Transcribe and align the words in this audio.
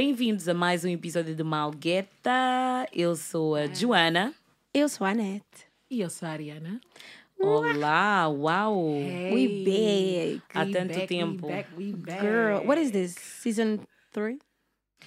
Bem-vindos 0.00 0.46
a 0.46 0.54
mais 0.54 0.84
um 0.84 0.88
episódio 0.88 1.34
de 1.34 1.42
Malgueta. 1.42 2.86
Eu 2.92 3.16
sou 3.16 3.56
a 3.56 3.66
Joana. 3.66 4.32
Eu 4.72 4.88
sou 4.88 5.04
a 5.04 5.10
Anete. 5.10 5.66
E 5.90 6.00
eu 6.00 6.08
sou 6.08 6.28
a 6.28 6.30
Ariana. 6.30 6.80
Olá, 7.36 8.28
uau! 8.28 8.92
We 8.92 9.64
back. 9.64 10.42
Há 10.54 10.62
We 10.62 10.72
tanto 10.72 10.94
back, 10.94 11.06
tempo. 11.08 11.46
We 11.48 11.52
back, 11.52 11.70
we 11.76 11.92
back. 11.94 12.20
Girl, 12.20 12.64
what 12.64 12.80
is 12.80 12.92
this? 12.92 13.16
Season 13.16 13.80
3? 14.12 14.38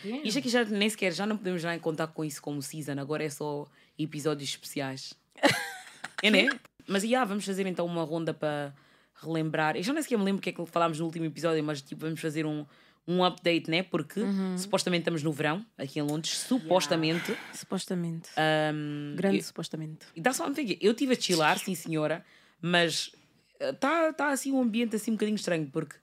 Yeah. 0.03 0.27
Isto 0.27 0.39
aqui 0.39 0.49
já 0.49 0.65
nem 0.65 0.89
sequer, 0.89 1.13
já 1.13 1.25
não 1.25 1.37
podemos 1.37 1.61
já 1.61 1.79
contar 1.79 2.07
com 2.07 2.25
isso 2.25 2.41
como 2.41 2.61
season, 2.61 2.99
agora 2.99 3.23
é 3.23 3.29
só 3.29 3.65
episódios 3.97 4.49
especiais. 4.49 5.13
é, 6.21 6.29
né? 6.29 6.49
Mas 6.85 7.03
já, 7.03 7.23
vamos 7.23 7.45
fazer 7.45 7.65
então 7.65 7.85
uma 7.85 8.03
ronda 8.03 8.33
para 8.33 8.75
relembrar. 9.15 9.77
Eu 9.77 9.83
já 9.83 9.93
nem 9.93 10.03
sequer 10.03 10.17
me 10.17 10.25
lembro 10.25 10.39
o 10.39 10.41
que 10.41 10.49
é 10.49 10.51
que 10.51 10.65
falámos 10.65 10.99
no 10.99 11.05
último 11.05 11.23
episódio, 11.23 11.63
mas 11.63 11.81
tipo, 11.81 12.01
vamos 12.01 12.19
fazer 12.19 12.45
um, 12.45 12.65
um 13.07 13.23
update, 13.23 13.69
né? 13.69 13.83
Porque 13.83 14.21
supostamente 14.57 15.01
estamos 15.01 15.23
no 15.23 15.31
verão, 15.31 15.65
aqui 15.77 15.99
em 15.99 16.03
Londres, 16.03 16.37
supostamente. 16.37 17.35
Supostamente. 17.53 18.29
Um, 18.73 19.15
Grande 19.15 19.37
eu- 19.37 19.43
supostamente. 19.43 20.05
E 20.15 20.21
dá 20.21 20.33
só 20.33 20.47
um. 20.47 20.53
Eu 20.79 20.91
estive 20.91 21.13
a 21.13 21.19
chilar, 21.19 21.57
sim 21.59 21.75
senhora, 21.75 22.23
mas 22.61 23.11
está 23.59 24.13
tá 24.13 24.29
assim 24.29 24.51
um 24.51 24.61
ambiente 24.61 24.95
assim 24.95 25.11
um 25.11 25.15
bocadinho 25.15 25.35
estranho, 25.35 25.67
porque 25.71 25.95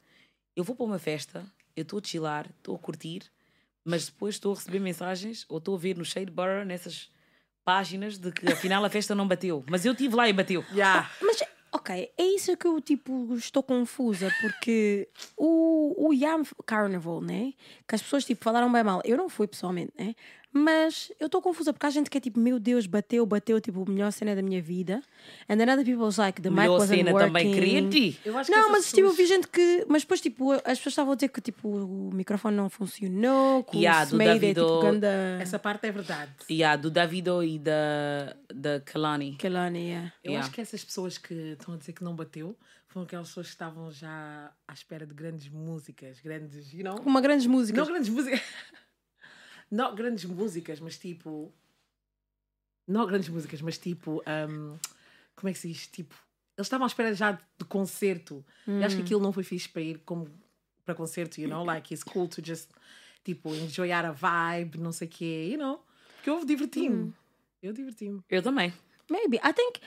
eu 0.56 0.64
vou 0.64 0.74
para 0.74 0.86
uma 0.86 0.98
festa, 0.98 1.44
eu 1.76 1.82
estou 1.82 2.00
a 2.00 2.02
chilar, 2.06 2.46
estou 2.58 2.74
a 2.74 2.78
curtir, 2.78 3.22
mas 3.84 4.06
depois 4.06 4.34
estou 4.34 4.52
a 4.52 4.56
receber 4.56 4.80
mensagens 4.80 5.44
ou 5.48 5.58
estou 5.58 5.76
a 5.76 5.78
ver 5.78 5.96
no 5.96 6.04
Shade 6.04 6.30
Bar 6.30 6.64
nessas 6.66 7.10
páginas 7.64 8.16
de 8.18 8.32
que 8.32 8.50
afinal 8.50 8.84
a 8.84 8.88
festa 8.90 9.14
não 9.14 9.28
bateu. 9.28 9.64
Mas 9.68 9.84
eu 9.84 9.92
estive 9.92 10.14
lá 10.14 10.28
e 10.28 10.32
bateu. 10.32 10.64
Yeah. 10.72 11.10
Mas, 11.20 11.42
ok, 11.72 12.10
é 12.16 12.22
isso 12.22 12.56
que 12.56 12.66
eu, 12.66 12.80
tipo, 12.80 13.34
estou 13.34 13.62
confusa, 13.62 14.32
porque 14.40 15.08
o, 15.36 16.08
o 16.08 16.12
Yam 16.12 16.42
Carnival, 16.64 17.20
né? 17.20 17.52
Que 17.86 17.94
as 17.94 18.02
pessoas, 18.02 18.24
tipo, 18.24 18.42
falaram 18.42 18.70
bem 18.70 18.82
mal. 18.82 19.00
Eu 19.04 19.16
não 19.16 19.28
fui 19.28 19.46
pessoalmente, 19.46 19.92
né? 19.98 20.14
Mas 20.58 21.12
eu 21.20 21.26
estou 21.26 21.40
confusa 21.40 21.72
porque 21.72 21.86
há 21.86 21.90
gente 21.90 22.10
que 22.10 22.18
é 22.18 22.20
tipo, 22.20 22.38
meu 22.40 22.58
Deus, 22.58 22.86
bateu, 22.86 23.24
bateu, 23.24 23.60
tipo, 23.60 23.82
a 23.86 23.90
melhor 23.90 24.10
cena 24.12 24.34
da 24.34 24.42
minha 24.42 24.60
vida. 24.60 25.02
And 25.48 25.56
then 25.56 25.70
other 25.72 25.84
people's 25.84 26.16
like, 26.18 26.40
the 26.42 26.50
mic 26.50 26.60
Melhor 26.60 26.78
wasn't 26.80 26.98
cena 26.98 27.12
working. 27.12 27.26
também 27.28 27.52
queria 27.52 27.88
ti. 27.88 28.18
Não, 28.26 28.70
mas 28.72 28.86
tipo, 28.88 29.00
eu 29.00 29.10
pessoas- 29.10 29.16
vi 29.16 29.26
gente 29.26 29.48
que. 29.48 29.84
Mas 29.88 30.02
depois, 30.02 30.20
tipo, 30.20 30.52
as 30.52 30.60
pessoas 30.78 30.86
estavam 30.88 31.12
a 31.12 31.16
dizer 31.16 31.28
que 31.28 31.40
tipo, 31.40 31.68
o 31.68 32.10
microfone 32.12 32.56
não 32.56 32.68
funcionou, 32.68 33.62
que 33.64 33.78
Yeah, 33.78 34.02
o 34.02 34.06
do 34.06 34.08
Smeide 34.12 34.30
é 34.30 34.34
Davido- 34.54 34.66
tipo 34.66 34.80
ganda. 34.82 35.38
Essa 35.40 35.58
parte 35.58 35.86
é 35.86 35.92
verdade. 35.92 36.32
E 36.48 36.64
há 36.64 36.76
do 36.76 36.90
Davido 36.90 37.42
e 37.44 37.58
da, 37.58 38.34
da 38.54 38.80
Kalani. 38.80 39.36
Kelani, 39.36 39.78
yeah. 39.90 40.12
Eu 40.24 40.30
Yeah. 40.32 40.44
acho 40.46 40.54
que 40.54 40.60
essas 40.60 40.82
pessoas 40.84 41.16
que 41.18 41.34
estão 41.58 41.74
a 41.74 41.76
dizer 41.76 41.92
que 41.92 42.02
não 42.02 42.14
bateu 42.16 42.56
foram 42.88 43.04
aquelas 43.04 43.28
pessoas 43.28 43.46
que 43.48 43.52
estavam 43.52 43.90
já 43.90 44.50
à 44.66 44.72
espera 44.72 45.06
de 45.06 45.14
grandes 45.14 45.48
músicas, 45.48 46.20
grandes, 46.20 46.72
you 46.72 46.82
know? 46.82 46.96
Uma 47.04 47.20
grandes 47.20 47.46
músicas. 47.46 47.78
Não 47.78 47.92
grandes 47.92 48.08
músicas. 48.08 48.40
Não 49.70 49.94
grandes 49.94 50.24
músicas, 50.24 50.80
mas 50.80 50.98
tipo. 50.98 51.52
Não 52.86 53.06
grandes 53.06 53.28
músicas, 53.28 53.60
mas 53.60 53.78
tipo. 53.78 54.22
um, 54.26 54.78
como 55.36 55.48
é 55.48 55.52
que 55.52 55.58
se 55.58 55.68
diz? 55.68 55.86
Tipo. 55.86 56.14
Eles 56.56 56.66
estavam 56.66 56.84
à 56.84 56.88
espera 56.88 57.14
já 57.14 57.32
de 57.32 57.64
concerto. 57.68 58.44
E 58.66 58.84
acho 58.84 58.96
que 58.96 59.02
aquilo 59.02 59.20
não 59.20 59.32
foi 59.32 59.44
fixe 59.44 59.68
para 59.68 59.82
ir 59.82 59.98
como 60.04 60.28
para 60.84 60.94
concerto, 60.94 61.40
you 61.40 61.48
know? 61.48 61.64
Like, 61.64 61.92
it's 61.94 62.02
cool 62.02 62.26
to 62.28 62.42
just, 62.44 62.70
tipo, 63.22 63.54
enjoyar 63.54 64.04
a 64.04 64.10
vibe, 64.10 64.78
não 64.78 64.90
sei 64.90 65.06
o 65.06 65.10
quê, 65.10 65.50
you 65.52 65.58
know? 65.58 65.84
Porque 66.16 66.30
eu 66.30 66.44
diverti-me. 66.44 67.12
Eu 67.62 67.72
diverti-me. 67.72 68.22
Eu 68.28 68.42
também. 68.42 68.72
Maybe. 69.10 69.36
I 69.36 69.52
think. 69.52 69.80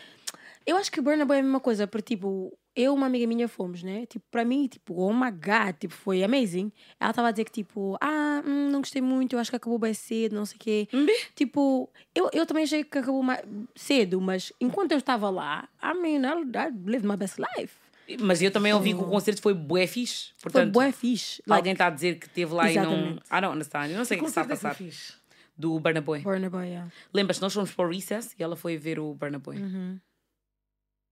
Eu 0.65 0.77
acho 0.77 0.91
que 0.91 1.01
Burna 1.01 1.25
Boy 1.25 1.37
é 1.37 1.39
a 1.39 1.43
mesma 1.43 1.59
coisa, 1.59 1.87
porque 1.87 2.15
tipo, 2.15 2.57
eu 2.75 2.93
e 2.93 2.95
uma 2.95 3.05
amiga 3.05 3.27
minha 3.27 3.47
fomos, 3.47 3.83
né? 3.83 4.05
Tipo, 4.05 4.25
para 4.31 4.45
mim, 4.45 4.67
tipo, 4.67 4.93
oh 4.93 5.13
my 5.13 5.31
god, 5.31 5.75
tipo, 5.79 5.93
foi 5.93 6.23
amazing. 6.23 6.71
Ela 6.99 7.09
estava 7.09 7.27
a 7.27 7.31
dizer 7.31 7.45
que, 7.45 7.51
tipo, 7.51 7.97
ah, 7.99 8.41
hum, 8.45 8.69
não 8.69 8.79
gostei 8.79 9.01
muito, 9.01 9.33
eu 9.33 9.39
acho 9.39 9.49
que 9.49 9.55
acabou 9.57 9.77
bem 9.77 9.93
cedo, 9.93 10.35
não 10.35 10.45
sei 10.45 10.55
o 10.55 10.59
quê. 10.59 10.87
Tipo, 11.35 11.89
eu, 12.15 12.29
eu 12.31 12.45
também 12.45 12.63
achei 12.63 12.83
que 12.83 12.97
acabou 12.97 13.21
mais 13.23 13.41
cedo, 13.75 14.21
mas 14.21 14.53
enquanto 14.59 14.91
eu 14.91 14.97
estava 14.97 15.29
lá, 15.29 15.67
I 15.83 15.93
mean, 15.93 16.21
I, 16.21 16.41
I 16.41 16.71
lived 16.85 17.07
my 17.07 17.17
best 17.17 17.37
life. 17.39 17.75
Mas 18.19 18.41
eu 18.41 18.51
também 18.51 18.73
ouvi 18.73 18.93
que 18.93 18.99
o 18.99 19.05
concerto 19.05 19.41
foi 19.41 19.53
bué 19.53 19.87
fixe. 19.87 20.31
Foi 20.37 20.51
Portanto, 20.51 20.73
bué 20.73 20.91
fixe. 20.91 21.41
Like, 21.47 21.59
alguém 21.59 21.71
está 21.73 21.87
a 21.87 21.89
dizer 21.89 22.19
que 22.19 22.27
esteve 22.27 22.53
lá 22.53 22.69
e 22.69 22.75
não. 22.75 22.93
Exatamente. 22.93 23.21
I 23.31 23.41
don't 23.41 23.55
understand. 23.55 23.91
Eu 23.91 23.97
não 23.97 24.05
sei 24.05 24.17
o 24.17 24.21
que 24.21 24.27
está 24.27 24.41
a 24.41 24.43
é 24.43 24.47
passar. 24.47 24.71
que 24.71 24.77
foi 24.77 24.87
fixe. 24.87 25.13
Do 25.57 25.79
Burna 25.79 26.01
Boy. 26.01 26.19
Burna 26.21 26.49
Boy, 26.49 26.67
yeah. 26.67 26.91
Lembras-te, 27.13 27.41
nós 27.41 27.53
fomos 27.53 27.71
para 27.71 27.85
o 27.85 27.89
Recess 27.89 28.35
e 28.37 28.43
ela 28.43 28.55
foi 28.55 28.77
ver 28.77 28.99
o 28.99 29.13
Burna 29.13 29.39
Boy. 29.39 29.57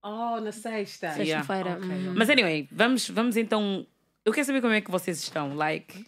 Oh, 0.03 0.39
na 0.39 0.51
sexta. 0.51 1.07
Yeah. 1.17 1.43
Sexta-feira. 1.43 1.77
Ok, 1.77 1.89
uhum. 1.89 2.13
Mas 2.15 2.29
anyway, 2.29 2.67
vamos, 2.71 3.09
vamos 3.09 3.35
então. 3.37 3.85
Eu 4.25 4.31
quero 4.33 4.45
saber 4.45 4.61
como 4.61 4.73
é 4.73 4.81
que 4.81 4.91
vocês 4.91 5.19
estão. 5.21 5.55
Like, 5.55 6.05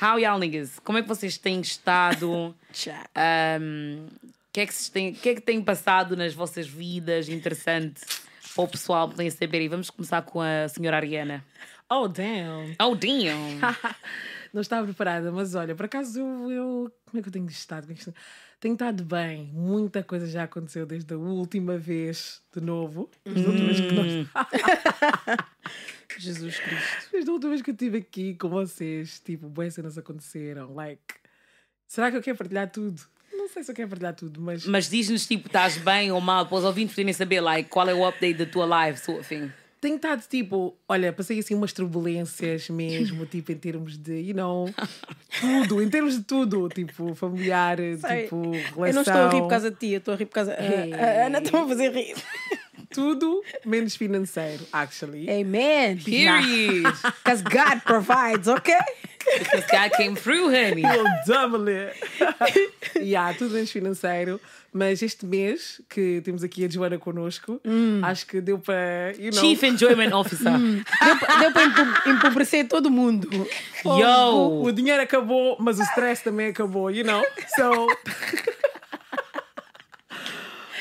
how 0.00 0.18
y'all 0.18 0.38
niggas? 0.38 0.78
Como 0.80 0.98
é 0.98 1.02
que 1.02 1.08
vocês 1.08 1.38
têm 1.38 1.60
estado? 1.60 2.54
Tchau. 2.72 2.94
Um, 3.60 4.06
O 4.14 4.52
que, 4.52 4.60
é 4.60 4.66
que 4.66 4.74
têm- 4.90 5.12
que 5.14 5.28
é 5.30 5.34
que 5.36 5.40
tem 5.40 5.62
passado 5.62 6.16
nas 6.16 6.34
vossas 6.34 6.66
vidas 6.68 7.28
interessante 7.28 8.00
para 8.54 8.64
o 8.64 8.68
pessoal 8.68 9.08
poderem 9.08 9.30
saber? 9.30 9.62
E 9.62 9.68
vamos 9.68 9.88
começar 9.88 10.22
com 10.22 10.40
a 10.40 10.68
senhora 10.68 10.96
Ariana. 10.98 11.44
Oh, 11.94 12.08
damn. 12.08 12.74
Oh, 12.80 12.94
damn! 12.94 13.60
Não 14.50 14.62
estava 14.62 14.86
preparada, 14.86 15.30
mas 15.30 15.54
olha, 15.54 15.74
por 15.74 15.84
acaso 15.84 16.20
eu, 16.50 16.90
Como 17.04 17.18
é 17.18 17.22
que 17.22 17.28
eu 17.28 17.32
tenho 17.32 17.46
estado? 17.48 17.82
Como 17.82 17.92
é 17.92 17.94
que 17.94 18.00
estou? 18.00 18.14
Tenho 18.58 18.72
estado 18.72 19.04
bem. 19.04 19.50
Muita 19.52 20.02
coisa 20.02 20.26
já 20.26 20.44
aconteceu 20.44 20.86
desde 20.86 21.12
a 21.12 21.18
última 21.18 21.76
vez, 21.76 22.40
de 22.50 22.62
novo. 22.62 23.10
Desde 23.26 23.44
a 23.44 23.50
última 23.50 23.66
vez 23.66 23.80
que 23.80 23.92
nós. 23.92 25.38
Jesus 26.16 26.58
Cristo. 26.60 27.10
Desde 27.12 27.28
a 27.28 27.32
última 27.34 27.50
vez 27.50 27.60
que 27.60 27.70
eu 27.70 27.74
estive 27.74 27.98
aqui 27.98 28.34
com 28.36 28.48
vocês, 28.48 29.20
tipo, 29.20 29.50
boas 29.50 29.74
cenas 29.74 29.98
aconteceram. 29.98 30.72
Like, 30.72 31.14
será 31.86 32.10
que 32.10 32.16
eu 32.16 32.22
quero 32.22 32.38
partilhar 32.38 32.70
tudo? 32.70 33.02
Não 33.30 33.50
sei 33.50 33.64
se 33.64 33.70
eu 33.70 33.74
quero 33.74 33.90
partilhar 33.90 34.14
tudo, 34.14 34.40
mas. 34.40 34.64
Mas 34.64 34.88
diz-nos, 34.88 35.26
tipo, 35.26 35.46
estás 35.46 35.76
bem 35.76 36.10
ou 36.10 36.22
mal, 36.22 36.46
para 36.46 36.56
os 36.56 36.64
ouvintes 36.64 36.94
poderem 36.94 37.12
saber, 37.12 37.42
like, 37.42 37.68
qual 37.68 37.86
é 37.86 37.92
o 37.92 38.08
update 38.08 38.38
da 38.38 38.46
tua 38.46 38.64
live, 38.64 38.98
sort 38.98 39.20
of 39.20 39.28
thing. 39.28 39.52
Tenho 39.82 39.96
estado 39.96 40.22
tipo, 40.30 40.76
olha, 40.88 41.12
passei 41.12 41.40
assim 41.40 41.56
umas 41.56 41.72
turbulências 41.72 42.70
mesmo, 42.70 43.26
tipo, 43.26 43.50
em 43.50 43.56
termos 43.56 43.98
de, 43.98 44.12
you 44.12 44.32
know, 44.32 44.72
tudo, 45.40 45.82
em 45.82 45.90
termos 45.90 46.16
de 46.16 46.22
tudo, 46.22 46.68
tipo, 46.68 47.16
familiar, 47.16 47.78
Sei. 48.00 48.22
tipo, 48.22 48.52
relação. 48.52 48.86
Eu 48.86 48.94
não 48.94 49.02
estou 49.02 49.14
a 49.14 49.28
rir 49.28 49.40
por 49.40 49.48
causa 49.48 49.70
de 49.72 49.76
ti, 49.76 49.88
eu 49.88 49.98
estou 49.98 50.14
a 50.14 50.16
rir 50.16 50.26
por 50.26 50.34
causa. 50.34 50.52
Hey. 50.52 50.92
A, 50.94 51.24
a 51.24 51.26
Ana 51.26 51.38
está 51.38 51.64
a 51.64 51.66
fazer 51.66 51.92
rir. 51.92 52.14
Tudo 52.94 53.42
menos 53.66 53.96
financeiro, 53.96 54.64
actually. 54.72 55.28
Amen. 55.28 55.96
Period! 55.96 56.84
Because 57.24 57.42
God 57.42 57.80
provides, 57.84 58.46
ok? 58.46 58.72
Because 59.38 59.66
God 59.70 59.92
came 59.96 60.14
through, 60.16 60.50
honey. 60.50 60.82
We'll 60.82 61.06
double 61.26 61.68
it. 61.68 61.94
yeah, 63.00 63.32
tudo 63.34 63.54
menos 63.54 63.70
financeiro. 63.70 64.40
Mas 64.74 65.02
este 65.02 65.26
mês 65.26 65.82
que 65.88 66.22
temos 66.24 66.42
aqui 66.42 66.64
a 66.64 66.68
Joana 66.68 66.98
connosco, 66.98 67.60
acho 68.04 68.26
que 68.26 68.40
deu 68.40 68.58
para, 68.58 69.12
you 69.18 69.30
know, 69.30 69.38
Chief 69.40 69.62
Enjoyment 69.64 70.14
Officer. 70.14 70.50
Deu, 70.50 71.18
pa- 71.20 71.38
deu 71.40 71.52
para 71.52 71.64
empo- 71.64 72.08
empobrecer 72.08 72.66
todo 72.68 72.90
mundo. 72.90 73.28
Yo! 73.84 74.62
o 74.62 74.72
dinheiro 74.72 75.02
acabou, 75.02 75.56
mas 75.60 75.78
o 75.78 75.82
stress 75.82 76.22
também 76.24 76.48
acabou, 76.48 76.90
you 76.90 77.04
know? 77.04 77.22
So. 77.54 77.86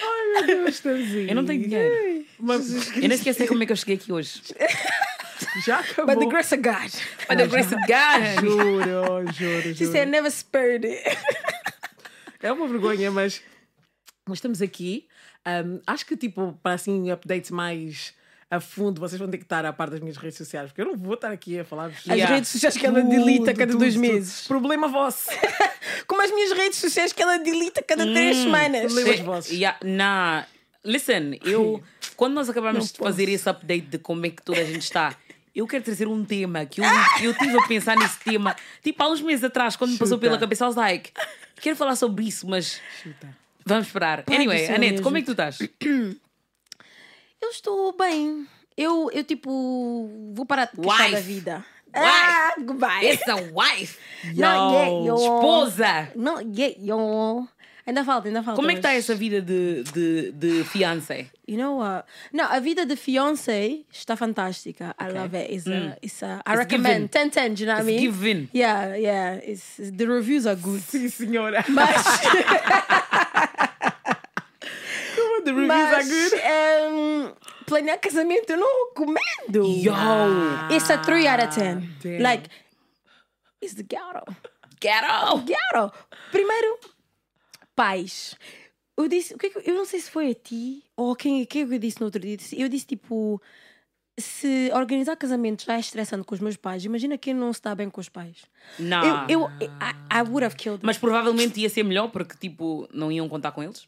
Ai 0.04 0.28
meu 0.34 0.46
Deus, 0.46 0.70
estamos 0.76 1.12
aí. 1.12 1.30
Eu 1.30 1.36
não 1.36 1.46
tenho 1.46 1.62
dinheiro. 1.64 2.26
Mas 2.40 2.88
Eu 2.96 3.02
nem 3.02 3.12
esqueci 3.14 3.46
como 3.48 3.62
é 3.64 3.66
que 3.66 3.72
eu 3.72 3.76
cheguei 3.76 3.96
aqui 3.96 4.12
hoje. 4.12 4.42
já 5.66 5.80
acabou. 5.80 6.16
But 6.16 6.20
the 6.24 6.30
grace 6.30 6.54
of 6.54 6.62
God. 6.64 6.92
By 7.30 7.36
the 7.36 7.48
grace 7.48 7.74
of 7.74 7.82
God, 7.88 8.22
honey. 8.22 8.42
Juro, 8.42 9.32
juro, 9.34 9.62
She 9.76 9.86
juro. 9.86 9.92
said 9.92 10.10
never 10.10 10.32
spared 10.32 10.86
it. 10.86 11.04
É 12.44 12.52
uma 12.52 12.68
vergonha, 12.68 13.12
mas, 13.12 13.40
mas 14.28 14.38
estamos 14.40 14.62
aqui. 14.64 15.08
Um, 15.48 15.80
acho 15.86 16.06
que, 16.08 16.18
tipo, 16.18 16.58
para 16.64 16.74
assim, 16.74 17.12
updates 17.12 17.52
mais 17.52 18.14
a 18.50 18.60
fundo, 18.60 19.00
vocês 19.00 19.20
vão 19.20 19.30
ter 19.30 19.38
que 19.38 19.44
estar 19.44 19.64
a 19.64 19.72
par 19.72 19.90
das 19.92 20.00
minhas 20.00 20.18
redes 20.18 20.38
sociais, 20.38 20.68
porque 20.70 20.82
eu 20.82 20.86
não 20.86 20.98
vou 20.98 21.14
estar 21.14 21.32
aqui 21.32 21.60
a 21.60 21.64
falar 21.64 21.86
As 21.86 22.06
Yeah. 22.08 22.34
redes 22.34 22.50
sociais 22.50 22.76
que 22.76 22.86
ela 22.86 23.02
delita 23.02 23.52
a 23.52 23.54
cada 23.54 23.76
dois 23.76 23.96
meses. 23.96 24.48
Problema 24.48 24.88
vosso. 24.88 25.30
Como 26.08 26.22
as 26.24 26.32
minhas 26.32 26.52
redes 26.52 26.80
sociais 26.80 27.14
que 27.14 27.22
ela 27.22 27.38
delita 27.38 27.80
a 27.80 27.84
cada 27.84 28.04
três 28.06 28.38
semanas. 28.38 28.92
Problema- 28.92 29.14
Os 29.14 29.20
vossos. 29.22 29.52
Yeah, 29.52 29.78
nah, 29.84 30.46
listen, 30.84 31.40
eu 31.46 31.82
quando 32.18 32.34
nós 32.34 32.50
acabamos 32.50 32.92
de 32.92 32.98
fazer 32.98 33.30
esse 33.30 33.48
update 33.50 33.82
de 33.88 33.98
como 34.00 34.26
é 34.26 34.30
que 34.32 34.42
toda 34.44 34.60
a 34.60 34.66
gente 34.66 34.82
está, 34.84 35.16
eu 35.56 35.68
quero 35.68 35.84
trazer 35.84 36.08
um 36.08 36.24
tema 36.24 36.66
que 36.66 36.82
eu, 36.82 36.86
eu 37.22 37.34
tive 37.38 37.58
a 37.58 37.68
pensar 37.68 37.96
nesse 37.98 38.20
tema, 38.20 38.56
tipo 38.84 39.02
há 39.04 39.10
uns 39.10 39.22
meses 39.22 39.44
atrás, 39.44 39.76
quando 39.76 39.92
me 39.92 39.98
passou 39.98 40.18
Chuta. 40.18 40.28
pela 40.28 40.38
cabeça, 40.40 40.64
I 40.66 40.68
was 40.68 40.76
like, 40.76 41.12
quero 41.62 41.76
falar 41.76 41.96
sobre 41.96 42.26
isso, 42.26 42.48
mas 42.48 42.82
Chuta. 43.04 43.36
vamos 43.66 43.88
esperar. 43.88 44.24
Anyway, 44.28 44.66
Anete, 44.68 44.80
mesmo. 44.92 45.04
como 45.04 45.18
é 45.18 45.22
que 45.22 45.26
tu 45.26 45.32
estás? 45.32 45.60
Eu 47.42 47.50
estou 47.50 47.96
bem. 47.98 48.48
Eu, 48.78 49.10
eu 49.12 49.24
tipo, 49.24 50.10
vou 50.34 50.46
parar 50.46 50.66
de 50.66 50.80
queixar 50.82 51.12
da 51.12 51.20
vida. 51.20 51.66
Wife. 51.94 52.08
Ah, 52.08 52.54
goodbye. 52.60 53.06
It's 53.06 53.28
a 53.28 53.36
wife, 53.36 54.00
Not 54.34 54.74
yet, 54.76 55.06
yo. 55.06 55.16
esposa. 55.18 56.12
Not 56.16 56.46
yet, 56.58 56.78
yo. 56.80 57.48
Ainda 57.86 58.04
falta, 58.06 58.28
ainda 58.28 58.44
falta. 58.44 58.56
Como 58.56 58.70
é 58.70 58.74
que 58.74 58.80
está 58.80 58.94
essa 58.94 59.16
vida 59.16 59.42
de, 59.42 59.84
de, 59.84 60.32
de 60.34 60.64
fiancé? 60.66 61.28
You 61.48 61.58
know 61.58 61.80
what? 61.80 62.06
Não, 62.32 62.46
a 62.46 62.60
vida 62.60 62.86
de 62.86 62.96
fiancé 62.96 63.80
está 63.92 64.16
fantástica. 64.16 64.96
I 65.00 65.12
love 65.12 65.36
it. 65.36 65.52
It's, 65.54 65.68
a, 65.68 65.98
it's 66.02 66.24
a, 66.24 66.42
I 66.46 66.52
It's 66.52 66.58
recommend. 66.60 67.10
given. 67.14 67.30
10 67.30 67.30
10, 67.32 67.60
you 67.60 67.66
know 67.66 67.74
what 67.76 67.84
I 67.84 67.86
mean? 67.86 68.00
given. 68.00 68.50
Yeah, 68.54 68.96
yeah. 68.96 69.36
It's, 69.44 69.78
the 69.78 70.06
reviews 70.06 70.46
are 70.46 70.56
good. 70.56 70.82
Sim, 70.82 71.10
senhora. 71.10 71.64
Mas, 71.70 72.04
The 75.44 75.54
reviews 75.54 75.68
mas 75.68 75.94
are 75.96 76.04
good. 76.04 76.34
um, 76.94 77.34
planear 77.66 77.98
casamento 78.00 78.52
eu 78.54 78.58
não 78.58 78.90
recomendo. 78.90 79.66
Yo! 79.84 79.92
It's 80.70 80.88
a 80.92 81.00
3 81.00 81.26
out 81.28 81.44
of 81.44 81.56
10. 81.56 81.82
damn. 82.04 82.22
Like, 82.22 82.48
it's 83.60 83.74
the 83.74 83.82
ghetto. 83.84 84.24
Ghetto! 84.80 85.40
Ghetto. 85.44 85.92
Primeiro, 86.32 86.78
pais. 87.82 88.36
Eu 88.98 89.08
disse, 89.08 89.34
o 89.34 89.38
que 89.38 89.48
é 89.48 89.50
que- 89.50 89.70
eu 89.70 89.76
não 89.76 89.86
sei 89.86 90.00
se 90.00 90.10
foi 90.12 90.30
a 90.32 90.36
ti 90.36 90.84
ou 90.96 91.16
quem, 91.16 91.46
quem 91.46 91.64
é 91.64 91.66
que 91.68 91.74
eu 91.76 91.80
disse 91.80 92.00
no 92.00 92.06
outro 92.06 92.22
dia. 92.22 92.38
Eu 92.58 92.70
disse 92.70 92.86
tipo: 92.86 93.42
se 94.20 94.70
organizar 94.74 95.16
casamento 95.16 95.64
já 95.66 95.76
é 95.76 95.80
estressante 95.80 96.24
com 96.26 96.36
os 96.36 96.42
meus 96.42 96.58
pais, 96.58 96.86
imagina 96.86 97.18
quem 97.18 97.34
não 97.34 97.52
se 97.54 97.62
dá 97.62 97.74
bem 97.74 97.90
com 97.90 98.00
os 98.02 98.10
pais. 98.10 98.44
Não. 98.78 99.28
Eu, 99.28 99.40
eu, 99.42 99.48
I, 99.82 100.20
I 100.20 100.22
would 100.30 100.44
have 100.46 100.56
killed. 100.56 100.82
Mas 100.84 100.98
provavelmente 100.98 101.60
ia 101.60 101.70
ser 101.70 101.84
melhor 101.84 102.10
porque, 102.10 102.36
tipo, 102.38 102.88
não 102.94 103.12
iam 103.12 103.28
contar 103.28 103.52
com 103.54 103.64
eles. 103.64 103.88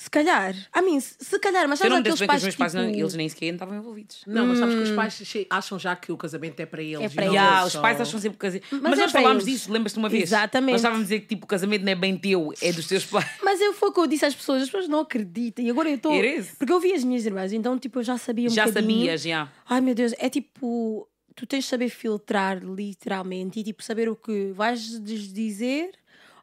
Se 0.00 0.08
calhar, 0.08 0.54
I 0.54 0.80
mean, 0.80 1.00
se, 1.00 1.38
calhar, 1.40 1.68
mas 1.68 1.80
Se 1.80 1.84
eu 1.84 1.90
sabes 1.90 1.92
não 1.92 1.98
aqueles 2.14 2.20
pais 2.24 2.38
os 2.38 2.44
meus 2.44 2.54
que, 2.54 2.58
pais, 2.60 2.72
não- 2.74 2.86
tipo, 2.86 2.98
eles 3.00 3.14
nem 3.14 3.28
sequer 3.28 3.52
estavam 3.54 3.76
envolvidos. 3.76 4.20
Não, 4.28 4.46
mas 4.46 4.58
sabes 4.60 4.76
que 4.76 4.80
os 4.82 4.90
pais 4.92 5.12
che- 5.24 5.46
acham 5.50 5.76
já 5.76 5.96
que 5.96 6.12
o 6.12 6.16
casamento 6.16 6.60
é 6.60 6.66
para 6.66 6.80
eles. 6.80 7.00
É 7.00 7.08
para 7.08 7.24
eles. 7.24 7.34
Yeah, 7.34 7.64
os 7.66 7.74
pais 7.74 8.00
acham 8.00 8.20
sempre 8.20 8.38
que 8.38 8.46
casamento. 8.46 8.66
Mas, 8.70 8.80
Mas 8.82 8.98
é 9.00 9.02
nós 9.02 9.10
falámos 9.12 9.42
eles. 9.42 9.54
disso, 9.60 9.72
lembras-te 9.72 9.98
uma 9.98 10.08
vez? 10.08 10.22
Exatamente. 10.22 10.70
Nós 10.70 10.80
estávamos 10.82 11.00
a 11.00 11.04
dizer 11.08 11.20
que 11.22 11.26
tipo, 11.26 11.46
o 11.46 11.48
casamento 11.48 11.84
não 11.84 11.90
é 11.90 11.94
bem 11.96 12.16
teu, 12.16 12.54
é 12.62 12.72
dos 12.72 12.86
teus 12.86 13.04
pais. 13.06 13.28
Mas 13.42 13.60
eu 13.60 13.72
foi 13.74 13.88
o 13.88 13.92
que 13.92 13.98
eu 13.98 14.06
disse 14.06 14.24
às 14.24 14.36
pessoas, 14.36 14.62
as 14.62 14.68
pessoas 14.68 14.88
não 14.88 15.00
acreditam. 15.00 15.64
E 15.64 15.68
agora 15.68 15.88
eu 15.90 15.96
estou. 15.96 16.14
Is. 16.24 16.52
Porque 16.56 16.72
eu 16.72 16.78
vi 16.78 16.92
as 16.94 17.02
minhas 17.02 17.26
irmãs, 17.26 17.52
então 17.52 17.76
tipo, 17.76 17.98
eu 17.98 18.04
já 18.04 18.16
sabia 18.16 18.46
um 18.46 18.50
Já 18.50 18.66
bocadinho. 18.66 19.00
sabias, 19.00 19.22
já. 19.22 19.48
Ai 19.68 19.80
meu 19.80 19.96
Deus, 19.96 20.14
é 20.18 20.28
tipo. 20.30 21.08
Tu 21.34 21.44
tens 21.44 21.64
de 21.64 21.70
saber 21.70 21.88
filtrar 21.88 22.58
literalmente 22.62 23.58
e 23.58 23.64
tipo 23.64 23.82
saber 23.82 24.08
o 24.08 24.14
que 24.14 24.52
vais 24.52 24.80
dizer 25.00 25.90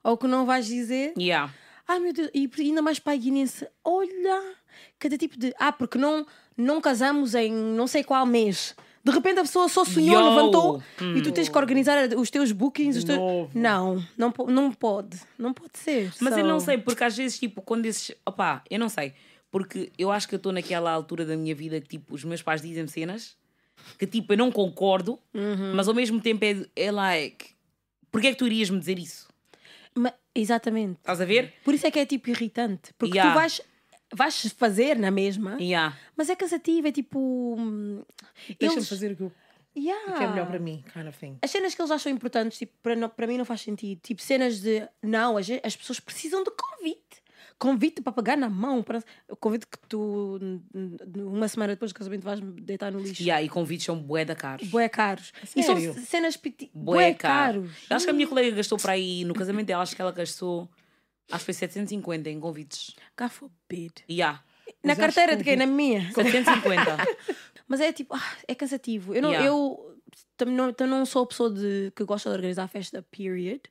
ou 0.03 0.13
o 0.13 0.17
que 0.17 0.27
não 0.27 0.45
vais 0.45 0.65
dizer. 0.67 1.13
Yeah. 1.17 1.51
Ai 1.87 1.99
meu 1.99 2.11
Deus, 2.13 2.29
e 2.33 2.49
ainda 2.59 2.81
mais 2.81 2.97
para 2.99 3.13
a 3.13 3.15
guinense, 3.15 3.67
olha, 3.83 4.55
cada 4.99 5.17
tipo 5.17 5.37
de. 5.37 5.53
Ah, 5.59 5.71
porque 5.71 5.97
não, 5.97 6.25
não 6.57 6.81
casamos 6.81 7.35
em 7.35 7.51
não 7.51 7.85
sei 7.87 8.03
qual 8.03 8.25
mês. 8.25 8.75
De 9.03 9.11
repente 9.11 9.37
a 9.37 9.43
pessoa 9.43 9.69
só 9.69 9.85
sonhou, 9.85 10.19
Yo! 10.19 10.29
levantou 10.29 10.83
e 11.15 11.21
tu 11.21 11.31
tens 11.31 11.47
que 11.47 11.55
organizar 11.55 12.07
os 12.17 12.31
teus 12.31 12.51
bookings. 12.51 12.97
Os 12.97 13.03
teus... 13.03 13.19
Não, 13.53 14.03
não, 14.17 14.33
não 14.47 14.71
pode. 14.71 15.19
Não 15.37 15.53
pode 15.53 15.77
ser. 15.77 16.11
Mas 16.19 16.33
So- 16.33 16.39
eu 16.39 16.45
não 16.47 16.59
sei, 16.59 16.79
porque 16.79 17.03
às 17.03 17.15
vezes, 17.15 17.37
tipo, 17.37 17.61
quando 17.61 17.85
esses. 17.85 18.15
Opá, 18.25 18.63
eu 18.67 18.79
não 18.79 18.89
sei. 18.89 19.13
Porque 19.51 19.91
eu 19.97 20.11
acho 20.11 20.27
que 20.27 20.33
eu 20.33 20.37
estou 20.37 20.51
naquela 20.51 20.91
altura 20.91 21.23
da 21.23 21.37
minha 21.37 21.53
vida 21.53 21.79
que, 21.79 21.87
tipo, 21.87 22.15
os 22.15 22.23
meus 22.23 22.41
pais 22.41 22.63
dizem 22.63 22.87
cenas 22.87 23.37
que, 23.99 24.07
tipo, 24.07 24.33
eu 24.33 24.37
não 24.37 24.51
concordo, 24.51 25.19
Uhum. 25.35 25.75
mas 25.75 25.87
ao 25.87 25.93
mesmo 25.93 26.19
tempo 26.19 26.43
é, 26.43 26.65
é 26.75 26.91
like. 26.91 27.49
Porquê 28.11 28.27
é 28.27 28.31
que 28.31 28.37
tu 28.39 28.47
irias 28.47 28.71
me 28.71 28.79
dizer 28.79 28.97
isso? 28.97 29.27
Ma- 29.93 30.13
Exatamente. 30.35 30.97
Estás 30.99 31.21
a 31.21 31.25
ver? 31.25 31.53
Por 31.63 31.73
isso 31.73 31.87
é 31.87 31.91
que 31.91 31.99
é 31.99 32.05
tipo 32.05 32.29
irritante. 32.29 32.93
Porque 32.97 33.17
Yeah. 33.17 33.31
tu 33.33 33.39
vais, 33.39 33.61
vais 34.13 34.53
fazer 34.53 34.97
na 34.99 35.09
mesma, 35.09 35.57
Yeah. 35.59 35.97
mas 36.15 36.29
é 36.29 36.35
cansativo, 36.35 36.87
é 36.87 36.91
tipo. 36.91 37.55
hum, 37.57 38.03
Deixa-me 38.59 38.79
eles- 38.79 38.89
fazer 38.89 39.11
o 39.13 39.15
que, 39.15 39.23
eu- 39.23 39.31
Yeah. 39.77 40.11
o 40.13 40.17
que 40.17 40.23
é 40.23 40.27
melhor 40.27 40.47
para 40.47 40.59
mim, 40.59 40.83
kind 40.93 41.07
of 41.07 41.17
thing. 41.17 41.37
As 41.41 41.51
cenas 41.51 41.73
que 41.73 41.81
eles 41.81 41.91
acham 41.91 42.11
importantes, 42.11 42.57
tipo, 42.57 42.73
para, 42.83 42.95
não- 42.95 43.09
para 43.09 43.27
mim 43.27 43.37
não 43.37 43.45
faz 43.45 43.61
sentido. 43.61 43.99
Tipo, 44.01 44.21
cenas 44.21 44.59
de. 44.61 44.87
Não, 45.01 45.37
as, 45.37 45.47
as 45.63 45.75
pessoas 45.75 45.99
precisam 45.99 46.43
de 46.43 46.51
convite. 46.51 47.04
Convite 47.57 48.01
para 48.01 48.11
pagar 48.11 48.37
na 48.37 48.49
mão. 48.49 48.83
Para, 48.83 49.03
o 49.29 49.35
convite 49.35 49.65
que 49.65 49.77
tu, 49.87 50.39
uma 51.15 51.47
semana 51.47 51.73
depois 51.73 51.91
do 51.91 51.95
casamento, 51.95 52.23
vais 52.23 52.39
deitar 52.41 52.91
no 52.91 52.99
lixo. 52.99 53.23
Yeah, 53.23 53.41
e 53.41 53.49
convites 53.49 53.85
são 53.85 53.97
bué 53.97 54.25
da 54.25 54.35
caros. 54.35 54.67
Bué 54.67 54.89
caros. 54.89 55.31
E 55.55 55.63
são 55.63 55.75
sério? 55.75 55.93
cenas 56.05 56.37
piti... 56.37 56.69
Bué 56.73 56.97
bué 56.97 57.13
caro. 57.13 57.61
caros. 57.61 57.71
Eu 57.89 57.95
acho 57.95 58.05
que 58.05 58.11
a 58.11 58.13
minha 58.13 58.27
colega 58.27 58.55
gastou 58.55 58.77
para 58.77 58.93
aí, 58.93 59.23
no 59.23 59.33
casamento 59.33 59.67
dela, 59.67 59.83
acho 59.83 59.95
que 59.95 60.01
ela 60.01 60.11
gastou, 60.11 60.69
acho 61.31 61.39
que 61.39 61.45
foi 61.45 61.53
750 61.53 62.29
em 62.29 62.39
convites. 62.39 62.93
God 63.17 63.29
forbid. 63.29 64.03
Yeah. 64.09 64.43
Na 64.83 64.95
carteira 64.95 65.35
de 65.35 65.43
quem? 65.43 65.55
Na 65.55 65.65
minha. 65.65 66.11
750. 66.11 66.97
Mas 67.67 67.81
é 67.81 67.91
tipo, 67.91 68.13
ah, 68.15 68.33
é 68.47 68.53
cansativo. 68.53 69.15
Eu 69.15 69.21
não, 69.21 69.29
Yeah. 69.29 69.47
eu 69.47 69.95
também 70.37 70.55
não, 70.55 70.73
também 70.73 70.93
não 70.93 71.05
sou 71.05 71.23
a 71.23 71.25
pessoa 71.25 71.49
de, 71.49 71.91
que 71.95 72.03
gosta 72.03 72.29
de 72.29 72.35
organizar 72.35 72.63
a 72.63 72.67
festa, 72.67 73.01
period. 73.01 73.61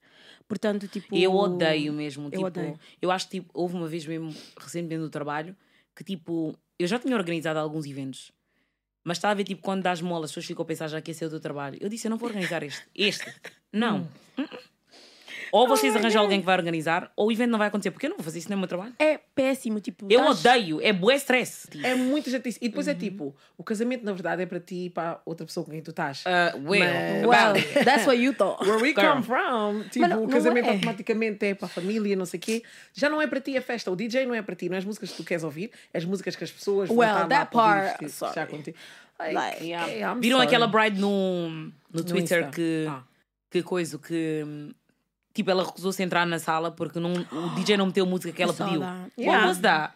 Portanto, 0.49 0.87
tipo. 0.89 1.15
Eu 1.15 1.35
odeio 1.35 1.93
mesmo. 1.93 2.27
Eu 2.27 2.31
tipo, 2.31 2.47
odeio. 2.47 2.79
eu 3.01 3.11
acho 3.11 3.27
que 3.29 3.41
tipo, 3.41 3.51
houve 3.55 3.75
uma 3.75 3.89
vez 3.89 4.07
mesmo, 4.07 4.35
recentemente 4.59 5.03
no 5.03 5.11
trabalho, 5.11 5.57
que 5.95 6.05
tipo, 6.05 6.57
eu 6.79 6.87
já 6.87 6.99
tinha 6.99 7.17
organizado 7.17 7.59
alguns 7.59 7.87
eventos. 7.87 8.33
Mas 9.03 9.19
estava 9.19 9.33
a 9.33 9.35
ver, 9.35 9.45
tipo, 9.45 9.63
quando 9.63 9.83
dás 9.83 10.01
molas, 10.01 10.31
as 10.31 10.31
pessoas 10.31 10.47
ficam 10.47 10.63
a 10.63 10.67
pensar 10.67 10.89
já 10.89 11.01
que 11.01 11.11
esse 11.11 11.23
é 11.23 11.27
o 11.27 11.31
teu 11.31 11.41
trabalho. 11.41 11.77
Eu 11.81 11.91
disse, 11.91 12.07
eu 12.07 12.11
não 12.11 12.17
vou 12.17 12.29
organizar 12.29 12.63
este. 12.63 12.87
Este. 12.95 13.27
Não. 13.71 14.09
Uh-uh. 14.39 14.74
Ou 15.57 15.69
vocês 15.69 15.95
arranjam 15.95 16.21
alguém 16.23 16.41
que 16.41 16.47
vai 16.47 16.57
organizar, 16.57 17.13
ou 17.15 17.29
o 17.29 17.33
evento 17.33 17.51
não 17.51 17.59
vai 17.61 17.69
acontecer, 17.69 17.93
porque 17.93 18.07
eu 18.07 18.11
não 18.11 18.17
vou 18.17 18.25
fazer 18.25 18.41
isso 18.41 18.51
no 18.51 18.57
meu 18.59 18.67
trabalho. 18.67 18.93
É 18.99 19.19
péssimo. 19.37 19.79
Tipo, 19.79 20.07
Eu 20.11 20.33
estás- 20.33 20.45
odeio, 20.45 20.81
é 20.83 20.93
bué 20.93 21.15
stress. 21.15 21.69
É 21.83 21.95
muito 21.95 22.29
chatice. 22.29 22.59
E 22.61 22.65
Uhum. 22.65 22.71
depois 22.71 22.89
é 22.89 22.95
tipo, 22.95 23.37
o 23.57 23.63
casamento 23.63 24.05
na 24.05 24.13
verdade 24.13 24.43
é 24.43 24.47
para 24.47 24.59
ti 24.59 24.87
e 24.87 24.91
para 24.91 25.21
outra 25.25 25.47
pessoa 25.47 25.65
com 25.65 25.71
quem 25.71 25.81
tu 25.81 25.91
estás. 25.91 26.25
Uh, 26.27 26.59
well, 26.69 27.29
Well, 27.29 27.51
about- 27.51 27.63
that's 27.85 28.05
what 28.07 28.19
you 28.21 28.35
thought. 28.35 28.61
Where 28.67 28.83
we 28.83 28.93
Girl. 28.93 29.13
come 29.13 29.23
from, 29.23 29.83
tipo, 29.91 30.01
Mas 30.01 30.11
não- 30.11 30.25
o 30.25 30.29
casamento 30.29 30.67
é. 30.69 30.73
automaticamente 30.73 31.47
é 31.47 31.55
para 31.55 31.67
a 31.67 31.69
família, 31.69 32.17
não 32.17 32.27
sei 32.27 32.39
o 32.39 32.41
quê. 32.43 32.63
Já 32.93 33.09
não 33.09 33.23
é 33.23 33.27
para 33.29 33.41
ti 33.41 33.57
a 33.57 33.63
festa. 33.63 33.91
O 33.93 33.97
DJ 33.97 34.27
não 34.27 34.35
é 34.35 34.43
para 34.43 34.57
ti, 34.57 34.69
não 34.69 34.75
é 34.75 34.79
as 34.79 34.85
músicas 34.85 35.11
que 35.13 35.17
tu 35.19 35.25
queres 35.25 35.45
ouvir, 35.45 35.71
é 35.93 35.99
as 35.99 36.05
músicas 36.05 36.35
que 36.35 36.43
as 36.43 36.51
pessoas 36.51 36.89
vão 36.89 36.99
Well, 36.99 37.11
estar 37.11 37.23
lá 37.23 37.29
that 37.29 37.57
ouvir 37.57 37.69
part, 37.69 37.87
sorry. 38.11 38.11
festejar 38.11 38.47
contigo. 38.49 38.77
Like, 39.21 39.35
Like, 39.35 39.65
Yeah. 39.65 40.15
Viram 40.15 40.39
sorry. 40.39 40.47
aquela 40.49 40.67
bride 40.67 41.01
no, 41.01 41.49
no 41.93 42.03
Twitter 42.05 42.41
Insta. 42.41 42.51
que, 42.51 42.87
Ah. 42.89 43.03
que 43.49 43.63
coisa 43.63 43.97
que 43.99 44.43
hum, 44.45 44.73
tipo 45.35 45.51
ela 45.51 45.65
recusou-se 45.65 46.01
a 46.01 46.05
entrar 46.07 46.25
na 46.27 46.39
sala 46.39 46.71
porque 46.71 46.99
não, 46.99 47.13
o 47.13 47.51
DJ 47.57 47.77
não 47.77 47.87
meteu 47.87 48.05
a 48.05 48.09
música 48.09 48.33
que 48.33 48.43
ela 48.43 48.53
pediu. 48.55 48.81
What 48.81 49.11
Yeah. 49.19 49.47
was 49.49 49.59
that? 49.59 49.93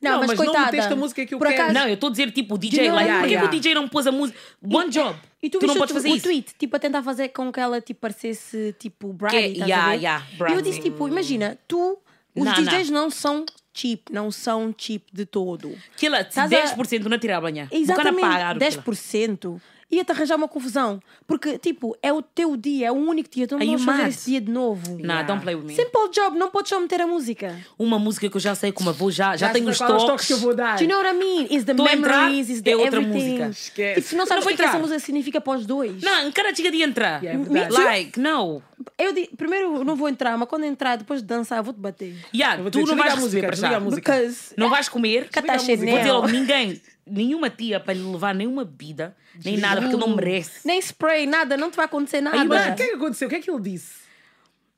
Não, 0.00 0.10
Não, 0.12 0.18
mas, 0.20 0.28
mas 0.28 0.38
não 0.38 0.44
coitada. 0.46 0.66
meteste 0.72 0.92
a 0.92 0.96
música 0.96 1.24
que 1.26 1.34
eu 1.34 1.38
por 1.38 1.46
quero. 1.48 1.62
acaso, 1.62 1.74
Não, 1.78 1.88
eu 1.88 1.94
estou 1.94 2.08
a 2.08 2.10
dizer 2.10 2.30
tipo 2.30 2.54
o 2.56 2.58
DJ, 2.58 2.90
like, 2.90 3.04
yeah, 3.04 3.18
porquê 3.20 3.32
yeah. 3.34 3.48
que 3.50 3.56
o 3.56 3.60
DJ 3.60 3.74
não 3.74 3.88
pôs 3.88 4.06
a 4.06 4.12
música? 4.12 4.38
One 4.62 4.90
job. 4.90 5.18
E 5.42 5.48
tu, 5.48 5.58
tu 5.58 5.66
não 5.66 5.74
podes 5.74 5.94
fazer 5.94 6.10
o 6.10 6.14
isso. 6.16 6.24
tweet, 6.24 6.54
tipo, 6.58 6.76
a 6.76 6.78
tentar 6.78 7.02
fazer 7.02 7.28
com 7.30 7.50
que 7.50 7.58
ela 7.58 7.80
tipo, 7.80 8.00
parecesse 8.00 8.74
tipo 8.78 9.08
Que- 9.08 9.14
Brady. 9.14 9.36
estás 9.52 9.62
a 9.62 9.66
yeah, 9.66 9.88
ver? 9.90 9.96
yeah, 9.96 10.24
E 10.28 10.32
eu 10.32 10.38
Brady. 10.38 10.62
disse, 10.62 10.80
tipo, 10.82 11.08
imagina, 11.08 11.56
tu, 11.66 11.98
os 12.34 12.44
Não, 12.44 12.52
DJs 12.52 12.90
não. 12.90 13.08
são 13.10 13.46
cheap, 13.72 14.02
não 14.12 14.30
são 14.30 14.74
cheap 14.76 15.02
de 15.10 15.24
todo. 15.24 15.74
Aquilo, 15.94 16.16
Estás 16.16 16.52
a- 16.52 16.56
10% 16.76 17.06
na 17.08 17.18
tirar 17.18 17.40
banha. 17.40 17.66
Exatamente, 17.72 18.20
pagar 18.20 18.54
10% 18.58 19.58
ia-te 19.90 20.10
arranjar 20.12 20.36
uma 20.36 20.48
confusão. 20.48 21.00
Porque, 21.26 21.58
tipo, 21.58 21.96
é 22.02 22.12
o 22.12 22.20
teu 22.22 22.56
dia, 22.56 22.88
é 22.88 22.92
o 22.92 22.94
único 22.94 23.28
dia, 23.30 23.46
tu 23.46 23.56
não 23.58 23.64
vamos 23.66 23.84
fazer 23.84 24.08
esse 24.08 24.30
dia 24.30 24.40
de 24.40 24.50
novo. 24.50 24.98
Nah, 25.02 25.22
don't 25.22 25.42
play 25.42 25.54
with 25.54 25.64
me. 25.64 25.74
Simple 25.74 26.10
job, 26.12 26.36
não 26.36 26.50
podes 26.50 26.68
só 26.70 26.80
meter 26.80 27.00
a 27.00 27.06
música. 27.06 27.56
Uma 27.78 27.98
música 27.98 28.28
que 28.28 28.36
eu 28.36 28.40
já 28.40 28.54
sei 28.54 28.72
como 28.72 28.90
eu 28.90 28.94
vou, 28.94 29.10
já, 29.10 29.36
já 29.36 29.46
Já 29.46 29.52
tenho 29.52 29.64
sei 29.66 29.72
os 29.72 29.78
qual 29.78 29.96
é 30.02 30.06
toques. 30.06 30.26
que 30.26 30.32
eu 30.32 30.38
vou 30.38 30.54
dar. 30.54 30.76
Do 30.76 30.82
you 30.84 30.88
know 30.88 30.98
what 30.98 31.14
I 31.14 31.18
mean? 31.18 31.46
Is 31.50 31.64
the 31.64 31.74
Tô 31.74 31.84
memories, 31.84 32.48
is 32.48 32.62
the 32.62 32.70
é 32.72 32.76
outra 32.76 33.00
everything. 33.00 33.28
música. 33.38 33.48
Esquece. 33.48 34.00
E 34.00 34.02
tu 34.02 34.16
não 34.16 34.26
sabes 34.26 34.44
Não 34.44 34.52
o 34.52 34.56
que, 34.56 34.56
vou 34.56 34.66
é 34.66 34.70
que 34.70 34.76
essa 34.76 34.78
música 34.78 34.98
significa 35.00 35.40
para 35.40 35.58
os 35.58 35.66
dois. 35.66 36.02
Não, 36.02 36.32
cara, 36.32 36.54
chega 36.54 36.70
de 36.70 36.82
entrar. 36.82 37.22
Yeah, 37.22 37.58
é 37.60 37.68
like, 37.70 38.18
no. 38.20 38.62
Eu 38.98 39.12
di- 39.12 39.30
primeiro 39.36 39.76
eu 39.76 39.84
não 39.84 39.96
vou 39.96 40.08
entrar, 40.08 40.36
mas 40.36 40.48
quando 40.48 40.64
entrar, 40.64 40.96
depois 40.96 41.20
de 41.20 41.26
dançar, 41.26 41.58
eu 41.58 41.64
vou-te 41.64 41.80
bater. 41.80 42.14
Yeah, 42.34 42.56
Eu 42.58 42.62
vou 42.62 42.70
tu 42.70 42.80
não 42.84 42.96
vais 42.96 43.14
a 43.14 43.16
música, 43.16 43.46
para 43.46 43.56
já. 43.56 43.76
a 43.76 43.80
música. 43.80 44.12
Because 44.12 44.54
Não 44.56 44.68
vais 44.68 44.88
comer. 44.88 45.28
Chanel. 45.32 45.76
Vou 45.76 45.98
dizer 45.98 46.12
logo, 46.12 46.28
ninguém, 46.28 46.80
nenhuma 47.06 47.48
tia 47.50 47.78
para 47.78 47.94
lhe 47.94 48.02
levar 48.02 48.34
nenhuma 48.34 48.64
bebida, 48.64 49.16
nem 49.44 49.56
nada, 49.56 49.80
porque 49.80 49.94
ele 49.96 50.04
não 50.06 50.14
merece. 50.16 50.66
Nem 50.66 50.78
spray, 50.80 51.26
nada, 51.26 51.56
não 51.56 51.70
te 51.70 51.76
vai 51.76 51.86
acontecer 51.86 52.20
nada. 52.20 52.44
Mas 52.44 52.72
o 52.72 52.74
que 52.76 52.82
é 52.82 52.86
que 52.88 52.94
aconteceu? 52.94 53.26
O 53.26 53.30
que 53.30 53.36
é 53.36 53.40
que 53.40 53.50
ele 53.50 53.60
disse? 53.60 54.06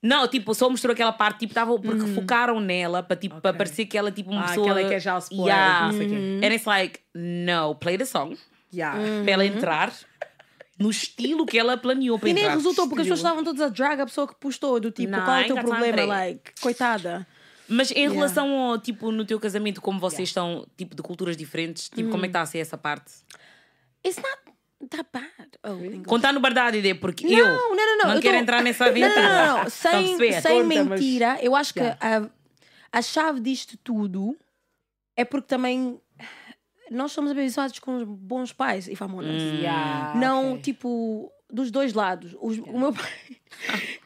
Não, 0.01 0.29
tipo, 0.29 0.55
só 0.55 0.71
mostrou 0.71 0.93
aquela 0.93 1.13
parte, 1.13 1.41
tipo, 1.41 1.55
tava, 1.55 1.77
porque 1.79 2.07
focaram 2.15 2.61
nela 2.61 3.03
para 3.03 3.17
tipo, 3.17 3.41
para 3.41 3.51
Ok. 3.51 3.59
parecer 3.59 3.87
que 3.87 3.99
ela 3.99 4.13
tipo 4.13 4.31
uma 4.31 4.45
Ah, 4.45 4.49
pessoa. 4.49 4.71
aquela 4.71 4.89
que 4.89 4.95
é 4.95 5.01
já 5.01 5.19
spoiler, 5.19 5.47
yeah. 5.49 5.87
não 5.87 5.93
sei 5.99 6.07
o 6.07 6.11
quê. 6.11 6.41
And 6.47 6.53
it's 6.55 6.65
like, 6.67 7.01
no, 7.15 7.75
play 7.75 7.99
the 7.99 8.05
song 8.05 8.37
Yeah. 8.73 8.97
para 9.25 9.33
ela 9.33 9.45
entrar 9.45 9.93
no 10.79 10.89
estilo 10.91 11.45
que 11.45 11.59
ela 11.59 11.77
planeou 11.77 12.17
para 12.19 12.29
E 12.29 12.33
nem 12.33 12.45
entrar. 12.45 12.55
resultou, 12.57 12.87
porque 12.89 13.01
as 13.01 13.09
pessoas 13.09 13.19
Estilo. 13.19 13.41
estavam 13.41 13.45
todas 13.45 13.61
a 13.61 13.75
drag 13.75 14.01
a 14.03 14.07
pessoa 14.07 14.29
que 14.29 14.35
postou, 14.37 14.79
do 14.79 14.93
tipo, 14.93 15.11
Não, 15.11 15.25
qual 15.25 15.37
é 15.37 15.43
o 15.43 15.47
teu 15.47 15.57
tá 15.57 15.63
problema? 15.63 16.05
Like, 16.05 16.53
coitada. 16.61 17.27
Mas 17.69 17.91
em 17.91 18.09
relação 18.11 18.51
ao, 18.59 18.79
tipo, 18.79 19.11
no 19.13 19.25
teu 19.25 19.39
casamento, 19.39 19.81
como 19.81 20.01
vocês 20.01 20.29
estão, 20.29 20.67
tipo, 20.77 20.95
de 20.97 21.03
culturas 21.03 21.37
diferentes, 21.37 21.89
tipo, 21.89 22.09
Hum. 22.09 22.11
como 22.11 22.25
é 22.25 22.29
que 22.29 22.31
está 22.31 22.41
a 22.43 22.47
ser 22.47 22.59
essa 22.59 22.79
parte? 22.79 23.13
It's 24.07 24.17
not 24.17 24.89
that 24.91 25.09
bad. 25.13 25.51
Oh. 25.65 26.03
Contar 26.09 26.33
no 26.33 26.41
verdade 26.41 26.79
ideia, 26.79 26.95
porque 26.95 27.27
Não, 27.27 27.37
eu 27.39 27.47
não, 27.47 27.77
não, 27.77 27.99
não. 27.99 28.09
não 28.09 28.15
eu 28.15 28.23
quero 28.23 28.37
tô- 28.37 28.43
entrar 28.43 28.63
nessa 28.63 28.85
Não, 28.85 28.91
aventura. 28.91 29.23
não, 29.23 29.47
não, 29.57 29.65
não. 29.65 29.71
Sem, 29.71 30.17
perceber? 30.19 30.41
sem 30.41 30.63
Conta, 30.63 30.85
mas- 30.85 30.89
mentira, 31.01 31.39
eu 31.43 31.55
acho 31.55 31.75
que 31.75 31.81
Yeah. 31.81 32.31
a, 32.93 32.99
a 32.99 33.03
chave 33.03 33.41
disto 33.41 33.77
tudo 33.85 34.37
é 35.17 35.25
porque 35.25 35.49
também 35.49 36.01
nós 36.91 37.13
somos 37.13 37.31
abençoados 37.33 37.79
com 37.81 38.03
bons 38.05 38.53
pais, 38.53 38.89
if 38.89 39.01
I'm 39.01 39.13
honest. 39.15 39.57
Yeah, 39.57 40.15
Não, 40.19 40.53
ok. 40.53 40.63
tipo, 40.63 41.31
dos 41.51 41.71
dois 41.71 41.93
lados. 41.95 42.35
Os- 42.41 42.59
O 42.59 42.79
meu 42.79 42.93
pai. 42.93 43.09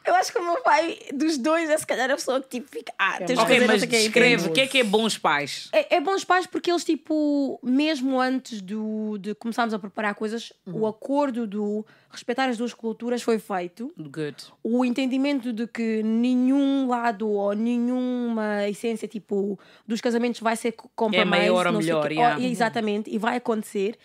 Eu 0.05 0.15
acho 0.15 0.31
que 0.33 0.39
o 0.39 0.43
meu 0.45 0.61
pai, 0.63 0.97
dos 1.13 1.37
dois, 1.37 1.69
é 1.69 1.77
se 1.77 1.85
calhar 1.85 2.09
a 2.09 2.15
pessoa 2.15 2.41
que 2.41 2.47
tipo 2.59 2.67
fica. 2.69 2.91
Ah, 2.97 3.17
tens 3.19 3.37
de 3.37 3.43
Ok, 3.43 3.45
fazer 3.55 3.59
não 3.59 3.67
mas 3.67 3.83
o 3.83 3.87
descreve 3.87 4.49
que 4.51 4.61
é 4.61 4.67
que 4.67 4.77
é 4.79 4.83
bons 4.83 5.17
pais. 5.17 5.69
É, 5.71 5.95
é 5.97 6.01
bons 6.01 6.23
pais 6.25 6.45
porque 6.47 6.71
eles, 6.71 6.83
tipo, 6.83 7.59
mesmo 7.63 8.19
antes 8.19 8.61
do, 8.61 9.17
de 9.19 9.35
começarmos 9.35 9.73
a 9.73 9.79
preparar 9.79 10.15
coisas, 10.15 10.51
o 10.65 10.87
acordo 10.87 11.45
do 11.47 11.85
respeitar 12.09 12.49
as 12.49 12.57
duas 12.57 12.73
culturas 12.73 13.21
foi 13.21 13.37
feito. 13.39 13.93
Good. 13.97 14.37
O 14.63 14.83
entendimento 14.83 15.53
de 15.53 15.67
que 15.67 16.01
nenhum 16.03 16.87
lado 16.87 17.29
ou 17.29 17.53
nenhuma 17.53 18.67
essência, 18.67 19.07
tipo, 19.07 19.57
dos 19.87 20.01
casamentos 20.01 20.41
vai 20.41 20.55
ser 20.55 20.73
compromise. 20.95 21.21
É 21.21 21.25
maior 21.25 21.67
ou 21.67 21.73
não 21.73 21.81
sei 21.81 21.93
o 21.93 21.95
melhor, 22.01 22.07
quê. 22.09 22.13
yeah. 22.15 22.37
Oh, 22.39 22.43
exatamente, 22.43 23.09
e 23.09 23.17
vai 23.17 23.37
acontecer. 23.37 23.97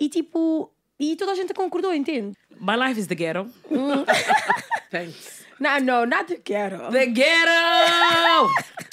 E, 0.00 0.08
tipo, 0.08 0.71
e 1.02 1.16
toda 1.16 1.32
a 1.32 1.34
gente 1.34 1.52
concordou, 1.52 1.92
entende? 1.92 2.36
My 2.60 2.76
life 2.76 2.98
is 3.00 3.08
the 3.08 3.14
ghetto. 3.16 3.50
Thanks. 4.90 5.42
Não, 5.58 5.80
não, 5.80 6.06
nada 6.06 6.36
quero. 6.36 6.90
The 6.90 7.06
ghetto! 7.06 8.48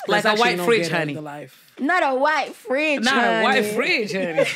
like 0.08 0.28
a 0.28 0.34
white 0.36 0.58
no 0.58 0.66
fridge, 0.66 0.90
ghetto 0.90 0.96
honey. 1.02 1.14
the 1.14 1.22
life. 1.22 1.56
Not 1.80 2.04
a 2.04 2.14
white 2.14 2.54
fridge. 2.56 3.04
Not 3.06 3.16
a 3.16 3.44
white 3.44 3.64
honey. 3.64 3.74
fridge, 3.76 4.14
honey. 4.14 4.46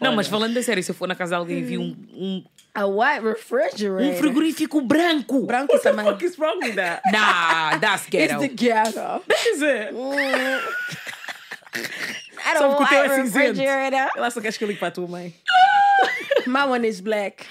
Não, 0.00 0.14
mas 0.16 0.26
falando 0.28 0.56
a 0.56 0.62
sério, 0.62 0.82
se 0.82 0.90
eu 0.90 0.94
for 0.94 1.06
na 1.06 1.14
casa 1.14 1.30
de 1.30 1.34
alguém 1.36 1.58
e 1.58 1.62
vi 1.62 1.76
um, 1.78 1.94
um, 2.14 2.42
A 2.74 2.86
white 2.86 3.22
refrigerator. 3.22 4.00
um 4.14 4.16
frigorífico 4.16 4.80
branco. 4.80 5.42
branco 5.44 5.78
também. 5.80 6.06
What 6.06 6.24
is 6.24 6.38
wrong 6.38 6.58
with 6.62 6.74
that? 6.76 7.02
Nah, 7.12 7.76
that's 7.78 8.04
It's 8.06 8.10
ghetto. 8.10 8.38
the 8.40 8.48
ghetto. 8.48 9.22
Is 9.28 9.60
it? 9.62 9.92
I 12.40 12.56
Só 12.56 12.60
don't 12.68 12.76
porque 12.76 12.84
o 12.84 12.88
teu 12.88 13.04
é 13.12 13.22
cinzento. 13.22 13.60
Ela 13.60 14.30
só 14.30 14.40
queres 14.40 14.56
que 14.56 14.64
eu 14.64 14.68
ligue 14.68 14.78
para 14.80 14.88
a 14.88 14.92
tua 14.92 15.06
mãe. 15.06 15.34
My 16.46 16.62
one 16.64 16.86
is 16.88 17.00
black. 17.00 17.44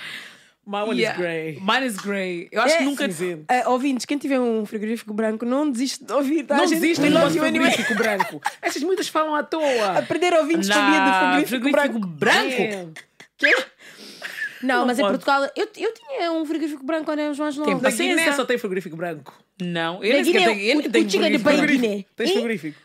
My 0.66 0.82
one 0.84 1.00
Yeah. 1.00 1.14
is 1.14 1.18
grey. 1.18 1.60
Mine 1.62 1.86
is 1.88 1.98
grey. 1.98 2.48
Eu 2.52 2.62
acho 2.62 2.76
É, 2.76 2.78
que 2.78 2.84
nunca. 2.84 3.06
Cinzento. 3.06 3.46
Eh, 3.50 3.68
ouvintes, 3.68 4.06
quem 4.06 4.18
tiver 4.20 4.40
um 4.40 4.66
frigorífico 4.68 5.12
branco, 5.14 5.44
não 5.46 5.70
desiste 5.72 6.04
de 6.06 6.14
ouvir. 6.14 6.44
Tá? 6.44 6.58
Não 6.58 6.64
A 6.64 6.68
vosso 6.68 7.38
you 7.38 7.44
anyway. 7.44 7.72
frigorífico 7.72 7.96
branco. 7.96 8.42
Essas 8.62 8.84
muitas 8.84 9.08
falam 9.08 9.34
à 9.34 9.40
A 9.40 9.44
toa. 9.44 10.02
perder 10.08 10.34
ouvintes 10.34 10.68
sabia 10.68 11.40
de 11.42 11.46
frigorífico, 11.48 12.00
branco. 12.08 12.50
Damn. 12.80 12.94
Quê? 13.38 13.56
Não, 14.62 14.80
Não 14.80 14.86
mas 14.88 15.00
em 15.00 15.02
pode. 15.02 15.14
Portugal, 15.14 15.50
eu, 15.56 15.68
eu 15.78 15.94
tinha 15.94 16.32
um 16.34 16.46
frigorífico 16.46 16.84
branco 16.86 17.06
quando 17.06 17.20
éramos 17.20 17.40
mais 17.40 17.56
novos. 17.56 17.74
Guiné 17.74 17.82
Paciência. 17.90 18.34
só 18.34 18.46
tem 18.46 18.58
frigorífico 18.58 18.96
branco. 18.96 19.34
Não, 19.60 20.04
eu 20.04 20.14
nem 20.14 20.24
tenho. 20.24 20.26
De 20.26 21.10
frigorífico. 21.10 21.50
Frigorífico. 21.50 21.82
Guiné. 21.82 22.06
Tens 22.16 22.32
frigorífico. 22.32 22.80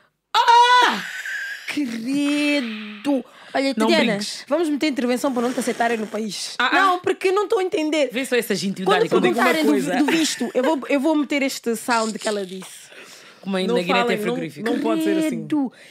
Credo! 1.74 3.24
Olha, 3.56 3.72
Não 3.76 3.86
Tatiana, 3.86 4.12
brinques. 4.14 4.44
vamos 4.48 4.68
meter 4.68 4.88
intervenção 4.88 5.32
para 5.32 5.42
não 5.42 5.52
te 5.52 5.60
aceitarem 5.60 5.96
no 5.96 6.08
país. 6.08 6.54
Ah, 6.58 6.70
ah. 6.72 6.74
Não, 6.74 6.98
porque 6.98 7.30
não 7.30 7.44
estou 7.44 7.60
a 7.60 7.62
entender. 7.62 8.08
Vê 8.12 8.24
só 8.24 8.34
essa 8.34 8.54
Quando 8.84 9.02
digo. 9.02 9.38
uma 9.38 9.44
perguntarem 9.44 9.64
do, 9.64 10.04
do 10.04 10.06
visto, 10.10 10.50
eu 10.52 10.62
vou, 10.64 10.80
eu 10.88 10.98
vou 10.98 11.14
meter 11.14 11.40
este 11.42 11.76
sound 11.76 12.18
que 12.18 12.26
ela 12.26 12.44
disse. 12.44 12.83
Como 13.44 13.56
aí 13.58 13.66
Não 13.66 13.74
Guiné 13.74 13.88
falem, 13.88 14.06
tem 14.06 14.16
não- 14.16 14.22
frigorífico. 14.24 14.70
não 14.70 14.78
pode 14.80 15.04
ser 15.04 15.18
assim. 15.18 15.46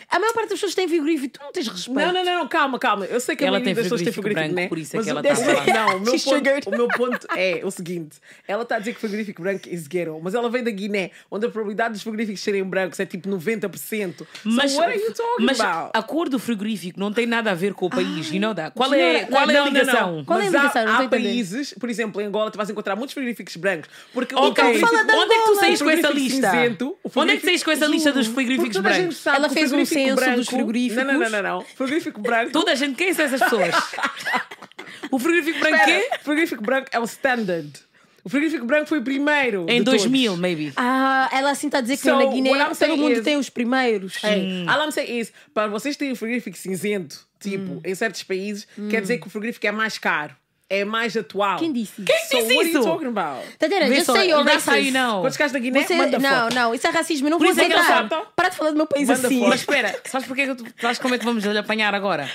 A 0.10 0.20
maior 0.20 0.34
parte 0.34 0.50
das 0.50 0.54
pessoas 0.60 0.74
tem 0.74 0.88
frigorífico, 0.88 1.38
tu 1.38 1.44
não 1.44 1.52
tens 1.52 1.68
respeito. 1.68 2.00
Não, 2.00 2.12
não, 2.12 2.26
não, 2.26 2.40
não, 2.40 2.48
calma, 2.48 2.80
calma. 2.80 3.06
Eu 3.06 3.20
sei 3.20 3.36
que 3.36 3.44
a 3.44 3.48
Ela 3.48 3.60
maioria 3.60 3.66
tem 3.66 3.76
das 3.76 3.84
pessoas 3.84 4.02
tem 4.02 4.12
frigorífico 4.12 4.50
frigorífico, 4.50 4.56
branco, 4.56 4.62
né? 4.62 4.68
por 4.70 4.78
isso 4.80 4.96
é 4.96 4.98
Mas 4.98 5.06
que 5.06 5.12
ela 5.12 5.22
tá 5.22 5.32
a 5.32 5.36
falar. 5.36 5.66
Não, 5.68 5.98
o 5.98 6.02
meu, 6.02 6.20
ponto, 6.20 6.68
o 6.70 6.72
meu 6.72 6.88
ponto 6.88 7.28
é 7.38 7.62
o 7.64 7.70
seguinte: 7.70 8.18
ela 8.48 8.64
está 8.64 8.76
a 8.78 8.80
dizer 8.80 8.94
que 8.96 9.00
frigorífico 9.00 9.42
branco 9.44 9.70
is 9.70 9.88
ghetto, 9.88 10.20
mas 10.24 10.34
ela 10.34 10.50
vem 10.50 10.64
da 10.64 10.72
Guiné, 10.72 11.12
onde 11.30 11.46
a 11.46 11.50
probabilidade 11.50 11.94
dos 11.94 12.02
frigoríficos 12.02 12.42
serem 12.42 12.64
brancos 12.64 13.00
é 13.00 13.06
tipo 13.06 13.30
90%. 13.30 14.26
Mas, 14.44 14.72
so 14.72 14.80
what 14.80 14.92
are 14.92 15.00
you 15.00 15.14
talking 15.14 15.46
mas 15.46 15.60
about? 15.60 15.92
a 15.94 16.02
cor 16.02 16.30
do 16.30 16.40
frigorífico 16.40 17.00
não 17.00 17.14
tem 17.14 17.26
nada 17.28 17.52
a 17.52 17.54
ver 17.54 17.74
com 17.76 17.86
o 17.86 17.90
país, 17.90 18.32
you 18.32 18.40
know 18.42 18.56
that? 18.56 18.76
Qual 18.76 18.90
senhora, 18.90 19.18
é, 19.20 19.26
qual 19.26 19.42
é 19.42 19.44
a 19.44 19.48
Não, 19.54 19.66
não, 19.66 19.72
ligação? 19.82 20.16
não. 20.18 20.26
Qual 20.26 20.40
é 20.40 20.44
a 20.44 20.48
há- 20.48 20.50
ligação? 20.50 20.86
Não 20.86 20.92
Há, 20.94 21.04
entendendo. 21.06 21.10
países, 21.30 21.74
por 21.80 21.90
exemplo, 21.90 22.20
em 22.22 22.26
Angola, 22.26 22.50
tu 22.50 22.58
vais 22.58 22.70
encontrar 22.70 22.96
muitos 22.96 23.14
frigoríficos 23.14 23.56
brancos. 23.58 23.90
Porque 24.14 24.34
Ok, 24.36 24.50
o 24.50 24.54
frigorífico- 24.56 24.88
fala 24.90 25.04
de 25.06 25.14
onde 25.14 25.34
é 25.34 25.38
que 25.38 25.46
tu 25.46 25.56
saís 25.56 25.82
com 25.82 25.90
essa 25.90 26.02
frigorífico 26.08 26.34
lista? 26.36 26.52
cinzento, 26.52 26.98
o 27.04 27.10
Onde 27.20 27.32
é 27.34 27.38
que 27.38 27.43
saís 27.44 27.64
com 27.64 27.72
essa 27.72 27.86
lista 27.86 28.12
dos 28.12 28.28
frigoríficos 28.28 28.78
brancos? 28.82 29.18
sabe 29.18 29.38
Ela 29.38 29.50
fez 29.50 29.72
um 29.72 29.86
censo 29.86 30.16
branco... 30.16 30.36
dos 30.38 30.48
frigoríficos. 30.48 31.04
Não, 31.06 31.14
não, 31.14 31.20
não, 31.20 31.30
não, 31.30 31.42
não. 31.42 31.62
Frigorífico 31.62 32.22
branco... 32.22 32.52
Toda 32.52 32.72
a 32.72 32.76
gente, 32.76 32.96
quem 32.96 33.14
são 33.14 33.26
essas 33.26 33.42
pessoas? 33.42 33.76
o 35.12 35.20
frigorífico 35.20 35.60
branco 35.60 35.86
quê? 35.86 36.10
O 36.20 36.24
frigorífico 36.24 36.64
branco 36.64 36.88
é 36.92 37.00
o 37.00 37.04
standard. 37.04 37.72
O 38.24 38.30
frigorífico 38.30 38.66
branco 38.66 38.88
foi 38.88 39.00
o 39.00 39.04
primeiro. 39.04 39.66
Em 39.68 39.80
de 39.80 39.84
2000, 39.84 40.32
todos. 40.32 40.40
maybe. 40.42 40.74
Ah, 40.78 41.30
ela 41.34 41.52
assim 41.52 41.68
está 41.68 41.80
a 41.80 41.82
dizer 41.82 41.98
que 41.98 42.04
So, 42.04 42.16
na 42.16 42.26
Guiné 42.26 42.52
todo 42.74 42.98
mundo 42.98 43.12
is- 43.12 43.24
tem 43.24 43.36
os 43.36 43.50
primeiros. 43.50 44.24
Hey, 44.24 44.66
all 44.68 44.86
I'm 44.86 44.92
saying 44.92 45.20
is, 45.20 45.34
para 45.54 45.68
vocês 45.68 45.98
terem 45.98 46.14
o 46.14 46.16
frigorífico 46.16 46.58
cinzento, 46.58 47.20
tipo, 47.40 47.82
em 47.84 47.94
certos 47.94 48.24
países, 48.24 48.66
quer 48.90 49.02
dizer 49.02 49.18
que 49.18 49.28
o 49.28 49.30
frigorífico 49.30 49.68
é 49.68 49.72
mais 49.74 49.98
caro. 49.98 50.34
É 50.80 50.86
mais 50.86 51.16
atual. 51.16 51.58
Quem 51.60 51.72
disse 51.72 52.02
isso? 52.02 52.06
Quem 52.06 52.18
So, 52.18 52.24
disse 52.38 52.56
what 52.56 52.60
are 52.60 52.72
you 52.72 52.80
isso? 52.80 52.84
talking 52.90 53.08
about? 53.08 53.42
Tatiana, 53.60 53.88
Vê 53.88 53.96
just 53.96 54.06
say 54.12 54.30
you're 54.30 54.44
that's 54.46 54.68
how 54.68 54.74
you 54.76 54.82
racist. 54.86 54.94
know. 54.94 55.22
Quando 55.22 55.34
chegares 55.34 55.52
da 55.54 55.60
Guiné, 55.60 55.84
Você, 55.84 55.96
manda 55.96 56.20
não, 56.20 56.44
foto. 56.44 56.56
não, 56.56 56.76
isso 56.76 56.88
é 56.88 56.90
racismo. 56.90 57.28
Eu 57.28 57.32
não 57.32 57.38
Por 57.38 57.44
vou 57.46 57.52
isso 57.52 57.62
é 57.62 57.66
aceitar. 57.76 58.10
solta. 58.10 58.28
Para 58.36 58.50
de 58.50 58.56
falar 58.58 58.72
do 58.72 58.78
meu 58.78 58.88
país 58.88 59.08
Manda 59.08 59.28
assim. 59.28 59.40
foto. 59.40 59.50
Mas 59.50 59.60
espera, 59.60 60.00
sabes 60.06 60.28
porquê 60.28 60.46
que 60.46 60.52
eu, 60.52 60.58
sabes 60.82 61.00
como 61.00 61.16
é 61.16 61.18
que 61.20 61.26
vamos 61.26 61.44
lhe 61.44 61.58
apanhar 61.58 61.94
agora? 61.94 62.30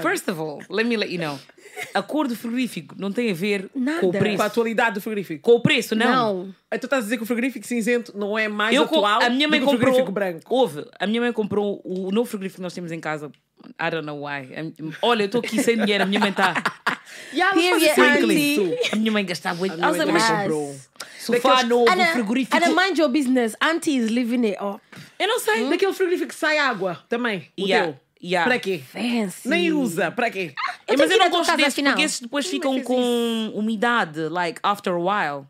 First 0.00 0.26
of 0.30 0.40
all, 0.40 0.60
let 0.70 0.86
me 0.86 0.96
let 0.96 1.10
you 1.10 1.18
know. 1.18 1.38
A 1.92 2.00
cor 2.02 2.26
do 2.26 2.34
frigorífico 2.34 2.94
não 2.98 3.12
tem 3.12 3.30
a 3.30 3.34
ver 3.34 3.68
Nada. 3.74 4.00
com 4.00 4.06
o 4.06 4.10
Com 4.12 4.16
a 4.16 4.20
preço. 4.20 4.42
atualidade 4.42 4.94
do 4.94 5.00
frigorífico. 5.00 5.42
Com 5.42 5.56
o 5.58 5.60
preço, 5.60 5.94
não. 5.94 6.06
Não. 6.46 6.54
Aí 6.70 6.78
tu 6.78 6.86
estás 6.86 7.02
a 7.02 7.04
dizer 7.04 7.16
que 7.18 7.22
o 7.22 7.26
frigorífico 7.26 7.66
cinzento 7.66 8.16
não 8.16 8.38
é 8.38 8.48
mais 8.48 8.74
Eu, 8.74 8.84
atual 8.84 9.20
a 9.22 9.28
minha 9.28 9.46
mãe 9.48 9.60
do 9.60 9.66
que 9.66 9.68
o 9.68 9.72
comprou. 9.72 9.92
frigorífico 9.92 10.12
branco. 10.12 10.40
Houve. 10.48 10.86
A 10.98 11.06
minha 11.06 11.20
mãe 11.20 11.32
comprou 11.32 11.82
o 11.84 12.10
novo 12.10 12.26
frigorífico 12.28 12.58
que 12.58 12.62
nós 12.62 12.72
temos 12.72 12.92
em 12.92 13.00
casa. 13.00 13.30
I 13.80 13.90
don't 13.90 14.04
know 14.04 14.20
why. 14.24 14.48
Olha, 15.02 15.22
eu 15.22 15.26
estou 15.26 15.40
aqui 15.40 15.62
sem 15.62 15.76
dinheiro. 15.78 16.04
A 16.04 16.06
minha 16.06 16.20
mãe 16.20 16.30
está. 16.30 16.54
Yeah, 17.32 17.54
Period, 17.54 18.00
auntie. 18.00 18.74
isso. 18.74 18.92
A 18.92 18.96
minha 18.96 19.12
mãe 19.12 19.24
gastava 19.24 19.58
muito. 19.58 19.74
A 19.74 19.76
minha 19.76 19.92
mãe 20.06 20.12
mas 20.12 20.28
comprou. 20.30 20.76
sofá 21.18 21.62
novo, 21.62 21.88
Ana, 21.90 22.06
frigorífico. 22.12 22.56
Ana, 22.56 22.68
mind 22.70 22.98
your 22.98 23.08
business. 23.08 23.56
Auntie 23.60 23.96
is 23.96 24.10
living 24.10 24.44
it 24.46 24.56
up. 24.60 24.80
Eu 25.18 25.28
não 25.28 25.38
sei. 25.38 25.68
Daquele 25.68 25.92
frigorífico 25.92 26.28
que 26.28 26.34
sai 26.34 26.58
água 26.58 27.04
também. 27.08 27.48
O 27.58 27.66
Yeah, 27.66 27.92
teu. 27.92 28.00
Yeah. 28.24 28.48
Para 28.48 28.58
quê? 28.58 28.80
Fancy. 28.90 29.48
Nem 29.48 29.72
usa. 29.72 30.10
Para 30.10 30.30
quê? 30.30 30.54
Eu 30.88 30.96
mas 30.98 31.10
eu 31.10 31.18
não 31.18 31.30
gosto 31.30 31.56
desses 31.56 31.74
porque 31.82 32.02
esses 32.02 32.20
depois 32.20 32.44
Quem 32.44 32.52
ficam 32.52 32.80
com 32.82 33.52
umidade, 33.54 34.20
like 34.28 34.58
after 34.62 34.92
a 34.94 34.98
while. 34.98 35.46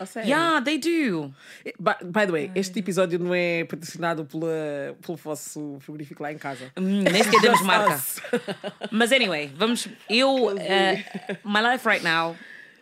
A 0.00 0.06
sério? 0.06 0.28
Yeah, 0.28 0.62
they 0.62 0.78
do. 0.78 1.32
By, 1.78 1.92
by 2.04 2.26
the 2.26 2.32
way, 2.32 2.50
este 2.54 2.78
episódio 2.78 3.18
não 3.18 3.34
é 3.34 3.64
patrocinado 3.64 4.24
pela, 4.24 4.96
pelo 5.04 5.16
vosso 5.18 5.76
frigorífico 5.80 6.22
lá 6.22 6.32
em 6.32 6.38
casa. 6.38 6.72
Hum, 6.76 7.02
nem 7.02 7.22
sequer 7.22 7.40
temos 7.42 7.58
Just 7.58 7.66
marca. 7.66 8.00
Mas 8.90 9.12
anyway, 9.12 9.50
vamos. 9.56 9.88
Eu. 10.08 10.56
eh, 10.58 11.04
my 11.44 11.60
life 11.72 11.86
right 11.88 12.04
now 12.04 12.36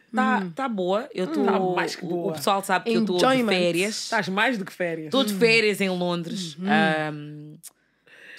está 0.06 0.44
tá 0.54 0.68
boa. 0.68 1.08
Eu 1.14 1.26
estou. 1.26 1.44
Tá 1.44 1.58
mais 1.60 1.96
que 1.96 2.04
o- 2.04 2.08
boa. 2.08 2.30
O 2.30 2.32
pessoal 2.34 2.62
sabe 2.64 2.86
que 2.90 2.96
eu 2.96 3.00
estou 3.00 3.16
de 3.18 3.24
Enjoyment. 3.24 3.48
férias. 3.52 3.94
Estás 4.04 4.28
mais 4.28 4.58
do 4.58 4.64
que 4.64 4.72
férias. 4.72 5.06
Estou 5.06 5.24
de 5.24 5.34
férias 5.34 5.80
em 5.80 5.88
Londres. 5.88 6.56
Ahm, 6.60 7.56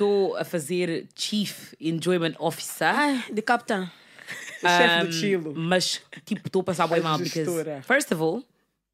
Estou 0.02 0.36
a 0.36 0.44
fazer 0.44 1.08
Chief 1.16 1.74
Enjoyment 1.80 2.34
Officer. 2.40 2.88
Ai, 2.88 3.24
de 3.32 3.40
capitão. 3.40 3.84
O 3.84 4.66
chefe 4.68 5.04
Um, 5.04 5.06
do 5.06 5.14
Chilo. 5.14 5.54
Mas, 5.56 6.02
tipo, 6.26 6.48
estou 6.48 6.62
a 6.62 6.66
passar 6.66 6.88
bem 6.88 7.02
mal. 7.02 7.20
Because, 7.20 7.46
first 7.84 8.12
of 8.12 8.20
all, 8.20 8.44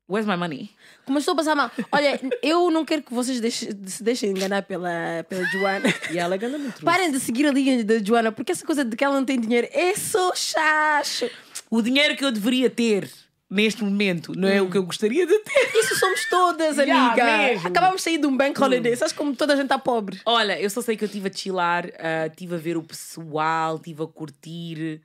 where's 0.09 0.27
my 0.27 0.35
money? 0.35 0.69
Como 1.05 1.17
estou 1.17 1.31
a 1.31 1.37
passar 1.37 1.55
mal. 1.55 1.71
Olha, 1.93 2.19
eu 2.43 2.69
não 2.69 2.83
quero 2.83 3.03
que 3.03 3.13
vocês 3.13 3.39
deixem- 3.39 3.69
se 3.85 4.03
deixem 4.03 4.31
enganar 4.31 4.63
pela, 4.63 5.25
pela 5.29 5.45
Joana. 5.45 5.87
E 6.11 6.17
ela 6.19 6.35
ganha 6.35 6.57
muito. 6.57 6.83
Parem 6.83 7.09
de 7.09 7.21
seguir 7.21 7.47
a 7.47 7.53
linha 7.53 7.81
da 7.85 7.99
Joana, 7.99 8.29
porque 8.33 8.51
essa 8.51 8.65
coisa 8.65 8.83
de 8.83 8.93
que 8.97 9.01
ela 9.05 9.15
não 9.15 9.23
tem 9.23 9.39
dinheiro 9.39 9.69
é 9.71 9.95
só 9.95 10.35
chacho. 10.35 11.29
O 11.69 11.81
dinheiro 11.81 12.17
que 12.17 12.25
eu 12.25 12.33
deveria 12.33 12.69
ter 12.69 13.09
neste 13.49 13.83
momento 13.83 14.33
não 14.37 14.47
é 14.47 14.61
o 14.61 14.69
que 14.69 14.77
eu 14.77 14.83
gostaria 14.83 15.25
de 15.25 15.39
ter. 15.39 15.71
Isso 15.79 15.95
somos 15.95 16.25
todas, 16.29 16.77
Yeah, 16.79 17.11
amiga. 17.51 17.67
Acabamos 17.69 17.97
de 17.97 18.01
sair 18.03 18.17
de 18.17 18.27
um 18.27 18.35
bank 18.35 18.61
holiday. 18.61 18.95
Sabes 18.95 19.13
como 19.13 19.35
toda 19.35 19.53
a 19.53 19.55
gente 19.55 19.65
está 19.65 19.79
pobre? 19.79 20.19
Olha, 20.25 20.59
eu 20.59 20.69
só 20.69 20.81
sei 20.81 20.97
que 20.97 21.03
eu 21.03 21.07
estive 21.07 21.29
a 21.29 21.33
chilar, 21.33 21.89
ah, 21.99 22.27
estive 22.27 22.55
a 22.55 22.57
ver 22.57 22.77
o 22.77 22.83
pessoal, 22.83 23.75
estive 23.77 24.03
a 24.03 24.07
curtir. 24.07 25.01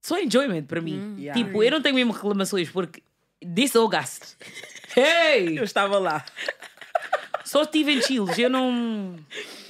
Só 0.00 0.18
enjoyment 0.20 0.64
para 0.64 0.80
mim. 0.80 1.16
Yeah. 1.18 1.42
Tipo, 1.42 1.62
eu 1.62 1.70
não 1.70 1.80
tenho 1.82 1.94
mesmo 1.94 2.12
reclamações 2.12 2.68
porque 2.70 3.02
ao 3.76 3.88
gasto. 3.88 4.36
Hey! 4.96 5.58
Eu 5.58 5.64
estava 5.64 5.98
lá. 5.98 6.24
Só 7.44 7.62
estive 7.62 7.92
em 7.92 8.00
chills, 8.00 8.38
eu 8.38 8.48
não. 8.48 9.16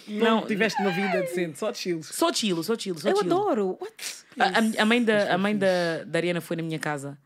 Não, 0.06 0.40
Não, 0.40 0.47
tiveste 0.47 0.78
uma 0.83 0.90
vida 0.90 1.23
decente, 1.23 1.59
só 1.59 1.73
chilos. 1.73 2.09
só 2.09 2.30
chilo, 2.30 2.62
só 2.62 2.76
chilo, 2.78 2.99
só 3.00 3.09
Eu 3.09 3.16
chilo. 3.16 3.35
adoro. 3.35 3.78
What? 3.80 3.94
A, 4.38 4.44
a- 4.44 4.83
a 4.83 4.85
mãe, 4.85 5.02
da, 5.02 5.35
a 5.35 5.38
mãe 5.38 5.56
da, 5.56 6.04
da 6.04 6.18
Ariana 6.18 6.42
foi 6.42 6.56
na 6.59 6.62
minha 6.62 6.78
casa 6.78 7.16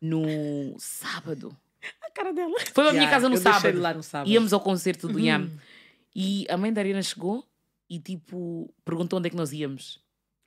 no 0.00 0.74
sábado. 0.78 1.56
A 2.02 2.10
cara 2.10 2.32
dela. 2.32 2.54
Foi 2.74 2.84
à 2.88 2.90
minha 2.92 3.02
Yeah, 3.04 3.10
casa 3.16 3.28
no 3.28 3.36
sábado. 3.36 3.78
lá 3.80 3.94
no 3.94 4.02
sábado. 4.02 4.28
Íamos 4.30 4.52
ao 4.52 4.60
concerto 4.60 5.06
do 5.08 5.18
Yam. 5.20 5.50
E 6.14 6.46
a 6.48 6.56
mãe 6.56 6.72
da 6.72 6.80
Ariana 6.80 7.02
chegou 7.02 7.44
e 7.88 7.98
tipo 7.98 8.72
perguntou 8.84 9.18
onde 9.18 9.28
é 9.28 9.30
que 9.30 9.36
nós 9.36 9.52
íamos. 9.52 10.00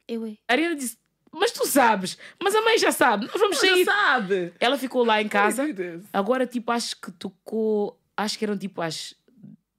Eu, 0.08 0.26
é. 0.26 0.32
A 0.48 0.54
Ariana 0.54 0.76
disse: 0.76 0.98
Mas 1.32 1.52
tu 1.52 1.66
sabes, 1.66 2.18
mas 2.42 2.54
a 2.56 2.62
mãe 2.62 2.78
já 2.80 2.92
sabe, 2.92 3.28
nós 3.28 3.40
vamos 3.40 3.56
Já 3.62 3.68
sair. 3.70 3.86
sabe. 3.86 4.54
Ela 4.60 4.78
ficou 4.78 5.06
lá 5.06 5.22
em 5.22 5.28
casa. 5.28 5.64
Agora, 6.12 6.46
tipo, 6.48 6.72
acho 6.72 7.00
que 7.00 7.12
tocou. 7.12 7.98
Acho 8.18 8.38
que 8.38 8.44
eram 8.44 8.58
tipo 8.58 8.82
às 8.82 9.14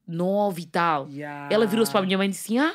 nove 0.06 0.62
e 0.62 0.66
tal. 0.66 1.08
Yeah. 1.08 1.52
Ela 1.54 1.66
virou-se 1.66 1.90
para 1.92 2.00
a 2.00 2.04
minha 2.06 2.16
mãe 2.16 2.28
e 2.28 2.30
disse: 2.30 2.56
Ah, 2.56 2.74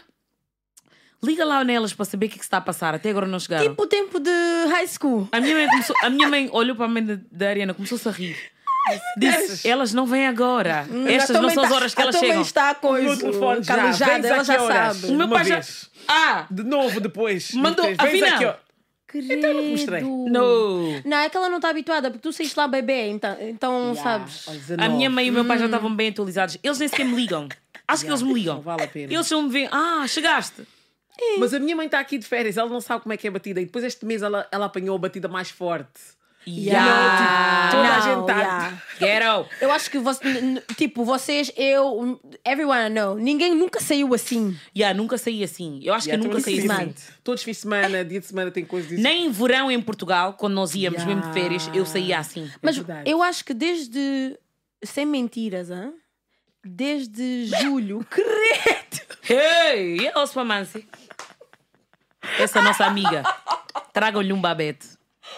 Liga 1.25 1.43
lá 1.45 1.63
nelas 1.63 1.93
para 1.93 2.05
saber 2.05 2.27
o 2.27 2.29
que, 2.29 2.35
é 2.35 2.37
que 2.37 2.43
se 2.43 2.47
está 2.47 2.57
a 2.57 2.61
passar. 2.61 2.93
Até 2.93 3.09
agora 3.09 3.25
não 3.27 3.39
chegaram. 3.39 3.67
Tipo 3.69 3.83
o 3.83 3.87
tempo 3.87 4.19
de 4.19 4.29
high 4.69 4.87
school. 4.87 5.27
A 5.31 5.39
minha 5.41 5.55
mãe, 5.55 5.67
começou- 5.67 5.95
a 6.03 6.09
minha 6.09 6.27
mãe 6.27 6.49
olhou 6.51 6.75
para 6.75 6.85
a 6.85 6.89
mãe 6.89 7.03
da, 7.03 7.17
da 7.31 7.49
Ariana, 7.49 7.73
começou-se 7.73 8.07
a 8.07 8.11
rir. 8.11 8.37
Disse: 9.17 9.67
Elas 9.67 9.93
não 9.93 10.05
vêm 10.05 10.27
agora. 10.27 10.85
Estas 11.07 11.35
A 11.35 11.41
não 11.41 11.49
são 11.49 11.63
as 11.63 11.69
tá- 11.69 11.75
horas 11.75 11.95
que 11.95 12.01
elas 12.01 12.15
chegam. 12.17 12.41
está 12.41 12.75
com 12.75 12.91
O 12.93 13.17
telefone 13.17 13.65
calejada, 13.65 14.27
ela 14.27 14.43
já 14.43 14.59
sabe. 14.59 15.07
O 15.07 15.15
meu 15.15 15.27
pai 15.27 15.45
já. 15.45 15.61
Ah! 16.07 16.45
De 16.51 16.63
novo 16.63 16.99
depois. 16.99 17.51
Mandou- 17.53 17.85
afinal. 17.97 18.43
ó. 18.61 18.65
Então 19.17 19.53
não 19.53 19.61
te 19.63 19.69
mostrei. 19.69 20.01
Não! 20.01 21.01
Não, 21.05 21.17
é 21.17 21.29
que 21.29 21.37
ela 21.37 21.47
não 21.47 21.55
está 21.55 21.69
habituada, 21.69 22.11
porque 22.11 22.21
tu 22.21 22.33
saíste 22.33 22.59
lá 22.59 22.67
bebê, 22.67 23.07
então, 23.07 23.37
então 23.39 23.95
sabes. 23.95 24.45
Olha, 24.47 24.57
A 24.57 24.59
19. 24.59 24.89
minha 24.97 25.09
mãe 25.09 25.27
e 25.27 25.29
o 25.29 25.33
meu 25.33 25.45
pai 25.45 25.57
já 25.57 25.65
estavam 25.65 25.95
bem 25.95 26.09
atualizados. 26.09 26.57
Eles 26.61 26.77
nem 26.77 26.87
sequer 26.89 27.05
me 27.05 27.15
ligam. 27.15 27.47
Acho 27.87 28.03
que 28.03 28.09
eles 28.11 28.21
me 28.21 28.33
ligam. 28.33 28.55
Não 28.55 28.61
vale 28.61 28.83
a 28.83 28.87
pena. 28.87 29.13
Eles 29.13 29.25
só 29.25 29.41
me 29.41 29.49
veem. 29.49 29.69
Ah, 29.71 30.03
chegaste. 30.07 30.63
Mas 31.39 31.53
a 31.53 31.59
minha 31.59 31.75
mãe 31.75 31.85
está 31.85 31.99
aqui 31.99 32.17
de 32.17 32.25
férias, 32.25 32.57
ela 32.57 32.69
não 32.69 32.81
sabe 32.81 33.01
como 33.03 33.13
é 33.13 33.17
que 33.17 33.27
é 33.27 33.31
batida. 33.31 33.61
E 33.61 33.65
depois 33.65 33.83
este 33.85 34.05
mês 34.05 34.21
ela, 34.21 34.47
ela 34.51 34.65
apanhou 34.65 34.95
a 34.95 34.99
batida 34.99 35.27
mais 35.27 35.49
forte. 35.49 36.15
Yeah. 36.47 37.69
Toda 37.71 37.87
a 37.87 37.97
Não, 37.97 38.01
gente 38.17 38.27
tá- 38.27 38.81
yeah. 39.01 39.47
Eu 39.59 39.71
acho 39.71 39.89
que 39.89 39.97
você, 39.97 40.21
tipo, 40.77 41.03
vocês, 41.03 41.51
eu, 41.57 42.19
everyone 42.45 42.85
I 42.85 42.89
know, 42.89 43.15
ninguém 43.15 43.55
nunca 43.55 43.79
saiu 43.81 44.13
assim. 44.13 44.55
Yeah, 44.77 44.95
nunca 44.95 45.17
saí 45.17 45.43
assim. 45.43 45.79
Eu 45.83 45.93
acho 45.95 46.07
Yeah, 46.07 46.21
que 46.21 46.27
eu 46.27 46.31
nunca 46.31 46.43
saí 46.43 46.61
sim, 46.61 46.71
assim. 46.71 46.93
sim. 46.95 47.13
Todos 47.23 47.41
os 47.41 47.45
fins 47.45 47.55
de 47.55 47.61
semana, 47.63 48.05
dia 48.05 48.19
de 48.19 48.27
semana 48.27 48.51
tem 48.51 48.63
coisas 48.63 48.89
disso. 48.89 49.01
Nem 49.01 49.25
em 49.25 49.31
verão 49.31 49.71
em 49.71 49.81
Portugal, 49.81 50.33
quando 50.33 50.53
nós 50.53 50.75
íamos 50.75 51.01
Yeah. 51.01 51.15
mesmo 51.15 51.33
de 51.33 51.39
férias, 51.39 51.67
eu 51.73 51.83
saía 51.85 52.19
assim. 52.19 52.47
Mas 52.61 52.77
verdade. 52.77 53.09
eu 53.09 53.23
acho 53.23 53.43
que 53.43 53.53
desde, 53.53 54.37
sem 54.83 55.05
mentiras, 55.05 55.71
hã? 55.71 55.91
desde 56.63 57.45
julho, 57.61 58.05
credo! 58.09 59.05
Hey, 59.27 59.97
e 60.01 60.07
a 60.13 60.21
Ospamansi? 60.21 60.87
Essa 62.39 62.61
nossa 62.61 62.85
amiga. 62.85 63.23
Tragam-lhe 63.93 64.33
um 64.33 64.41
babete. 64.41 64.87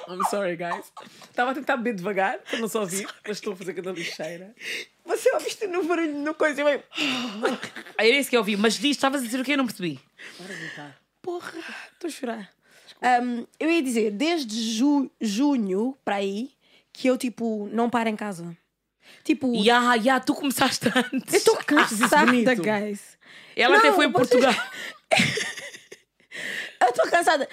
I'm 0.07 0.23
sorry, 0.29 0.55
guys. 0.57 0.91
Estava 1.29 1.51
a 1.51 1.53
tentar 1.53 1.77
beber 1.77 1.93
devagar, 1.95 2.39
para 2.39 2.59
não 2.59 2.67
só 2.67 2.81
ouvir, 2.81 3.07
mas 3.25 3.37
estou 3.37 3.53
a 3.53 3.55
fazer 3.55 3.73
cada 3.73 3.91
lixeira. 3.91 4.53
Você 5.05 5.31
ouviste 5.33 5.65
no 5.67 5.83
barulho, 5.85 6.13
no 6.17 6.33
coisa, 6.33 6.61
eu... 6.61 6.83
Era 7.97 8.07
isso 8.09 8.29
que 8.29 8.35
eu 8.35 8.41
ouvi. 8.41 8.57
Mas 8.57 8.73
diz, 8.77 8.91
estavas 8.97 9.21
a 9.21 9.25
dizer 9.25 9.39
o 9.39 9.43
que 9.45 9.53
eu 9.53 9.57
não 9.57 9.65
percebi. 9.65 9.99
Porra, 11.21 11.53
estou 11.93 12.07
a 12.07 12.11
chorar. 12.11 12.49
Um, 13.23 13.45
eu 13.59 13.69
ia 13.71 13.81
dizer, 13.81 14.11
desde 14.11 14.59
ju 14.77 15.09
junho 15.21 15.95
para 16.03 16.15
aí, 16.15 16.51
que 16.91 17.07
eu, 17.07 17.17
tipo, 17.17 17.69
não 17.71 17.89
paro 17.89 18.09
em 18.09 18.15
casa. 18.15 18.55
Tipo, 19.23 19.53
Ya, 19.55 19.93
ya, 19.95 20.19
tu 20.19 20.33
começaste 20.35 20.87
antes. 20.93 21.33
eu 21.33 21.37
estou 21.37 21.55
cansada, 21.57 22.25
bonito. 22.25 22.61
guys. 22.61 23.17
Ela 23.55 23.77
até 23.77 23.87
Não, 23.89 23.95
foi 23.95 24.05
em 24.07 24.11
vocês- 24.11 24.29
Portugal. 24.43 24.53
Eu 26.81 26.89
estou 26.89 27.07
cansada. 27.09 27.47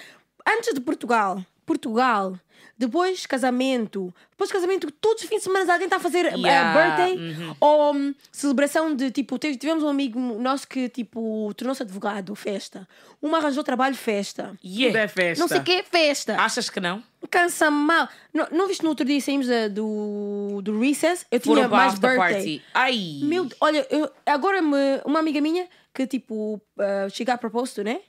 Antes 0.47 0.75
de 0.75 0.81
Portugal, 0.81 1.43
Portugal, 1.64 2.38
depois 2.76 3.25
casamento, 3.25 4.12
depois 4.33 4.50
casamento, 4.50 4.90
todos 4.90 5.23
os 5.23 5.28
fins 5.28 5.38
de 5.38 5.43
semana 5.45 5.73
alguém 5.73 5.87
está 5.87 5.97
a 5.97 6.00
fazer 6.00 6.26
eh, 6.26 6.35
Yeah, 6.37 6.97
birthday 6.97 7.16
uhum. 7.33 7.57
ou 7.61 7.95
hum, 7.95 8.14
celebração 8.33 8.95
de 8.95 9.11
tipo. 9.11 9.38
teve- 9.38 9.57
Tivemos 9.57 9.83
um 9.85 9.88
amigo 9.88 10.19
nosso 10.19 10.66
que 10.69 10.88
tipo 10.88 11.52
tornou-se 11.57 11.83
advogado, 11.83 12.35
festa. 12.35 12.87
Uma 13.23 13.38
arranjou 13.38 13.62
trabalho, 13.64 13.95
festa. 13.95 14.49
Tudo 14.61 14.78
Yeah. 14.81 15.00
é 15.00 15.09
festa. 15.09 15.40
Não 15.40 15.49
sei 15.49 15.59
o 15.61 15.62
que, 15.62 15.83
festa. 15.85 16.37
Achas 16.38 16.69
que 16.69 16.81
não? 16.81 17.02
Cansa 17.31 17.71
mal. 17.71 18.09
Não, 18.33 18.47
não 18.52 18.69
viste 18.69 18.83
no 18.83 18.90
outro 18.90 19.07
dia 19.07 19.21
saímos 19.21 19.47
da- 19.47 19.69
do, 19.69 20.61
do 20.62 20.78
Recess? 20.81 21.25
Eu 21.31 21.40
tinha 21.40 21.54
Foram 21.57 21.71
mais 21.71 21.95
birthday. 21.99 22.19
party. 22.19 22.62
Ai. 22.75 23.21
Meu, 23.23 23.49
olha, 23.61 23.87
eu, 23.88 24.11
agora 24.26 24.61
me, 24.61 24.76
uma 25.07 25.21
amiga 25.21 25.40
minha 25.40 25.66
que 25.95 26.07
tipo 26.07 26.61
uh, 26.76 27.09
chega 27.11 27.33
a 27.35 27.38
propósito, 27.38 27.83
né? 27.85 28.00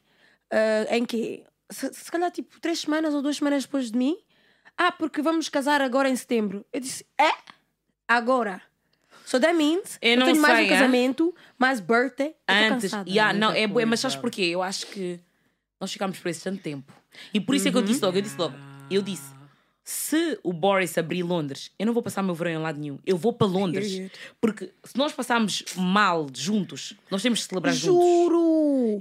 Uh, 0.52 0.94
em 0.94 1.06
que 1.06 1.44
se, 1.70 1.94
se 1.94 2.12
calhar 2.12 2.32
tipo 2.32 2.60
três 2.60 2.80
semanas 2.82 3.14
ou 3.14 3.22
duas 3.22 3.38
semanas 3.38 3.64
depois 3.64 3.92
de 3.92 3.98
mim, 3.98 4.18
ah, 4.78 4.92
porque 4.92 5.22
vamos 5.22 5.50
casar 5.50 5.82
agora 5.82 6.10
em 6.10 6.16
setembro. 6.16 6.66
Eu 6.72 6.80
disse, 6.80 7.06
é? 7.20 7.32
Agora. 8.08 8.62
So 9.26 9.40
that 9.40 9.54
means 9.56 9.98
Eu 10.02 10.12
eu, 10.12 10.18
não 10.20 10.26
tenho 10.28 10.42
mais 10.42 10.58
sei, 10.58 10.66
um 10.66 10.68
hã? 10.68 10.70
casamento, 10.70 11.36
mais 11.58 11.80
birthday. 11.80 12.36
Antes. 12.48 12.92
cansada. 12.92 13.10
Yeah, 13.10 13.38
não, 13.38 13.52
é 13.52 13.68
mas 13.86 14.00
sabes 14.00 14.16
porquê? 14.16 14.44
Eu 14.44 14.62
acho 14.62 14.86
que 14.88 15.20
nós 15.82 15.92
ficámos 15.92 16.20
presos 16.20 16.44
tanto 16.44 16.62
tempo. 16.62 16.94
E 17.34 17.40
por 17.40 17.56
isso 17.56 17.68
é 17.68 17.72
que 17.72 17.78
eu 17.78 17.82
disse 17.82 18.04
logo, 18.04 18.18
eu 18.18 18.22
disse 18.22 18.38
logo, 18.38 18.56
eu 18.92 19.02
disse, 19.02 19.34
se 19.84 20.40
o 20.44 20.52
Boris 20.52 20.98
abrir 20.98 21.24
Londres, 21.24 21.72
eu 21.78 21.86
não 21.86 21.94
vou 21.94 22.02
passar 22.02 22.24
meu 22.24 22.34
verão 22.34 22.52
em 22.52 22.58
lado 22.58 22.80
nenhum. 22.80 23.00
Eu 23.06 23.18
vou 23.18 23.32
para 23.32 23.46
Londres. 23.46 24.12
Porque 24.42 24.74
se 24.84 24.98
nós 24.98 25.14
passarmos 25.14 25.64
mal 25.76 26.28
juntos, 26.34 26.94
nós 27.10 27.22
temos 27.22 27.42
que 27.44 27.50
celebrar 27.50 27.74
juntos. 27.74 28.04
Juro! 28.04 28.45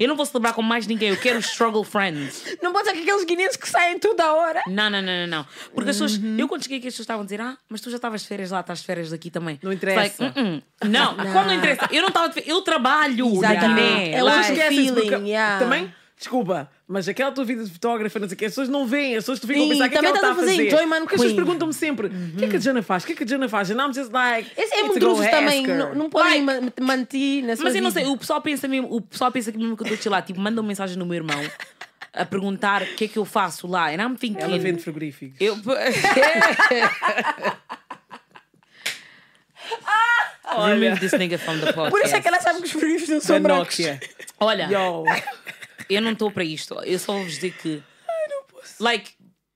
Eu 0.00 0.08
não 0.08 0.16
vou 0.16 0.24
celebrar 0.26 0.52
com 0.54 0.62
mais 0.62 0.86
ninguém, 0.86 1.10
eu 1.10 1.16
quero 1.16 1.38
struggle 1.40 1.84
friends. 1.84 2.42
Não 2.62 2.72
pode 2.72 2.88
ser 2.88 2.94
que 2.94 3.02
aqueles 3.02 3.24
guineenses 3.24 3.56
que 3.56 3.68
saem 3.68 3.98
toda 3.98 4.24
a 4.24 4.34
hora. 4.34 4.62
Não, 4.66 4.88
não, 4.90 5.00
não, 5.02 5.20
não, 5.20 5.26
não. 5.26 5.46
Porque 5.74 5.90
as 5.90 5.96
pessoas, 5.96 6.16
Uhum. 6.16 6.36
eu 6.38 6.48
quando 6.48 6.62
cheguei 6.62 6.78
aqui, 6.78 6.88
as 6.88 6.94
pessoas 6.94 7.04
estavam 7.04 7.22
a 7.22 7.24
dizer, 7.24 7.40
ah, 7.40 7.56
mas 7.68 7.80
tu 7.80 7.90
já 7.90 7.96
estavas 7.96 8.22
de 8.22 8.28
férias 8.28 8.50
lá, 8.50 8.60
estás 8.60 8.80
de 8.80 8.86
férias 8.86 9.12
aqui 9.12 9.30
também. 9.30 9.58
Não 9.62 9.72
interessa. 9.72 10.00
Like, 10.00 10.22
"Mm-mm." 10.40 10.62
Não, 10.90 11.14
quando 11.16 11.46
não 11.46 11.54
interessa, 11.54 11.88
eu 11.90 12.00
não 12.02 12.08
estava 12.08 12.28
de 12.28 12.34
férias, 12.34 12.50
eu 12.54 12.62
trabalho. 12.62 13.26
Exatamente. 13.34 14.20
Like, 14.20 14.22
outro 14.22 14.40
Esquecem-se, 14.40 14.68
feeling, 14.94 15.10
porque 15.10 15.28
yeah. 15.30 15.58
Também, 15.58 15.94
desculpa, 16.16 16.70
mas 16.86 17.08
aquela 17.08 17.32
tua 17.32 17.44
vida 17.44 17.64
de 17.64 17.70
fotógrafa, 17.70 18.18
não 18.18 18.28
sei 18.28 18.34
o 18.34 18.38
que, 18.38 18.44
as 18.44 18.52
pessoas 18.52 18.68
não 18.68 18.86
veem, 18.86 19.16
as 19.16 19.24
pessoas 19.24 19.40
tu 19.40 19.46
ficam 19.46 19.64
a 19.64 19.68
pensar 19.68 19.86
o 19.86 19.90
que 19.90 19.96
é 19.96 20.00
que 20.00 20.06
também 20.06 20.10
ela 20.10 20.16
está 20.18 20.28
a 20.28 20.30
estás 20.30 20.38
a 20.38 20.40
fazer. 20.40 20.56
fazer 20.56 20.66
enjoyment 20.68 21.00
Porque 21.00 21.14
as 21.14 21.20
pessoas 21.20 21.32
perguntam-me 21.36 21.74
sempre: 21.74 22.06
o 22.06 22.36
que 22.36 22.44
é 22.44 22.48
que 22.48 22.56
a 22.56 22.60
Jana 22.60 22.82
faz? 22.82 23.02
O 23.02 23.06
que 23.06 23.12
é 23.12 23.16
que 23.16 23.24
a 23.24 23.26
Jana 23.26 23.48
faz? 23.48 23.70
And 23.70 23.74
I'm 23.74 23.92
just 23.92 24.12
like. 24.12 24.50
Esse 24.56 24.74
é 24.74 24.82
muito 24.84 25.00
druzes 25.00 25.30
também. 25.30 25.66
Não, 25.66 25.94
não 25.94 26.10
podem 26.10 26.42
ma- 26.42 26.60
manter 26.80 27.42
na 27.42 27.56
sua 27.56 27.64
Mas 27.64 27.74
eu 27.74 27.82
não 27.82 27.90
sei, 27.90 28.06
o 28.06 28.16
pessoal 28.16 28.40
pensa 28.40 28.68
mesmo, 28.68 28.94
o 28.94 29.00
pessoal 29.00 29.30
pensa 29.32 29.50
que 29.52 29.58
mesmo 29.58 29.76
que 29.76 29.82
eu 29.82 29.86
estou 29.86 29.98
a 29.98 30.02
chilar, 30.02 30.22
tipo, 30.22 30.40
manda 30.40 30.60
uma 30.60 30.68
mensagem 30.68 30.96
no 30.96 31.04
meu 31.04 31.14
irmão 31.16 31.40
a 32.12 32.24
perguntar 32.24 32.82
o 32.82 32.86
que 32.94 33.04
é 33.04 33.08
que 33.08 33.18
eu 33.18 33.24
faço 33.24 33.66
lá. 33.66 33.88
And 33.90 33.96
I'm 34.00 34.16
thinking. 34.16 34.40
Ela 34.40 34.58
vende 34.58 34.80
frigoríficos. 34.82 35.36
Eu... 35.40 35.56
Remove 40.56 41.00
this 41.00 41.12
nigga 41.12 41.38
from 41.38 41.58
the 41.58 41.72
podcast. 41.72 41.90
Por 41.90 42.00
isso 42.04 42.14
é 42.16 42.20
que 42.20 42.28
ela 42.28 42.40
sabe 42.40 42.60
que 42.60 42.66
os 42.66 42.70
frigoríficos 42.70 43.08
não 43.08 43.20
são 43.20 43.40
brancos. 43.40 43.76
Olha, 44.38 44.68
Yo. 44.70 45.04
Eu 45.88 46.02
não 46.02 46.12
estou 46.12 46.30
para 46.30 46.44
isto. 46.44 46.74
Eu 46.84 46.98
só 46.98 47.12
vou 47.12 47.22
vos 47.24 47.32
dizer 47.34 47.52
que. 47.52 47.82
Like, 48.80 49.12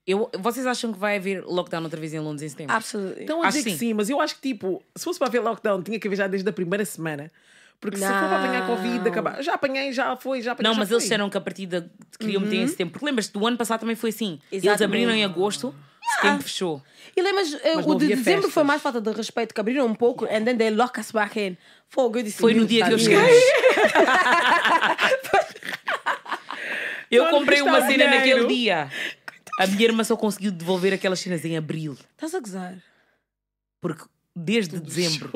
eu, 0.06 0.30
vocês 0.38 0.66
acham 0.66 0.92
que 0.92 0.98
vai 0.98 1.16
haver 1.16 1.44
lockdown 1.44 1.82
outra 1.84 1.98
vez 2.00 2.12
em 2.14 2.18
Londres 2.20 2.42
em 2.42 2.48
setembro? 2.48 2.74
Absolutely. 2.74 3.22
Estão 3.22 3.42
a 3.42 3.46
Acho 3.48 3.58
dizer 3.58 3.70
que 3.70 3.76
sim. 3.76 3.94
mas 3.94 4.08
eu 4.10 4.20
acho 4.20 4.34
que 4.36 4.40
tipo, 4.52 4.82
se 4.96 5.04
fosse 5.04 5.18
para 5.18 5.28
haver 5.28 5.40
lockdown, 5.42 5.82
tinha 5.82 5.98
que 5.98 6.06
haver 6.08 6.16
já 6.16 6.26
desde 6.26 6.48
a 6.48 6.52
primeira 6.52 6.84
semana. 6.84 7.30
Porque 7.80 7.96
se 7.96 8.02
for 8.04 8.10
Não. 8.12 8.28
para 8.28 8.38
apanhar 8.44 8.66
Covid, 8.66 9.08
acabar. 9.08 9.40
Já 9.42 9.54
apanhei, 9.54 9.92
já 9.92 10.16
foi, 10.16 10.42
já 10.42 10.52
apanhei. 10.52 10.68
Não, 10.68 10.74
já 10.74 10.80
mas 10.80 10.88
foi. 10.88 10.94
eles 10.96 11.04
disseram 11.04 11.30
que 11.30 11.36
a 11.36 11.40
partida 11.40 11.88
queriam 12.18 12.40
meter 12.40 12.56
em 12.56 12.66
setembro. 12.66 12.92
Porque 12.92 13.06
lembras-te, 13.06 13.32
do 13.32 13.46
ano 13.46 13.56
passado 13.56 13.80
também 13.80 13.94
foi 13.94 14.10
assim. 14.10 14.40
Eles 14.50 14.64
Exatamente. 14.64 14.84
abriram 15.04 15.12
em 15.12 15.24
agosto, 15.24 15.72
setembro 16.16 16.42
fechou. 16.42 16.82
E 17.16 17.22
lembras, 17.22 17.54
eh, 17.62 17.76
o 17.76 17.82
não 17.86 17.96
de 17.96 18.08
dezembro 18.08 18.24
festas. 18.24 18.52
foi 18.52 18.64
mais 18.64 18.82
falta 18.82 19.00
de 19.00 19.12
respeito, 19.12 19.54
que 19.54 19.60
abriram 19.60 19.86
um 19.86 19.94
pouco 19.94 20.24
and 20.24 20.42
then 20.44 20.56
they 20.56 20.70
lock 20.70 20.98
us 20.98 21.12
back 21.12 21.38
in. 21.38 21.56
Fogo, 21.88 22.18
eu 22.18 22.22
disse, 22.24 22.38
Foi 22.38 22.52
no 22.52 22.60
"Meu 22.60 22.66
dia 22.66 22.84
que 22.84 22.92
eu 22.92 22.96
Deus". 22.96 23.02
cheguei. 23.08 23.18
Eu 27.10 27.26
comprei 27.30 27.62
uma 27.62 27.80
cena 27.80 27.92
dinheiro? 28.06 28.10
naquele 28.16 28.46
dia. 28.46 28.90
A 29.60 29.66
minha 29.66 29.84
irmã 29.84 30.04
só 30.04 30.16
conseguiu 30.16 30.52
devolver 30.52 30.92
aquelas 30.92 31.18
cenas 31.20 31.44
em 31.44 31.56
abril. 31.56 31.96
Estás 32.12 32.34
a 32.34 32.40
gozar. 32.40 32.74
Porque 33.80 34.04
desde 34.34 34.78
dezembro, 34.78 35.30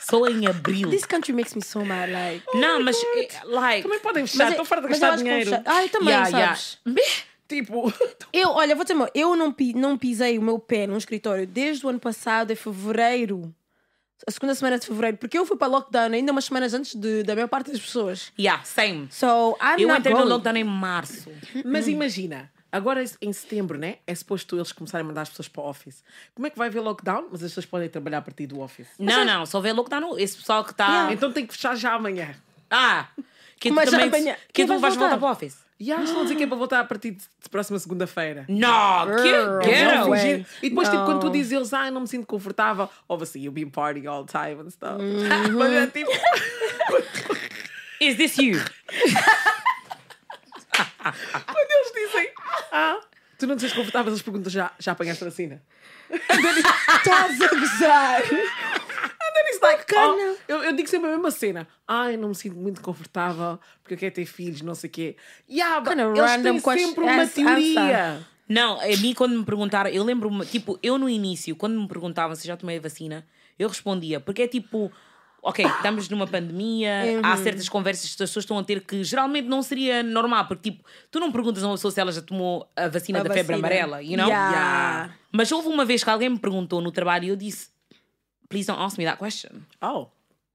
só 0.00 0.26
em 0.26 0.46
abril. 0.46 0.90
This 0.90 1.04
country 1.04 1.32
makes 1.32 1.54
me 1.54 1.62
so 1.62 1.84
mad, 1.84 2.10
like... 2.10 2.44
Não, 2.54 2.82
mas, 2.82 2.96
eh, 2.96 3.28
like. 3.44 3.82
Também 3.82 4.00
podem 4.00 4.26
fechar, 4.26 4.46
é- 4.46 4.50
estão 4.50 4.64
farta 4.64 4.86
de 4.86 4.90
gastar 4.90 5.16
dinheiro. 5.16 5.50
Ah, 5.64 5.82
eu 5.84 5.88
também, 5.88 6.08
Yeah, 6.08 6.28
yeah. 6.28 6.56
sabes? 6.56 6.78
Tipo, 7.48 7.92
Eu, 8.32 8.50
olha, 8.50 8.74
vou 8.74 8.84
dizer, 8.84 8.96
eu 9.14 9.34
não, 9.36 9.52
pi- 9.52 9.72
não 9.74 9.96
pisei 9.96 10.36
o 10.38 10.42
meu 10.42 10.58
pé 10.58 10.86
num 10.86 10.96
escritório 10.96 11.46
desde 11.46 11.86
o 11.86 11.88
ano 11.88 11.98
passado, 12.00 12.50
em 12.52 12.56
fevereiro. 12.56 13.54
A 14.26 14.30
segunda 14.30 14.54
semana 14.54 14.78
de 14.78 14.86
fevereiro, 14.86 15.16
porque 15.16 15.38
eu 15.38 15.46
fui 15.46 15.56
para 15.56 15.68
lockdown 15.68 16.12
ainda 16.12 16.32
umas 16.32 16.44
semanas 16.46 16.74
antes 16.74 16.94
de, 16.94 17.22
da 17.22 17.34
maior 17.34 17.48
parte 17.48 17.70
das 17.70 17.80
pessoas. 17.80 18.32
Yeah, 18.38 18.62
same. 18.64 19.08
So, 19.10 19.56
I'm 19.62 19.78
Eu 19.80 19.94
entrei 19.96 20.12
no 20.14 20.24
lockdown 20.24 20.56
em 20.56 20.64
março. 20.64 21.30
mas 21.64 21.86
imagina, 21.88 22.50
agora 22.70 23.02
em 23.22 23.32
setembro, 23.32 23.78
né? 23.78 23.96
É 24.06 24.14
suposto 24.14 24.56
eles 24.56 24.72
começarem 24.72 25.04
a 25.04 25.06
mandar 25.08 25.22
as 25.22 25.28
pessoas 25.30 25.48
para 25.48 25.62
o 25.62 25.68
office. 25.68 26.02
Como 26.34 26.46
é 26.46 26.50
que 26.50 26.58
vai 26.58 26.68
haver 26.68 26.80
lockdown? 26.80 27.28
Mas 27.30 27.42
as 27.42 27.50
pessoas 27.50 27.66
podem 27.66 27.88
trabalhar 27.88 28.18
a 28.18 28.22
partir 28.22 28.46
do 28.46 28.60
office. 28.60 28.88
Não, 28.98 29.24
não, 29.24 29.46
só 29.46 29.60
vê 29.60 29.72
lockdown. 29.72 30.18
Esse 30.18 30.36
pessoal 30.36 30.64
que 30.64 30.72
está. 30.72 30.86
Yeah. 30.88 31.12
Então 31.14 31.32
tem 31.32 31.46
que 31.46 31.54
fechar 31.54 31.76
já 31.76 31.94
amanhã. 31.94 32.34
Ah! 32.70 33.06
Que 33.60 33.70
tu 33.70 33.74
Mas 33.74 33.90
também. 33.90 34.08
amanhã- 34.08 34.34
Que 34.48 34.52
Quem 34.52 34.66
tu 34.66 34.68
vai 34.68 34.78
vais 34.78 34.94
voltar 34.94 35.16
voltar? 35.16 35.18
para 35.18 35.28
o 35.28 35.32
office. 35.32 35.58
E 35.80 35.92
acho 35.92 36.12
que 36.12 36.22
dizer 36.22 36.34
que 36.34 36.42
é 36.42 36.46
para 36.46 36.56
voltar 36.56 36.80
a 36.80 36.84
partir 36.84 37.12
de 37.12 37.22
de 37.40 37.48
próxima 37.48 37.78
segunda-feira. 37.78 38.44
Não! 38.48 39.06
Que? 39.06 39.68
Quero! 39.68 40.14
E 40.62 40.68
depois, 40.68 40.88
tipo, 40.88 41.04
quando 41.04 41.20
tu 41.20 41.26
Não. 41.26 41.32
dizes 41.32 41.52
eles, 41.52 41.72
ah, 41.72 41.90
não 41.90 42.00
me 42.02 42.08
sinto 42.08 42.26
confortável, 42.26 42.90
obviously, 43.08 43.42
you've 43.44 43.54
been 43.54 43.70
partying 43.70 44.06
all 44.06 44.24
the 44.24 44.30
time 44.32 44.60
and 44.60 44.70
stuff. 44.70 45.00
Uhum. 45.00 45.28
Mas 45.56 45.72
é 45.72 45.86
tipo, 45.86 46.10
Is 48.00 48.16
this 48.16 48.36
you? 48.38 48.58
quando 51.46 51.70
eles 51.70 51.92
dizem, 51.94 52.30
ah, 52.72 53.00
tu 53.38 53.46
não 53.46 53.56
te 53.56 53.62
sentes 53.62 53.76
confortável, 53.76 54.12
eles 54.12 54.22
perguntam, 54.22 54.50
já, 54.50 54.70
já 54.78 54.92
apanhaste 54.92 55.24
a 55.24 55.28
vacina? 55.28 55.62
Estás 56.10 57.40
a 57.40 57.48
gozar. 57.48 58.22
Then 59.38 59.46
it's 59.54 59.60
like. 59.62 59.84
Oh, 59.94 60.36
eu, 60.48 60.64
eu 60.64 60.72
digo 60.76 60.88
sempre 60.88 61.08
a 61.08 61.12
mesma 61.12 61.30
cena. 61.30 61.68
Ai, 61.86 62.16
não 62.16 62.28
me 62.30 62.34
sinto 62.34 62.56
muito 62.56 62.80
confortável 62.80 63.58
porque 63.82 63.94
eu 63.94 63.98
quero 63.98 64.14
ter 64.14 64.26
filhos, 64.26 64.62
não 64.62 64.74
sei 64.74 64.88
o 64.88 64.92
quê. 64.92 65.16
Yeah, 65.48 65.80
but 65.80 65.90
Kinda 65.90 66.02
eles 66.18 66.42
têm 66.42 66.60
question- 66.60 66.88
sempre 66.88 67.04
uma 67.04 67.22
answer. 67.22 67.44
teoria. 67.44 68.26
Não, 68.48 68.80
a 68.80 68.86
mim 68.86 69.14
quando 69.14 69.38
me 69.38 69.44
perguntaram, 69.44 69.90
eu 69.90 70.02
lembro-me, 70.02 70.44
tipo, 70.46 70.78
eu 70.82 70.96
no 70.98 71.08
início, 71.08 71.54
quando 71.54 71.78
me 71.80 71.86
perguntavam 71.86 72.34
se 72.34 72.46
já 72.46 72.56
tomei 72.56 72.78
a 72.78 72.80
vacina, 72.80 73.26
eu 73.58 73.68
respondia, 73.68 74.20
porque 74.20 74.42
é 74.42 74.48
tipo, 74.48 74.90
ok, 75.42 75.66
estamos 75.66 76.08
numa 76.08 76.26
pandemia, 76.26 77.20
há 77.22 77.36
certas 77.36 77.68
conversas 77.68 78.06
que 78.14 78.22
as 78.22 78.30
pessoas 78.30 78.44
estão 78.44 78.58
a 78.58 78.64
ter 78.64 78.80
que 78.80 79.04
geralmente 79.04 79.46
não 79.46 79.62
seria 79.62 80.02
normal, 80.02 80.46
porque 80.48 80.70
tipo, 80.70 80.82
tu 81.10 81.20
não 81.20 81.30
perguntas 81.30 81.62
a 81.62 81.66
uma 81.66 81.74
pessoa 81.74 81.92
se 81.92 82.00
ela 82.00 82.10
já 82.10 82.22
tomou 82.22 82.66
a 82.74 82.88
vacina 82.88 83.20
A 83.20 83.22
da 83.22 83.28
febre 83.34 83.54
vacina. 83.54 83.58
amarela, 83.68 84.02
you 84.02 84.16
know? 84.16 84.26
Yeah. 84.28 84.50
Yeah. 84.50 85.14
Mas 85.30 85.52
houve 85.52 85.68
uma 85.68 85.84
vez 85.84 86.02
que 86.02 86.08
alguém 86.08 86.30
me 86.30 86.38
perguntou 86.38 86.80
no 86.80 86.90
trabalho 86.90 87.24
e 87.26 87.28
eu 87.28 87.36
disse, 87.36 87.68
please 88.48 88.66
don't 88.66 88.80
ask 88.80 88.98
me 88.98 89.04
that 89.04 89.18
question. 89.18 89.62
Oh. 89.80 90.08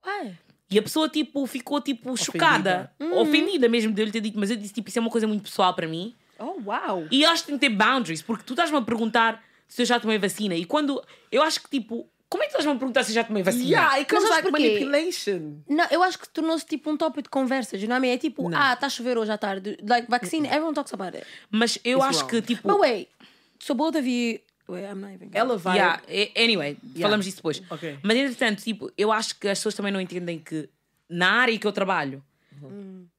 Ué. 0.06 0.34
E 0.69 0.79
a 0.79 0.82
pessoa, 0.82 1.08
tipo, 1.08 1.45
ficou, 1.45 1.79
tipo, 1.82 2.17
chocada. 2.17 2.91
Ofendida 3.15 3.69
mesmo 3.69 3.93
de 3.93 4.01
eu 4.01 4.06
lhe 4.06 4.12
ter 4.12 4.21
dito. 4.21 4.39
Mas 4.39 4.49
eu 4.49 4.56
disse, 4.58 4.73
tipo, 4.73 4.89
isso 4.89 4.97
é 4.97 5.01
uma 5.01 5.12
coisa 5.12 5.27
muito 5.27 5.43
pessoal 5.43 5.73
para 5.73 5.88
mim. 5.88 6.15
Oh, 6.39 6.60
uau. 6.65 7.06
E 7.12 7.21
eu 7.21 7.29
acho 7.29 7.43
que 7.43 7.51
tem 7.51 7.60
que 7.60 7.69
ter 7.69 7.75
boundaries, 7.75 8.21
porque 8.21 8.43
tu 8.43 8.53
estás-me 8.53 8.77
a 8.77 8.82
perguntar 8.82 9.43
se 9.67 9.82
eu 9.82 9.86
já 9.86 9.99
tomei 9.99 10.17
vacina. 10.17 10.56
E 10.56 10.65
quando. 10.65 11.01
Eu 11.32 11.43
acho 11.43 11.62
que, 11.62 11.69
tipo, 11.69 12.10
como 12.27 12.41
é 12.41 12.47
que 12.47 12.53
estás-me 12.53 12.71
a 12.71 12.75
perguntar 12.75 13.03
se 13.03 13.12
eu 13.12 13.15
já 13.15 13.23
tomei 13.23 13.43
vacina? 13.43 13.63
Yeah, 13.63 13.95
it 13.97 14.10
comes 14.10 14.27
like 14.27 14.49
manipulation. 14.51 15.62
Não, 15.69 15.86
eu 15.91 16.01
acho 16.01 16.17
que 16.17 16.27
tornou-se 16.29 16.65
tipo 16.65 16.89
um 16.89 16.97
tópico 16.97 17.21
de 17.21 17.29
conversas, 17.29 17.79
you 17.79 17.88
know 17.88 17.95
what 17.95 18.03
I 18.03 18.10
mean? 18.10 18.15
É 18.15 18.17
tipo, 18.17 18.49
ah, 18.56 18.73
está 18.73 18.88
a 18.88 18.89
chover 18.89 19.19
hoje 19.19 19.32
à 19.32 19.38
tarde. 19.38 19.77
Like, 19.88 20.10
vaccine, 20.10 20.47
everyone 20.47 20.73
talks 20.73 20.91
about 20.93 21.15
it. 21.15 21.27
Mas 21.51 21.77
eu 21.84 21.99
It's 21.99 22.08
acho 22.08 22.19
wrong. 22.21 22.29
que, 22.32 22.41
tipo. 22.41 22.67
But 22.67 22.79
wait, 22.79 23.10
so 23.60 23.75
both 23.75 23.95
of 23.95 24.10
you... 24.10 24.39
Wait, 24.67 24.86
I'm 24.86 24.95
not 25.02 25.13
even... 25.13 25.30
Ela 25.34 25.58
vai. 25.58 25.78
Yeah, 25.78 26.02
anyway, 26.38 26.78
falamos 27.02 27.26
disso 27.26 27.38
depois. 27.38 27.62
Ok. 27.69 27.99
Mas 28.02 28.17
entretanto, 28.17 28.63
tipo, 28.63 28.91
eu 28.97 29.12
acho 29.12 29.38
que 29.39 29.47
as 29.47 29.60
pessoas 29.60 29.76
também 29.76 29.91
não 29.91 29.99
entendem 29.99 30.39
que 30.39 30.69
na 31.10 31.30
área 31.32 31.58
que 31.60 31.67
eu 31.67 31.71
trabalho, 31.71 32.23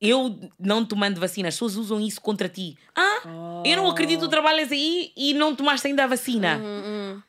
eu 0.00 0.38
não 0.58 0.84
tomando 0.84 1.20
vacina, 1.20 1.48
as 1.48 1.54
pessoas 1.54 1.76
usam 1.76 2.00
isso 2.00 2.20
contra 2.20 2.48
ti. 2.48 2.76
Ah, 2.96 3.62
eu 3.64 3.76
não 3.76 3.88
acredito 3.90 4.20
que 4.20 4.24
tu 4.26 4.30
trabalhas 4.30 4.72
aí 4.72 5.12
e 5.16 5.34
não 5.34 5.54
tomaste 5.54 5.86
ainda 5.86 6.04
a 6.04 6.06
vacina. 6.06 6.60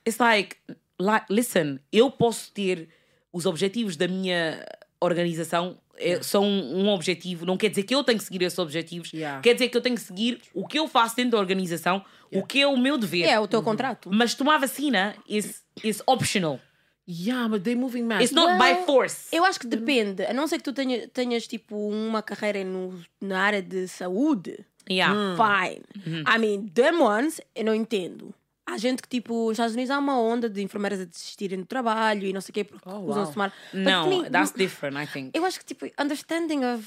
It's 0.07 0.17
like, 0.19 0.55
li- 0.99 1.25
listen, 1.29 1.79
eu 1.91 2.09
posso 2.09 2.51
ter 2.53 2.87
os 3.33 3.45
objetivos 3.45 3.97
da 3.97 4.07
minha 4.07 4.65
organização. 5.01 5.77
Eh, 5.97 6.21
São 6.21 6.43
um 6.43 6.89
objetivo, 6.89 7.45
não 7.45 7.57
quer 7.57 7.69
dizer 7.69 7.83
que 7.83 7.93
eu 7.95 8.03
tenho 8.03 8.17
que 8.17 8.23
seguir 8.23 8.41
esses 8.43 8.59
objetivos, 8.59 9.11
Yeah. 9.13 9.41
quer 9.41 9.53
dizer 9.53 9.69
que 9.69 9.77
eu 9.77 9.81
tenho 9.81 9.95
que 9.95 10.01
seguir 10.01 10.41
o 10.53 10.67
que 10.67 10.77
eu 10.77 10.87
faço 10.87 11.15
dentro 11.15 11.31
da 11.31 11.37
organização, 11.39 12.03
o 12.31 12.43
que 12.43 12.61
é 12.61 12.67
o 12.67 12.77
meu 12.77 12.97
dever. 12.97 13.25
É, 13.25 13.39
o 13.39 13.47
teu 13.47 13.61
contrato. 13.63 14.09
Mas 14.11 14.33
tomar 14.35 14.57
vacina 14.57 15.15
is, 15.27 15.63
is 15.83 16.01
optional. 16.05 16.59
Yeah, 17.07 17.47
but 17.47 17.63
they 17.63 17.75
moving 17.75 18.03
mad. 18.03 18.21
It's 18.21 18.33
not 18.33 18.47
Well, 18.47 18.57
by 18.57 18.85
force. 18.85 19.27
Eu 19.31 19.45
acho 19.45 19.59
que 19.59 19.67
depende. 19.67 20.25
A 20.25 20.33
não 20.33 20.47
ser 20.47 20.57
que 20.57 20.63
tu 20.63 20.73
tenha, 20.73 21.07
tenhas 21.07 21.45
tipo 21.45 21.75
uma 21.77 22.23
carreira 22.23 22.63
no, 22.63 22.99
na 23.21 23.41
área 23.41 23.61
de 23.61 23.87
saúde. 23.87 24.65
Yeah. 24.89 25.35
Fine. 25.37 25.83
Uhum. 26.05 26.23
I 26.27 26.39
mean, 26.39 26.67
them 26.73 27.01
ones, 27.01 27.39
eu 27.55 27.63
não 27.63 27.75
entendo. 27.75 28.33
Há 28.67 28.79
gente 28.79 28.99
que, 29.03 29.07
tipo, 29.07 29.43
nos 29.43 29.51
Estados 29.51 29.73
Unidos 29.75 29.91
há 29.91 29.99
uma 29.99 30.19
onda 30.19 30.49
de 30.49 30.59
enfermeiras 30.63 30.99
a 30.99 31.05
desistirem 31.05 31.59
do 31.59 31.65
trabalho 31.67 32.25
e 32.25 32.33
não 32.33 32.41
sei 32.41 32.49
o 32.49 32.53
quê, 32.53 32.63
porque 32.63 32.89
Oh, 32.89 32.97
usam 33.01 33.17
wow. 33.17 33.25
se 33.27 33.33
tomar. 33.33 33.53
Me- 33.73 34.29
that's 34.29 34.51
different, 34.51 34.97
I 34.97 35.05
think. 35.05 35.31
Eu 35.37 35.45
acho 35.45 35.59
que, 35.59 35.65
tipo, 35.65 35.85
understanding 36.01 36.61
of 36.65 36.83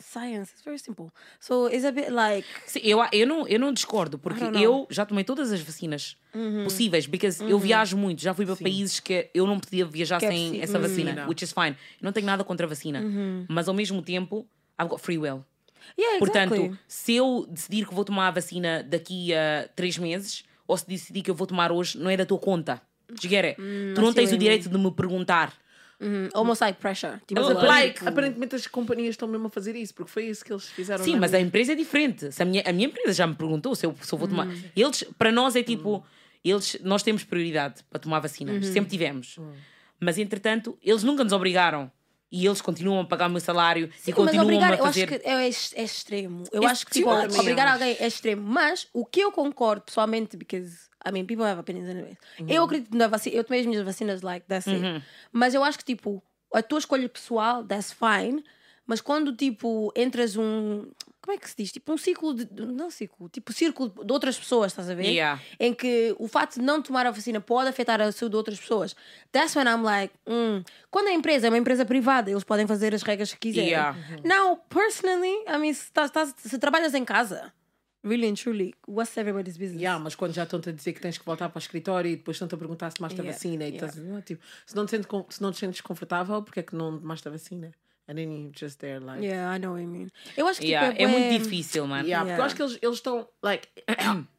science 0.00 0.52
is 0.56 0.62
very 0.64 0.76
simple. 0.78 1.06
So 1.38 1.68
it's 1.68 1.84
a 1.84 1.92
bit 1.92 2.10
like. 2.10 2.46
Sim, 2.66 2.80
eu, 2.82 2.98
eu, 3.12 3.26
não, 3.28 3.46
eu 3.46 3.60
não 3.60 3.72
discordo, 3.72 4.18
porque. 4.18 4.42
Uhum. 4.42 4.58
eu 4.58 4.86
já 4.90 5.06
tomei 5.06 5.22
todas 5.22 5.52
as 5.52 5.60
vacinas 5.60 6.16
possíveis, 6.64 7.06
because 7.06 7.42
eu 7.44 7.58
viajo 7.60 7.96
muito, 7.96 8.20
já 8.20 8.34
fui 8.34 8.44
para 8.44 8.56
países 8.56 8.98
que 8.98 9.30
eu 9.32 9.46
não 9.46 9.60
podia 9.60 9.84
viajar 9.84 10.18
Que 10.18 10.26
é 10.26 10.30
sem 10.30 10.48
possi- 10.50 10.60
essa 10.62 10.78
Uhum. 10.78 10.82
vacina, 10.82 11.12
Não. 11.12 11.28
which 11.28 11.44
is 11.44 11.52
fine. 11.52 11.70
Eu 12.00 12.04
não 12.04 12.12
tenho 12.12 12.26
nada 12.26 12.42
contra 12.42 12.66
a 12.66 12.68
vacina, 12.68 13.02
mas 13.48 13.68
ao 13.68 13.74
mesmo 13.74 14.02
tempo, 14.02 14.48
I've 14.80 14.88
got 14.90 14.98
free 15.00 15.18
will. 15.18 15.44
Yeah, 15.96 16.18
Portanto, 16.18 16.54
exactly. 16.54 16.78
se 16.88 17.14
eu 17.14 17.46
decidir 17.48 17.86
que 17.86 17.94
vou 17.94 18.04
tomar 18.04 18.28
a 18.28 18.30
vacina 18.32 18.82
daqui 18.82 19.32
a 19.32 19.68
três 19.76 19.96
meses, 19.96 20.42
ou 20.68 20.76
se 20.76 20.86
decidir 20.86 21.22
que 21.22 21.30
eu 21.30 21.34
vou 21.34 21.46
tomar 21.48 21.72
hoje, 21.72 21.98
não 21.98 22.08
é 22.08 22.16
da 22.16 22.24
tua 22.24 22.38
conta. 22.38 22.80
It? 23.10 23.56
tu 23.94 24.00
não 24.02 24.08
see 24.08 24.14
tens 24.16 24.32
o 24.32 24.36
direito 24.38 24.68
de 24.68 24.78
me 24.78 24.92
perguntar. 24.92 25.52
Mhm. 26.00 26.28
Almost 26.32 26.62
like 26.62 26.78
pressure. 26.78 27.14
Tipo, 27.26 27.40
Mas 27.40 27.62
Like- 27.62 28.06
aparentemente, 28.06 28.54
as 28.54 28.66
companhias 28.68 29.10
estão 29.10 29.26
mesmo 29.26 29.48
a 29.48 29.50
fazer 29.50 29.74
isso, 29.74 29.92
porque 29.94 30.10
foi 30.12 30.26
isso 30.26 30.44
que 30.44 30.52
eles 30.52 30.68
fizeram. 30.68 31.02
Sim, 31.02 31.16
mas 31.16 31.34
a 31.34 31.40
empresa 31.40 31.72
é 31.72 31.74
diferente. 31.74 32.30
Se 32.30 32.40
a, 32.42 32.44
minha, 32.46 32.62
a 32.64 32.72
minha 32.72 32.86
empresa 32.86 33.12
já 33.12 33.26
me 33.26 33.34
perguntou 33.34 33.74
se 33.74 33.84
eu, 33.84 33.96
se 34.00 34.12
eu 34.12 34.18
vou 34.18 34.28
tomar. 34.28 34.46
Eles, 34.76 35.02
para 35.18 35.32
nós 35.32 35.56
é 35.56 35.62
tipo, 35.62 36.04
eles, 36.44 36.78
nós 36.84 37.02
temos 37.02 37.24
prioridade 37.24 37.82
para 37.90 37.98
tomar 37.98 38.20
vacinas, 38.20 38.66
sempre 38.66 38.90
tivemos. 38.90 39.38
Mas 39.98 40.18
entretanto, 40.18 40.78
eles 40.82 41.02
nunca 41.02 41.24
nos 41.24 41.32
obrigaram. 41.32 41.90
E 42.30 42.44
eles 42.46 42.60
continuam 42.60 43.00
a 43.00 43.04
pagar 43.06 43.26
o 43.26 43.30
meu 43.30 43.40
salário 43.40 43.86
e 43.86 43.98
Sim, 43.98 44.12
mas 44.12 44.14
continuam 44.14 44.44
obrigar, 44.44 44.72
a 44.74 44.76
eu 44.76 44.84
acho 44.84 45.00
fazer. 45.00 45.18
que 45.20 45.26
é, 45.28 45.46
ex- 45.46 45.72
é 45.74 45.82
extremo. 45.82 46.44
Eu 46.52 46.60
It's 46.62 46.72
acho 46.72 46.86
que 46.86 46.92
tipo, 46.92 47.10
much. 47.10 47.38
obrigar 47.38 47.68
alguém 47.68 47.96
é 47.98 48.06
extremo. 48.06 48.42
Mas 48.42 48.86
o 48.92 49.06
que 49.06 49.20
eu 49.20 49.32
concordo 49.32 49.80
pessoalmente, 49.82 50.36
because 50.36 50.88
I 51.06 51.10
mean, 51.10 51.24
people 51.24 51.44
have 51.46 51.58
opinions 51.60 51.88
anyways. 51.88 52.16
Eu 52.46 52.64
acredito 52.64 52.94
na 52.96 53.06
vacina, 53.08 53.34
eu 53.36 53.44
tomei 53.44 53.60
as 53.60 53.66
minhas 53.66 53.82
vacinas, 53.84 54.20
like, 54.22 54.46
that's 54.46 54.68
it. 54.68 55.02
Mas 55.32 55.54
eu 55.54 55.64
acho 55.64 55.78
que 55.78 55.84
tipo, 55.84 56.22
a 56.52 56.62
tua 56.62 56.78
escolha 56.80 57.08
pessoal, 57.08 57.64
that's 57.64 57.92
fine. 57.94 58.44
Mas 58.88 59.02
quando 59.02 59.36
tipo, 59.36 59.92
entras 59.94 60.34
um. 60.34 60.90
Como 61.20 61.36
é 61.36 61.38
que 61.38 61.50
se 61.50 61.54
diz? 61.58 61.70
Tipo, 61.70 61.92
um 61.92 61.98
ciclo 61.98 62.32
de. 62.32 62.48
Não 62.64 62.90
ciclo, 62.90 63.28
tipo, 63.28 63.52
círculo 63.52 63.92
de 64.02 64.10
outras 64.10 64.38
pessoas, 64.38 64.72
estás 64.72 64.88
a 64.88 64.94
ver? 64.94 65.04
Yeah. 65.10 65.38
Em 65.60 65.74
que 65.74 66.16
o 66.18 66.26
facto 66.26 66.54
de 66.54 66.62
não 66.62 66.80
tomar 66.80 67.04
a 67.04 67.10
vacina 67.10 67.38
pode 67.38 67.68
afetar 67.68 68.00
a 68.00 68.10
saúde 68.10 68.30
de 68.30 68.36
outras 68.36 68.58
pessoas. 68.58 68.96
That's 69.30 69.54
when 69.54 69.66
I'm 69.68 69.82
like, 69.82 70.14
hum. 70.26 70.62
Quando 70.90 71.08
a 71.08 71.12
empresa 71.12 71.46
é 71.48 71.50
uma 71.50 71.58
empresa 71.58 71.84
privada, 71.84 72.30
eles 72.30 72.44
podem 72.44 72.66
fazer 72.66 72.94
as 72.94 73.02
regras 73.02 73.30
que 73.30 73.38
quiserem. 73.38 73.68
Yeah. 73.68 73.94
Now, 74.24 74.56
personally, 74.70 75.34
I 75.46 75.58
mean, 75.58 75.74
se, 75.74 75.82
estás- 75.82 76.08
estás- 76.08 76.34
se 76.38 76.58
trabalhas 76.58 76.94
em 76.94 77.04
casa, 77.04 77.52
really 78.02 78.26
and 78.26 78.34
truly, 78.34 78.74
what's 78.86 79.14
everybody's 79.18 79.58
business? 79.58 79.82
Yeah, 79.82 80.02
mas 80.02 80.14
quando 80.14 80.32
já 80.32 80.44
estão-te 80.44 80.70
a 80.70 80.72
dizer 80.72 80.94
que 80.94 81.00
tens 81.00 81.18
que 81.18 81.26
voltar 81.26 81.50
para 81.50 81.58
o 81.58 81.60
escritório 81.60 82.10
e 82.10 82.16
depois 82.16 82.36
estão-te 82.36 82.54
a 82.54 82.58
perguntar 82.58 82.88
se 82.90 82.96
tomaste 82.96 83.18
Yeah, 83.20 83.30
a 83.30 83.34
vacina 83.34 83.64
e 83.64 83.72
yeah. 83.74 83.86
estás 83.86 84.16
ah, 84.16 84.22
tipo, 84.22 84.42
se 84.64 84.74
não, 84.74 84.86
te 84.86 84.92
sentes, 84.92 85.08
se 85.28 85.42
não 85.42 85.52
te 85.52 85.58
sentes 85.58 85.80
confortável, 85.82 86.42
porque 86.42 86.60
é 86.60 86.62
que 86.62 86.74
não 86.74 86.98
tomaste 86.98 87.28
a 87.28 87.30
vacina? 87.30 87.70
And 88.08 88.16
then 88.16 88.32
you 88.32 88.50
just 88.52 88.80
there 88.80 89.00
like. 89.00 89.20
Yeah, 89.22 89.50
I 89.50 89.58
know 89.58 89.72
what 89.72 89.82
you 89.82 89.86
mean. 89.88 90.10
Eu 90.34 90.48
acho 90.48 90.60
que 90.60 90.68
Yeah, 90.68 90.90
tipo, 90.92 91.02
é 91.02 91.06
bué- 91.06 91.12
muito 91.12 91.44
difícil, 91.44 91.86
mano. 91.86 92.08
Yeah, 92.08 92.24
porque 92.24 92.30
Yeah. 92.32 92.40
eu 92.40 92.44
acho 92.46 92.56
que 92.56 92.62
eles 92.62 92.78
eles 92.80 92.96
estão, 92.96 93.28
like, 93.42 93.68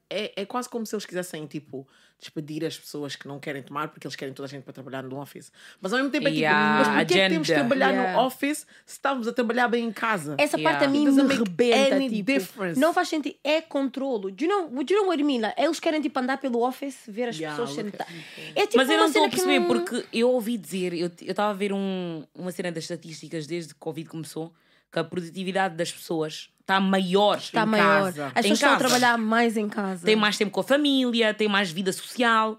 é, 0.09 0.33
é 0.41 0.45
quase 0.45 0.67
como 0.69 0.85
se 0.85 0.95
eles 0.95 1.05
quisessem, 1.05 1.45
tipo, 1.45 1.87
despedir 2.19 2.65
as 2.65 2.77
pessoas 2.77 3.15
que 3.15 3.27
não 3.27 3.39
querem 3.39 3.61
tomar 3.63 3.87
porque 3.89 4.05
eles 4.05 4.15
querem 4.15 4.33
toda 4.33 4.47
a 4.47 4.49
gente 4.49 4.63
para 4.63 4.73
trabalhar 4.73 5.03
no 5.03 5.21
office. 5.21 5.51
Mas 5.79 5.93
ao 5.93 5.99
mesmo 5.99 6.11
tempo 6.11 6.27
é 6.27 6.31
tipo, 6.31 6.41
Yeah, 6.41 6.77
mas 6.79 6.87
porquê 6.87 7.13
é 7.19 7.23
que 7.27 7.33
temos 7.33 7.47
de 7.47 7.53
trabalhar 7.53 7.89
Yeah. 7.91 8.13
no 8.13 8.25
office 8.27 8.57
se 8.85 8.93
estamos 8.93 9.27
a 9.27 9.31
trabalhar 9.33 9.67
bem 9.69 9.85
em 9.85 9.91
casa? 9.93 10.35
Essa 10.37 10.57
Yeah. 10.57 10.77
parte 10.79 10.85
a 10.89 10.91
mim 10.91 11.05
me 11.09 11.33
rebenta, 11.33 11.95
any 11.95 12.09
tipo, 12.09 12.23
difference. 12.33 12.79
não 12.79 12.93
faz 12.93 13.07
sentido, 13.07 13.37
é 13.43 13.61
controlo. 13.61 14.31
Do 14.31 14.43
you 14.43 14.49
know, 14.49 14.83
do 14.83 14.93
you 14.93 14.99
know 14.99 15.07
what 15.07 15.21
I 15.21 15.23
mean? 15.23 15.41
Eles 15.57 15.79
querem 15.79 16.01
tipo 16.01 16.19
andar 16.19 16.37
pelo 16.39 16.61
office, 16.67 16.97
ver 17.07 17.29
as 17.29 17.37
pessoas 17.37 17.69
sentadas. 17.71 18.13
É 18.55 18.63
tipo 18.65 18.77
Mas 18.77 18.89
eu 18.89 18.97
não 18.97 19.05
estou 19.05 19.23
a 19.25 19.29
perceber, 19.29 19.59
não- 19.59 19.67
porque 19.67 20.05
eu 20.11 20.29
ouvi 20.31 20.57
dizer, 20.57 20.93
eu 20.93 21.09
eu 21.21 21.31
estava 21.31 21.51
a 21.51 21.53
ver 21.53 21.71
um, 21.71 22.23
uma 22.35 22.51
cena 22.51 22.71
das 22.71 22.83
estatísticas 22.83 23.45
desde 23.47 23.69
que 23.73 23.77
o 23.77 23.83
Covid 23.83 24.09
começou, 24.09 24.53
que 24.91 24.99
a 24.99 25.03
produtividade 25.03 25.75
das 25.75 25.91
pessoas 25.91 26.49
está 26.73 26.79
maior 26.79 27.37
está 27.37 27.63
em 27.63 27.65
maior. 27.65 28.03
casa. 28.05 28.25
As 28.27 28.33
pessoas 28.33 28.51
estão 28.53 28.73
a 28.73 28.77
trabalhar 28.77 29.17
mais 29.17 29.57
em 29.57 29.67
casa. 29.67 30.05
tem 30.05 30.15
mais 30.15 30.37
tempo 30.37 30.51
com 30.51 30.59
a 30.59 30.63
família, 30.63 31.33
tem 31.33 31.47
mais 31.47 31.71
vida 31.71 31.91
social. 31.91 32.57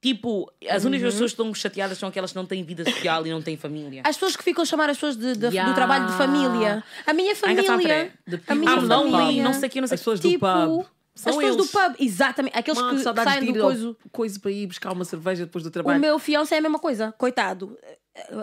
Tipo, 0.00 0.50
as 0.68 0.82
Uhum. 0.84 0.88
únicas 0.88 1.12
pessoas 1.12 1.32
que 1.32 1.42
estão 1.42 1.52
chateadas 1.54 1.98
são 1.98 2.08
aquelas 2.08 2.30
que 2.30 2.36
não 2.36 2.46
têm 2.46 2.62
vida 2.64 2.84
social 2.90 3.26
e 3.26 3.30
não 3.30 3.42
têm 3.42 3.56
família. 3.58 4.00
As 4.02 4.16
pessoas 4.16 4.34
que 4.34 4.42
ficam 4.42 4.62
a 4.62 4.64
chamar 4.64 4.88
as 4.88 4.96
pessoas 4.96 5.14
de, 5.16 5.36
de- 5.36 5.46
Yeah. 5.48 5.70
do 5.70 5.74
trabalho 5.74 6.06
de 6.06 6.12
família. 6.14 6.82
A 7.06 7.12
minha 7.12 7.36
família. 7.36 8.10
A 8.48 8.54
minha 8.54 8.72
I'm 8.76 8.80
lonely, 8.86 9.10
família. 9.12 9.44
não 9.44 9.52
sei 9.52 9.68
o 9.68 9.70
que, 9.70 9.80
não 9.80 9.88
sei 9.88 9.96
As 9.96 10.00
pessoas 10.00 10.20
do 10.20 10.28
tipo, 10.28 10.46
pub. 10.46 10.86
As 11.14 11.20
São 11.22 11.34
pessoas 11.36 11.54
eles. 11.54 11.56
do 11.56 11.66
pub, 11.78 11.96
exatamente. 11.98 12.56
Aqueles 12.56 12.80
Mano, 12.80 12.96
que 12.96 13.02
saem 13.02 13.52
de 13.52 13.52
do 13.52 13.62
ao 13.66 13.96
coisa 14.10 14.40
para 14.40 14.50
ir 14.50 14.66
buscar 14.68 14.92
uma 14.92 15.04
cerveja 15.04 15.44
depois 15.44 15.62
do 15.62 15.66
O 15.66 15.70
trabalho. 15.70 16.00
meu 16.00 16.18
fiancé 16.18 16.54
é 16.54 16.58
a 16.58 16.62
mesma 16.62 16.78
coisa, 16.78 17.12
coitado. 17.18 17.76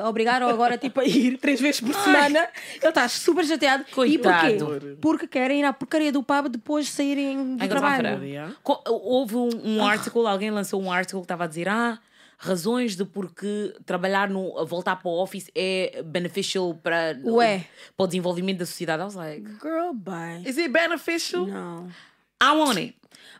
Obrigaram 0.07 0.47
agora 0.49 0.77
tipo, 0.77 0.99
a 1.01 1.05
ir 1.05 1.37
três 1.37 1.59
vezes 1.59 1.81
por 1.81 1.93
semana. 1.93 2.47
Ele 2.81 2.87
está 2.87 3.07
super 3.09 3.45
chateado. 3.45 3.85
Coitado. 3.93 4.47
E 4.47 4.57
porquê? 4.59 4.97
Porque 5.01 5.27
querem 5.27 5.59
ir 5.59 5.63
à 5.65 5.73
porcaria 5.73 6.11
do 6.11 6.23
pub 6.23 6.47
depois 6.49 6.85
de 6.85 6.91
saírem 6.93 7.57
do 7.57 7.63
I 7.63 7.67
got 7.67 7.77
time 7.77 7.89
for 7.95 7.99
trabalho. 7.99 8.55
Houve 8.87 9.35
um, 9.35 9.49
um 9.63 9.83
Ah. 9.85 9.91
article, 9.91 10.25
alguém 10.25 10.49
lançou 10.51 10.81
um 10.81 10.91
article 10.91 11.19
que 11.19 11.25
estava 11.25 11.43
a 11.43 11.47
dizer: 11.47 11.67
ah, 11.67 11.99
razões 12.37 12.95
de 12.95 13.03
porque 13.05 13.75
trabalhar 13.85 14.29
no, 14.29 14.65
voltar 14.65 14.95
para 14.95 15.09
o 15.09 15.21
office 15.21 15.51
é 15.53 16.01
beneficial 16.03 16.73
para, 16.81 17.19
Ué. 17.25 17.65
para 17.95 18.03
o 18.05 18.07
desenvolvimento 18.07 18.59
da 18.59 18.65
sociedade. 18.65 19.01
I 19.01 19.05
was 19.05 19.15
like, 19.15 19.43
Girl, 19.61 19.93
bye. 19.93 20.41
Is 20.45 20.57
it 20.57 20.69
beneficial? 20.69 21.45
Não. 21.45 21.87
I 22.41 22.51
want 22.55 22.77
it. 22.77 22.95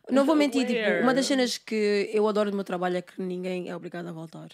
Não 0.09 0.25
vou 0.25 0.35
mentir, 0.35 0.65
tipo, 0.65 1.01
uma 1.03 1.13
das 1.13 1.25
cenas 1.25 1.57
que 1.57 2.09
eu 2.13 2.27
adoro 2.27 2.49
do 2.51 2.55
meu 2.55 2.63
trabalho 2.63 2.97
é 2.97 3.01
que 3.01 3.21
ninguém 3.21 3.69
é 3.69 3.75
obrigado 3.75 4.07
a 4.07 4.11
voltar. 4.11 4.47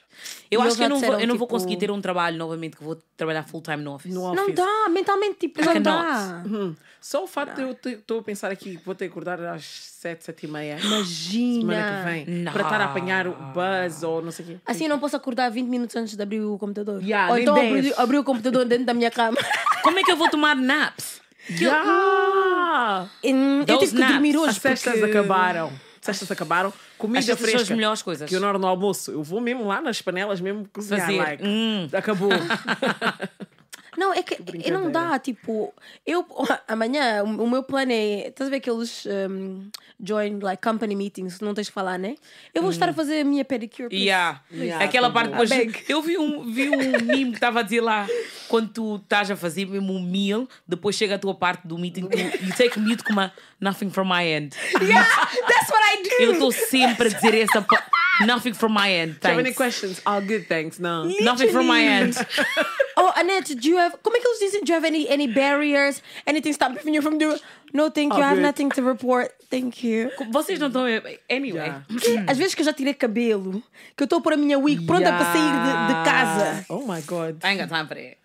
Eu 0.49 0.61
E 0.61 0.67
acho 0.67 0.77
que 0.77 0.83
eu 0.83 0.89
não, 0.89 0.99
vou, 0.99 1.19
eu 1.19 1.27
não 1.27 1.37
vou 1.37 1.47
tipo, 1.47 1.47
conseguir 1.47 1.77
ter 1.77 1.91
um 1.91 2.01
trabalho 2.01 2.37
novamente 2.37 2.77
que 2.77 2.83
vou 2.83 2.97
trabalhar 3.15 3.43
full 3.43 3.61
time 3.61 3.83
no 3.83 3.93
office. 3.93 4.13
No 4.13 4.23
office. 4.23 4.35
Não 4.35 4.51
dá, 4.53 4.89
mentalmente, 4.89 5.39
tipo, 5.39 5.63
não 5.63 5.81
dá. 5.81 6.43
Hum. 6.45 6.75
Só 6.99 7.23
o 7.23 7.27
facto 7.27 7.55
de 7.55 7.61
eu 7.61 7.71
estou 7.99 8.19
a 8.19 8.23
pensar 8.23 8.49
aqui 8.51 8.77
que 8.77 8.85
vou 8.85 8.95
ter 8.95 9.05
que 9.05 9.11
acordar 9.11 9.39
às 9.43 9.63
7, 9.65 10.23
7 10.23 10.45
e 10.45 10.49
meia. 10.49 10.77
Imagina. 10.81 11.61
Semana 11.61 11.97
que 11.97 12.09
vem. 12.09 12.37
Não. 12.43 12.51
Para 12.51 12.63
estar 12.63 12.81
a 12.81 12.85
apanhar 12.85 13.27
o 13.27 13.33
buzz 13.33 14.03
ou 14.03 14.21
não 14.21 14.31
sei 14.31 14.45
o 14.45 14.47
quê. 14.49 14.57
Assim 14.65 14.85
eu 14.85 14.89
não 14.89 14.99
posso 14.99 15.15
acordar 15.15 15.49
20 15.49 15.67
minutos 15.67 15.95
antes 15.95 16.15
de 16.15 16.23
abrir 16.23 16.41
o 16.41 16.57
computador. 16.57 17.01
Yeah, 17.03 17.31
Ou 17.31 17.37
então 17.37 17.55
10. 17.55 17.67
abrir, 17.73 17.93
abrir 17.97 18.17
o 18.19 18.23
computador 18.23 18.65
dentro 18.65 18.85
da 18.85 18.93
minha 18.93 19.11
cama. 19.11 19.37
Como 19.83 19.99
é 19.99 20.03
que 20.03 20.11
eu 20.11 20.17
vou 20.17 20.29
tomar 20.29 20.55
naps? 20.55 21.21
Yeah! 21.49 23.08
Hum, 23.23 23.60
eu 23.62 23.65
Those 23.65 23.91
tive 23.91 24.01
que 24.06 24.12
dormir 24.13 24.38
hoje. 24.38 24.49
As 24.51 24.58
cestas 24.58 24.99
porque... 24.99 25.17
acabaram. 25.17 25.67
As 25.99 26.06
cestas 26.17 26.32
acabaram. 26.32 26.73
Comida 26.97 27.19
As 27.19 27.25
cestas 27.25 27.39
são 27.41 27.49
fresca. 27.58 27.73
as 27.73 27.77
melhores 27.77 28.01
coisas. 28.01 28.29
Que 28.29 28.36
eu 28.36 28.39
na 28.39 28.47
hora 28.49 28.60
do 28.60 28.67
almoço, 28.67 29.12
eu 29.12 29.23
vou 29.23 29.39
mesmo 29.41 29.65
lá 29.67 29.82
nas 29.82 30.01
panelas 30.01 30.39
mesmo 30.41 30.67
cozinhar. 30.71 31.01
Fazer. 31.06 31.17
Like, 31.17 31.43
Hum. 31.45 31.88
Acabou. 31.93 32.29
Não, 33.97 34.13
é 34.13 34.23
que 34.23 34.38
não 34.71 34.91
dá, 34.91 35.17
tipo, 35.19 35.73
eu 36.06 36.25
amanhã 36.67 37.23
o 37.23 37.49
meu 37.49 37.63
plano 37.63 37.91
é, 37.91 38.27
estás 38.27 38.47
a 38.47 38.51
ver 38.51 38.58
aqueles 38.58 39.06
um, 39.06 39.69
join 40.03 40.39
like 40.39 40.62
company 40.62 40.95
meetings, 40.95 41.39
não 41.39 41.53
tens 41.53 41.67
que 41.67 41.73
falar, 41.73 41.97
né? 41.97 42.15
Eu 42.53 42.62
vou 42.62 42.71
estar 42.71 42.89
a 42.89 42.93
fazer 42.93 43.21
a 43.21 43.23
minha 43.23 43.45
pedicure. 43.45 43.95
Yeah. 43.95 44.41
Yeah, 44.51 44.84
Aquela 44.84 45.08
tá 45.08 45.13
parte 45.13 45.32
depois. 45.32 45.89
Eu 45.89 46.01
vi 46.01 46.17
um, 46.17 46.51
vi 46.51 46.69
um 46.69 46.77
meme 47.06 47.29
que 47.32 47.36
estava 47.38 47.60
a 47.60 47.63
dizer 47.63 47.82
lá 47.82 48.08
quando 48.47 48.69
tu 48.69 48.95
estás 48.97 49.32
a 49.32 49.36
fazer 49.36 49.65
mesmo 49.65 49.93
um 49.93 50.01
meal, 50.01 50.47
depois 50.67 50.95
chega 50.95 51.15
a 51.15 51.19
tua 51.19 51.34
parte 51.36 51.67
do 51.67 51.77
meeting, 51.77 52.08
tu 52.08 52.17
you 52.17 52.56
take 52.56 52.79
mute 52.79 53.03
com 53.03 53.13
uma 53.13 53.32
nothing 53.60 53.89
from 53.89 54.06
my 54.06 54.23
end. 54.25 54.56
Yeah, 54.82 55.06
that's 55.47 55.69
what 55.69 55.82
I 55.84 56.03
do. 56.03 56.23
Eu 56.23 56.32
estou 56.34 56.51
sempre 56.51 57.08
a 57.08 57.12
dizer 57.12 57.36
essa 57.36 57.62
pa- 57.62 57.84
nothing 58.21 58.54
from 58.54 58.73
my 58.73 58.91
end. 58.91 59.19
Do 59.19 59.28
you 59.28 59.32
have 59.32 59.39
any 59.39 59.43
Thanks. 59.54 59.58
questions? 59.58 60.02
All 60.06 60.21
good, 60.21 60.47
thanks. 60.47 60.80
Não. 60.80 61.06
Nothing 61.21 61.49
from 61.52 61.67
my 61.67 61.82
end. 61.82 62.15
Oh, 62.95 63.12
Annette, 63.17 63.56
do 63.56 63.67
you 63.67 63.78
have, 63.80 63.97
como 64.04 64.15
é 64.15 64.19
que 64.19 64.28
eles 64.28 64.39
dizem? 64.39 64.62
Do 64.63 64.71
you 64.71 64.76
have 64.76 64.86
any, 64.86 65.10
any 65.10 65.28
barriers? 65.28 66.02
Anything 66.28 66.54
stopping 66.54 66.93
you 66.93 67.02
from 67.02 67.17
doing? 67.17 67.39
No, 67.73 67.89
thank 67.89 68.13
you. 68.13 68.19
Oh, 68.19 68.21
I 68.23 68.28
have 68.30 68.36
good. 68.38 68.43
nothing 68.43 68.69
to 68.69 68.84
report. 68.84 69.32
Thank 69.49 69.84
you. 69.84 70.12
Vocês 70.32 70.60
não 70.60 70.67
estão. 70.67 70.84
Anyway. 71.28 71.73
Yeah. 72.08 72.26
Às 72.28 72.38
vezes 72.38 72.54
que 72.54 72.62
eu 72.62 72.65
já 72.65 72.71
tirei 72.71 72.93
cabelo, 72.93 73.63
que 73.97 74.04
eu 74.04 74.06
estou 74.06 74.19
a 74.19 74.21
pôr 74.21 74.34
a 74.34 74.38
minha 74.38 74.60
wig 74.60 74.86
pronta 74.86 75.12
para 75.12 75.26
sair 75.26 75.41
de, 75.41 75.88
de 75.88 76.06
casa. 76.06 76.65
Oh 76.69 76.86
my 76.86 77.02
God. 77.02 77.43
I 77.43 77.47
ain't 77.47 77.60
got 77.62 77.69
time 77.76 77.88
for 77.88 77.95
that. 77.97 78.17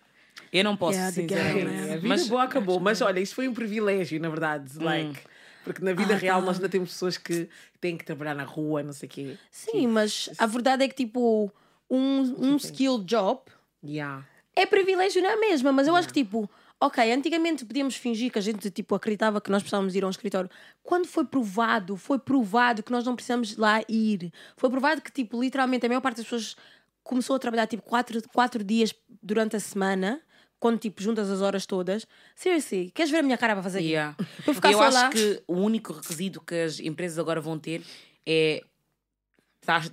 Eu 0.53 0.63
não 0.63 0.77
posso, 0.77 0.97
Yeah, 0.97 1.11
sinceramente. 1.13 1.65
man. 1.65 1.83
A 1.93 1.95
vida 1.95 2.07
Mas 2.07 2.27
boa 2.27 2.43
acabou. 2.43 2.79
Mas 2.79 3.01
olha, 3.01 3.19
isto 3.19 3.35
foi 3.35 3.47
um 3.47 3.53
privilégio, 3.53 4.19
na 4.19 4.29
verdade. 4.29 4.77
Like, 4.77 5.19
porque 5.63 5.83
na 5.83 5.93
vida 5.93 6.13
Ah, 6.13 6.17
real 6.17 6.39
tá. 6.39 6.45
nós 6.45 6.55
ainda 6.57 6.69
temos 6.69 6.89
pessoas 6.91 7.17
que 7.17 7.49
têm 7.81 7.97
que 7.97 8.05
trabalhar 8.05 8.35
na 8.35 8.43
rua, 8.43 8.81
não 8.83 8.93
sei 8.93 9.07
o 9.07 9.11
quê. 9.11 9.37
Sim, 9.51 9.87
mas 9.87 10.29
a 10.37 10.45
verdade 10.45 10.83
é 10.83 10.87
que, 10.87 10.95
tipo, 10.95 11.51
um, 11.89 12.51
um 12.51 12.55
skill 12.57 12.99
job 13.03 13.41
Yeah. 13.83 14.25
é 14.55 14.65
privilégio 14.65 15.21
na 15.21 15.37
mesma, 15.37 15.71
mas 15.71 15.87
eu 15.87 15.95
acho 15.95 16.07
que, 16.09 16.13
tipo, 16.13 16.49
ok, 16.81 17.11
antigamente 17.13 17.65
podíamos 17.65 17.95
fingir 17.95 18.31
que 18.31 18.37
a 18.39 18.41
gente, 18.41 18.69
tipo, 18.69 18.93
acreditava 18.95 19.39
que 19.39 19.49
nós 19.49 19.61
precisávamos 19.61 19.95
ir 19.95 20.03
a 20.03 20.07
um 20.07 20.09
escritório. 20.09 20.49
Quando 20.83 21.07
foi 21.07 21.23
provado, 21.25 21.95
foi 21.95 22.19
provado 22.19 22.83
que 22.83 22.91
nós 22.91 23.05
não 23.05 23.15
precisamos 23.15 23.55
lá 23.57 23.81
ir. 23.87 24.31
Foi 24.57 24.69
provado 24.69 25.01
que, 25.01 25.11
tipo, 25.11 25.41
literalmente 25.41 25.85
a 25.85 25.89
maior 25.89 26.01
parte 26.01 26.17
das 26.17 26.25
pessoas 26.25 26.55
começou 27.03 27.35
a 27.35 27.39
trabalhar, 27.39 27.67
tipo, 27.67 27.83
quatro, 27.83 28.21
quatro 28.33 28.63
dias 28.63 28.93
durante 29.23 29.55
a 29.55 29.59
semana. 29.59 30.21
Quando, 30.59 30.77
tipo, 30.77 31.01
juntas 31.01 31.29
as 31.29 31.41
horas 31.41 31.65
todas. 31.65 32.05
Seriously, 32.35 32.91
queres 32.91 33.09
ver 33.11 33.19
a 33.19 33.23
minha 33.23 33.37
cara 33.37 33.53
para 33.53 33.63
fazer 33.63 33.79
Yeah. 33.79 34.15
Para 34.43 34.53
ficar 34.53 34.71
Eu 34.71 34.81
acho 34.81 34.97
lá. 34.97 35.09
que 35.09 35.41
o 35.47 35.53
único 35.55 35.93
requisito 35.93 36.41
que 36.41 36.55
as 36.55 36.79
empresas 36.79 37.17
agora 37.17 37.39
vão 37.39 37.57
ter 37.57 37.81
é 38.25 38.61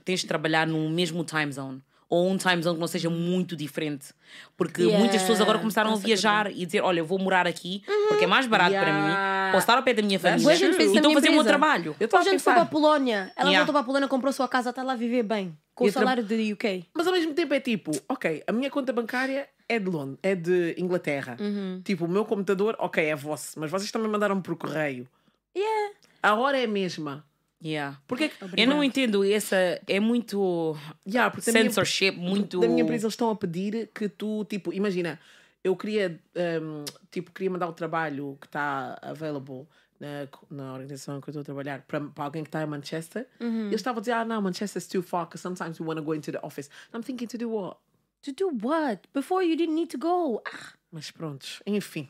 tens 0.04 0.20
de 0.20 0.26
trabalhar 0.26 0.66
no 0.66 0.88
mesmo 0.90 1.22
time 1.24 1.52
zone. 1.52 1.82
Ou 2.08 2.28
um 2.30 2.36
time 2.36 2.62
zone 2.62 2.76
que 2.76 2.80
não 2.80 2.86
seja 2.86 3.10
muito 3.10 3.56
diferente. 3.56 4.14
Porque 4.56 4.82
Yeah, 4.82 4.98
muitas 4.98 5.20
pessoas 5.22 5.40
agora 5.40 5.58
começaram 5.58 5.92
a 5.92 5.96
viajar 5.96 6.50
e 6.52 6.64
dizer: 6.64 6.80
Olha, 6.82 7.00
eu 7.00 7.04
vou 7.04 7.18
morar 7.18 7.46
aqui 7.48 7.82
porque 8.08 8.24
é 8.24 8.26
mais 8.28 8.46
barato 8.46 8.70
para 8.76 8.80
Yeah. 8.88 9.46
mim, 9.48 9.52
posso 9.52 9.64
estar 9.64 9.76
ao 9.76 9.82
pé 9.82 9.92
da 9.92 10.02
minha 10.02 10.18
família 10.20 10.52
e 10.52 10.54
estou 10.54 10.68
a 10.70 11.00
minha 11.00 11.14
fazer 11.14 11.28
o 11.30 11.32
meu 11.32 11.44
trabalho. 11.44 11.96
Eu 11.98 12.04
Então 12.06 12.20
a 12.20 12.22
gente 12.22 12.40
foi 12.42 12.52
para 12.52 12.62
a. 12.62 12.66
Polónia. 12.66 13.32
Ela 13.36 13.48
Yeah. 13.50 13.58
voltou 13.58 13.72
para 13.72 13.80
a 13.80 13.84
Polónia, 13.84 14.08
comprou 14.08 14.32
sua 14.32 14.46
casa, 14.46 14.70
está 14.70 14.82
lá 14.84 14.92
a 14.92 14.96
viver 14.96 15.24
bem. 15.24 15.56
Com 15.74 15.84
E 15.84 15.88
o 15.88 15.90
a 15.90 15.92
tra- 15.92 16.00
salário 16.02 16.24
do 16.24 16.34
UK. 16.52 16.84
Mas 16.94 17.06
ao 17.08 17.12
mesmo 17.12 17.34
tempo 17.34 17.52
é 17.52 17.60
tipo, 17.60 17.90
ok, 18.08 18.42
a 18.46 18.52
minha 18.52 18.70
conta 18.70 18.92
bancária 18.92 19.48
é 19.68 19.78
de 19.80 19.90
Londres, 19.90 20.18
é 20.22 20.34
de 20.36 20.74
Inglaterra. 20.78 21.36
Uhum. 21.40 21.82
Tipo, 21.84 22.04
o 22.04 22.08
meu 22.08 22.24
computador, 22.24 22.76
ok, 22.78 23.04
é 23.04 23.16
vosso, 23.16 23.58
mas 23.58 23.68
vocês 23.70 23.90
também 23.90 24.08
mandaram 24.08 24.40
por 24.40 24.56
correio. 24.56 25.08
Yeah. 25.56 25.92
A 26.22 26.34
hora 26.34 26.56
é 26.58 26.64
a 26.64 26.68
mesma. 26.68 27.24
Yeah. 27.64 27.98
Porque, 28.06 28.30
Eu 28.56 28.66
não 28.66 28.84
entendo, 28.84 29.24
essa 29.24 29.56
é 29.88 29.98
muito 29.98 30.76
yeah, 31.06 31.30
porque 31.30 31.50
da 31.50 31.58
minha- 31.58 31.70
censorship, 31.70 32.12
muito. 32.12 32.60
da 32.60 32.68
minha 32.68 32.82
empresa 32.82 33.06
eles 33.06 33.14
estão 33.14 33.30
a 33.30 33.36
pedir 33.36 33.88
que 33.94 34.08
tu, 34.08 34.44
tipo, 34.44 34.72
imagina, 34.72 35.18
eu 35.64 35.74
queria, 35.74 36.20
um, 36.62 36.84
tipo, 37.10 37.32
queria 37.32 37.50
mandar 37.50 37.66
o 37.68 37.72
trabalho 37.72 38.36
que 38.40 38.46
está 38.46 38.98
available 39.02 39.66
na, 39.98 40.28
na 40.50 40.72
organização 40.74 41.20
que 41.20 41.28
eu 41.28 41.32
estou 41.32 41.40
a 41.40 41.44
trabalhar 41.44 41.82
para, 41.88 42.00
para 42.02 42.24
alguém 42.24 42.42
que 42.44 42.48
está 42.48 42.62
em 42.62 42.66
Manchester. 42.66 43.26
Uhum. 43.40 43.66
Eles 43.68 43.76
estavam 43.76 43.98
a 43.98 44.00
dizer, 44.00 44.12
ah, 44.12 44.24
não, 44.24 44.42
Manchester's 44.42 44.86
too 44.86 45.02
far, 45.02 45.24
because 45.24 45.40
sometimes 45.40 45.80
we 45.80 45.86
want 45.86 45.96
to 45.98 46.04
go 46.04 46.14
into 46.14 46.30
the 46.30 46.38
office. 46.42 46.68
I'm 46.94 47.02
thinking 47.02 47.26
to 47.28 47.38
do 47.38 47.48
what? 47.50 47.78
To 48.22 48.32
do 48.32 48.50
what? 48.62 49.00
Before 49.14 49.42
you 49.42 49.56
didn't 49.56 49.74
need 49.74 49.88
to 49.90 49.98
go. 49.98 50.42
Ah, 50.46 50.74
Mas 50.92 51.10
prontos, 51.10 51.62
enfim. 51.66 52.08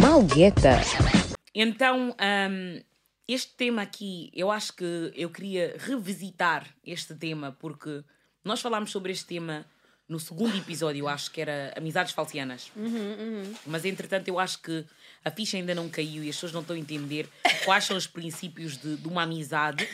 Malgueta. 0.00 0.80
Então, 1.54 2.10
hum, 2.10 2.80
este 3.26 3.52
tema 3.54 3.82
aqui, 3.82 4.30
eu 4.34 4.50
acho 4.50 4.72
que 4.74 5.12
eu 5.14 5.30
queria 5.30 5.76
revisitar 5.78 6.68
este 6.84 7.14
tema, 7.14 7.56
porque 7.58 8.04
nós 8.44 8.60
falámos 8.60 8.90
sobre 8.90 9.12
este 9.12 9.26
tema 9.26 9.64
no 10.06 10.20
segundo 10.20 10.56
episódio, 10.56 11.00
eu 11.00 11.08
acho 11.08 11.30
que 11.30 11.40
era 11.40 11.72
Amizades 11.76 12.12
Falcianas. 12.12 12.70
Mas 13.66 13.84
entretanto, 13.84 14.28
eu 14.28 14.38
acho 14.38 14.60
que 14.60 14.84
a 15.24 15.30
ficha 15.30 15.56
ainda 15.56 15.74
não 15.74 15.88
caiu 15.88 16.22
e 16.22 16.28
as 16.28 16.36
pessoas 16.36 16.52
não 16.52 16.60
estão 16.60 16.76
a 16.76 16.78
entender 16.78 17.28
quais 17.64 17.84
são 17.84 17.96
os 17.96 18.06
princípios 18.06 18.76
de, 18.76 18.96
de 18.96 19.08
uma 19.08 19.22
amizade 19.22 19.88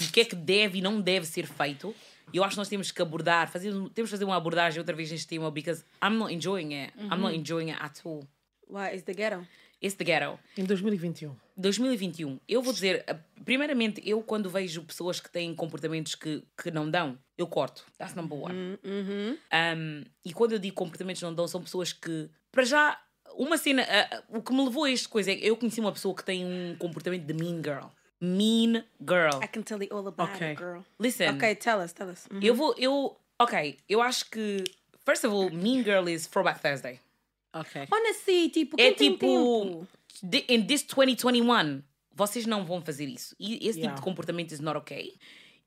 o 0.00 0.12
que 0.12 0.20
é 0.20 0.24
que 0.24 0.34
deve 0.34 0.78
e 0.78 0.82
não 0.82 1.00
deve 1.00 1.24
ser 1.26 1.46
feito. 1.46 1.94
E 2.32 2.38
eu 2.38 2.44
acho 2.44 2.54
que 2.54 2.58
nós 2.58 2.68
temos 2.68 2.90
que 2.90 3.00
abordar, 3.00 3.48
fazer, 3.50 3.70
temos 3.70 3.92
que 3.94 4.06
fazer 4.08 4.24
uma 4.24 4.36
abordagem 4.36 4.80
outra 4.80 4.94
vez 4.94 5.10
neste 5.10 5.28
tema, 5.28 5.50
because 5.50 5.84
I'm 6.02 6.16
not 6.16 6.34
enjoying 6.34 6.74
it. 6.74 6.92
I'm 6.98 7.20
not 7.20 7.36
enjoying 7.36 7.70
it 7.70 7.80
at 7.80 8.00
all. 8.04 8.26
why 8.66 8.94
is 8.94 9.02
the 9.04 9.14
ghetto? 9.14 9.46
It's 9.82 9.94
the 9.96 10.04
ghetto. 10.04 10.38
Em 10.56 10.64
2021. 10.64 11.34
2021, 11.56 12.40
eu 12.48 12.62
vou 12.62 12.72
dizer, 12.72 13.04
primeiramente, 13.44 14.00
eu 14.04 14.20
quando 14.22 14.50
vejo 14.50 14.82
pessoas 14.82 15.20
que 15.20 15.30
têm 15.30 15.54
comportamentos 15.54 16.14
que, 16.14 16.42
que 16.60 16.70
não 16.70 16.90
dão, 16.90 17.16
eu 17.38 17.46
corto. 17.46 17.84
That's 17.98 18.14
number 18.14 18.36
one. 18.38 18.78
Um, 18.84 20.04
e 20.24 20.32
quando 20.32 20.52
eu 20.52 20.58
digo 20.58 20.74
comportamentos 20.74 21.22
não 21.22 21.34
dão, 21.34 21.46
são 21.46 21.62
pessoas 21.62 21.92
que, 21.92 22.28
para 22.50 22.64
já, 22.64 23.00
uma 23.36 23.56
cena, 23.58 23.82
eh, 23.82 24.22
o 24.28 24.42
que 24.42 24.52
me 24.52 24.64
levou 24.64 24.84
a 24.84 24.90
esta 24.90 25.08
coisa 25.08 25.30
é 25.30 25.34
eu 25.40 25.56
conheci 25.56 25.80
uma 25.80 25.92
pessoa 25.92 26.14
que 26.14 26.24
tem 26.24 26.44
um 26.44 26.76
comportamento 26.76 27.24
de 27.24 27.34
mean 27.34 27.62
girl. 27.62 27.88
Mean 28.20 28.84
girl. 29.00 29.42
I 29.42 29.48
can 29.48 29.62
tell 29.62 29.82
you 29.82 29.88
all 29.96 30.06
about 30.08 30.32
Okay. 30.34 30.52
it, 30.52 30.60
girl. 30.60 30.82
Listen, 30.98 31.36
Okay, 31.36 31.54
tell 31.54 31.80
us, 31.80 31.92
tell 31.92 32.08
us. 32.08 32.26
Mhm. 32.30 32.40
eu 32.44 32.54
vou, 32.54 32.74
eu, 32.78 33.16
ok, 33.38 33.76
eu 33.88 34.00
acho 34.00 34.30
que, 34.30 34.64
first 35.04 35.24
of 35.24 35.34
all, 35.34 35.50
mean 35.50 35.82
girl 35.82 36.08
is 36.08 36.26
Throwback 36.26 36.60
Thursday. 36.60 36.98
Ok. 37.54 37.86
Honestly, 37.90 38.48
tipo, 38.50 38.76
É 38.80 38.92
quem 38.92 38.94
tem 38.94 39.12
tipo, 39.12 39.26
tempo? 40.26 40.52
in 40.52 40.62
this 40.66 40.82
2021, 40.82 41.82
vocês 42.12 42.46
não 42.46 42.64
vão 42.64 42.80
fazer 42.82 43.06
isso. 43.06 43.34
E 43.38 43.54
esse 43.54 43.64
tipo 43.74 43.78
Yeah. 43.80 43.96
de 43.96 44.02
comportamento 44.02 44.52
is 44.52 44.60
not 44.60 44.76
okay. 44.78 45.14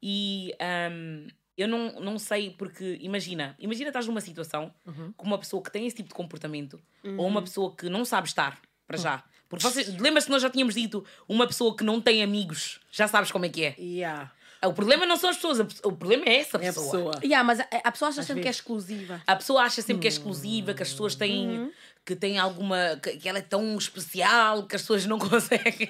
E 0.02 0.54
um, 0.91 1.28
eu 1.58 1.67
não, 1.67 2.00
não 2.00 2.19
sei, 2.19 2.52
porque 2.52 2.97
imagina, 3.02 3.56
imagina 3.60 3.89
estás 3.89 4.06
numa 4.08 4.21
situação 4.21 4.71
com 5.15 5.26
uma 5.26 5.38
pessoa 5.39 5.62
que 5.63 5.71
tem 5.71 5.88
esse 5.88 5.95
tipo 5.95 6.10
de 6.10 6.15
comportamento 6.15 6.80
ou 7.17 7.26
uma 7.28 7.41
pessoa 7.41 7.76
que 7.76 7.89
não 7.89 8.06
sabe 8.06 8.28
estar, 8.28 8.62
para 8.86 8.97
já. 8.97 9.23
Porque 9.50 9.63
vocês, 9.63 9.88
lembras 9.97 10.26
que 10.26 10.32
nós 10.32 10.41
já 10.41 10.50
tínhamos 10.50 10.76
dito 10.76 11.04
uma 11.28 11.47
pessoa 11.47 11.76
que 11.76 11.84
não 11.84 12.02
tem 12.02 12.21
amigos, 12.21 12.80
já 12.91 13.08
sabes 13.08 13.32
como 13.32 13.45
é 13.45 13.50
que 13.50 13.63
é. 13.63 13.76
Yeah. 13.80 14.32
O 14.65 14.74
problema 14.74 15.06
não 15.06 15.15
são 15.17 15.30
as 15.30 15.36
pessoas, 15.36 15.60
o 15.84 15.91
problema 15.91 16.26
é 16.26 16.38
essa 16.39 16.58
É 16.58 16.70
a 16.70 16.74
pessoa. 16.74 16.86
pessoa. 16.86 17.20
Yeah, 17.24 17.43
mas 17.43 17.60
a, 17.60 17.67
a 17.84 17.91
pessoa 17.91 18.10
acha 18.10 18.24
sempre 18.24 18.41
que 18.41 18.48
é 18.48 18.52
vezes. 18.52 18.60
exclusiva. 18.62 19.22
A 19.28 19.36
pessoa 19.36 19.62
acha 19.62 19.82
sempre 19.82 20.02
que 20.02 20.08
é 20.08 20.10
exclusiva, 20.10 20.74
que 20.74 20.84
as 20.84 20.89
pessoas 20.89 21.15
têm. 21.15 21.72
que 22.06 22.15
tem 22.15 22.39
alguma. 22.39 22.98
Que, 23.02 23.17
que 23.17 23.30
ela 23.30 23.38
é 23.38 23.41
tão 23.41 23.78
especial 23.78 24.63
que 24.63 24.76
as 24.76 24.82
pessoas 24.82 25.06
não 25.06 25.20
conseguem. 25.20 25.89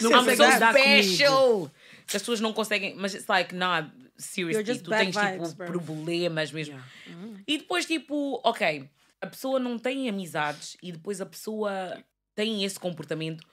Não 0.00 0.10
conseguem 0.10 0.52
lidar 0.54 0.72
special! 0.74 1.70
Que 2.06 2.16
as 2.16 2.22
pessoas 2.22 2.40
não 2.40 2.52
conseguem. 2.52 2.94
Mas 2.96 3.14
it's 3.14 3.26
like, 3.28 3.54
nah, 3.54 3.88
seriously, 4.16 4.78
tu 4.80 4.90
tens 4.90 5.14
vibes, 5.14 5.48
tipo 5.50 5.54
bro. 5.56 5.66
problemas 5.66 6.50
mesmo. 6.52 6.74
Yeah. 6.74 7.42
E 7.46 7.58
depois, 7.58 7.84
tipo, 7.86 8.40
ok, 8.44 8.88
a 9.20 9.26
pessoa 9.26 9.58
não 9.60 9.78
tem 9.78 10.08
amizades 10.08 10.76
e 10.82 10.90
depois 10.92 11.20
a 11.20 11.26
pessoa 11.26 12.02
tem 12.34 12.64
esse 12.64 12.78
comportamento. 12.78 13.44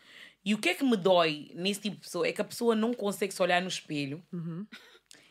E 0.45 0.53
o 0.53 0.57
que 0.57 0.69
é 0.69 0.73
que 0.73 0.83
me 0.83 0.97
dói 0.97 1.51
nesse 1.55 1.79
tipo 1.81 1.95
de 1.95 2.01
pessoa 2.01 2.27
é 2.27 2.33
que 2.33 2.41
a 2.41 2.45
pessoa 2.45 2.75
não 2.75 2.93
consegue 2.93 3.33
se 3.33 3.41
olhar 3.41 3.61
no 3.61 3.67
espelho 3.67 4.21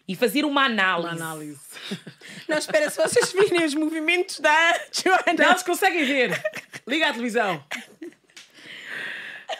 e 0.08 0.16
fazer 0.16 0.44
uma 0.44 0.64
análise. 0.64 1.08
Uma 1.16 1.24
análise. 1.32 1.60
Não, 2.48 2.56
espera, 2.58 2.90
se 2.90 2.96
vocês 3.00 3.30
virem 3.32 3.64
os 3.64 3.74
movimentos 3.74 4.40
da 4.40 4.72
Joana. 4.92 5.44
Elas 5.44 5.62
conseguem 5.62 6.04
ver. 6.04 6.42
Liga 6.86 7.08
à 7.08 7.12
televisão. 7.12 7.62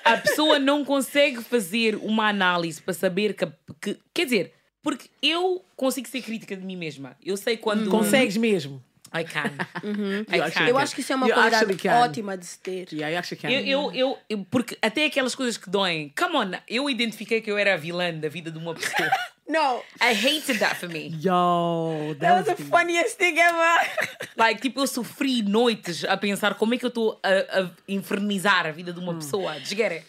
a 0.05 0.17
pessoa 0.17 0.59
não 0.59 0.85
consegue 0.85 1.43
fazer 1.43 1.97
uma 1.97 2.29
análise 2.29 2.81
para 2.83 2.95
saber 2.95 3.35
que, 3.35 3.47
que- 3.81 3.99
Quer 4.13 4.25
dizer, 4.25 4.55
porque 4.83 5.09
eu 5.23 5.65
consigo 5.77 6.09
ser 6.09 6.23
crítica 6.23 6.57
de 6.57 6.65
mim 6.65 6.77
mesma. 6.77 7.17
Eu 7.25 7.37
sei 7.37 7.57
quando. 7.57 7.89
Consegues 7.91 8.37
mesmo? 8.37 8.83
I 9.15 9.25
can. 9.25 9.51
I 10.31 10.39
Eu 10.39 10.45
acho 10.45 10.55
can. 10.55 10.69
Eu 10.69 10.79
acho 10.79 10.95
que 10.95 11.01
isso 11.01 11.13
é 11.13 11.17
uma 11.17 11.29
You 11.29 11.35
qualidade 11.35 11.89
ótima 11.89 12.37
de 12.37 12.47
se 12.47 12.59
ter. 12.59 12.89
Yeah, 12.93 13.11
I 13.11 13.17
actually 13.17 13.41
can. 13.41 13.51
Eu, 13.51 13.93
eu, 13.93 14.19
eu, 14.29 14.47
porque 14.51 14.77
até 14.81 15.05
aquelas 15.05 15.35
coisas 15.35 15.57
que 15.57 15.69
doem, 15.69 16.13
come 16.19 16.37
on, 16.37 16.51
eu 16.69 16.89
identifiquei 16.89 17.41
que 17.41 17.51
eu 17.51 17.59
era 17.59 17.75
a 17.75 17.77
vilã 17.77 18.13
da 18.15 18.29
vida 18.29 18.51
de 18.51 18.59
uma 18.59 18.75
pessoa. 18.75 19.11
No, 19.45 19.83
I 20.01 20.15
hated 20.15 20.61
that 20.61 20.77
for 20.77 20.89
me. 20.89 21.09
Yo, 21.21 22.15
that 22.21 22.37
was 22.39 22.47
the 22.47 22.55
the- 22.55 22.63
funniest 22.71 23.19
thing 23.19 23.37
ever. 23.39 23.91
Like, 24.37 24.63
tipo, 24.63 24.81
eu 24.81 24.87
sofri 24.87 25.43
noites 25.43 26.05
a 26.05 26.17
pensar 26.17 26.55
como 26.55 26.73
é 26.73 26.79
que 26.79 26.85
eu 26.87 26.89
estou 26.89 27.21
a, 27.23 27.61
a 27.61 27.71
infernizar 27.89 28.67
a 28.67 28.71
vida 28.71 28.93
de 28.93 29.01
uma 29.01 29.15
pessoa. 29.15 29.59
Just 29.59 29.75
get 29.75 29.93
it? 29.93 30.07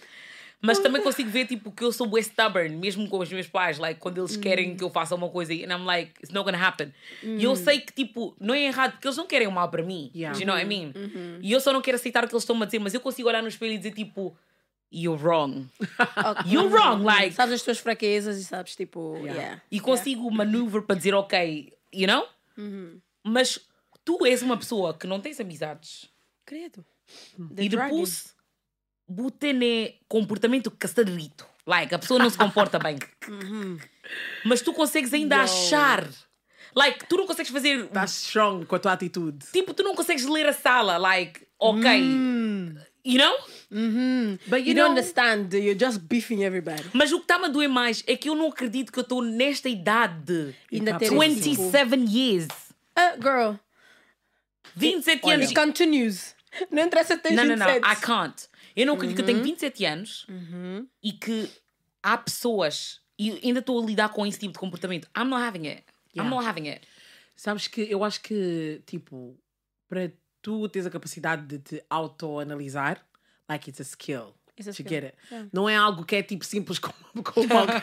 Mas 0.65 0.79
também 0.79 1.01
consigo 1.01 1.29
ver, 1.29 1.45
tipo, 1.45 1.71
que 1.73 1.83
eu 1.83 1.91
sou 1.91 2.07
bué 2.07 2.21
stubborn, 2.21 2.77
mesmo 2.77 3.09
com 3.09 3.19
os 3.19 3.29
meus 3.29 3.47
pais. 3.47 3.77
Like, 3.77 3.99
quando 3.99 4.19
eles 4.21 4.37
querem 4.37 4.77
que 4.77 4.83
eu 4.83 4.89
faça 4.89 5.13
uma 5.13 5.27
coisa 5.27 5.53
e 5.53 5.65
and 5.65 5.77
I'm 5.77 5.83
like, 5.83 6.13
it's 6.19 6.31
not 6.31 6.45
gonna 6.45 6.65
happen. 6.65 6.93
E 7.21 7.43
eu 7.43 7.53
sei 7.57 7.81
que, 7.81 7.91
tipo, 7.91 8.33
não 8.39 8.53
é 8.53 8.63
errado, 8.63 8.93
porque 8.93 9.05
eles 9.05 9.17
não 9.17 9.27
querem 9.27 9.45
o 9.45 9.51
mal 9.51 9.67
para 9.69 9.83
mim. 9.83 10.09
Yeah. 10.15 10.33
Do 10.33 10.41
you 10.41 10.47
know 10.47 10.55
what 10.55 10.65
I 10.65 10.67
mean? 10.67 10.93
E 11.41 11.51
eu 11.51 11.59
só 11.59 11.73
não 11.73 11.81
quero 11.81 11.95
aceitar 11.95 12.23
o 12.23 12.27
que 12.29 12.33
eles 12.33 12.43
estão 12.43 12.59
a 12.61 12.65
dizer, 12.65 12.79
mas 12.79 12.93
eu 12.93 13.01
consigo 13.01 13.27
olhar 13.27 13.41
no 13.41 13.49
espelho 13.49 13.73
e 13.73 13.77
dizer, 13.77 13.91
tipo, 13.91 14.33
you're 14.89 15.21
wrong. 15.21 15.67
You're 16.47 16.69
wrong, 16.69 17.03
like. 17.03 17.35
Sabes 17.35 17.55
as 17.55 17.61
tuas 17.61 17.79
fraquezas 17.79 18.37
e 18.37 18.45
sabes, 18.45 18.73
tipo, 18.73 19.17
yeah. 19.17 19.61
E 19.69 19.81
consigo 19.81 20.31
maneuver 20.31 20.83
para 20.83 20.95
dizer, 20.95 21.13
ok, 21.13 21.73
you 21.93 22.07
know? 22.07 22.25
Mas 23.21 23.59
tu 24.05 24.25
és 24.25 24.41
uma 24.41 24.55
pessoa 24.55 24.93
que 24.93 25.07
não 25.07 25.19
tens 25.19 25.41
amizades. 25.41 26.09
Credo. 26.45 26.85
e 27.57 27.67
depois 27.67 28.32
tem 29.39 29.99
comportamento 30.07 30.71
caçadrito. 30.71 31.45
Like, 31.65 31.95
a 31.95 31.99
pessoa 31.99 32.19
não 32.19 32.29
se 32.29 32.37
comporta 32.37 32.77
bem. 32.77 32.97
Mas 34.43 34.61
tu 34.61 34.73
consegues 34.73 35.13
ainda 35.13 35.37
achar. 35.37 36.07
Like, 36.75 37.05
tu 37.07 37.15
não 37.17 37.25
consegues 37.25 37.51
fazer. 37.51 37.85
Estás 37.85 38.11
strong 38.11 38.65
com 38.65 38.75
a 38.75 38.79
tua 38.79 38.93
atitude. 38.93 39.45
Tipo, 39.51 39.73
tu 39.73 39.83
não 39.83 39.95
consegues 39.95 40.25
ler 40.25 40.47
a 40.47 40.53
sala. 40.53 40.97
Like, 40.97 41.41
ok. 41.59 42.01
You 43.05 43.17
know? 43.17 43.35
But 44.47 44.65
You 44.65 44.73
don't 44.73 44.91
understand, 44.91 45.53
you're 45.53 45.77
just 45.77 45.99
beefing 46.07 46.43
everybody. 46.43 46.83
Mas 46.93 47.11
o 47.11 47.17
que 47.17 47.23
está-me 47.23 47.45
a 47.45 47.47
doer 47.49 47.67
mais 47.69 48.03
é 48.07 48.15
que 48.15 48.29
eu 48.29 48.35
não 48.35 48.47
acredito 48.47 48.91
que 48.91 48.99
eu 48.99 49.03
estou 49.03 49.21
nesta 49.21 49.69
idade. 49.69 50.55
Ainda 50.71 50.93
tá 50.93 50.99
ter 50.99 51.11
bom. 51.11 51.23
esse 51.23 51.41
tipo. 51.41 51.69
27 51.69 52.17
years. 52.17 52.47
Uh, 52.97 53.21
girl, 53.21 53.55
27 54.75 55.25
it 55.25 55.31
anos. 55.31 55.51
continues. 55.53 56.35
Não 56.71 56.83
interessa 56.83 57.17
ter 57.17 57.33
Não, 57.33 57.43
não, 57.43 57.55
não. 57.55 57.65
27. 57.65 57.91
I 57.91 58.01
can't. 58.01 58.47
Eu 58.75 58.85
não 58.85 58.95
acredito 58.95 59.15
que 59.17 59.21
eu 59.21 59.25
tenho 59.25 59.43
27 59.43 59.85
anos 59.85 60.25
Uhum. 60.29 60.87
e 61.01 61.11
que 61.13 61.49
há 62.01 62.17
pessoas. 62.17 63.01
E 63.17 63.39
ainda 63.43 63.59
estou 63.59 63.81
a 63.81 63.85
lidar 63.85 64.09
com 64.09 64.25
esse 64.25 64.39
tipo 64.39 64.53
de 64.53 64.59
comportamento. 64.59 65.07
I'm 65.17 65.25
not 65.25 65.43
having 65.43 65.67
it. 65.67 65.83
I'm 66.15 66.21
Yeah. 66.23 66.29
not 66.35 66.45
having 66.47 66.67
it. 66.69 66.87
Sabes 67.35 67.67
que 67.67 67.81
eu 67.81 68.03
acho 68.03 68.21
que, 68.21 68.81
tipo, 68.85 69.37
para 69.87 70.11
tu 70.41 70.67
teres 70.69 70.85
a 70.85 70.89
capacidade 70.89 71.45
de 71.47 71.59
te 71.59 71.83
autoanalisar, 71.89 73.03
like 73.49 73.69
it's 73.69 73.79
a 73.79 73.83
skill. 73.83 74.33
It's 74.57 74.67
a 74.67 74.71
To 74.71 74.81
skill. 74.83 74.89
get 74.89 75.03
it. 75.05 75.15
Yeah. 75.31 75.49
Não 75.51 75.67
é 75.67 75.75
algo 75.75 76.05
que 76.05 76.15
é 76.15 76.21
tipo 76.23 76.45
simples 76.45 76.77
como, 76.79 76.93
como 77.23 77.53
algo. 77.57 77.73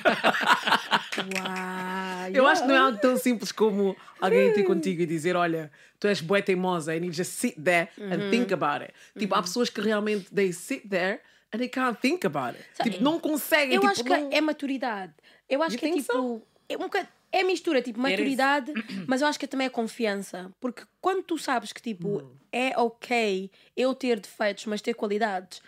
Uau, 1.18 2.30
Eu 2.32 2.46
acho 2.46 2.62
que 2.62 2.68
não 2.68 2.74
é 2.74 2.78
algo 2.78 2.98
tão 2.98 3.16
simples 3.16 3.52
como 3.52 3.96
alguém 4.20 4.52
ter 4.52 4.64
contigo 4.64 5.02
e 5.02 5.06
dizer: 5.06 5.36
Olha, 5.36 5.70
tu 5.98 6.06
és 6.06 6.20
boa 6.20 6.40
teimosa 6.42 6.92
and 6.92 7.04
you 7.04 7.12
just 7.12 7.32
sit 7.32 7.54
there 7.62 7.88
Uhum. 7.98 8.12
and 8.12 8.30
think 8.30 8.52
about 8.52 8.82
it. 8.84 8.94
Tipo, 9.18 9.34
há 9.34 9.42
pessoas 9.42 9.68
que 9.68 9.80
realmente 9.80 10.32
they 10.34 10.52
sit 10.52 10.88
there 10.88 11.20
and 11.52 11.58
they 11.58 11.68
can't 11.68 11.98
think 12.00 12.24
about 12.26 12.56
it. 12.56 12.64
Tipo, 12.82 13.02
não 13.02 13.18
conseguem. 13.18 13.74
Eu 13.74 13.80
tipo, 13.80 13.92
acho 13.92 14.04
que 14.04 14.10
não... 14.10 14.28
é 14.32 14.40
maturidade. 14.40 15.12
Eu 15.48 15.62
acho 15.62 15.74
You 15.74 15.80
que 15.80 15.86
é 15.86 15.92
tipo. 15.94 16.42
É, 16.68 16.76
um 16.76 16.80
bocado- 16.80 17.08
é 17.32 17.42
mistura, 17.44 17.80
tipo, 17.82 17.98
maturidade, 18.00 18.72
mas 19.06 19.20
eu 19.22 19.28
acho 19.28 19.38
que 19.38 19.46
também 19.46 19.66
é 19.66 19.70
confiança. 19.70 20.50
Porque 20.60 20.82
quando 21.00 21.22
tu 21.24 21.36
sabes 21.38 21.72
que, 21.72 21.80
tipo, 21.82 22.18
Hum. 22.18 22.30
é 22.52 22.76
ok 22.78 23.50
eu 23.76 23.94
ter 23.94 24.18
defeitos, 24.20 24.66
mas 24.66 24.80
ter 24.80 24.94
qualidades, 24.94 25.60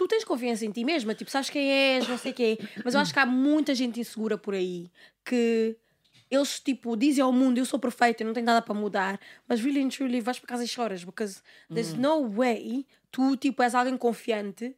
tu 0.00 0.08
tens 0.08 0.24
confiança 0.24 0.64
em 0.64 0.70
ti 0.70 0.82
mesma. 0.82 1.14
Tipo, 1.14 1.30
sabes 1.30 1.50
quem 1.50 1.70
és, 1.70 2.08
não 2.08 2.16
sei 2.16 2.32
quem. 2.32 2.58
Mas 2.82 2.94
eu 2.94 3.00
acho 3.00 3.12
que 3.12 3.18
há 3.18 3.26
muita 3.26 3.74
gente 3.74 4.00
insegura 4.00 4.38
por 4.38 4.54
aí 4.54 4.90
que 5.22 5.76
eles, 6.30 6.58
tipo, 6.58 6.96
dizem 6.96 7.22
ao 7.22 7.30
mundo: 7.30 7.58
eu 7.58 7.66
sou 7.66 7.78
perfeito, 7.78 8.22
eu 8.22 8.26
não 8.26 8.32
tenho 8.32 8.46
nada 8.46 8.62
para 8.62 8.72
mudar. 8.72 9.20
Mas, 9.46 9.60
really 9.60 9.82
and 9.82 9.90
truly, 9.90 10.22
vais 10.22 10.38
para 10.38 10.48
casa 10.48 10.64
e 10.64 10.68
choras. 10.68 11.04
Because 11.04 11.42
there's 11.68 11.92
no 11.92 12.26
way 12.30 12.86
tu, 13.12 13.36
tipo, 13.36 13.62
és 13.62 13.74
alguém 13.74 13.98
confiante 13.98 14.74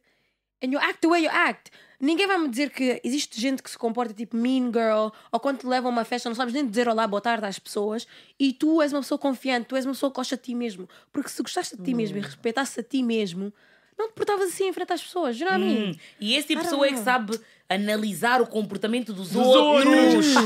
and 0.61 0.73
you 0.73 0.79
act 0.79 0.99
the 0.99 1.07
way 1.07 1.23
you 1.23 1.29
act. 1.31 1.71
Ninguém 2.01 2.27
vai 2.27 2.37
me 2.37 2.49
dizer 2.49 2.69
que 2.69 2.99
existe 3.01 3.39
gente 3.39 3.63
que 3.63 3.71
se 3.71 3.77
comporta 3.77 4.13
tipo 4.13 4.35
mean 4.35 4.73
girl 4.73 5.09
ou 5.31 5.39
quando 5.39 5.59
te 5.59 5.67
levam 5.67 5.89
a 5.89 5.93
uma 5.93 6.03
festa 6.03 6.27
não 6.27 6.35
sabes 6.35 6.53
nem 6.53 6.67
dizer 6.67 6.89
olá, 6.89 7.07
boa 7.07 7.21
tarde 7.21 7.45
às 7.45 7.59
pessoas 7.59 8.05
e 8.37 8.51
tu 8.51 8.81
és 8.81 8.91
uma 8.91 8.99
pessoa 8.99 9.17
confiante, 9.17 9.67
tu 9.67 9.75
és 9.77 9.85
uma 9.85 9.93
pessoa 9.93 10.11
que 10.11 10.15
gosta 10.17 10.35
de 10.35 10.43
ti 10.43 10.53
mesmo. 10.53 10.89
Porque 11.13 11.29
se 11.29 11.41
gostaste 11.41 11.77
de 11.77 11.83
ti 11.83 11.93
mesmo 11.93 12.17
e 12.17 12.21
respeitasses 12.21 12.77
a 12.77 12.83
ti 12.83 13.01
mesmo, 13.01 13.53
não 13.97 14.07
te 14.07 14.13
portavas 14.13 14.49
assim 14.49 14.67
em 14.67 14.73
frente 14.73 14.93
às 14.93 15.01
pessoas. 15.01 15.39
You 15.39 15.45
know 15.45 15.57
what 15.57 15.63
I 15.63 15.67
mean? 15.73 15.91
Hum. 15.91 15.95
E 16.19 16.35
esse 16.35 16.47
tipo 16.47 16.61
de 16.61 16.67
pessoa 16.67 16.85
é 16.85 16.89
don't 16.89 16.99
que 16.99 17.05
sabe 17.05 17.39
analisar 17.69 18.41
o 18.41 18.47
comportamento 18.47 19.13
dos, 19.13 19.33
outros. 19.35 20.33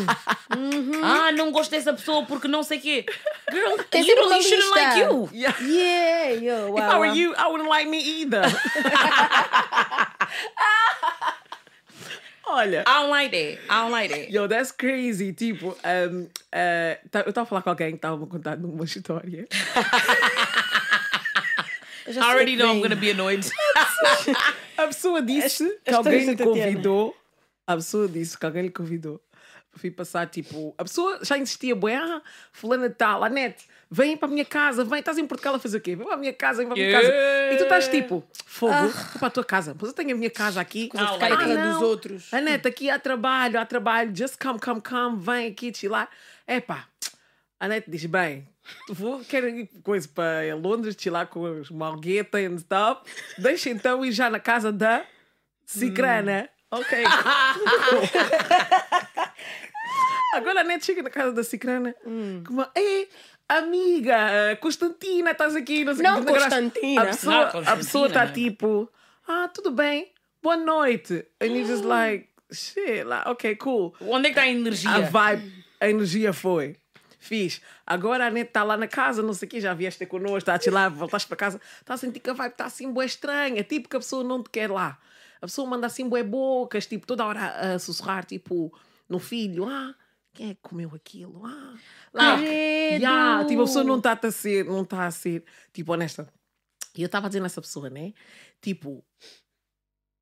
Ah, 1.04 1.32
não 1.34 1.52
gosto 1.52 1.72
dessa 1.72 1.92
pessoa 1.94 2.26
porque 2.26 2.48
não 2.48 2.64
sei 2.64 2.78
o 2.78 2.82
quê. 2.82 3.06
Girl, 3.52 3.78
Tem 3.90 4.08
you, 4.08 4.16
uma 4.26 4.38
you 4.38 4.44
shouldn't 4.44 4.70
like 4.70 4.98
you. 5.00 5.30
Yeah. 5.34 5.58
Yeah, 5.62 6.30
yo, 6.42 6.72
wow, 6.72 6.78
If 6.78 6.84
I 6.84 6.98
were 6.98 7.14
you, 7.14 7.34
I 7.36 7.48
wouldn't 7.48 7.70
like 7.70 7.90
me 7.90 8.00
either. 8.00 8.44
Olha. 12.50 12.86
I 12.88 13.02
don't 13.02 13.10
like 13.10 13.30
that. 13.32 13.60
I 13.70 13.82
don't 13.82 13.92
like 13.92 14.10
that. 14.14 14.32
Yo, 14.32 14.48
that's 14.48 14.72
crazy. 14.72 15.34
Tipo, 15.34 15.76
um, 15.84 16.30
uh, 16.54 16.96
eu 17.26 17.30
estava 17.30 17.44
a 17.44 17.46
falar 17.46 17.62
com 17.62 17.70
alguém 17.70 17.90
que 17.92 17.98
estava 17.98 18.24
a 18.24 18.28
contar 18.28 18.56
numa 18.58 18.86
história. 18.86 19.46
I 22.08 22.20
already 22.20 22.56
know 22.56 22.72
I'm 22.74 22.82
gonna 22.82 22.96
be 22.96 23.12
annoyed. 23.12 23.46
A 24.78 24.88
pessoa 24.88 25.22
disse 25.22 25.64
As- 25.64 25.72
que 25.84 25.90
as 25.90 25.96
alguém 25.96 26.26
lhe 26.26 26.38
convidou. 26.38 27.16
A 27.66 27.76
pessoa 27.76 28.08
disse 28.08 28.38
que 28.38 28.46
alguém 28.46 28.64
lhe 28.64 28.70
convidou. 28.70 29.22
Fui 29.74 29.92
passar, 29.92 30.26
tipo, 30.28 30.74
a 30.78 30.84
pessoa 30.84 31.20
já 31.22 31.38
insistia, 31.38 31.76
bué, 31.76 31.96
ah, 31.98 32.20
fulana 32.52 32.90
tal, 32.90 33.24
a 33.24 33.30
net, 33.30 33.64
vem 33.92 34.18
para 34.18 34.28
a 34.28 34.32
minha 34.32 34.46
casa, 34.46 34.84
vem, 34.84 34.98
estás 35.00 35.20
em 35.20 35.28
Portugal 35.28 35.54
a 35.54 35.60
fazer 35.60 35.78
o 35.78 35.82
quê? 35.82 35.96
Vem 35.96 36.04
para 36.04 36.16
a 36.16 36.18
minha 36.18 36.34
casa, 36.34 36.58
vem 36.60 36.68
para 36.68 36.76
a 36.76 36.80
minha 36.80 36.92
casa. 37.00 37.14
E 37.54 37.58
tu 37.58 37.64
estás 37.64 37.88
tipo, 37.88 38.24
fogo, 38.46 38.74
vou 38.74 39.20
para 39.20 39.28
a 39.28 39.30
tua 39.32 39.44
casa, 39.44 39.76
mas 39.80 39.90
eu 39.90 39.94
tenho 39.94 40.16
a 40.16 40.18
minha 40.18 40.32
casa 40.32 40.60
aqui. 40.60 40.88
Coisa 40.88 41.06
Ah, 41.06 41.14
ficar 41.14 41.30
like 41.30 41.44
casa 41.44 41.54
não. 41.56 41.74
dos 41.74 41.82
outros. 41.84 42.34
A 42.34 42.42
neta 42.42 42.70
aqui 42.70 42.90
há 42.90 42.98
trabalho, 42.98 43.60
há 43.60 43.66
trabalho, 43.66 44.12
just 44.16 44.38
come, 44.42 44.60
come, 44.60 44.82
come, 44.82 45.20
vem 45.22 45.48
aqui 45.52 45.72
chilar. 45.72 46.10
Epá, 46.48 46.88
a 47.60 47.68
neta 47.68 47.90
diz: 47.90 48.06
bem, 48.06 48.48
vou, 48.90 49.24
quero 49.26 49.48
ir 49.50 49.68
coisa 49.84 50.08
para 50.08 50.56
Londres, 50.56 50.96
chilar 50.98 51.28
com 51.28 51.42
os 51.42 51.70
Malgueta 51.70 52.38
and 52.40 52.58
stuff. 52.60 53.02
Deixa 53.38 53.70
então 53.70 54.04
ir 54.06 54.12
já 54.12 54.30
na 54.30 54.40
casa 54.40 54.72
da 54.72 55.06
Cicrana. 55.66 56.50
Ok. 56.70 56.98
Agora 60.34 60.62
a 60.62 60.64
neta 60.64 60.86
chega 60.86 61.02
na 61.02 61.10
casa 61.10 61.32
da 61.32 61.44
Cicrana 61.44 61.96
com 62.04 62.54
uma. 62.54 62.70
Ei, 62.76 63.10
amiga, 63.48 64.56
Constantina, 64.60 65.32
estás 65.32 65.56
aqui? 65.56 65.84
Não, 65.84 65.96
sei 65.96 66.04
Não, 66.04 66.20
que, 66.24 66.32
graça." 66.32 66.50
Constantina. 66.50 67.02
A 67.02 67.06
pessoa, 67.08 67.34
Não, 67.34 67.60
a 67.62 67.76
pessoa 67.78 68.08
está 68.08 68.20
Constantina. 68.22 68.50
tipo, 68.52 68.92
ah, 69.28 69.48
tudo 69.54 69.72
bem, 69.72 70.12
boa 70.44 70.58
noite. 70.58 71.26
And 71.42 71.48
you're 71.48 71.66
just 71.66 71.86
like, 71.86 72.28
shit, 72.52 73.06
like, 73.06 73.28
ok, 73.30 73.56
cool. 73.56 73.96
Onde 74.02 74.28
é 74.30 74.34
que 74.34 74.40
está 74.40 74.42
a 74.44 74.50
energia? 74.50 74.92
A 74.92 75.00
vibe, 75.02 75.54
a 75.80 75.90
energia 75.90 76.34
foi. 76.34 76.76
Fiz. 77.20 77.62
Agora 77.86 78.28
a 78.28 78.30
neta 78.30 78.50
está 78.50 78.64
lá 78.64 78.78
na 78.78 78.88
casa, 78.88 79.22
não 79.22 79.34
sei 79.34 79.48
o 79.48 79.50
quê, 79.50 79.62
já 79.62 79.74
vieste 79.74 80.06
connosco, 80.06 80.38
está 80.38 80.56
a 80.56 80.60
chilar, 80.60 80.92
voltaste 80.92 81.28
para 81.28 81.38
casa, 81.38 81.62
está 81.80 81.96
a 81.96 81.98
sentir 81.98 82.20
que 82.20 82.30
a 82.30 82.34
vibe 82.34 82.52
está 82.52 82.66
assim 82.66 82.92
boa 82.92 83.06
estranha, 83.06 83.64
tipo 83.64 83.90
que 83.90 83.96
a 83.96 84.00
pessoa 84.00 84.24
não 84.24 84.44
te 84.44 84.50
quer 84.50 84.70
lá. 84.70 85.00
A 85.42 85.48
pessoa 85.48 85.68
manda 85.68 85.88
assim 85.88 86.08
boé 86.08 86.24
bocas, 86.24 86.86
tipo, 86.86 87.06
toda 87.06 87.26
hora 87.26 87.40
a, 87.40 87.74
a 87.74 87.80
sussurrar, 87.80 88.26
tipo, 88.26 88.74
no 89.08 89.20
filho, 89.20 89.68
ah, 89.68 89.96
quem 90.34 90.52
é 90.52 90.54
que 90.54 90.62
comeu 90.62 90.92
aquilo? 90.94 91.46
Ah, 91.46 91.76
lá. 92.14 92.36
Yeah, 92.40 93.46
tipo, 93.46 93.62
a 93.62 93.66
pessoa 93.66 93.84
não 93.84 93.98
está 93.98 94.20
a 94.22 94.32
ser, 94.32 94.66
não 94.66 94.84
está 94.84 95.06
a 95.06 95.12
ser, 95.12 95.44
tipo, 95.74 95.92
honesta. 95.94 96.32
E 96.96 97.02
eu 97.02 97.08
estava 97.08 97.28
a 97.28 97.30
dizer 97.30 97.40
nessa 97.40 97.62
pessoa, 97.62 97.90
né? 97.90 98.14
Tipo, 98.62 99.04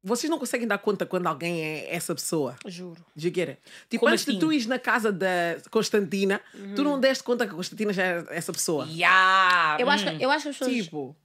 vocês 0.06 0.30
não 0.30 0.38
conseguem 0.38 0.68
dar 0.68 0.78
conta 0.78 1.06
quando 1.06 1.26
alguém 1.28 1.62
é 1.64 1.94
essa 1.96 2.14
pessoa. 2.14 2.56
Juro. 2.68 3.04
It? 3.18 3.58
Tipo, 3.90 4.02
Como 4.02 4.12
antes 4.14 4.24
de 4.24 4.32
assim? 4.32 4.40
tu 4.40 4.54
ires 4.54 4.68
na 4.68 4.78
casa 4.78 5.12
da 5.12 5.58
Constantina, 5.72 6.40
tu 6.76 6.84
não 6.84 7.00
deste 7.00 7.24
conta 7.24 7.46
que 7.48 7.52
a 7.54 7.56
Constantina 7.56 7.92
já 7.92 8.04
era 8.04 8.28
essa 8.30 8.54
pessoa. 8.54 8.86
Yeah. 8.88 9.78
Eu, 9.82 9.90
acho, 9.90 10.08
hum. 10.08 10.18
que- 10.18 10.24
eu 10.24 10.30
acho 10.30 10.44
que 10.44 10.50
as 10.50 10.58
pessoas. 10.58 10.84
Tipo, 10.84 11.16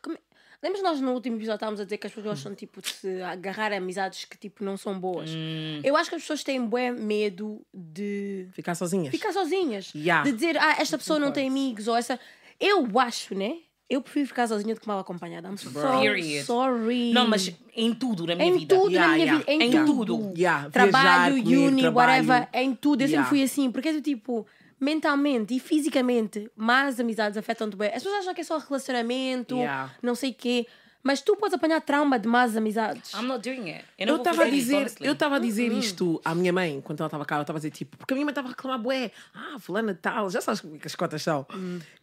Como- 0.00 0.16
Lembras 0.62 0.82
nós 0.82 1.00
no 1.00 1.12
último 1.12 1.36
episódio 1.36 1.54
estávamos 1.56 1.80
a 1.80 1.84
dizer 1.84 1.96
que 1.96 2.06
as 2.06 2.12
pessoas 2.12 2.34
gostam 2.36 2.54
tipo, 2.54 2.82
de 2.82 2.88
se 2.90 3.22
agarrar 3.22 3.72
a 3.72 3.78
amizades 3.78 4.26
que 4.26 4.36
tipo, 4.36 4.62
não 4.62 4.76
são 4.76 4.98
boas? 5.00 5.30
Hum. 5.30 5.80
Eu 5.82 5.96
acho 5.96 6.10
que 6.10 6.16
as 6.16 6.22
pessoas 6.22 6.44
têm 6.44 6.64
bué 6.66 6.90
medo 6.92 7.64
de 7.72 8.46
ficar 8.52 8.74
sozinhas. 8.74 9.10
ficar 9.10 9.32
sozinhas. 9.32 9.90
Yeah. 9.94 10.22
De 10.22 10.32
dizer, 10.36 10.58
ah, 10.58 10.76
esta 10.78 10.98
pessoa 10.98 11.18
não 11.18 11.32
tem 11.32 11.48
amigos, 11.48 11.88
ou 11.88 11.96
essa. 11.96 12.20
Eu 12.60 12.86
acho, 13.00 13.34
né? 13.34 13.56
Eu 13.90 14.00
prefiro 14.00 14.28
ficar 14.28 14.46
sozinha 14.46 14.72
do 14.72 14.80
que 14.80 14.86
mal 14.86 15.00
acompanhada. 15.00 15.48
I'm 15.48 15.56
so 15.58 15.68
Period. 15.72 16.44
sorry. 16.46 17.12
Não, 17.12 17.26
mas 17.26 17.52
em 17.76 17.92
tudo 17.92 18.24
na 18.24 18.36
minha 18.36 18.48
Em 18.48 18.58
vida. 18.58 18.74
tudo 18.76 18.90
Yeah, 18.92 19.08
na 19.08 19.14
minha 19.14 19.26
yeah. 19.26 19.38
vida. 19.44 19.52
Em, 19.64 19.66
Em 19.68 19.84
tudo. 19.84 20.06
tudo. 20.06 20.32
Yeah, 20.38 20.70
Trabalho, 20.70 21.34
viajar, 21.34 21.42
comer, 21.44 21.56
uni, 21.66 21.82
trabalho. 21.82 22.28
whatever. 22.28 22.48
Em 22.54 22.74
tudo. 22.74 23.02
Eu 23.02 23.08
Yeah. 23.08 23.24
sempre 23.28 23.28
fui 23.38 23.42
assim. 23.44 23.70
Porque 23.72 23.88
é 23.88 23.92
do 23.92 24.00
tipo, 24.00 24.46
mentalmente 24.78 25.54
e 25.54 25.58
fisicamente, 25.60 26.48
mais 26.56 27.00
amizades 27.00 27.36
afetam-te 27.36 27.76
bem. 27.76 27.88
As 27.88 27.94
pessoas 28.02 28.20
acham 28.20 28.32
que 28.32 28.40
é 28.40 28.44
só 28.44 28.58
relacionamento, 28.58 29.56
Yeah. 29.56 29.90
não 30.00 30.14
sei 30.14 30.30
o 30.30 30.34
quê. 30.34 30.66
Mas 31.02 31.22
tu 31.22 31.34
podes 31.36 31.54
apanhar 31.54 31.80
trauma 31.80 32.18
de 32.18 32.28
más 32.28 32.56
amizades. 32.56 33.12
I'm 33.14 33.26
not 33.26 33.40
doing 33.42 33.70
it. 33.70 33.84
Eu 33.98 34.16
estava 34.16 34.42
a 34.42 34.44
fazer 34.44 34.48
isso, 34.50 34.56
dizer, 34.66 34.76
honestly. 34.76 35.06
eu 35.06 35.12
estava 35.14 35.36
a 35.36 35.38
dizer 35.38 35.72
isto 35.72 36.20
à 36.24 36.34
minha 36.34 36.52
mãe 36.52 36.80
quando 36.82 37.00
ela 37.00 37.06
estava 37.06 37.24
cá. 37.24 37.36
Eu 37.36 37.40
estava 37.42 37.56
a 37.56 37.60
dizer 37.60 37.70
tipo, 37.70 37.96
porque 37.96 38.12
a 38.12 38.16
minha 38.16 38.24
mãe 38.24 38.32
estava 38.32 38.48
a 38.48 38.50
reclamar, 38.50 38.78
bué, 38.78 39.10
ah, 39.34 39.58
fulana 39.58 39.94
tal, 39.94 40.28
já 40.30 40.40
sabes 40.40 40.60
como 40.60 40.76
é 40.76 40.78
que 40.78 40.86
as 40.86 40.94
cotas 40.94 41.22
são. 41.22 41.46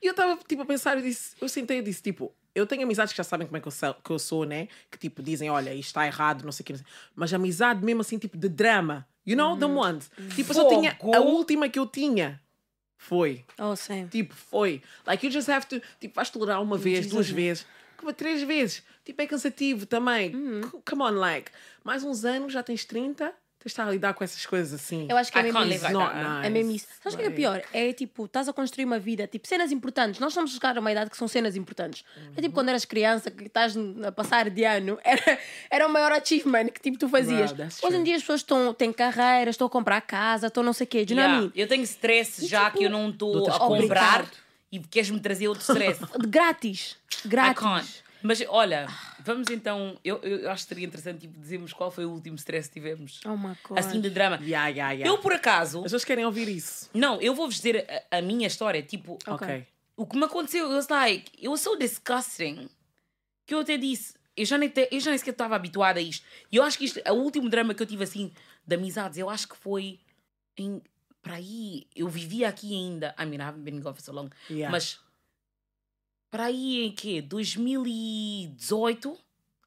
E 0.01 0.07
eu 0.07 0.11
estava 0.11 0.37
tipo 0.47 0.63
a 0.63 0.65
pensar, 0.65 0.97
eu 0.97 1.03
disse, 1.03 1.35
eu 1.39 1.47
sentei 1.47 1.77
e 1.79 1.81
disse 1.81 2.01
tipo, 2.01 2.33
eu 2.55 2.65
tenho 2.65 2.83
amizades 2.83 3.13
que 3.13 3.17
já 3.17 3.23
sabem 3.23 3.45
como 3.45 3.57
é 3.57 3.59
que 3.59 3.67
eu 3.67 3.71
sou, 3.71 3.93
que 3.93 4.09
eu 4.09 4.17
sou 4.17 4.45
né? 4.45 4.67
Que 4.89 4.97
tipo 4.97 5.21
dizem, 5.21 5.49
olha, 5.49 5.73
isto 5.73 5.87
está 5.89 6.07
errado, 6.07 6.43
não 6.43 6.51
sei 6.51 6.63
o 6.63 6.65
que, 6.65 6.75
mas 7.15 7.31
amizade 7.33 7.85
mesmo 7.85 8.01
assim 8.01 8.17
tipo 8.17 8.35
de 8.35 8.49
drama, 8.49 9.07
you 9.25 9.37
know, 9.37 9.55
the 9.55 9.65
ones. 9.65 10.09
Tipo, 10.35 10.51
eu 10.51 10.55
só 10.55 10.67
tinha 10.69 10.91
a 10.91 10.95
Fogo. 10.95 11.19
última 11.19 11.69
que 11.69 11.77
eu 11.77 11.85
tinha 11.85 12.41
foi 12.97 13.45
Oh, 13.59 13.75
sim. 13.75 14.07
Tipo, 14.07 14.33
foi. 14.33 14.81
Like, 15.05 15.23
you 15.25 15.31
just 15.31 15.47
have 15.49 15.67
to. 15.67 15.79
Tipo, 15.99 16.15
vais 16.15 16.29
tolerar 16.31 16.61
uma 16.61 16.77
vez, 16.77 17.07
duas 17.07 17.29
vezes, 17.29 17.65
três 18.13 18.41
vezes. 18.43 18.83
Tipo, 19.03 19.21
é 19.21 19.27
cansativo 19.27 19.85
também. 19.85 20.31
C- 20.31 20.77
Come 20.89 21.01
on, 21.03 21.11
like. 21.11 21.51
Mais 21.83 22.03
uns 22.03 22.25
anos, 22.25 22.51
já 22.51 22.61
tens 22.61 22.83
30, 22.83 23.33
tens 23.59 23.73
de 23.73 23.81
a 23.81 23.85
lidar 23.85 24.13
com 24.13 24.23
essas 24.23 24.45
coisas 24.45 24.73
assim. 24.73 25.07
Eu 25.09 25.15
acho 25.17 25.31
que 25.31 25.37
é 25.39 25.43
mesmo 25.43 25.59
isso. 25.63 25.85
nice. 25.87 26.45
É 26.45 26.49
mesmo 26.49 26.71
isso. 26.73 26.87
Sabes 27.01 27.13
o 27.13 27.17
que 27.17 27.23
é 27.23 27.27
Like, 27.27 27.35
pior? 27.37 27.61
É 27.73 27.93
tipo, 27.93 28.25
estás 28.25 28.47
a 28.49 28.53
construir 28.53 28.83
uma 28.85 28.99
vida, 28.99 29.25
tipo, 29.25 29.47
cenas 29.47 29.71
importantes. 29.71 30.19
Nós 30.19 30.31
estamos 30.33 30.51
a 30.51 30.53
chegar 30.53 30.77
a 30.77 30.81
uma 30.81 30.91
idade 30.91 31.09
que 31.09 31.15
são 31.17 31.27
cenas 31.27 31.55
importantes. 31.55 32.03
É 32.35 32.41
tipo 32.41 32.53
quando 32.53 32.69
eras 32.69 32.83
criança, 32.85 33.31
que 33.31 33.45
estás 33.45 33.75
a 34.05 34.11
passar 34.11 34.49
de 34.49 34.63
ano, 34.65 34.99
era, 35.03 35.39
era 35.71 35.87
o 35.87 35.89
maior 35.89 36.11
achievement 36.11 36.65
que 36.67 36.81
tipo, 36.81 36.97
tu 36.97 37.07
fazias. 37.07 37.51
Wow, 37.51 37.67
Hoje 37.83 37.97
em 37.97 38.03
dia 38.03 38.15
as 38.17 38.21
pessoas 38.21 38.41
estão, 38.41 38.73
têm 38.73 38.91
carreiras, 38.91 39.53
estão 39.53 39.67
a 39.67 39.69
comprar 39.69 40.01
casa, 40.01 40.47
estão 40.47 40.61
não 40.63 40.73
sei 40.73 40.83
o 40.85 40.87
quê. 40.89 41.05
Do 41.05 41.13
you 41.13 41.15
know 41.17 41.23
what 41.25 41.31
I 41.33 41.37
Yeah, 41.37 41.41
mean? 41.47 41.51
Eu 41.55 41.67
tenho 41.67 41.83
stress 41.83 42.45
já 42.45 42.69
que 42.69 42.83
eu 42.83 42.89
não 42.89 43.09
estou 43.09 43.47
a 43.49 43.57
comprar 43.57 43.65
Obrigado. 44.21 44.46
E 44.71 44.79
queres-me 44.79 45.19
trazer 45.19 45.47
outro 45.47 45.61
stress. 45.61 45.99
De 46.19 46.27
Grátis. 46.27 46.97
I 47.25 47.27
Grátis. 47.27 48.03
Mas 48.21 48.43
olha, 48.49 48.87
vamos 49.19 49.49
então. 49.49 49.97
Eu, 50.03 50.17
eu 50.17 50.49
acho 50.49 50.63
que 50.63 50.69
seria 50.69 50.85
interessante 50.87 51.21
tipo, 51.21 51.39
dizermos 51.39 51.71
qual 51.71 51.91
foi 51.91 52.05
o 52.05 52.09
último 52.11 52.35
stress 52.35 52.67
que 52.67 52.73
tivemos. 52.73 53.21
Oh 53.25 53.37
my 53.37 53.55
God. 53.63 53.77
Assim 53.77 54.01
de 54.01 54.09
drama. 54.09 54.37
Yeah, 54.37 54.67
yeah, 54.69 54.91
yeah. 54.91 55.07
Eu, 55.07 55.19
por 55.19 55.33
acaso. 55.33 55.77
As 55.79 55.83
pessoas 55.83 56.03
querem 56.03 56.25
ouvir 56.25 56.47
isso. 56.49 56.89
Não, 56.93 57.21
eu 57.21 57.35
vou-vos 57.35 57.55
dizer 57.55 57.85
a, 58.11 58.17
a 58.17 58.21
minha 58.21 58.47
história. 58.47 58.81
Tipo, 58.81 59.17
Ok. 59.27 59.65
o 59.95 60.05
que 60.05 60.17
me 60.17 60.25
aconteceu, 60.25 60.65
it 60.65 60.73
was 60.73 60.87
like, 60.89 61.31
it 61.37 61.47
was 61.47 61.61
so 61.61 61.77
disgusting 61.77 62.67
que 63.45 63.53
eu 63.53 63.59
até 63.59 63.77
disse, 63.77 64.15
eu 64.35 64.45
já 64.45 64.57
nem, 64.57 64.67
te, 64.69 64.87
eu 64.91 64.99
já 64.99 65.09
nem 65.09 65.17
sequer 65.17 65.31
estava 65.31 65.55
habituada 65.55 65.99
a 65.99 66.03
isto. 66.03 66.25
E 66.51 66.57
eu 66.57 66.63
acho 66.63 66.77
que 66.77 66.85
isto, 66.85 66.99
o 67.09 67.13
último 67.13 67.49
drama 67.49 67.73
que 67.73 67.81
eu 67.81 67.87
tive 67.87 68.03
assim 68.03 68.31
de 68.65 68.75
amizades, 68.75 69.17
eu 69.17 69.29
acho 69.29 69.47
que 69.47 69.55
foi 69.55 69.99
em. 70.57 70.81
Para 71.27 71.35
aí, 71.37 71.87
eu 71.95 72.07
vivia 72.07 72.47
aqui 72.47 72.73
ainda. 72.73 73.13
I 73.19 73.25
mean, 73.25 73.39
I 73.39 73.43
haven't 73.43 73.63
been 73.63 73.81
gone 73.81 73.93
for 73.95 74.01
so 74.01 74.13
long. 74.13 74.29
Yeah. 74.49 74.71
Mas. 74.71 74.99
Para 76.31 76.45
aí 76.45 76.83
em 76.85 76.91
quê? 76.91 77.21
2018? 77.21 79.17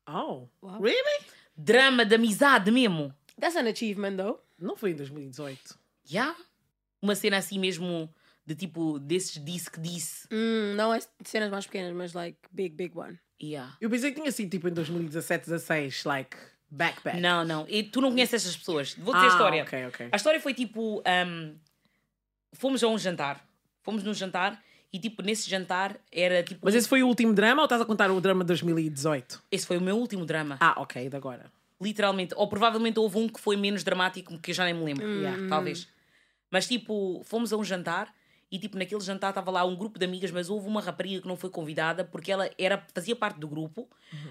Oh, 0.08 0.48
Wow. 0.62 0.80
really? 0.82 1.24
Drama 1.56 2.04
de 2.04 2.14
amizade 2.14 2.70
mesmo. 2.70 3.14
That's 3.38 3.56
an 3.56 3.68
achievement, 3.68 4.16
though. 4.16 4.40
Não 4.58 4.76
foi 4.76 4.90
em 4.90 4.94
2018. 4.96 5.78
Já? 6.04 6.34
Uma 7.02 7.14
cena 7.14 7.38
assim 7.38 7.58
mesmo, 7.58 8.12
de 8.44 8.54
tipo, 8.54 8.98
desses 8.98 9.42
disse 9.42 9.70
que 9.70 9.80
disse. 9.80 10.26
Hum, 10.30 10.74
não 10.76 10.92
é 10.92 10.98
cenas 11.24 11.50
mais 11.50 11.66
pequenas, 11.66 11.94
mas 11.94 12.12
like 12.12 12.38
big, 12.50 12.74
big 12.74 12.96
one. 12.98 13.18
Yeah. 13.42 13.76
Eu 13.80 13.88
pensei 13.88 14.11
que 14.12 14.20
tinha 14.20 14.32
sido 14.32 14.50
tipo 14.50 14.68
em 14.68 14.72
2017, 14.72 15.46
16, 15.46 16.04
like, 16.04 16.36
back, 16.70 17.02
back. 17.04 17.20
Não, 17.20 17.44
não. 17.44 17.66
E 17.68 17.82
tu 17.82 18.00
não 18.00 18.10
conheces 18.10 18.34
essas 18.42 18.56
pessoas. 18.56 18.94
Vou 18.94 19.14
dizer 19.14 19.26
a 19.26 19.30
Ah, 19.30 19.32
história. 19.32 19.62
ok, 19.62 19.86
ok. 19.86 20.08
A 20.12 20.16
história 20.16 20.40
foi 20.40 20.54
tipo. 20.54 21.02
um, 21.26 21.54
fomos 22.52 22.82
a 22.82 22.88
um 22.88 22.98
jantar. 22.98 23.44
Fomos 23.82 24.02
num 24.02 24.12
jantar 24.14 24.62
e 24.92 24.98
tipo, 24.98 25.22
nesse 25.22 25.48
jantar 25.48 25.96
era 26.12 26.42
tipo. 26.42 26.60
Mas 26.64 26.74
esse 26.74 26.88
foi 26.88 27.02
o 27.02 27.06
último 27.08 27.32
drama 27.32 27.62
ou 27.62 27.66
estás 27.66 27.80
a 27.80 27.84
contar 27.84 28.10
o 28.10 28.20
drama 28.20 28.44
de 28.44 28.48
2018? 28.48 29.42
esse 29.50 29.66
foi 29.66 29.78
o 29.78 29.80
meu 29.80 29.96
último 29.96 30.24
drama. 30.26 30.56
Ah, 30.60 30.74
ok, 30.80 31.08
de 31.08 31.16
agora. 31.16 31.50
Literalmente. 31.80 32.34
Ou 32.36 32.46
provavelmente 32.48 32.98
houve 32.98 33.16
um 33.18 33.28
que 33.28 33.40
foi 33.40 33.56
menos 33.56 33.82
dramático 33.82 34.38
que 34.38 34.50
eu 34.50 34.54
já 34.54 34.64
nem 34.64 34.74
me 34.74 34.84
lembro. 34.84 35.06
Yeah. 35.06 35.48
Talvez. 35.48 35.88
Mas 36.50 36.66
tipo, 36.68 37.22
fomos 37.24 37.52
a 37.52 37.56
um 37.56 37.64
jantar 37.64 38.12
e 38.51 38.59
tipo, 38.59 38.76
naquele 38.76 39.01
jantar 39.01 39.28
estava 39.28 39.51
lá 39.51 39.64
um 39.64 39.76
grupo 39.76 39.98
de 39.98 40.05
amigas, 40.05 40.30
mas 40.32 40.51
houve 40.51 40.66
uma 40.66 40.80
rapariga 40.80 41.22
que 41.22 41.28
não 41.28 41.36
foi 41.36 41.51
convidada 41.51 42.05
porque 42.05 42.32
ela 42.32 42.51
era, 42.59 42.84
fazia 42.92 43.14
parte 43.14 43.38
do 43.38 43.46
grupo, 43.46 43.88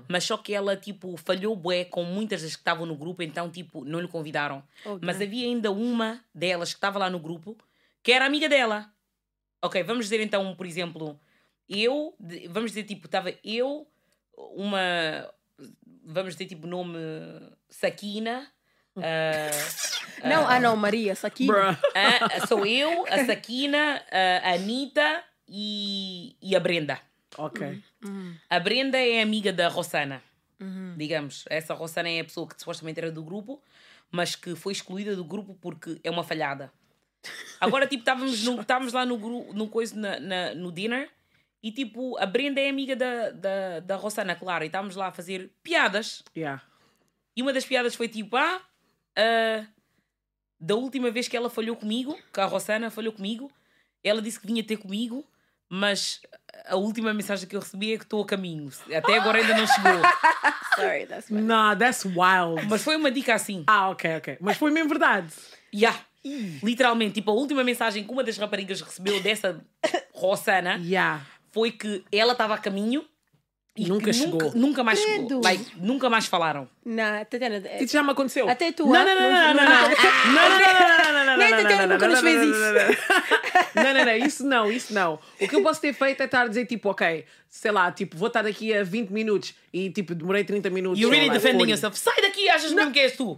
mas 0.10 0.26
só 0.26 0.38
que 0.38 0.54
ela 0.54 0.76
tipo 0.76 1.16
falhou 1.16 1.56
bué 1.56 1.86
com 1.86 2.04
muitas 2.04 2.42
das 2.42 2.52
que 2.52 2.62
estavam 2.62 2.86
no 2.86 2.96
grupo, 2.96 3.24
então 3.24 3.50
tipo, 3.50 3.86
não 3.86 4.02
lhe 4.02 4.08
convidaram. 4.08 4.62
Ok. 4.84 5.00
Mas 5.02 5.22
havia 5.22 5.46
ainda 5.48 5.72
uma 5.72 6.24
delas 6.36 6.74
que 6.74 6.78
estava 6.78 7.00
lá 7.00 7.10
no 7.10 7.20
grupo 7.20 7.58
que 8.04 8.12
era 8.12 8.26
amiga 8.26 8.50
dela. 8.50 8.92
Ok, 9.62 9.84
vamos 9.84 10.06
dizer 10.06 10.22
então, 10.22 10.56
por 10.56 10.66
exemplo, 10.66 11.20
eu, 11.68 12.16
vamos 12.50 12.72
dizer 12.72 12.84
tipo, 12.84 13.06
estava 13.06 13.34
eu, 13.44 13.88
uma, 14.56 15.30
vamos 16.04 16.34
dizer 16.34 16.46
tipo 16.46 16.68
nome 16.68 16.98
Sakina. 17.70 18.52
ah, 18.98 19.50
Não, 20.24 20.48
ah 20.48 20.60
não, 20.60 20.76
Maria. 20.76 21.14
Bruh. 21.48 21.78
ah, 21.96 22.48
sou 22.48 22.66
eu, 22.66 23.06
a 23.08 23.26
Sakina, 23.26 24.02
a 24.44 24.54
Anitta 24.54 25.24
e, 25.48 26.36
e 26.42 26.56
a 26.56 26.60
Brenda. 26.60 27.00
Ok. 27.38 27.82
A 28.50 28.60
Brenda 28.60 28.98
é 28.98 29.22
amiga 29.22 29.52
da 29.54 29.68
Rossana. 29.68 30.22
Digamos, 30.98 31.46
essa 31.50 31.74
Rossana 31.74 32.10
é 32.10 32.20
a 32.20 32.24
pessoa 32.26 32.48
que 32.48 32.60
supostamente 32.60 33.00
era 33.00 33.12
do 33.12 33.24
grupo, 33.24 33.62
mas 34.12 34.36
que 34.36 34.56
foi 34.56 34.74
excluída 34.74 35.16
do 35.16 35.24
grupo 35.24 35.58
porque 35.62 36.00
é 36.04 36.10
uma 36.12 36.24
falhada. 36.24 36.72
Agora, 37.62 37.86
tipo, 37.88 38.02
estávamos, 38.02 38.44
no, 38.44 38.62
estávamos 38.62 38.94
lá 38.94 39.06
no, 39.06 39.18
gru, 39.18 39.54
no, 39.54 39.68
coisa, 39.68 39.96
na, 39.96 40.20
na- 40.20 40.54
no 40.56 40.72
dinner 40.72 41.10
e, 41.62 41.72
tipo, 41.72 42.18
a 42.18 42.26
Brenda 42.26 42.60
é 42.62 42.70
amiga 42.70 42.96
da, 42.96 43.30
da, 43.32 43.80
da 43.82 43.96
Rossana, 43.98 44.36
claro, 44.36 44.64
e 44.64 44.68
estávamos 44.68 44.96
lá 44.96 45.08
a 45.08 45.12
fazer 45.12 45.52
piadas. 45.62 46.24
Yeah. 46.36 46.62
E 47.36 47.42
uma 47.42 47.52
das 47.54 47.66
piadas 47.66 47.96
foi 47.96 48.08
tipo: 48.08 48.36
Ah, 48.38 48.62
ah, 49.18 49.66
da 50.60 50.76
última 50.76 51.10
vez 51.10 51.28
que 51.28 51.38
ela 51.38 51.50
falhou 51.50 51.76
comigo, 51.76 52.18
que 52.34 52.40
a 52.40 52.46
Rossana 52.46 52.90
falhou 52.90 53.14
comigo, 53.14 53.52
ela 54.04 54.22
disse 54.22 54.40
que 54.40 54.48
vinha 54.48 54.64
ter 54.64 54.78
comigo, 54.78 55.26
mas 55.70 56.22
a 56.68 56.76
última 56.76 57.14
mensagem 57.14 57.48
que 57.48 57.56
eu 57.56 57.60
recebi 57.60 57.94
é 57.94 57.98
que 57.98 58.04
estou 58.04 58.22
a 58.22 58.26
caminho. 58.26 58.70
Até 58.96 59.18
agora 59.18 59.38
ainda 59.40 59.56
não 59.56 59.68
chegou. 59.68 60.02
Sorry, 60.76 61.06
that's 61.06 61.28
funny. 61.28 61.42
Nah, 61.42 61.76
that's 61.76 62.06
wild. 62.06 62.66
Mas 62.68 62.82
foi 62.84 62.96
uma 62.96 63.12
dica 63.12 63.36
assim. 63.36 63.64
Ah, 63.68 63.90
ok, 63.90 64.18
ok. 64.18 64.38
Mas 64.42 64.58
foi 64.58 64.72
mesmo 64.72 64.90
verdade. 64.90 65.32
Yeah. 65.74 65.98
Literalmente, 66.64 67.16
tipo, 67.16 67.32
a 67.32 67.34
última 67.34 67.64
mensagem 67.64 68.04
que 68.04 68.12
uma 68.12 68.24
das 68.24 68.38
raparigas 68.38 68.82
recebeu 68.82 69.22
dessa 69.22 69.64
Rossana 70.14 70.78
Yeah. 70.84 71.26
foi 71.52 71.72
que 71.72 72.04
ela 72.12 72.34
estava 72.34 72.56
a 72.56 72.58
caminho 72.58 73.06
e 73.86 73.88
Nunca 73.88 74.12
chegou. 74.14 74.42
Nunca, 74.42 74.58
nunca 74.58 74.84
mais 74.84 75.00
Credo. 75.04 75.28
chegou. 75.28 75.42
Like, 75.44 75.66
nunca 75.78 76.10
mais 76.10 76.26
falaram. 76.26 76.68
Não, 76.86 77.26
Tatiana, 77.26 77.62
é- 77.66 77.84
Isso 77.84 77.94
já 77.94 78.04
me 78.04 78.12
aconteceu. 78.12 78.50
Até 78.50 78.72
tu, 78.72 78.86
Não, 78.88 78.96
ah? 78.96 79.06
não, 79.06 79.16
não, 79.16 79.30
não, 79.32 79.54
não, 79.54 79.54
não. 79.54 79.64
Não, 79.64 80.50
não, 80.50 80.60
não, 80.60 81.14
não, 81.14 81.26
não, 81.26 81.38
Nem 81.38 81.50
não, 81.52 81.58
a 81.58 81.62
Tatiana 81.62 81.88
não, 81.88 81.94
nunca 81.96 82.08
não, 82.08 82.14
nos 82.16 82.24
não, 82.24 82.30
fez 82.32 82.38
não, 82.38 82.52
isso. 82.52 82.60
não, 82.60 82.74
não. 82.74 83.84
Não, 83.84 83.94
não, 83.94 84.06
não, 84.06 84.16
isso 84.26 84.46
não, 84.46 84.72
isso 84.72 84.94
não. 84.94 85.20
O 85.40 85.48
que 85.48 85.56
eu 85.56 85.62
posso 85.64 85.80
ter 85.80 85.94
feito 85.94 86.22
é 86.22 86.26
estar 86.26 86.42
a 86.42 86.48
dizer, 86.48 86.66
tipo, 86.66 86.90
ok, 86.90 87.24
sei 87.50 87.72
lá, 87.72 87.92
tipo, 87.92 88.16
vou 88.16 88.28
estar 88.28 88.46
aqui 88.46 88.74
a 88.74 88.84
20 88.84 89.10
minutos 89.10 89.56
e, 89.74 89.90
tipo, 89.90 90.14
demorei 90.14 90.44
30 90.44 90.70
minutos. 90.70 91.00
You're 91.00 91.08
ou 91.16 91.20
really 91.20 91.30
like 91.30 91.40
defending 91.44 91.66
40. 91.66 91.72
yourself. 91.72 91.98
Sai 92.00 92.22
daqui, 92.22 92.48
achas 92.50 92.72
mesmo 92.72 92.92
que 92.92 93.00
és 93.00 93.18
tu. 93.18 93.38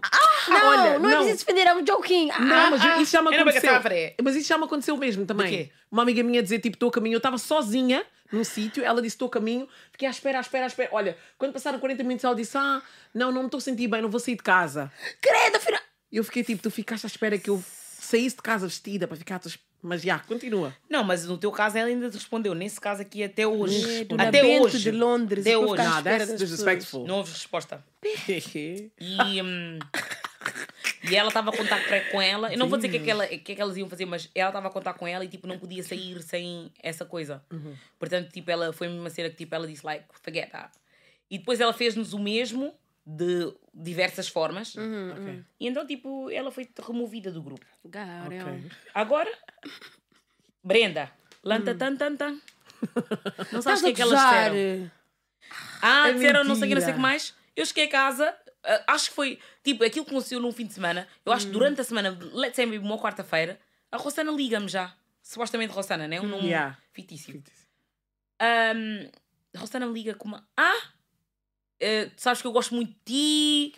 Não, 0.49 0.67
olha, 0.67 0.99
não, 0.99 1.09
é 1.09 1.13
não. 1.13 1.23
preciso 1.23 1.45
defender, 1.45 1.67
I'm 1.71 1.85
joking. 1.87 2.29
Ah, 2.31 2.39
Não, 2.41 2.71
mas 2.71 2.81
ah, 2.81 3.01
isso 3.01 3.11
já 3.13 3.21
me 3.21 3.31
não 3.31 3.39
aconteceu. 3.41 3.81
freia. 3.81 4.15
Mas 4.21 4.35
isso 4.35 4.47
já 4.49 4.57
me 4.57 4.65
aconteceu 4.65 4.97
mesmo 4.97 5.25
também. 5.25 5.71
Uma 5.89 6.01
amiga 6.03 6.21
minha 6.23 6.43
dizer, 6.43 6.59
tipo, 6.59 6.75
estou 6.75 6.89
a 6.89 6.91
caminho. 6.91 7.13
Eu 7.15 7.17
estava 7.17 7.37
sozinha 7.37 8.03
num 8.31 8.43
sítio, 8.43 8.83
ela 8.83 9.01
disse, 9.01 9.15
estou 9.15 9.27
a 9.27 9.31
caminho. 9.31 9.67
Fiquei 9.91 10.07
à 10.07 10.11
espera, 10.11 10.37
à 10.37 10.41
espera, 10.41 10.65
à 10.65 10.67
espera. 10.67 10.89
Olha, 10.91 11.17
quando 11.37 11.53
passaram 11.53 11.79
40 11.79 12.03
minutos, 12.03 12.23
ela 12.25 12.35
disse, 12.35 12.57
ah, 12.57 12.81
não, 13.13 13.31
não 13.31 13.41
me 13.41 13.47
estou 13.47 13.57
a 13.59 13.61
sentir 13.61 13.87
bem, 13.87 14.01
não 14.01 14.09
vou 14.09 14.19
sair 14.19 14.35
de 14.35 14.43
casa. 14.43 14.91
credo, 15.21 15.55
afinal. 15.57 15.81
E 16.11 16.17
eu 16.17 16.23
fiquei 16.25 16.43
tipo, 16.43 16.61
tu 16.61 16.69
ficaste 16.69 17.05
à 17.05 17.07
espera 17.07 17.37
que 17.37 17.49
eu 17.49 17.63
saísse 17.99 18.35
de 18.35 18.41
casa 18.41 18.67
vestida 18.67 19.07
para 19.07 19.15
ficar. 19.15 19.35
à 19.35 19.39
tua 19.39 19.49
es- 19.49 19.59
Mas 19.81 20.01
já, 20.01 20.19
continua. 20.19 20.75
Não, 20.89 21.03
mas 21.03 21.25
no 21.25 21.37
teu 21.37 21.51
caso 21.51 21.77
ela 21.77 21.87
ainda 21.87 22.09
te 22.09 22.13
respondeu. 22.13 22.53
Nesse 22.53 22.79
caso 22.79 23.01
aqui 23.01 23.23
até 23.23 23.47
hoje. 23.47 23.81
Credo, 23.81 24.15
na 24.15 24.27
até 24.27 24.43
hoje. 24.43 24.77
de 24.77 24.91
Londres. 24.91 25.45
Até 25.45 25.55
vou 25.55 25.71
hoje. 25.71 25.81
espera 25.81 26.19
that's 26.19 26.37
disrespectful. 26.37 27.07
Não 27.07 27.17
houve 27.17 27.31
resposta. 27.31 27.83
E, 28.99 29.41
hum, 29.41 29.79
e 31.09 31.15
ela 31.15 31.29
estava 31.29 31.49
a 31.49 31.57
contar 31.57 31.79
com 32.11 32.21
ela. 32.21 32.51
Eu 32.51 32.59
não 32.59 32.69
vou 32.69 32.77
dizer 32.77 32.89
o 32.89 32.91
que, 32.91 32.97
é 32.97 32.99
que, 33.01 33.09
ela, 33.09 33.27
que 33.27 33.51
é 33.51 33.55
que 33.55 33.61
elas 33.61 33.77
iam 33.77 33.89
fazer, 33.89 34.05
mas 34.05 34.29
ela 34.35 34.49
estava 34.49 34.67
a 34.67 34.71
contar 34.71 34.93
com 34.93 35.07
ela 35.07 35.25
e 35.25 35.27
tipo, 35.27 35.47
não 35.47 35.57
podia 35.57 35.83
sair 35.83 36.21
sem 36.21 36.71
essa 36.81 37.03
coisa. 37.05 37.43
Portanto, 37.97 38.31
tipo, 38.31 38.49
ela 38.51 38.71
foi 38.71 38.87
uma 38.87 39.09
cena 39.09 39.29
que 39.29 39.35
tipo, 39.35 39.53
ela 39.55 39.67
disse, 39.67 39.85
like, 39.85 40.05
forget 40.21 40.49
that. 40.51 40.71
E 41.29 41.37
depois 41.37 41.59
ela 41.59 41.73
fez-nos 41.73 42.13
o 42.13 42.19
mesmo 42.19 42.73
de 43.17 43.53
diversas 43.73 44.27
formas. 44.27 44.75
Ok. 44.75 45.43
E 45.59 45.67
então, 45.67 45.85
tipo, 45.85 46.29
ela 46.29 46.51
foi 46.51 46.67
removida 46.81 47.31
do 47.31 47.41
grupo. 47.41 47.65
pessoas. 47.65 47.91
Garel. 47.93 48.47
Ok. 48.47 48.71
Agora, 48.93 49.31
Brenda, 50.63 51.11
lanta 51.43 51.73
tan 51.75 51.95
tan 51.97 52.15
tan. 52.15 52.39
Não 53.51 53.61
sabes 53.61 53.81
o 53.81 53.85
que 53.85 53.91
é 53.91 53.93
que 53.93 54.01
elas 54.01 54.19
disseram. 54.19 54.91
Ah, 55.81 56.09
É 56.09 56.13
disseram 56.13 56.43
não 56.43 56.55
sei 56.55 56.65
o 56.65 56.67
que, 56.69 56.75
não 56.75 56.81
sei 56.81 56.91
o 56.91 56.95
que 56.95 56.99
mentira. 57.01 57.01
mais. 57.01 57.35
Eu 57.55 57.65
cheguei 57.65 57.85
a 57.85 57.89
casa, 57.89 58.35
ah, 58.63 58.83
acho 58.89 59.09
que 59.09 59.15
foi 59.15 59.39
tipo 59.63 59.83
aquilo 59.83 60.05
que 60.05 60.11
aconteceu 60.11 60.39
num 60.39 60.51
fim 60.51 60.65
de 60.65 60.73
semana. 60.73 61.07
Eu 61.25 61.31
Hum. 61.31 61.35
acho 61.35 61.47
que 61.47 61.51
durante 61.51 61.81
a 61.81 61.83
semana, 61.83 62.17
let's 62.33 62.55
say 62.55 62.65
uma 62.77 62.97
quarta-feira, 62.97 63.59
a 63.91 63.97
Rossana 63.97 64.31
liga-me 64.31 64.67
já. 64.67 64.93
Supostamente 65.23 65.73
Rossana, 65.73 66.07
né? 66.07 66.19
Um 66.21 66.27
nome 66.27 66.47
Yeah. 66.47 66.77
fictício. 66.93 67.43
Um, 68.41 69.09
a 69.55 69.59
Rossana 69.59 69.85
me 69.85 69.93
liga 69.93 70.13
com 70.15 70.27
uma. 70.27 70.47
Ah! 70.57 70.81
Eh, 71.81 72.05
tu 72.15 72.21
sabes 72.21 72.41
que 72.41 72.47
eu 72.47 72.51
gosto 72.51 72.75
muito 72.75 72.89
de 72.89 72.95
ti. 73.03 73.73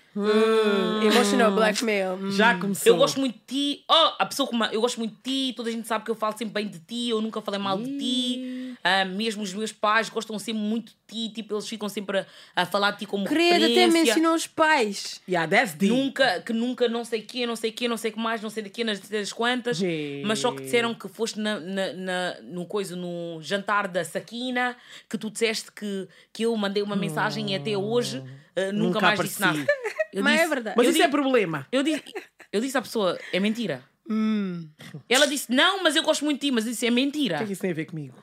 Emotional 1.05 1.51
blackmail. 1.51 2.13
Hum. 2.15 2.31
Já 2.31 2.59
começou. 2.59 2.91
Eu 2.91 2.97
gosto 2.97 3.19
muito 3.19 3.35
de 3.35 3.45
ti. 3.45 3.85
Oh, 3.89 4.11
a 4.19 4.25
pessoa 4.25 4.47
com 4.47 4.55
uma. 4.55 4.67
Eu 4.67 4.81
gosto 4.81 4.97
muito 4.97 5.15
de 5.15 5.21
ti. 5.21 5.53
Toda 5.55 5.69
a 5.69 5.71
gente 5.71 5.87
sabe 5.87 6.03
que 6.03 6.11
eu 6.11 6.15
falo 6.15 6.37
sempre 6.37 6.53
bem 6.53 6.67
de 6.67 6.79
ti. 6.79 7.09
Eu 7.09 7.21
nunca 7.21 7.41
falei 7.41 7.59
mal 7.59 7.77
de 7.77 7.97
ti. 7.97 8.52
Ah, 8.83 9.05
mesmo 9.05 9.41
os 9.43 9.53
meus 9.53 9.71
pais 9.71 10.09
gostam 10.09 10.37
sempre 10.37 10.61
muito 10.61 10.91
de 10.91 11.27
ti. 11.29 11.33
Tipo, 11.33 11.53
eles 11.55 11.67
ficam 11.69 11.87
sempre 11.87 12.19
a, 12.19 12.25
a 12.55 12.65
falar 12.65 12.91
de 12.91 12.99
ti 12.99 13.05
como 13.05 13.23
Credo, 13.25 13.63
até 13.65 13.87
mencionou 13.87 14.35
os 14.35 14.45
pais. 14.45 15.21
Yeah, 15.27 15.49
that's 15.49 15.73
deep. 15.73 15.93
Nunca, 15.93 16.41
que 16.41 16.51
nunca, 16.51 16.89
não 16.89 17.05
sei 17.05 17.21
o 17.21 17.23
quê, 17.23 17.47
não 17.47 17.55
sei 17.55 17.69
o 17.69 17.73
quê, 17.73 17.87
não 17.87 17.95
sei 17.95 18.11
o 18.11 18.13
que 18.15 18.19
mais, 18.19 18.41
não 18.41 18.49
sei 18.49 18.63
daqui, 18.63 18.83
nas 18.83 18.99
das 18.99 19.31
quantas. 19.31 19.79
Mas 20.25 20.39
só 20.39 20.51
que 20.51 20.63
disseram 20.63 20.93
que 20.93 21.07
foste 21.07 21.39
na, 21.39 21.59
na, 21.61 21.93
na- 21.93 22.41
no 22.41 22.65
coisa, 22.65 22.93
no 22.95 23.39
jantar 23.41 23.87
da 23.87 24.03
Saquina, 24.03 24.75
que 25.09 25.17
tu 25.17 25.29
disseste 25.29 25.71
que, 25.71 26.07
que 26.33 26.43
eu 26.43 26.55
mandei 26.57 26.83
uma 26.83 26.95
mensagem 26.97 27.51
e 27.51 27.55
até 27.55 27.77
hoje 27.77 28.21
ah, 28.55 28.71
nunca, 28.73 28.73
Nunca 28.73 28.99
mais 29.01 29.19
disse 29.21 29.41
apareci. 29.43 29.59
nada. 29.65 29.73
Eu 30.11 30.23
Mas 30.23 30.33
disse- 30.33 30.45
é 30.45 30.47
verdade. 30.49 30.75
Mas 30.77 30.85
eu 30.85 30.89
isso 30.91 30.97
disse- 30.99 31.07
é 31.07 31.11
problema. 31.11 31.67
eu 31.71 31.81
disse, 31.83 32.03
eu 32.51 32.59
disse 32.61 32.77
à 32.77 32.81
pessoa, 32.81 33.17
é 33.31 33.39
mentira. 33.39 33.81
Hum. 34.09 34.67
Ela 35.07 35.25
disse, 35.25 35.49
não, 35.51 35.81
mas 35.81 35.95
eu 35.95 36.03
gosto 36.03 36.25
muito 36.25 36.41
de 36.41 36.47
ti, 36.47 36.51
mas 36.51 36.65
eu 36.65 36.71
disse, 36.71 36.85
é 36.85 36.89
O 36.89 36.93
mentira. 36.93 37.37
que 37.37 37.43
é 37.43 37.47
que 37.47 37.53
isso 37.53 37.61
tem 37.61 37.71
a 37.71 37.73
ver 37.73 37.85
comigo? 37.85 38.15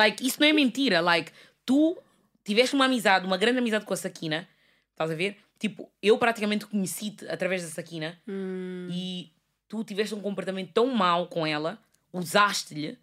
Like, 0.00 0.26
isso 0.26 0.40
não 0.40 0.48
é 0.48 0.52
mentira. 0.52 1.00
Like, 1.00 1.30
tu 1.66 1.98
tiveste 2.42 2.74
uma 2.74 2.86
amizade, 2.86 3.26
uma 3.26 3.36
grande 3.36 3.58
amizade 3.58 3.84
com 3.84 3.92
a 3.92 3.96
Saquina, 3.96 4.48
estás 4.92 5.10
a 5.10 5.14
ver? 5.14 5.36
Tipo, 5.58 5.90
eu 6.02 6.16
praticamente 6.16 6.64
conheci-te 6.64 7.28
através 7.28 7.62
da 7.62 7.68
Saquina 7.68 8.18
e 8.90 9.30
tu 9.68 9.84
tiveste 9.84 10.14
um 10.14 10.20
comportamento 10.20 10.72
tão 10.72 10.86
mau 10.86 11.26
com 11.26 11.46
ela, 11.46 11.78
usaste-lhe 12.12 12.98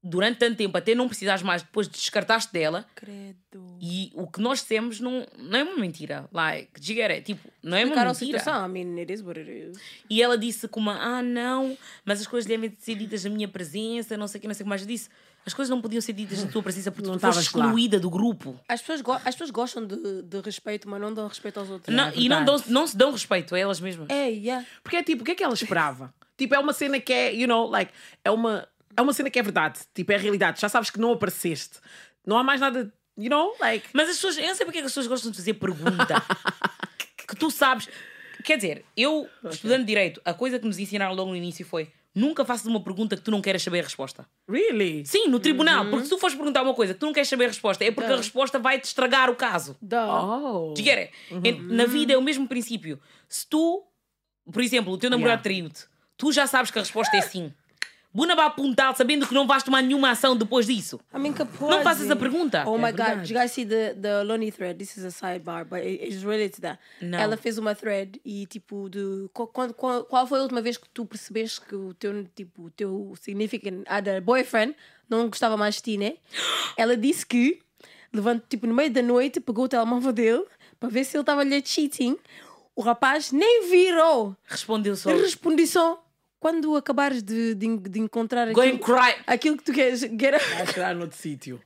durante 0.00 0.38
tanto 0.38 0.56
tempo 0.56 0.78
até 0.78 0.94
não 0.94 1.08
precisares 1.08 1.42
mais, 1.42 1.62
depois 1.62 1.88
descartaste 1.88 2.52
dela 2.52 2.86
Credo. 2.94 3.76
e 3.80 4.12
o 4.14 4.28
que 4.28 4.40
nós 4.40 4.60
dissemos 4.60 5.00
não, 5.00 5.26
não 5.36 5.58
é 5.58 5.64
uma 5.64 5.76
mentira. 5.78 6.28
Like, 6.32 6.70
Jigger, 6.80 7.22
tipo, 7.24 7.50
não 7.60 7.76
é 7.76 7.84
uma 7.84 7.96
mentira. 7.96 8.14
situação. 8.14 8.66
I 8.66 8.70
mean, 8.70 9.00
it 9.00 9.12
is 9.12 9.20
what 9.20 9.40
it 9.40 9.50
is. 9.50 9.76
E 10.08 10.22
ela 10.22 10.38
disse 10.38 10.68
como, 10.68 10.90
ah, 10.90 11.20
não, 11.22 11.76
mas 12.04 12.20
as 12.20 12.26
coisas 12.28 12.46
devem 12.46 12.72
ser 12.78 12.94
ditas 12.94 13.24
na 13.24 13.30
minha 13.30 13.48
presença, 13.48 14.16
não 14.16 14.28
sei 14.28 14.38
o 14.38 14.42
que, 14.42 14.46
não 14.46 14.54
sei 14.54 14.62
o 14.62 14.66
que 14.66 14.68
mais. 14.68 14.82
Eu 14.82 14.86
disse, 14.86 15.10
as 15.46 15.54
coisas 15.54 15.70
não 15.70 15.80
podiam 15.80 16.00
ser 16.00 16.12
ditas 16.12 16.42
na 16.44 16.50
tua 16.50 16.62
presença 16.62 16.90
porque 16.90 17.06
Não 17.06 17.14
tu 17.14 17.16
estavas 17.18 17.36
lá. 17.36 17.42
excluída 17.42 18.00
do 18.00 18.10
grupo. 18.10 18.58
As 18.68 18.80
pessoas, 18.80 19.00
go- 19.00 19.12
as 19.12 19.22
pessoas 19.34 19.50
gostam 19.50 19.86
de, 19.86 20.22
de 20.22 20.40
respeito, 20.40 20.88
mas 20.90 21.00
não 21.00 21.14
dão 21.14 21.28
respeito 21.28 21.60
aos 21.60 21.70
outros. 21.70 21.94
Não, 21.94 22.08
é 22.08 22.12
e 22.16 22.28
não, 22.28 22.44
dão, 22.44 22.60
não 22.66 22.86
se 22.86 22.96
dão 22.96 23.12
respeito 23.12 23.54
a 23.54 23.58
elas 23.58 23.78
mesmas. 23.80 24.10
É, 24.10 24.28
yeah. 24.28 24.66
Porque 24.82 24.96
é 24.96 25.02
tipo, 25.04 25.22
o 25.22 25.24
que 25.24 25.30
é 25.30 25.34
que 25.36 25.44
ela 25.44 25.54
esperava? 25.54 26.12
tipo, 26.36 26.52
é 26.54 26.58
uma 26.58 26.72
cena 26.72 26.98
que 26.98 27.12
é, 27.12 27.32
you 27.32 27.46
know, 27.46 27.66
like, 27.70 27.92
é 28.24 28.30
uma, 28.30 28.66
é 28.96 29.00
uma 29.00 29.12
cena 29.12 29.30
que 29.30 29.38
é 29.38 29.42
verdade. 29.42 29.78
Tipo, 29.94 30.10
é 30.12 30.16
realidade. 30.16 30.60
Já 30.60 30.68
sabes 30.68 30.90
que 30.90 30.98
não 30.98 31.12
apareceste. 31.12 31.78
Não 32.26 32.36
há 32.36 32.42
mais 32.42 32.60
nada, 32.60 32.92
you 33.16 33.30
know, 33.30 33.54
like. 33.60 33.86
Mas 33.92 34.08
as 34.08 34.16
pessoas, 34.16 34.36
eu 34.38 34.48
não 34.48 34.54
sei 34.56 34.66
porque 34.66 34.78
é 34.78 34.80
que 34.82 34.86
as 34.86 34.92
pessoas 34.92 35.06
gostam 35.06 35.30
de 35.30 35.36
fazer 35.36 35.54
pergunta. 35.54 36.22
que 37.26 37.36
tu 37.36 37.50
sabes. 37.52 37.88
Quer 38.44 38.56
dizer, 38.56 38.84
eu, 38.96 39.28
estudando 39.50 39.84
Direito, 39.84 40.20
a 40.24 40.32
coisa 40.34 40.58
que 40.58 40.66
nos 40.66 40.78
ensinaram 40.78 41.14
logo 41.14 41.30
no 41.30 41.36
início 41.36 41.64
foi 41.64 41.90
nunca 42.16 42.44
faças 42.46 42.66
uma 42.66 42.80
pergunta 42.82 43.14
que 43.14 43.22
tu 43.22 43.30
não 43.30 43.42
queres 43.42 43.62
saber 43.62 43.80
a 43.80 43.82
resposta. 43.82 44.26
Really? 44.48 45.04
Sim, 45.04 45.28
no 45.28 45.38
tribunal, 45.38 45.84
Uhum. 45.84 45.90
porque 45.90 46.04
se 46.06 46.10
tu 46.10 46.18
fores 46.18 46.34
perguntar 46.34 46.62
uma 46.62 46.72
coisa 46.74 46.94
que 46.94 46.98
tu 47.00 47.04
não 47.06 47.12
queres 47.12 47.28
saber 47.28 47.44
a 47.44 47.48
resposta, 47.48 47.84
é 47.84 47.90
porque 47.90 48.10
a 48.12 48.16
resposta 48.16 48.58
vai 48.58 48.80
te 48.80 48.84
estragar 48.84 49.28
o 49.30 49.36
caso. 49.36 49.76
Duh. 49.82 49.96
Oh. 49.98 50.74
Quer? 50.74 51.12
En- 51.30 51.60
Na 51.60 51.84
vida 51.84 52.14
é 52.14 52.16
o 52.16 52.22
mesmo 52.22 52.48
princípio. 52.48 52.98
Se 53.28 53.46
tu, 53.46 53.84
por 54.50 54.62
exemplo, 54.62 54.92
o 54.92 54.98
teu 54.98 55.10
namorado 55.10 55.42
traiu-te, 55.42 55.84
tu 56.16 56.32
já 56.32 56.46
sabes 56.46 56.70
que 56.70 56.78
a 56.78 56.82
resposta 56.82 57.14
é 57.16 57.20
sim. 57.20 57.52
Buna 58.16 58.34
vai 58.34 58.46
apontar 58.46 58.96
sabendo 58.96 59.26
que 59.26 59.34
não 59.34 59.46
vais 59.46 59.62
tomar 59.62 59.82
nenhuma 59.82 60.10
ação 60.10 60.34
depois 60.34 60.66
disso. 60.66 60.98
I 61.14 61.18
mean, 61.18 61.34
Não 61.60 61.82
faças 61.82 62.10
a 62.10 62.16
pergunta. 62.16 62.64
Oh 62.66 62.78
my 62.78 62.84
god, 62.84 62.96
verdade. 62.96 63.20
did 63.22 63.30
you 63.30 63.38
guys 63.38 63.52
see 63.52 63.66
the, 63.66 63.92
the 63.94 64.22
Lonely 64.22 64.50
thread? 64.50 64.78
This 64.78 64.96
is 64.96 65.04
a 65.04 65.10
sidebar, 65.10 65.66
but 65.66 65.80
it- 65.80 66.02
it's 66.02 66.22
related 66.22 66.54
to 66.54 66.60
that. 66.62 66.78
Não. 67.02 67.18
Ela 67.18 67.36
fez 67.36 67.58
uma 67.58 67.74
thread 67.74 68.18
e 68.24 68.46
tipo 68.46 68.88
de 68.88 69.28
qual, 69.34 69.48
qual, 69.48 70.04
qual- 70.04 70.26
foi 70.26 70.38
a 70.38 70.42
última 70.42 70.62
vez 70.62 70.78
que 70.78 70.88
tu 70.88 71.04
percebeste 71.04 71.60
que 71.60 71.74
o 71.74 71.92
teu 71.92 72.24
tipo 72.34 72.62
o 72.62 72.70
teu 72.70 73.12
significant 73.20 73.84
other 73.90 74.22
boyfriend 74.22 74.74
não 75.10 75.28
gostava 75.28 75.56
mais 75.58 75.74
de 75.76 75.82
ti, 75.82 75.98
né? 75.98 76.14
Ela 76.78 76.96
disse 76.96 77.26
que 77.26 77.60
levantou 78.12 78.46
tipo 78.48 78.66
no 78.66 78.72
meio 78.74 78.90
da 78.90 79.02
noite, 79.02 79.40
pegou 79.40 79.66
o 79.66 79.68
telemóvel 79.68 80.12
dele 80.12 80.44
para 80.80 80.88
ver 80.88 81.04
se 81.04 81.16
ele 81.16 81.22
estava 81.22 81.44
lhe 81.44 81.62
cheating. 81.62 82.16
O 82.74 82.80
rapaz 82.82 83.30
nem 83.32 83.68
virou. 83.70 84.34
Respondeu 84.46 84.96
só. 84.96 85.10
Ele 85.10 85.22
respondi 85.22 85.66
só 85.66 86.02
quando 86.46 86.76
acabares 86.76 87.24
de, 87.24 87.56
de, 87.56 87.76
de 87.76 87.98
encontrar 87.98 88.52
Go 88.52 88.60
aquilo, 88.60 88.78
cry. 88.78 89.16
aquilo 89.26 89.56
que 89.56 89.64
tu 89.64 89.72
queres. 89.72 90.02
Get 90.02 90.34
a- 90.34 90.38
Vai 90.38 90.66
tirar 90.72 90.94
noutro 90.94 91.18
sítio. 91.18 91.60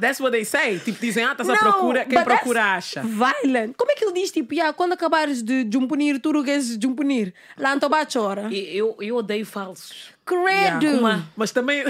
That's 0.00 0.20
what 0.20 0.30
they 0.30 0.44
say. 0.44 0.78
Tipo, 0.78 1.00
dizem, 1.00 1.24
ah, 1.24 1.32
estás 1.32 1.48
à 1.48 1.56
procura, 1.56 2.04
quem 2.04 2.22
procura 2.22 2.74
acha. 2.74 3.02
Violent. 3.02 3.74
Como 3.76 3.90
é 3.90 3.94
que 3.96 4.04
ele 4.04 4.12
diz, 4.12 4.30
tipo, 4.30 4.54
yeah, 4.54 4.72
quando 4.72 4.92
acabares 4.92 5.42
de 5.42 5.68
jumpunir, 5.72 6.20
tu 6.20 6.30
rugas 6.32 6.76
jumpunir. 6.80 7.34
Lá 7.58 7.74
não 7.74 7.88
bate 7.88 8.16
hora. 8.16 8.48
Eu, 8.52 8.96
eu 9.00 9.16
odeio 9.16 9.44
falsos. 9.44 10.10
Credo. 10.24 10.86
Yeah. 10.86 11.24
Mas 11.36 11.50
também. 11.50 11.84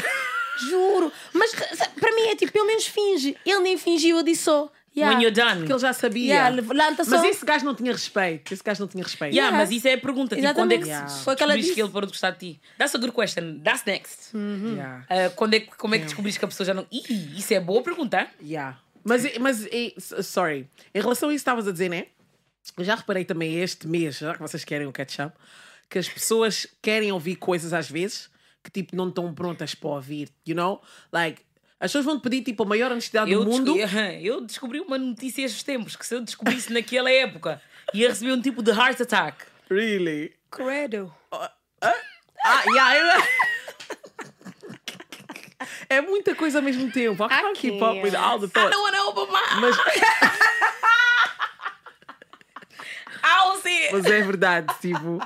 Juro. 0.70 1.12
Mas 1.34 1.52
para 1.52 2.14
mim 2.14 2.22
é 2.28 2.36
tipo, 2.36 2.50
pelo 2.52 2.66
menos 2.66 2.86
finge. 2.86 3.36
Ele 3.44 3.60
nem 3.60 3.76
fingiu, 3.76 4.16
eu 4.18 4.22
disse 4.22 4.44
só. 4.44 4.70
Yeah. 4.94 5.14
When 5.16 5.22
you're 5.24 5.34
done. 5.34 5.60
Porque 5.60 5.72
ele 5.72 5.78
já 5.78 5.92
sabia. 5.94 6.34
Yeah, 6.34 6.54
levanta 6.54 7.02
Mas 7.06 7.24
esse 7.24 7.44
gajo 7.46 7.64
não 7.64 7.74
tinha 7.74 7.92
respeito. 7.92 8.52
Esse 8.52 8.62
gajo 8.62 8.80
não 8.80 8.88
tinha 8.88 9.02
respeito. 9.02 9.32
Yeah, 9.34 9.48
Yeah. 9.48 9.56
mas 9.58 9.70
isso 9.76 9.88
é 9.88 9.94
a 9.94 9.98
pergunta. 9.98 10.36
Tipo, 10.36 10.54
quando 10.54 10.72
é 10.72 10.78
que 10.78 10.84
se 10.84 11.24
Foi 11.24 11.34
que 11.34 11.42
ela 11.42 11.54
descobriste 11.54 11.62
disse. 11.62 11.74
que 11.74 11.80
ele 11.80 11.88
parou 11.88 12.06
de 12.06 12.12
gostar 12.12 12.30
de 12.32 12.38
ti? 12.38 12.60
That's 12.76 12.94
a 12.94 12.98
good 12.98 13.12
question. 13.12 13.60
That's 13.64 13.84
next. 13.86 14.36
Yeah. 14.36 15.04
Uh, 15.08 15.30
quando 15.34 15.54
é, 15.54 15.60
como 15.60 15.94
é 15.94 15.98
que 15.98 16.04
descobriste 16.04 16.38
que 16.38 16.44
a 16.44 16.48
pessoa 16.48 16.66
já 16.66 16.74
não. 16.74 16.86
Ih, 16.92 17.38
isso 17.38 17.54
é 17.54 17.60
boa 17.60 17.82
pergunta. 17.82 18.28
Yeah. 18.42 18.78
Mas, 19.02 19.24
mas 19.38 19.66
sorry, 20.24 20.68
em 20.94 21.00
relação 21.00 21.28
a 21.30 21.32
isso 21.34 21.42
que 21.42 21.50
estavas 21.50 21.66
a 21.66 21.72
dizer, 21.72 21.88
né? 21.88 22.06
Eu 22.76 22.84
já 22.84 22.94
reparei 22.94 23.24
também 23.24 23.58
este 23.60 23.88
mês, 23.88 24.18
já 24.18 24.34
que 24.34 24.40
vocês 24.40 24.62
querem 24.64 24.86
o 24.86 24.92
catch-up, 24.92 25.34
que 25.90 25.98
as 25.98 26.08
pessoas 26.08 26.66
querem 26.80 27.10
ouvir 27.10 27.36
coisas 27.36 27.72
às 27.72 27.90
vezes 27.90 28.30
que 28.62 28.70
tipo 28.70 28.94
não 28.94 29.08
estão 29.08 29.34
prontas 29.34 29.74
para 29.74 29.90
ouvir, 29.90 30.28
you 30.46 30.54
know? 30.54 30.80
Like, 31.12 31.42
as 31.82 31.90
pessoas 31.90 32.04
vão 32.04 32.16
te 32.18 32.22
pedir 32.22 32.42
tipo 32.42 32.62
a 32.62 32.66
maior 32.66 32.92
honestidade 32.92 33.32
Eu 33.32 33.44
do 33.44 33.50
mundo. 33.50 33.74
descobri, 33.74 34.24
eu 34.26 34.40
descobri 34.40 34.78
uma 34.80 34.96
notícia 34.96 35.44
estes 35.44 35.64
tempos 35.64 35.96
que 35.96 36.06
se 36.06 36.14
eu 36.14 36.20
descobrisse 36.20 36.72
naquela 36.72 37.10
época 37.10 37.60
ia 37.92 38.08
receber 38.08 38.32
um 38.32 38.40
tipo 38.40 38.62
de 38.62 38.70
heart 38.70 39.00
attack. 39.00 39.44
Really? 39.68 40.32
Credo. 40.50 41.12
Ah, 41.32 41.52
yeah, 42.72 43.26
É 45.88 46.00
muita 46.00 46.34
coisa 46.36 46.58
ao 46.58 46.62
mesmo 46.62 46.90
tempo. 46.92 47.24
I 47.24 47.28
can't 47.28 47.58
keep 47.58 47.82
up 47.82 48.00
with 48.00 48.14
all 48.14 48.38
the 48.38 48.46
I 48.46 48.50
thoughts. 48.50 48.70
don't 48.70 48.82
wanna 48.82 49.02
open 49.08 49.26
my 49.32 49.60
Mas, 49.60 49.76
I'll 53.24 53.56
see 53.60 53.84
it. 53.86 53.92
mas 53.92 54.04
é 54.06 54.22
verdade, 54.22 54.72
tipo, 54.80 55.20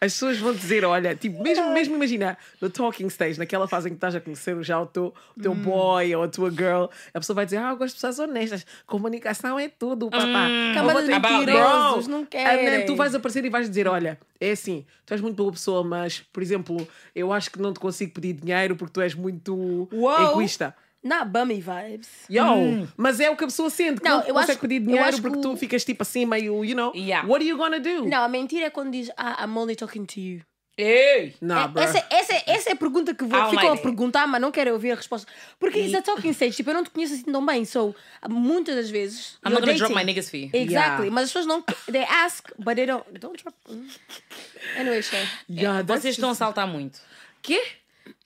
as 0.00 0.12
pessoas 0.12 0.38
vão 0.38 0.54
dizer, 0.54 0.84
olha, 0.84 1.14
tipo, 1.14 1.42
mesmo, 1.42 1.72
mesmo 1.72 1.94
imagina, 1.94 2.38
no 2.60 2.70
talking 2.70 3.06
stage, 3.08 3.38
naquela 3.38 3.68
fase 3.68 3.88
em 3.88 3.92
que 3.92 3.96
estás 3.96 4.14
a 4.14 4.20
conhecer 4.20 4.60
já 4.62 4.80
o 4.80 4.86
teu, 4.86 5.12
o 5.36 5.40
teu 5.42 5.54
boy 5.54 6.14
ou 6.16 6.22
a 6.22 6.28
tua 6.28 6.50
girl, 6.50 6.84
a 7.12 7.20
pessoa 7.20 7.34
vai 7.34 7.44
dizer, 7.44 7.58
ah, 7.58 7.70
eu 7.70 7.76
gosto 7.76 7.94
de 7.94 8.00
pessoas 8.00 8.18
honestas, 8.18 8.64
comunicação 8.86 9.58
é 9.58 9.68
tudo, 9.68 10.08
papá. 10.08 10.48
Camada 10.74 11.02
de 11.02 11.12
About 11.12 11.46
mentirosos, 11.46 12.06
não 12.06 12.24
then 12.24 12.86
tu 12.86 12.96
vais 12.96 13.14
aparecer 13.14 13.44
e 13.44 13.50
vais 13.50 13.68
dizer: 13.68 13.86
Olha, 13.88 14.18
é 14.40 14.52
assim, 14.52 14.84
tu 15.04 15.12
és 15.12 15.20
muito 15.20 15.36
boa 15.36 15.52
pessoa, 15.52 15.82
mas, 15.82 16.20
por 16.32 16.42
exemplo, 16.42 16.86
eu 17.14 17.32
acho 17.32 17.50
que 17.50 17.60
não 17.60 17.72
te 17.72 17.80
consigo 17.80 18.12
pedir 18.12 18.34
dinheiro 18.34 18.76
porque 18.76 18.92
tu 18.92 19.00
és 19.00 19.14
muito 19.14 19.88
Uou. 19.92 20.30
egoísta. 20.30 20.74
Not 21.02 21.30
bummy 21.30 21.62
vibes. 21.62 22.08
Yo, 22.28 22.42
mas 22.96 23.20
é 23.20 23.30
o 23.30 23.36
que 23.36 23.44
a 23.44 23.46
pessoa 23.46 23.70
sente. 23.70 24.00
que 24.00 24.08
Não, 24.08 24.18
Não, 24.18 24.26
eu 24.26 24.34
consegue 24.34 24.52
acho- 24.52 24.60
pedir 24.60 24.76
eu 24.76 24.80
dinheiro 24.82 25.04
acho 25.06 25.22
porque 25.22 25.36
que 25.38 25.42
tu 25.42 25.56
ficas 25.56 25.82
tipo 25.84 26.02
assim, 26.02 26.26
meio, 26.26 26.62
you 26.64 26.74
know, 26.76 26.92
Yeah. 26.94 27.26
what 27.26 27.42
are 27.42 27.48
you 27.48 27.56
gonna 27.56 27.80
do? 27.80 28.04
Não, 28.06 28.22
a 28.22 28.28
mentira 28.28 28.66
é 28.66 28.70
quando 28.70 28.90
diz, 28.92 29.10
ah, 29.16 29.42
I'm 29.44 29.56
only 29.56 29.74
talking 29.76 30.04
to 30.04 30.20
you. 30.20 30.42
Ei! 30.76 31.34
Nah, 31.42 31.70
É- 31.76 31.82
essa, 31.82 32.06
essa, 32.10 32.42
essa 32.46 32.70
é 32.70 32.72
a 32.72 32.76
pergunta 32.76 33.14
que 33.14 33.22
vou, 33.24 33.38
Ah, 33.38 33.50
ficam 33.50 33.72
a 33.72 33.76
perguntar, 33.76 34.26
mas 34.26 34.40
não 34.40 34.50
querem 34.50 34.72
ouvir 34.72 34.92
a 34.92 34.94
resposta. 34.94 35.30
Porque 35.58 35.78
it's 35.78 35.94
a 35.94 36.00
talking 36.00 36.30
stage, 36.30 36.56
tipo, 36.56 36.70
eu 36.70 36.74
não 36.74 36.84
te 36.84 36.90
conheço 36.90 37.14
assim 37.14 37.24
tão 37.24 37.44
bem, 37.44 37.64
so 37.66 37.94
muitas 38.28 38.76
das 38.76 38.88
vezes. 38.90 39.38
I'm 39.44 39.50
not 39.52 39.60
gonna 39.60 39.74
drop 39.74 39.92
dating. 39.92 39.94
my 39.94 40.04
niggas 40.04 40.30
fee. 40.30 40.50
Exactly, 40.54 40.72
Yeah. 40.74 41.10
mas 41.10 41.24
as 41.24 41.30
pessoas 41.32 41.46
não. 41.46 41.62
They 41.90 42.04
ask, 42.04 42.48
but 42.58 42.76
they 42.76 42.86
don't. 42.86 43.04
Don't 43.18 43.42
drop. 43.42 43.56
Anyway, 44.78 45.02
Shay. 45.02 45.26
Yeah, 45.50 45.82
Vocês 45.82 46.14
estão 46.14 46.30
a 46.30 46.32
just- 46.32 46.38
saltar 46.38 46.66
muito. 46.66 46.98
Quê? 47.42 47.60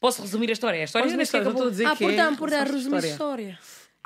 Posso 0.00 0.22
resumir 0.22 0.48
a 0.50 0.52
história? 0.52 0.80
A 0.80 0.84
história 0.84 1.04
Podes 1.04 1.12
já 1.12 1.16
nem 1.16 1.22
estou 1.24 1.40
a 1.40 1.42
acabou. 1.42 1.70
dizer 1.70 1.86
Ah, 1.86 1.96
que 1.96 2.04
é 2.04 2.08
portanto, 2.08 2.38
por 2.38 2.50
dar 2.50 2.56
relação 2.66 2.72
à 2.72 2.76
resumir 2.76 2.96
a 3.04 3.08
história. 3.08 3.58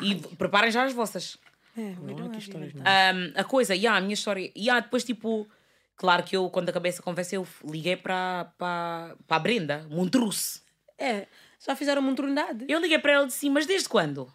E 0.03 0.15
preparem 0.37 0.71
já 0.71 0.85
as 0.85 0.93
vossas. 0.93 1.37
É, 1.77 1.91
don't 1.93 2.23
have 2.23 2.39
histórias, 2.39 2.73
any. 2.85 3.19
Um, 3.19 3.33
a 3.37 3.45
coisa, 3.45 3.75
yeah, 3.75 3.97
a 3.99 4.01
minha 4.01 4.15
história. 4.15 4.51
Yeah, 4.57 4.81
depois, 4.81 5.05
tipo, 5.05 5.47
claro 5.97 6.23
que 6.25 6.37
eu, 6.37 6.49
quando 6.51 6.69
acabei 6.71 6.91
essa 6.91 7.03
conversa, 7.03 7.35
eu 7.37 7.47
liguei 7.65 7.97
para 7.97 8.53
a 9.29 9.39
Brenda, 9.39 9.87
Montruz. 9.91 10.63
É, 10.99 11.27
Só 11.59 11.75
fizeram 11.77 12.03
uma 12.03 12.15
trunidade. 12.15 12.65
Eu 12.69 12.81
liguei 12.81 12.99
para 12.99 13.13
ela 13.13 13.25
e 13.25 13.27
disse 13.29 13.39
assim, 13.39 13.51
mas 13.51 13.67
desde 13.67 13.89
quando? 13.89 14.33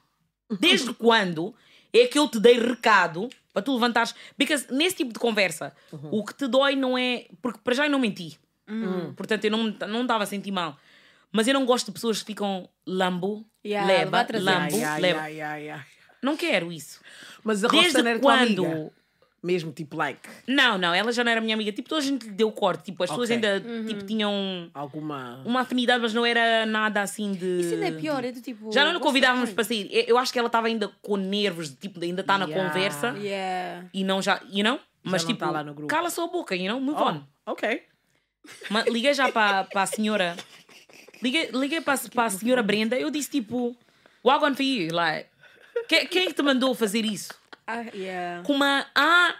Desde 0.59 0.93
quando 0.95 1.53
é 1.93 2.07
que 2.07 2.17
eu 2.17 2.27
te 2.29 2.39
dei 2.39 2.57
recado 2.59 3.27
para 3.53 3.61
tu 3.61 3.73
levantares? 3.73 4.15
Porque 4.37 4.55
nesse 4.71 4.95
tipo 4.97 5.11
de 5.13 5.19
conversa, 5.19 5.73
Uhum. 5.91 6.09
o 6.11 6.25
que 6.25 6.33
te 6.33 6.47
dói 6.47 6.75
não 6.75 6.97
é. 6.97 7.25
Porque 7.41 7.59
para 7.63 7.73
já 7.75 7.85
eu 7.85 7.91
não 7.91 7.99
menti. 7.99 8.39
Portanto, 9.17 9.43
eu 9.45 9.51
não 9.51 9.63
não 9.87 10.01
estava 10.03 10.23
a 10.23 10.27
sentir 10.27 10.51
mal. 10.51 10.77
Mas 11.34 11.47
eu 11.47 11.53
não 11.53 11.65
gosto 11.65 11.88
de 11.88 11.91
pessoas 11.93 12.19
que 12.19 12.27
ficam 12.27 12.69
lambo, 12.88 13.45
Yeah, 13.65 13.88
leva, 13.88 14.25
lambo, 14.39 14.75
Yeah, 14.75 14.97
leva. 14.99 15.19
yeah, 15.27 15.27
yeah, 15.27 15.55
yeah. 15.55 15.86
Não 16.21 16.38
quero 16.38 16.71
isso. 16.71 17.01
Mas 17.43 17.63
a 17.65 17.67
Desde 17.67 18.01
tua 18.01 18.19
quando? 18.19 18.65
amiga. 18.65 18.91
Mesmo 19.45 19.73
tipo 19.73 19.97
like 19.97 20.21
Não, 20.47 20.77
não, 20.77 20.93
ela 20.93 21.11
já 21.11 21.21
não 21.21 21.29
era 21.29 21.41
minha 21.41 21.53
amiga. 21.53 21.69
Tipo, 21.73 21.89
toda 21.89 21.99
a 22.01 22.03
gente 22.05 22.25
lhe 22.27 22.31
deu 22.31 22.49
corte. 22.49 22.84
Tipo, 22.86 23.03
as 23.03 23.09
pessoas 23.09 23.29
Ok. 23.29 23.36
ainda 23.36 23.67
Uhum. 23.67 23.86
tipo, 23.86 24.03
tinham 24.05 24.71
alguma. 24.73 25.41
uma 25.43 25.59
afinidade, 25.61 26.01
mas 26.01 26.13
não 26.13 26.25
era 26.25 26.65
nada 26.65 27.01
assim 27.01 27.34
de. 27.34 27.59
Isso 27.59 27.73
ainda 27.73 27.88
é 27.88 27.91
pior, 27.91 28.23
é 28.23 28.31
do 28.31 28.39
tipo. 28.39 28.71
Já 28.71 28.86
não 28.86 28.93
lhe 28.93 28.99
convidávamos 29.01 29.51
para 29.51 29.65
sair. 29.65 29.89
Eu- 30.07 30.17
acho 30.17 30.31
que 30.31 30.39
ela 30.39 30.47
estava 30.47 30.67
ainda 30.67 30.89
com 31.01 31.17
nervos, 31.17 31.69
de, 31.71 31.75
tipo, 31.75 32.01
ainda 32.01 32.21
está 32.21 32.38
na 32.38 32.47
conversa 32.47 33.09
Yeah. 33.17 33.86
e 33.93 34.03
não 34.05 34.21
já, 34.21 34.39
you 34.49 34.63
know? 34.63 34.79
Mas 35.03 35.23
não 35.23 35.27
tipo, 35.34 35.39
tá 35.41 35.51
lá 35.51 35.61
no 35.61 35.73
grupo. 35.73 35.89
cala 35.93 36.09
sua 36.09 36.27
boca, 36.27 36.55
you 36.55 36.69
know? 36.71 36.79
Move 36.79 37.01
Oh, 37.01 37.09
on. 37.09 37.23
ok. 37.47 37.84
Ma- 38.69 38.84
Liguei 38.84 39.13
já 39.13 39.29
para 39.29 39.65
para 39.65 39.81
a 39.81 39.86
senhora. 39.86 40.38
Liguei, 41.24 41.49
liguei 41.53 41.82
para, 41.82 41.93
a- 41.93 42.09
para 42.13 42.26
a 42.26 42.30
senhora 42.30 42.61
Brenda. 42.61 42.97
Eu 42.99 43.09
disse 43.09 43.30
tipo, 43.30 43.76
walk 44.24 44.43
on 44.45 44.53
for 44.53 44.61
you. 44.63 44.93
Like, 44.93 45.28
que- 45.88 46.05
quem 46.05 46.24
é 46.24 46.26
que 46.28 46.34
te 46.34 46.41
mandou 46.43 46.76
fazer 46.76 47.05
isso? 47.05 47.34
Ah, 47.65 47.86
yeah. 47.95 48.43
Com 48.43 48.53
uma. 48.53 48.86
Ah, 48.93 49.36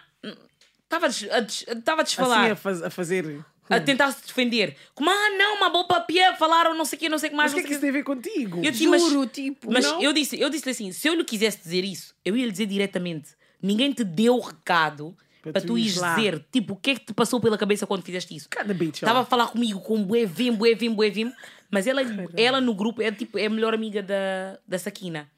estava 0.84 1.06
a, 1.06 1.98
a 1.98 2.02
desfalar. 2.02 2.40
Assim 2.44 2.50
a, 2.52 2.56
faz- 2.56 2.82
a 2.82 2.90
fazer. 2.90 3.44
a 3.68 3.80
tentar 3.80 4.12
se 4.12 4.26
defender. 4.26 4.76
Como, 4.94 5.10
ah, 5.10 5.30
não, 5.38 5.56
uma 5.56 5.70
boa 5.70 5.84
papia, 5.86 6.34
falaram 6.36 6.74
não 6.74 6.84
sei 6.84 6.96
o 6.96 7.00
que, 7.00 7.08
não 7.08 7.18
sei 7.18 7.28
o 7.28 7.30
que 7.30 7.36
mais. 7.36 7.52
Mas 7.52 7.60
o 7.60 7.62
que 7.62 7.66
é 7.66 7.66
que 7.68 7.72
isso 7.72 7.80
tem 7.80 7.90
a 7.90 7.92
ver 7.92 8.02
contigo? 8.02 8.60
Eu 8.64 8.70
disse, 8.70 8.86
mas- 8.86 9.02
Juro, 9.02 9.26
tipo. 9.26 9.70
Mas 9.70 9.84
Não? 9.84 10.00
eu 10.02 10.12
disse, 10.12 10.40
eu 10.40 10.48
disse 10.50 10.68
assim, 10.70 10.90
se 10.92 11.06
eu 11.08 11.14
lhe 11.14 11.24
quisesse 11.24 11.58
dizer 11.58 11.84
isso, 11.84 12.14
eu 12.24 12.36
ia 12.36 12.46
lhe 12.46 12.52
dizer 12.52 12.66
diretamente. 12.66 13.30
Ninguém 13.62 13.92
te 13.92 14.04
deu 14.04 14.38
recado 14.40 15.16
Para 15.42 15.52
para, 15.52 15.60
tu 15.62 15.76
ires 15.78 15.96
lá. 15.96 16.14
dizer, 16.14 16.44
tipo, 16.52 16.74
o 16.74 16.76
que 16.76 16.90
é 16.90 16.94
que 16.94 17.06
te 17.06 17.14
passou 17.14 17.40
pela 17.40 17.56
cabeça 17.58 17.86
quando 17.86 18.02
fizeste 18.02 18.34
isso? 18.36 18.46
Cada 18.50 18.72
bitch. 18.74 18.96
Estava 18.96 19.20
a 19.20 19.24
falar 19.24 19.46
comigo 19.48 19.80
com 19.80 20.02
bué 20.02 20.26
vim, 20.26 20.52
bué 20.52 20.74
vim, 20.74 20.90
bué 20.90 21.08
vim, 21.10 21.32
mas 21.74 21.86
ela, 21.86 22.00
ela 22.36 22.60
no 22.60 22.74
grupo 22.74 23.02
é 23.02 23.10
tipo, 23.12 23.38
é 23.38 23.46
a 23.46 23.50
melhor 23.50 23.74
amiga 23.74 24.02
da, 24.02 24.58
da 24.66 24.78
Sakina. 24.78 25.28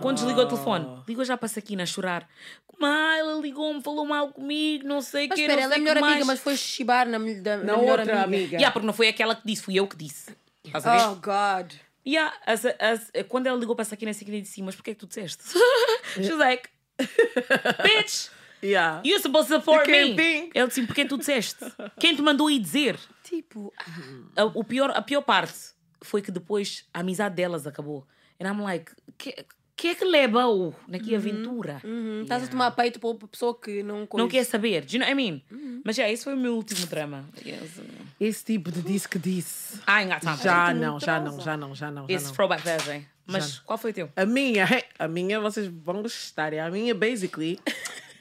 Quando 0.00 0.16
desligou 0.16 0.44
o 0.44 0.48
telefone, 0.48 1.02
ligou 1.06 1.24
já 1.24 1.36
para 1.36 1.46
a 1.46 1.48
Sakina 1.48 1.84
a 1.84 1.86
chorar. 1.86 2.28
Como, 2.66 2.84
ah, 2.84 3.16
ela 3.16 3.40
ligou-me, 3.40 3.80
falou 3.82 4.04
mal 4.04 4.32
comigo, 4.32 4.84
não 4.84 5.00
sei 5.00 5.26
o 5.26 5.28
Mas 5.28 5.36
que, 5.36 5.42
espera, 5.42 5.60
não 5.60 5.64
ela 5.64 5.74
é 5.74 5.76
sei 5.76 5.84
melhor 5.84 6.02
amiga, 6.04 6.24
mas 6.24 6.40
foi 6.40 6.56
chibar 6.56 7.06
na, 7.08 7.18
da, 7.18 7.56
Na 7.58 7.64
na 7.64 7.76
melhor 7.78 8.00
outra 8.00 8.22
amiga. 8.22 8.24
amiga. 8.24 8.56
Yeah, 8.56 8.72
porque 8.72 8.86
não 8.86 8.92
foi 8.92 9.06
aquela 9.08 9.36
que 9.36 9.46
disse, 9.46 9.62
fui 9.62 9.76
eu 9.78 9.86
que 9.86 9.96
disse. 9.96 10.34
Estás 10.64 10.84
a 10.86 10.96
ver? 10.96 11.04
Oh, 11.08 11.14
God. 11.16 11.72
Yeah, 12.06 12.34
as, 12.44 12.64
as, 12.66 13.12
quando 13.28 13.46
ela 13.46 13.56
ligou 13.56 13.76
para 13.76 13.82
a 13.82 13.86
Sakina, 13.86 14.10
a 14.10 14.14
Sakina 14.14 14.40
disse 14.40 14.54
assim, 14.54 14.62
mas 14.62 14.74
porquê 14.74 14.90
é 14.90 14.94
que 14.94 15.00
tu 15.00 15.06
disseste? 15.06 15.44
She's 16.16 16.30
like, 16.36 16.68
bitch, 17.82 18.30
Yeah. 18.62 19.02
you're 19.04 19.20
supposed 19.20 19.48
to 19.48 19.56
support 19.60 19.86
me. 19.86 20.16
think. 20.16 20.50
Ele 20.54 20.66
disse, 20.66 20.82
porquê 20.86 21.04
tu 21.04 21.18
disseste? 21.18 21.64
Quem 22.00 22.16
te 22.16 22.22
mandou 22.22 22.50
ir 22.50 22.58
dizer? 22.58 22.98
Tipo, 23.22 23.70
A, 24.34 24.44
o 24.46 24.64
pior, 24.64 24.90
a 24.90 25.02
pior 25.02 25.20
parte 25.20 25.73
foi 26.04 26.22
que 26.22 26.30
depois 26.30 26.84
a 26.92 27.00
amizade 27.00 27.34
delas 27.34 27.66
acabou. 27.66 28.06
And 28.40 28.46
I'm 28.48 28.60
like, 28.62 28.92
que, 29.18 29.34
que 29.76 29.88
é 29.88 29.94
que 29.94 30.04
levou 30.04 30.74
naquela 30.88 31.16
aventura? 31.16 31.80
hum, 31.84 32.22
estás 32.22 32.44
a 32.44 32.46
tomar 32.46 32.70
peito 32.72 32.98
para 33.00 33.10
uma 33.10 33.28
pessoa 33.28 33.58
que 33.58 33.82
não 33.82 34.00
Não 34.00 34.06
conhece. 34.06 34.30
quer 34.30 34.44
saber. 34.44 34.84
Do 34.84 34.92
you 34.94 34.98
know 35.00 35.08
what 35.08 35.12
I 35.12 35.14
mean? 35.14 35.42
Mas 35.84 35.96
já, 35.96 36.08
esse 36.10 36.24
foi 36.24 36.34
o 36.34 36.36
meu 36.36 36.54
último 36.54 36.86
drama. 36.86 37.24
Yes. 37.44 37.80
Esse 38.20 38.44
tipo 38.44 38.70
de 38.70 38.82
disse 38.82 39.08
que 39.08 39.18
disse. 39.18 39.78
Time 39.78 40.12
for 40.20 40.36
Já 40.42 40.66
that. 40.66 40.74
não, 40.78 41.00
já 41.00 41.20
não, 41.20 41.40
já 41.40 41.56
não, 41.56 41.74
já 41.74 41.90
não. 41.90 42.06
Já 42.08 42.14
Esse 42.14 42.26
não. 42.26 42.32
throwback 42.34 42.62
Thursday. 42.62 43.06
Mas 43.26 43.58
qual 43.60 43.78
foi 43.78 43.90
o 43.90 43.94
teu? 43.94 44.10
A 44.16 44.26
minha, 44.26 44.66
a 44.98 45.08
minha, 45.08 45.40
vocês 45.40 45.66
vão 45.66 46.02
gostar. 46.02 46.52
A 46.54 46.70
minha, 46.70 46.94
basically, 46.94 47.58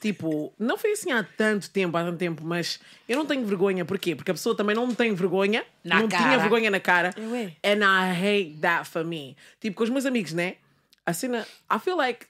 tipo, 0.04 0.54
não 0.60 0.78
foi 0.78 0.92
assim 0.92 1.14
há 1.14 1.24
tanto 1.24 1.70
tempo, 1.70 1.96
há 1.96 2.04
tanto 2.04 2.18
tempo, 2.18 2.44
mas 2.44 2.78
eu 3.08 3.18
não 3.18 3.26
tenho 3.26 3.46
vergonha. 3.46 3.86
Porquê? 3.86 4.14
Porque 4.14 4.32
a 4.32 4.34
pessoa 4.34 4.54
também 4.54 4.76
não 4.76 4.94
tem 4.94 5.14
vergonha. 5.14 5.64
Na 5.82 6.02
não 6.02 6.10
cara. 6.10 6.24
tinha 6.24 6.40
vergonha 6.40 6.70
na 6.70 6.80
cara. 6.82 7.12
Eu 7.16 7.34
é. 7.34 7.54
And 7.64 7.80
I 7.86 8.12
hate 8.12 8.58
that 8.60 8.90
for 8.90 9.06
me. 9.06 9.38
Tipo, 9.62 9.78
com 9.78 9.84
os 9.86 9.90
meus 9.90 10.06
amigos, 10.06 10.34
né? 10.34 10.58
A 11.06 11.14
cena, 11.14 11.48
I 11.74 11.80
feel 11.80 11.96
like, 11.96 12.26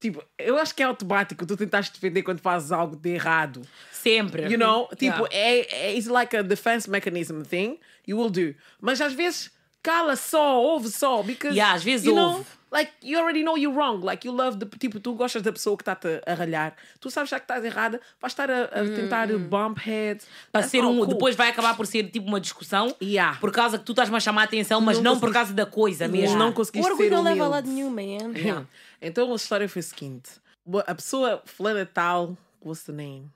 tipo, 0.00 0.22
eu 0.38 0.56
acho 0.58 0.72
que 0.72 0.80
é 0.80 0.86
automático 0.86 1.44
tu 1.44 1.56
tentaste 1.56 1.92
defender 1.92 2.22
quando 2.22 2.38
fazes 2.38 2.70
algo 2.70 2.94
de 2.94 3.10
errado. 3.10 3.62
Sempre. 3.90 4.44
You 4.44 4.56
know? 4.56 4.88
Tipo, 4.96 5.26
Yeah. 5.26 5.28
é, 5.32 5.88
é 5.88 5.94
it's 5.96 6.06
like 6.06 6.36
a 6.36 6.42
defense 6.42 6.88
mechanism 6.88 7.42
thing. 7.42 7.80
You 8.06 8.16
will 8.16 8.30
do. 8.30 8.54
Mas 8.80 9.00
às 9.00 9.12
vezes, 9.12 9.50
cala 9.82 10.14
só, 10.14 10.62
ouve 10.62 10.88
só. 10.88 11.20
Because, 11.24 11.56
Yeah, 11.56 11.74
às 11.74 11.82
vezes 11.82 12.06
you 12.06 12.14
know, 12.14 12.36
ouve. 12.36 12.57
Like, 12.70 12.92
you 13.02 13.18
already 13.18 13.42
know 13.42 13.56
you're 13.56 13.74
wrong. 13.74 14.02
Like, 14.02 14.26
you 14.26 14.32
love 14.34 14.58
the... 14.58 14.66
Tipo, 14.66 15.00
tu 15.00 15.14
gostas 15.14 15.42
da 15.42 15.52
pessoa 15.52 15.76
que 15.76 15.82
está-te 15.82 16.20
a 16.26 16.34
ralhar. 16.34 16.74
Tu 17.00 17.10
sabes 17.10 17.30
já 17.30 17.38
que 17.38 17.44
estás 17.44 17.64
errada. 17.64 18.00
Vais 18.20 18.32
estar 18.32 18.50
a, 18.50 18.64
a 18.64 18.84
tentar 18.84 19.26
bump 19.38 19.78
heads. 19.78 20.26
Para 20.52 20.62
ser 20.66 20.82
not 20.82 20.92
um, 20.94 20.96
cool. 20.98 21.06
depois 21.06 21.34
vai 21.36 21.48
acabar 21.48 21.76
por 21.76 21.86
ser 21.86 22.04
tipo 22.10 22.26
uma 22.28 22.40
discussão 22.40 22.94
Yeah. 23.00 23.38
por 23.40 23.50
causa 23.52 23.78
que 23.78 23.84
tu 23.84 23.92
estás-me 23.92 24.16
a 24.16 24.20
chamar 24.20 24.42
a 24.42 24.44
atenção, 24.44 24.80
mas 24.80 24.98
Não 24.98 25.14
não, 25.14 25.20
por 25.20 25.32
causa 25.32 25.52
da 25.52 25.64
coisa 25.66 26.06
Mas 26.08 26.20
mesmo. 26.20 26.36
não 26.38 26.50
O 26.50 26.52
conseguiste 26.52 26.90
orgulho 26.90 27.08
ser 27.08 27.14
não 27.14 27.22
leva 27.22 27.44
a 27.44 27.48
lado 27.48 27.68
nenhum, 27.68 27.90
man. 27.90 28.36
Yeah. 28.36 28.66
Então 29.00 29.32
a 29.32 29.36
história 29.36 29.68
foi 29.68 29.80
a 29.80 29.82
seguinte: 29.82 30.30
a 30.86 30.94
pessoa 30.94 31.42
fulana 31.46 31.86
tal, 31.86 32.36
what's 32.64 32.84
the 32.84 32.92
name? 32.92 33.30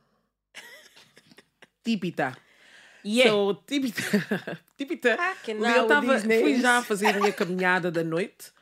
Típita. 1.85 2.37
Yeah. 3.05 3.31
So, 3.33 3.55
típita. 3.67 4.61
típita. 4.79 5.17
Ah, 5.19 5.35
que 5.43 5.51
eu 5.51 5.87
tava, 5.89 6.19
fui 6.21 6.61
já 6.61 6.83
fazer 6.83 7.09
a 7.09 7.13
minha 7.19 7.33
caminhada 7.33 7.91
da 7.91 8.05
noite. 8.05 8.53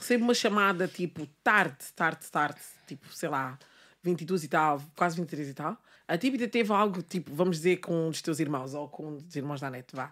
Recebo 0.00 0.24
uma 0.24 0.34
chamada 0.34 0.88
tipo 0.88 1.26
tarde, 1.44 1.76
tarde, 1.94 2.26
tarde, 2.30 2.58
tipo, 2.86 3.12
sei 3.12 3.28
lá, 3.28 3.58
22 4.02 4.44
e 4.44 4.48
tal, 4.48 4.82
quase 4.96 5.16
23 5.16 5.50
e 5.50 5.54
tal. 5.54 5.76
A 6.08 6.16
típita 6.16 6.48
teve 6.48 6.72
algo 6.72 7.02
tipo, 7.02 7.34
vamos 7.34 7.58
dizer, 7.58 7.76
com 7.76 8.06
um 8.06 8.10
dos 8.10 8.22
teus 8.22 8.40
irmãos 8.40 8.72
ou 8.72 8.88
com 8.88 9.08
um 9.08 9.16
dos 9.18 9.36
irmãos 9.36 9.60
da 9.60 9.70
net, 9.70 9.94
vá. 9.94 10.10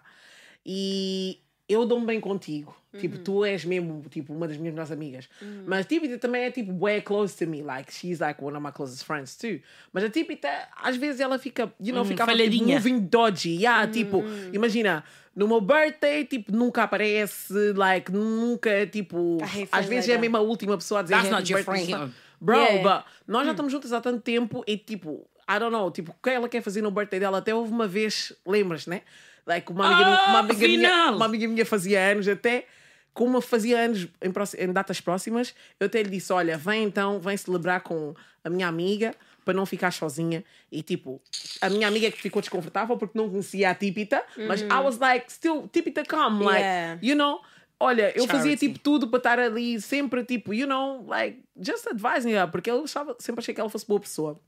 E 0.63 1.41
eu 1.69 1.85
dou-me 1.85 2.05
bem 2.05 2.19
contigo. 2.19 2.75
Tipo, 2.99 3.17
Uhum. 3.17 3.23
tu 3.23 3.45
és 3.45 3.63
mesmo 3.63 4.03
tipo, 4.09 4.33
uma 4.33 4.47
das 4.47 4.57
minhas 4.57 4.73
melhores 4.73 4.91
amigas. 4.91 5.29
Mas 5.67 5.81
a 5.81 5.83
Típita 5.83 6.17
também 6.17 6.45
é 6.45 6.49
tipo, 6.51 6.73
way 6.79 6.99
close 7.01 7.37
to 7.37 7.47
me. 7.49 7.61
Like, 7.61 7.93
she's 7.93 8.19
like 8.19 8.43
one 8.43 8.57
of 8.57 8.65
my 8.65 8.71
closest 8.71 9.03
friends 9.05 9.35
too. 9.37 9.59
Mas 9.93 10.03
a 10.03 10.09
Típita, 10.09 10.49
às 10.75 10.97
vezes 10.97 11.21
ela 11.21 11.37
fica, 11.37 11.71
you 11.79 11.93
know, 11.93 12.01
Hum, 12.01 12.05
ficava 12.07 12.35
tipo, 12.35 12.65
moving 12.65 12.99
dodgy. 13.01 13.57
Yeah, 13.61 13.87
tipo, 13.91 14.23
imagina, 14.51 15.03
no 15.35 15.47
meu 15.47 15.61
birthday, 15.61 16.25
tipo, 16.25 16.51
nunca 16.51 16.81
aparece, 16.83 17.53
like, 17.75 18.11
nunca, 18.11 18.87
tipo, 18.87 19.37
hate 19.43 19.61
às 19.71 19.85
friends 19.85 19.89
vezes 19.89 20.07
like 20.07 20.11
é 20.11 20.15
a 20.15 20.17
that. 20.17 20.21
mesma 20.21 20.39
última 20.39 20.75
pessoa 20.75 21.01
a 21.01 21.03
dizer 21.03 21.15
That's 21.15 21.29
not 21.29 21.51
your 21.51 21.63
friend. 21.63 22.11
Bro, 22.41 22.55
Yeah. 22.57 22.81
but 23.01 23.05
nós 23.27 23.45
já 23.45 23.51
estamos 23.51 23.71
juntas 23.71 23.93
há 23.93 24.01
tanto 24.01 24.21
tempo 24.21 24.63
e 24.65 24.77
tipo, 24.77 25.27
I 25.47 25.59
don't 25.59 25.71
know, 25.71 25.91
tipo, 25.91 26.11
o 26.11 26.15
que 26.23 26.29
ela 26.31 26.49
quer 26.49 26.61
fazer 26.63 26.81
no 26.81 26.89
birthday 26.89 27.19
dela? 27.19 27.37
Até 27.37 27.53
houve 27.53 27.71
uma 27.71 27.87
vez, 27.87 28.33
lembras, 28.47 28.87
né? 28.87 29.01
Like, 29.49 29.71
uma 29.71 29.87
amiga, 29.87 30.09
Ah, 30.11 30.29
uma 30.29 30.39
amiga, 30.39 30.67
minha, 30.67 31.11
uma 31.11 31.25
amiga 31.25 31.47
minha 31.47 31.65
fazia 31.65 31.99
anos 32.11 32.27
até. 32.27 32.65
Como 33.11 33.41
fazia 33.41 33.79
anos 33.79 34.07
em, 34.21 34.63
em 34.63 34.71
datas 34.71 35.01
próximas, 35.01 35.53
eu 35.79 35.87
até 35.87 36.01
lhe 36.03 36.09
disse: 36.11 36.31
Olha, 36.31 36.55
vem 36.57 36.83
então, 36.83 37.19
vem 37.19 37.35
celebrar 37.35 37.81
com 37.81 38.13
a 38.43 38.49
minha 38.49 38.67
amiga 38.67 39.15
para 39.43 39.55
não 39.55 39.65
ficar 39.65 39.91
sozinha. 39.91 40.43
E 40.71 40.83
tipo, 40.83 41.19
a 41.59 41.69
minha 41.71 41.87
amiga 41.87 42.05
é 42.07 42.11
que 42.11 42.21
ficou 42.21 42.39
desconfortável 42.41 42.95
porque 42.97 43.17
não 43.17 43.27
conhecia 43.27 43.71
a 43.71 43.75
Típita, 43.75 44.23
mas 44.47 44.61
I 44.61 44.79
was 44.83 44.99
like, 44.99 45.31
still, 45.33 45.67
Típita, 45.73 46.03
come, 46.05 46.45
like, 46.45 46.59
Yeah. 46.61 46.99
you 47.01 47.15
know. 47.15 47.41
Olha, 47.81 48.11
eu 48.15 48.27
fazia 48.27 48.51
Charity. 48.51 48.67
tipo 48.67 48.79
tudo 48.79 49.07
para 49.07 49.17
estar 49.17 49.39
ali, 49.39 49.79
sempre 49.81 50.23
tipo, 50.23 50.53
you 50.53 50.67
know, 50.67 51.03
like, 51.07 51.41
just 51.59 51.87
advising 51.87 52.33
her, 52.33 52.47
porque 52.51 52.69
eu 52.69 52.83
achava, 52.83 53.15
sempre 53.19 53.39
achei 53.41 53.53
que 53.55 53.59
ela 53.61 53.69
fosse 53.69 53.87
boa 53.87 53.99
pessoa. 54.01 54.39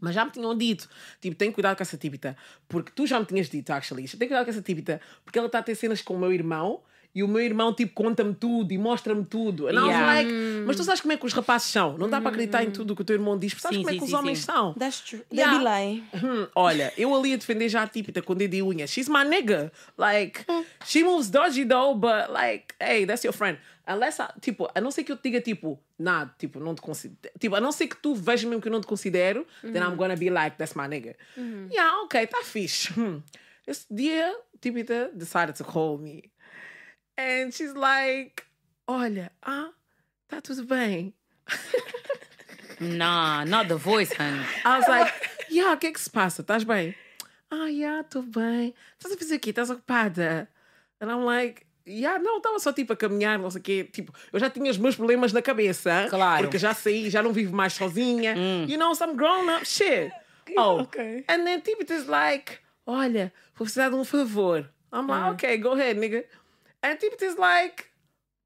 Mas 0.00 0.14
já 0.14 0.24
me 0.24 0.30
tinham 0.30 0.56
dito, 0.56 0.88
tipo, 1.20 1.36
tem 1.36 1.52
cuidado 1.52 1.76
com 1.76 1.82
essa 1.82 1.96
típita, 1.96 2.36
porque 2.68 2.90
tu 2.94 3.06
já 3.06 3.18
me 3.20 3.26
tinhas 3.26 3.48
dito, 3.48 3.70
actually, 3.70 4.08
tem 4.08 4.28
cuidado 4.28 4.44
com 4.44 4.50
essa 4.50 4.62
típita, 4.62 5.00
porque 5.24 5.38
ela 5.38 5.46
está 5.46 5.58
a 5.58 5.62
ter 5.62 5.74
cenas 5.74 6.00
com 6.02 6.14
o 6.14 6.18
meu 6.18 6.32
irmão 6.32 6.80
e 7.12 7.24
o 7.24 7.28
meu 7.28 7.40
irmão, 7.40 7.74
tipo, 7.74 7.92
conta-me 7.92 8.32
tudo 8.32 8.72
e 8.72 8.78
mostra-me 8.78 9.24
tudo. 9.24 9.66
And 9.66 9.72
Yeah. 9.72 10.06
like, 10.06 10.32
mas 10.64 10.76
tu 10.76 10.84
sabes 10.84 11.00
como 11.00 11.12
é 11.12 11.16
que 11.16 11.26
os 11.26 11.32
rapazes 11.32 11.68
são? 11.68 11.98
Não 11.98 12.08
dá 12.08 12.20
para 12.20 12.30
acreditar 12.30 12.62
em 12.62 12.70
tudo 12.70 12.92
o 12.92 12.96
que 12.96 13.02
o 13.02 13.04
teu 13.04 13.16
irmão 13.16 13.36
diz, 13.36 13.52
porque 13.52 13.62
sabes 13.62 13.78
Sim, 13.78 13.82
como 13.82 13.90
é 13.90 13.92
sim, 13.94 13.98
que 13.98 14.04
os 14.04 14.10
sim, 14.10 14.16
homens 14.16 14.38
sim. 14.38 14.44
são? 14.44 14.74
That's 14.74 15.00
true. 15.00 15.22
Yeah. 15.32 15.58
Lying. 15.58 16.04
Hum, 16.22 16.46
olha, 16.54 16.92
eu 16.96 17.12
ali 17.14 17.32
a 17.32 17.36
defender 17.36 17.68
já 17.68 17.82
a 17.82 17.86
típita 17.86 18.22
com 18.22 18.34
dedo 18.36 18.54
e 18.54 18.62
unha. 18.62 18.86
She's 18.86 19.08
my 19.08 19.24
nigga. 19.24 19.72
Like, 19.98 20.44
she 20.84 21.02
moves 21.02 21.30
dodgy 21.30 21.64
though, 21.64 21.94
but 21.94 22.30
like, 22.30 22.74
hey, 22.80 23.04
that's 23.06 23.24
your 23.24 23.32
friend. 23.32 23.58
Unless, 23.92 24.20
I- 24.22 24.40
tipo, 24.40 24.70
a 24.74 24.80
não 24.80 24.90
ser 24.90 25.02
que 25.04 25.10
eu 25.12 25.16
te 25.16 25.24
diga, 25.24 25.40
tipo, 25.40 25.82
nada, 25.98 26.32
tipo, 26.38 26.60
não 26.60 26.74
te 26.74 26.80
considero. 26.80 27.34
Tipo, 27.38 27.56
a 27.56 27.60
não 27.60 27.72
ser 27.72 27.88
que 27.88 27.96
tu 27.96 28.14
vejas 28.14 28.44
mesmo 28.44 28.60
que 28.62 28.68
eu 28.68 28.72
não 28.72 28.80
te 28.80 28.86
considero, 28.86 29.46
then 29.62 29.82
I'm 29.82 29.96
gonna 29.96 30.16
be 30.16 30.30
like, 30.30 30.56
that's 30.56 30.74
my 30.74 30.86
nigga. 30.88 31.16
Yeah, 31.36 32.02
ok, 32.04 32.26
tá 32.26 32.42
fixe. 32.44 32.92
Hum. 32.98 33.22
Esse 33.66 33.86
dia, 33.90 34.34
típita 34.60 35.10
decided 35.14 35.54
to 35.56 35.64
call 35.64 35.98
me. 35.98 36.30
And 37.18 37.50
she's 37.52 37.74
like, 37.74 38.42
olha, 38.86 39.30
ah, 39.42 39.70
tá 40.28 40.40
tudo 40.40 40.64
bem. 40.64 41.12
Nah, 42.80 43.44
not 43.44 43.68
the 43.68 43.76
voice, 43.76 44.12
honey. 44.14 44.40
I 44.64 44.78
was 44.78 44.88
like, 44.88 45.12
yeah, 45.50 45.72
o 45.74 45.76
que 45.76 45.88
é 45.88 45.92
que 45.92 46.00
se 46.00 46.08
passa? 46.10 46.42
Estás 46.42 46.64
bem? 46.64 46.94
Ah, 47.50 47.66
yeah, 47.66 48.00
estou 48.00 48.22
bem. 48.22 48.74
Estás 48.98 49.12
a 49.12 49.18
fazer 49.18 49.36
o 49.36 49.40
quê? 49.40 49.50
Estás 49.50 49.68
ocupada? 49.70 50.48
And 51.00 51.10
I'm 51.10 51.24
like, 51.24 51.66
yeah, 51.90 52.18
não, 52.22 52.38
estava 52.38 52.58
só 52.58 52.72
tipo 52.72 52.92
a 52.92 52.96
caminhar, 52.96 53.38
não 53.38 53.50
sei 53.50 53.60
o 53.60 53.62
quê. 53.64 53.84
Tipo, 53.84 54.12
eu 54.32 54.38
já 54.40 54.48
tinha 54.48 54.70
os 54.70 54.78
meus 54.78 54.96
problemas 54.96 55.32
na 55.32 55.42
cabeça. 55.42 56.06
Claro. 56.08 56.44
Porque 56.44 56.58
já 56.58 56.72
saí, 56.74 57.10
já 57.10 57.22
não 57.22 57.32
vivo 57.32 57.54
mais 57.54 57.72
sozinha. 57.74 58.34
You 58.68 58.78
know, 58.78 58.94
some 58.94 59.14
grown 59.14 59.48
up 59.54 59.66
shit. 59.66 60.12
Oh, 60.56 60.80
Ok. 60.80 61.24
And 61.28 61.44
then 61.44 61.60
Tibitas 61.60 62.06
like, 62.08 62.58
olha, 62.84 63.32
vou 63.54 63.64
precisar 63.64 63.88
de 63.88 63.94
um 63.94 64.04
favor. 64.04 64.68
I'm 64.92 65.06
like, 65.06 65.30
okay, 65.34 65.56
go 65.58 65.74
ahead, 65.74 65.96
nigga. 66.00 66.24
And 66.82 66.96
Tibitas 66.96 67.36
like, 67.36 67.84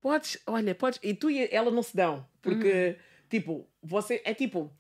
podes, 0.03 0.37
olha, 0.47 0.75
podes. 0.75 0.99
E 1.03 1.15
tu 1.15 1.31
e 1.31 1.49
ela 1.51 1.71
não 1.71 1.83
se 1.83 1.97
dão. 1.97 2.27
Porque, 2.43 2.97
tipo, 3.31 3.67
você 3.83 4.21
é 4.25 4.35
tipo. 4.35 4.71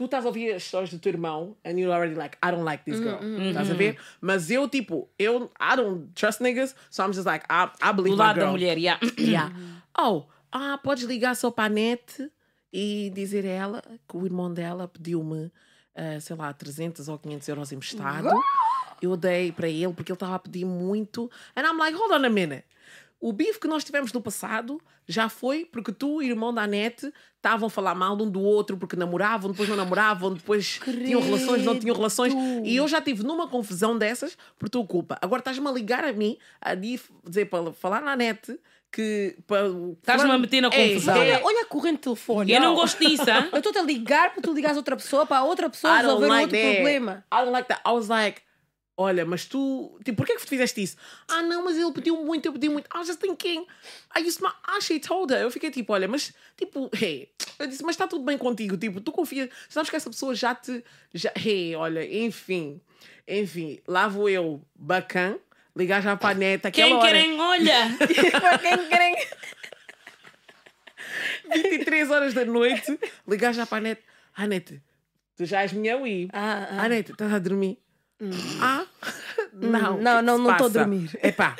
Tu 0.00 0.06
estás 0.06 0.24
a 0.24 0.28
ouvir 0.28 0.50
as 0.54 0.62
histórias 0.62 0.88
do 0.88 0.98
teu 0.98 1.12
irmão 1.12 1.54
and 1.62 1.72
you're 1.78 1.92
already 1.92 2.14
like, 2.14 2.38
I 2.42 2.50
don't 2.50 2.64
like 2.64 2.84
this 2.86 2.98
girl. 2.98 3.18
Estás 3.20 3.70
a 3.70 3.74
ver? 3.74 3.98
Mas 4.18 4.50
eu, 4.50 4.66
tipo, 4.66 5.10
eu, 5.18 5.50
I 5.60 5.76
don't 5.76 6.08
trust 6.14 6.40
niggas, 6.42 6.74
so 6.88 7.02
I'm 7.04 7.12
just 7.12 7.26
like, 7.26 7.44
I, 7.50 7.68
I 7.82 7.92
believe 7.92 8.16
Do 8.16 8.16
my 8.16 8.28
lado 8.28 8.36
girl. 8.36 8.46
da 8.46 8.50
mulher, 8.52 8.78
yeah. 8.78 8.98
Yeah. 9.18 9.52
Oh, 9.98 10.24
ah, 10.50 10.78
podes 10.82 11.04
ligar 11.04 11.36
só 11.36 11.50
para 11.50 11.64
a 11.64 11.68
net 11.68 12.32
e 12.72 13.10
dizer 13.14 13.44
a 13.44 13.50
ela 13.50 13.82
que 14.08 14.16
o 14.16 14.24
irmão 14.24 14.50
dela 14.50 14.88
pediu-me, 14.88 15.52
ah, 15.94 16.18
sei 16.18 16.34
lá, 16.34 16.50
300 16.50 17.06
ou 17.06 17.18
500 17.18 17.48
euros 17.48 17.70
emprestado. 17.70 18.30
Eu 19.02 19.18
dei 19.18 19.52
para 19.52 19.68
ele 19.68 19.92
porque 19.92 20.12
ele 20.12 20.16
estava 20.16 20.36
a 20.36 20.38
pedir 20.38 20.64
muito. 20.64 21.30
And 21.54 21.60
I'm 21.66 21.76
like, 21.76 21.94
hold 21.94 22.12
on 22.12 22.24
a 22.24 22.30
minute. 22.30 22.64
O 23.20 23.32
bife 23.34 23.60
que 23.60 23.68
nós 23.68 23.84
tivemos 23.84 24.12
no 24.14 24.20
passado 24.22 24.80
já 25.06 25.28
foi 25.28 25.66
porque 25.66 25.92
tu 25.92 26.22
e 26.22 26.28
o 26.28 26.30
irmão 26.30 26.54
da 26.54 26.66
net 26.66 27.12
estavam 27.36 27.66
a 27.66 27.70
falar 27.70 27.94
mal 27.94 28.14
um 28.14 28.30
do 28.30 28.40
outro 28.40 28.78
porque 28.78 28.96
namoravam, 28.96 29.50
depois 29.50 29.68
não 29.68 29.76
namoravam, 29.76 30.32
depois 30.32 30.80
tinham 30.82 31.20
relações, 31.20 31.62
não 31.64 31.78
tinham 31.78 31.94
relações. 31.94 32.32
E 32.64 32.76
eu 32.76 32.88
já 32.88 32.98
estive 32.98 33.22
numa 33.22 33.46
confusão 33.46 33.98
dessas 33.98 34.38
por 34.58 34.68
tua 34.70 34.86
culpa. 34.86 35.18
Agora 35.20 35.40
estás-me 35.40 35.68
a 35.68 35.70
ligar 35.70 36.02
a 36.04 36.12
mim, 36.14 36.38
a 36.60 36.74
dizer 36.74 37.46
para 37.50 37.72
falar 37.72 38.00
na 38.00 38.16
net 38.16 38.58
que. 38.90 39.36
para- 39.46 39.68
Estás-me 39.98 40.30
a 40.30 40.38
meter 40.38 40.60
na 40.62 40.70
Ei, 40.72 40.94
confusão. 40.94 41.16
ei, 41.22 41.32
Olha, 41.34 41.44
olha 41.44 41.62
a 41.62 41.66
corrente 41.66 41.96
de 41.96 42.02
telefone. 42.04 42.52
Eu 42.52 42.60
não 42.60 42.74
gosto 42.74 42.98
disso? 43.06 43.22
Eu 43.52 43.58
estou-te 43.58 43.78
a 43.78 43.82
ligar 43.82 44.32
para 44.32 44.42
tu 44.42 44.52
ligares 44.54 44.76
a 44.76 44.80
outra 44.80 44.96
pessoa, 44.96 45.26
para 45.26 45.38
a 45.38 45.44
outra 45.44 45.68
pessoa 45.68 45.94
resolver 45.98 46.26
um 46.26 46.28
like 46.30 46.42
outro 46.44 46.58
that. 46.58 46.74
problema. 46.76 47.24
I 47.32 47.36
don't 47.36 47.52
like 47.52 47.68
that. 47.68 47.82
I 47.86 47.92
was 47.92 48.08
like, 48.08 48.40
olha, 49.00 49.24
mas 49.24 49.46
tu, 49.46 49.98
tipo, 50.04 50.18
porquê 50.18 50.34
que 50.34 50.42
tu 50.42 50.48
fizeste 50.48 50.82
isso? 50.82 50.96
Ah, 51.26 51.40
não, 51.40 51.64
mas 51.64 51.78
ele 51.78 51.90
pediu 51.90 52.22
muito, 52.22 52.44
eu 52.44 52.52
pedi 52.52 52.68
muito. 52.68 52.86
I 52.94 52.98
was 52.98 53.06
just 53.06 53.18
thinking, 53.18 53.66
I 54.14 54.20
used 54.20 54.42
my 54.42 54.50
ah, 54.62 54.78
she 54.80 55.00
told 55.00 55.32
her. 55.32 55.40
Eu 55.40 55.50
fiquei 55.50 55.70
tipo, 55.70 55.94
olha, 55.94 56.06
mas, 56.06 56.34
tipo, 56.54 56.90
hey, 57.00 57.30
eu 57.58 57.66
disse, 57.66 57.82
mas 57.82 57.94
está 57.94 58.06
tudo 58.06 58.22
bem 58.24 58.36
contigo, 58.36 58.76
tipo, 58.76 59.00
tu 59.00 59.10
confias, 59.10 59.48
sabes 59.70 59.88
que 59.88 59.96
essa 59.96 60.10
pessoa 60.10 60.34
já 60.34 60.54
te, 60.54 60.84
já, 61.14 61.32
hey, 61.34 61.74
olha, 61.74 62.04
enfim, 62.04 62.78
enfim, 63.26 63.80
lá 63.88 64.06
vou 64.06 64.28
eu, 64.28 64.62
bacana, 64.74 65.38
ligar 65.74 66.02
já 66.02 66.14
para 66.14 66.30
a 66.30 66.34
neta, 66.34 66.70
Quem 66.70 66.92
hora, 66.92 67.06
querem, 67.06 67.40
olha. 67.40 67.96
Quem 68.60 68.88
querem? 68.88 69.16
23 71.50 72.10
horas 72.10 72.34
da 72.34 72.44
noite, 72.44 72.98
ligar 73.26 73.54
já 73.54 73.64
para 73.64 73.78
a 73.78 73.80
net, 73.80 74.02
ah, 74.34 74.46
neta, 74.46 74.82
tu 75.36 75.46
já 75.46 75.62
és 75.62 75.72
minha 75.72 75.96
Wii. 75.96 76.28
Ah, 76.34 76.68
ah. 76.70 76.82
Ah, 76.82 76.88
neta, 76.90 77.12
estás 77.12 77.32
a 77.32 77.38
dormir? 77.38 77.78
Ah, 78.60 78.84
não. 79.52 79.98
Não, 79.98 80.22
não, 80.22 80.38
não 80.38 80.56
tô 80.56 80.64
a 80.64 80.68
dormir. 80.68 81.10
Epá, 81.22 81.56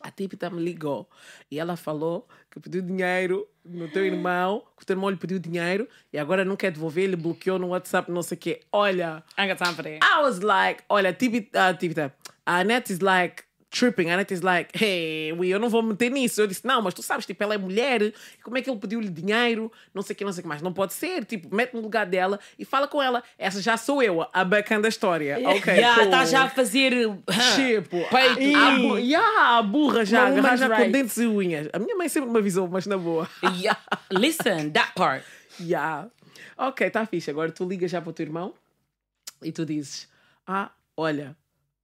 a 0.00 0.10
Tipita 0.10 0.50
me 0.50 0.62
ligou 0.62 1.08
e 1.50 1.58
ela 1.58 1.76
falou 1.76 2.28
que 2.50 2.60
pediu 2.60 2.82
dinheiro 2.82 3.46
no 3.64 3.88
teu 3.88 4.04
irmão, 4.04 4.64
que 4.76 4.82
o 4.82 4.86
teu 4.86 4.94
irmão 4.94 5.08
lhe 5.08 5.16
pediu 5.16 5.38
dinheiro 5.38 5.88
e 6.12 6.18
agora 6.18 6.44
não 6.44 6.56
quer 6.56 6.72
devolver, 6.72 7.04
ele 7.04 7.16
bloqueou 7.16 7.58
no 7.58 7.68
WhatsApp, 7.68 8.10
não 8.10 8.22
sei 8.22 8.36
o 8.36 8.40
quê. 8.40 8.60
Olha, 8.72 9.22
I 9.38 9.46
that. 9.56 10.00
I 10.02 10.22
was 10.22 10.40
like, 10.40 10.82
olha, 10.88 11.10
uh, 11.10 11.76
Tipita, 11.78 12.14
a 12.44 12.58
Annette 12.58 12.92
is 12.92 13.00
like 13.00 13.44
tripping. 13.72 14.10
A 14.10 14.14
Annette 14.14 14.32
is 14.34 14.42
like, 14.42 14.70
hey, 14.78 15.30
eu 15.30 15.58
não 15.58 15.68
vou 15.68 15.82
meter 15.82 16.10
nisso. 16.10 16.40
Eu 16.40 16.46
disse, 16.46 16.64
não, 16.66 16.80
mas 16.82 16.92
tu 16.94 17.02
sabes, 17.02 17.24
tipo, 17.26 17.42
ela 17.42 17.54
é 17.54 17.58
mulher, 17.58 18.12
como 18.44 18.56
é 18.58 18.62
que 18.62 18.68
ele 18.70 18.78
pediu-lhe 18.78 19.08
dinheiro, 19.08 19.72
não 19.94 20.02
sei 20.02 20.14
o 20.14 20.16
que, 20.16 20.24
não 20.24 20.32
sei 20.32 20.40
o 20.40 20.42
que 20.42 20.48
mais. 20.48 20.60
Não 20.62 20.72
pode 20.72 20.92
ser, 20.92 21.24
tipo, 21.24 21.52
mete 21.54 21.74
no 21.74 21.80
lugar 21.80 22.04
dela 22.06 22.38
e 22.58 22.64
fala 22.64 22.86
com 22.86 23.02
ela. 23.02 23.22
Essa 23.38 23.60
já 23.62 23.76
sou 23.76 24.02
eu, 24.02 24.24
a 24.32 24.44
bacana 24.44 24.82
da 24.82 24.88
história. 24.88 25.38
Ok, 25.62 25.74
Já 25.76 25.94
cool. 25.94 26.04
está 26.04 26.24
já 26.24 26.42
a 26.44 26.48
fazer. 26.50 26.92
Tipo, 27.56 27.98
Peito. 28.08 28.56
a, 28.56 28.68
a, 28.68 28.76
bu- 28.78 28.98
yeah, 28.98 29.58
a 29.58 29.62
burra 29.62 30.04
já, 30.04 30.26
agarrar 30.26 30.42
woman's 30.42 30.60
já 30.60 30.68
com 30.68 30.74
rights. 30.74 30.92
dentes 30.92 31.16
e 31.16 31.26
unhas. 31.26 31.68
A 31.72 31.78
minha 31.78 31.96
mãe 31.96 32.08
sempre 32.08 32.30
me 32.30 32.38
avisou, 32.38 32.68
mas 32.68 32.86
na 32.86 32.96
boa. 32.98 33.28
Yeah. 33.58 33.78
Listen, 34.12 34.70
that 34.70 34.92
part. 34.94 35.24
Yeah. 35.60 36.08
Ok, 36.56 36.88
tá 36.90 37.06
fixe. 37.06 37.30
Agora 37.30 37.50
tu 37.50 37.66
ligas 37.68 37.90
já 37.90 38.00
para 38.00 38.10
o 38.10 38.12
teu 38.12 38.24
irmão 38.26 38.54
e 39.42 39.50
tu 39.52 39.64
dizes: 39.66 40.08
Ah, 40.46 40.70
olha, 40.96 41.36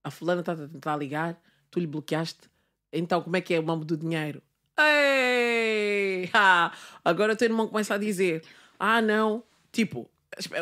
a 0.05 0.11
fulana 0.11 0.41
está 0.41 0.53
a 0.53 0.57
tentar 0.57 0.97
ligar, 0.97 1.37
tu 1.71 1.81
lhe 1.81 1.87
bloqueaste, 1.87 2.51
então 2.93 3.21
como 3.23 3.37
é 3.37 3.41
que 3.41 3.55
é 3.55 3.59
o 3.59 3.63
nome 3.63 3.85
do 3.85 3.97
dinheiro? 3.97 4.43
Ei! 4.79 6.31
Ah, 6.35 6.73
agora 7.05 7.33
o 7.33 7.37
teu 7.37 7.47
irmão 7.47 7.69
começa 7.69 7.95
a 7.95 7.99
dizer: 7.99 8.43
Ah, 8.79 9.01
não. 9.01 9.43
Tipo, 9.73 10.11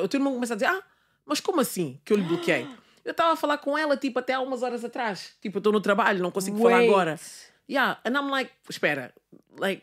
o 0.03 0.09
teu 0.09 0.19
irmão 0.19 0.35
começa 0.35 0.53
a 0.53 0.57
dizer: 0.57 0.67
Ah, 0.67 0.83
mas 1.25 1.41
como 1.41 1.61
assim 1.61 2.01
que 2.05 2.13
eu 2.13 2.17
lhe 2.17 2.25
bloqueei? 2.25 2.67
Eu 3.05 3.13
estava 3.13 3.33
a 3.33 3.37
falar 3.37 3.59
com 3.59 3.77
ela, 3.77 3.97
tipo, 3.97 4.19
até 4.19 4.35
há 4.35 4.41
umas 4.41 4.63
horas 4.63 4.85
atrás. 4.85 5.33
Tipo, 5.41 5.57
eu 5.57 5.61
estou 5.61 5.73
no 5.73 5.81
trabalho, 5.81 6.23
não 6.23 6.31
consigo 6.31 6.59
falar 6.59 6.79
Wait. 6.79 6.91
agora. 6.91 7.21
Yeah, 7.69 8.01
and 8.05 8.17
I'm 8.17 8.31
like, 8.31 8.51
espera, 8.69 9.13
like, 9.59 9.83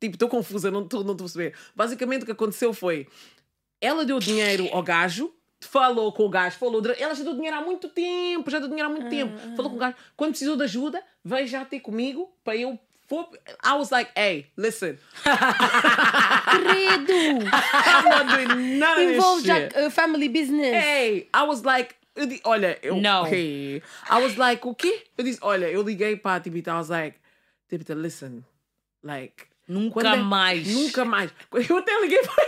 tipo, 0.00 0.14
estou 0.16 0.28
confusa, 0.28 0.70
não 0.70 0.82
estou 0.82 1.04
não 1.04 1.14
a 1.14 1.16
perceber. 1.16 1.54
Basicamente 1.74 2.22
o 2.22 2.26
que 2.26 2.32
aconteceu 2.32 2.72
foi, 2.72 3.08
ela 3.80 4.04
deu 4.04 4.18
dinheiro 4.18 4.68
ao 4.72 4.82
gajo, 4.82 5.32
falou 5.66 6.12
com 6.12 6.24
o 6.24 6.28
gajo, 6.28 6.56
falou, 6.58 6.82
ela 6.98 7.14
já 7.14 7.24
deu 7.24 7.34
dinheiro 7.34 7.56
há 7.56 7.60
muito 7.60 7.88
tempo, 7.88 8.50
já 8.50 8.58
deu 8.58 8.68
dinheiro 8.68 8.88
há 8.88 8.92
muito 8.92 9.08
tempo, 9.08 9.32
falou 9.56 9.70
com 9.70 9.76
o 9.76 9.80
gajo, 9.80 9.96
quando 10.16 10.30
precisou 10.30 10.56
de 10.56 10.64
ajuda, 10.64 11.02
veio 11.24 11.46
já 11.46 11.64
ter 11.64 11.80
comigo 11.80 12.30
para 12.44 12.56
eu 12.56 12.78
for... 13.08 13.28
I 13.64 13.74
was 13.74 13.90
like, 13.90 14.10
hey, 14.16 14.46
listen, 14.56 14.98
Querido! 16.50 17.12
I'm 17.52 18.04
not 18.08 18.28
doing 18.28 18.78
none 18.78 18.98
of 18.98 19.14
Envolve 19.14 19.42
this 19.42 19.46
shit. 19.56 19.76
uh, 19.76 19.90
family 19.90 20.28
business. 20.28 20.72
Hey, 20.74 21.28
I 21.34 21.42
was 21.44 21.64
like, 21.64 21.94
eu 22.16 22.26
di- 22.26 22.40
olha, 22.44 22.78
eu, 22.82 22.96
Não. 22.96 23.26
hey, 23.26 23.82
I 24.10 24.22
was 24.22 24.36
like, 24.36 24.66
o 24.66 24.74
quê? 24.74 25.04
Eu 25.18 25.24
disse, 25.24 25.38
olha, 25.42 25.66
eu 25.70 25.82
liguei 25.82 26.16
para 26.16 26.36
a 26.36 26.40
Tibita, 26.40 26.70
I 26.70 26.74
was 26.74 26.88
like, 26.88 27.18
Tibita, 27.68 27.94
listen, 27.94 28.44
like, 29.02 29.44
Nunca 29.66 30.06
é- 30.08 30.16
mais. 30.16 30.68
Nunca 30.68 31.04
mais. 31.04 31.30
Eu 31.68 31.78
até 31.78 31.98
liguei 32.00 32.20
para. 32.22 32.44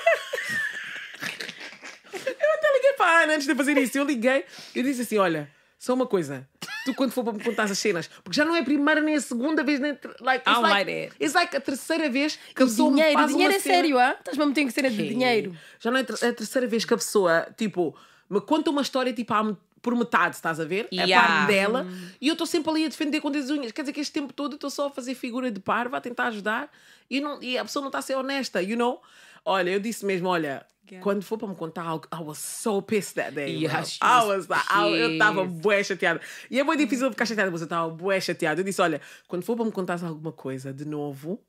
Ana 3.05 3.34
antes 3.34 3.47
de 3.47 3.55
fazer 3.55 3.76
isso. 3.78 3.99
Eu 3.99 4.05
liguei 4.05 4.44
e 4.74 4.82
disse 4.82 5.03
assim: 5.03 5.18
olha, 5.18 5.51
só 5.78 5.94
uma 5.94 6.07
coisa. 6.07 6.49
Tu, 6.84 6.94
quando 6.94 7.11
for 7.11 7.24
para 7.24 7.32
me 7.32 7.42
contar 7.42 7.64
as 7.64 7.76
cenas, 7.78 8.09
porque 8.22 8.36
já 8.36 8.44
não 8.44 8.55
é 8.55 8.61
a 8.61 8.64
primeira 8.64 9.01
nem 9.01 9.16
a 9.16 9.20
segunda 9.20 9.64
vez, 9.64 9.80
nem. 9.80 9.99
Like, 10.20 10.49
it's 10.49 10.55
don't 10.61 10.62
like, 10.70 10.90
that. 11.09 11.16
it's 11.20 11.34
like 11.34 11.57
a 11.57 11.61
terceira 11.61 12.09
vez 12.09 12.38
que 12.55 12.62
a 12.62 12.66
pessoa 12.66 12.90
me 12.90 12.97
Dinheiro, 12.97 13.18
faz 13.18 13.30
dinheiro 13.32 13.53
uma 13.53 13.57
é 13.57 13.61
cena. 13.61 13.74
sério, 13.74 13.99
ah? 13.99 14.16
Estás-me 14.18 14.42
a 14.42 14.47
meter 14.47 14.61
em 14.62 14.70
cena 14.70 14.90
de 14.90 15.09
dinheiro. 15.09 15.57
Já 15.80 15.90
não 15.90 15.99
é 15.99 16.03
a 16.03 16.26
é 16.26 16.28
a 16.28 16.32
terceira 16.32 16.66
vez 16.68 16.84
que 16.84 16.94
a 16.94 16.97
pessoa, 16.97 17.49
tipo, 17.57 17.97
me 18.30 18.40
conta 18.40 18.70
uma 18.70 18.82
história 18.82 19.12
tipo 19.12 19.34
me- 19.42 19.57
por 19.82 19.94
metade, 19.94 20.34
estás 20.36 20.59
a 20.59 20.64
ver? 20.64 20.88
É 20.92 21.12
a 21.12 21.20
parte 21.20 21.47
dela. 21.47 21.86
E 22.20 22.26
eu 22.28 22.32
estou 22.32 22.47
sempre 22.47 22.70
ali 22.70 22.84
a 22.84 22.88
defender 22.88 23.20
com 23.20 23.28
as 23.28 23.51
unhas. 23.51 23.70
Quer 23.72 23.82
dizer 23.82 23.92
que 23.92 24.01
este 24.01 24.12
tempo 24.12 24.32
todo 24.32 24.53
eu 24.53 24.57
estou 24.57 24.70
só 24.70 24.86
a 24.86 24.90
fazer 24.90 25.14
figura 25.14 25.51
de 25.51 25.61
parva, 25.61 25.97
a 25.97 26.01
tentar 26.01 26.26
ajudar 26.28 26.70
e, 27.09 27.20
não, 27.20 27.40
e 27.42 27.57
a 27.59 27.64
pessoa 27.64 27.80
não 27.82 27.88
está 27.88 27.99
a 27.99 28.03
ser 28.03 28.16
honesta, 28.16 28.61
you 28.62 28.76
know? 28.76 29.01
Olha, 29.49 29.70
eu 29.70 29.78
disse 29.78 30.05
mesmo, 30.05 30.28
olha, 30.28 30.66
quando 31.01 31.22
for 31.22 31.38
para 31.38 31.47
me 31.49 31.55
contar 31.55 31.84
algo, 31.84 32.07
I 32.12 32.20
was 32.20 32.38
so 32.38 32.82
pissed 32.82 33.14
that 33.14 33.32
day. 33.32 33.62
Yeah, 33.62 33.84
she 33.84 33.99
I 34.03 34.18
was 34.26 34.26
was 34.26 34.49
like, 34.49 34.66
I- 34.68 35.01
eu 35.03 35.12
estava 35.12 35.44
bué 35.44 35.84
chateada. 35.84 36.20
E 36.51 36.59
é 36.59 36.64
muito 36.64 36.80
difícil 36.80 37.09
ficar 37.11 37.26
chateada, 37.26 37.51
mas 37.51 37.61
eu 37.61 37.66
estava 37.66 37.88
bué 37.88 38.20
chateada. 38.20 38.61
Eu 38.61 38.64
disse, 38.64 38.82
olha, 38.82 39.01
quando 39.28 39.44
for 39.44 39.55
para 39.57 39.64
me 39.64 39.70
contar 39.72 40.03
alguma 40.05 40.32
coisa 40.32 40.72
de 40.72 40.84
novo, 40.84 41.40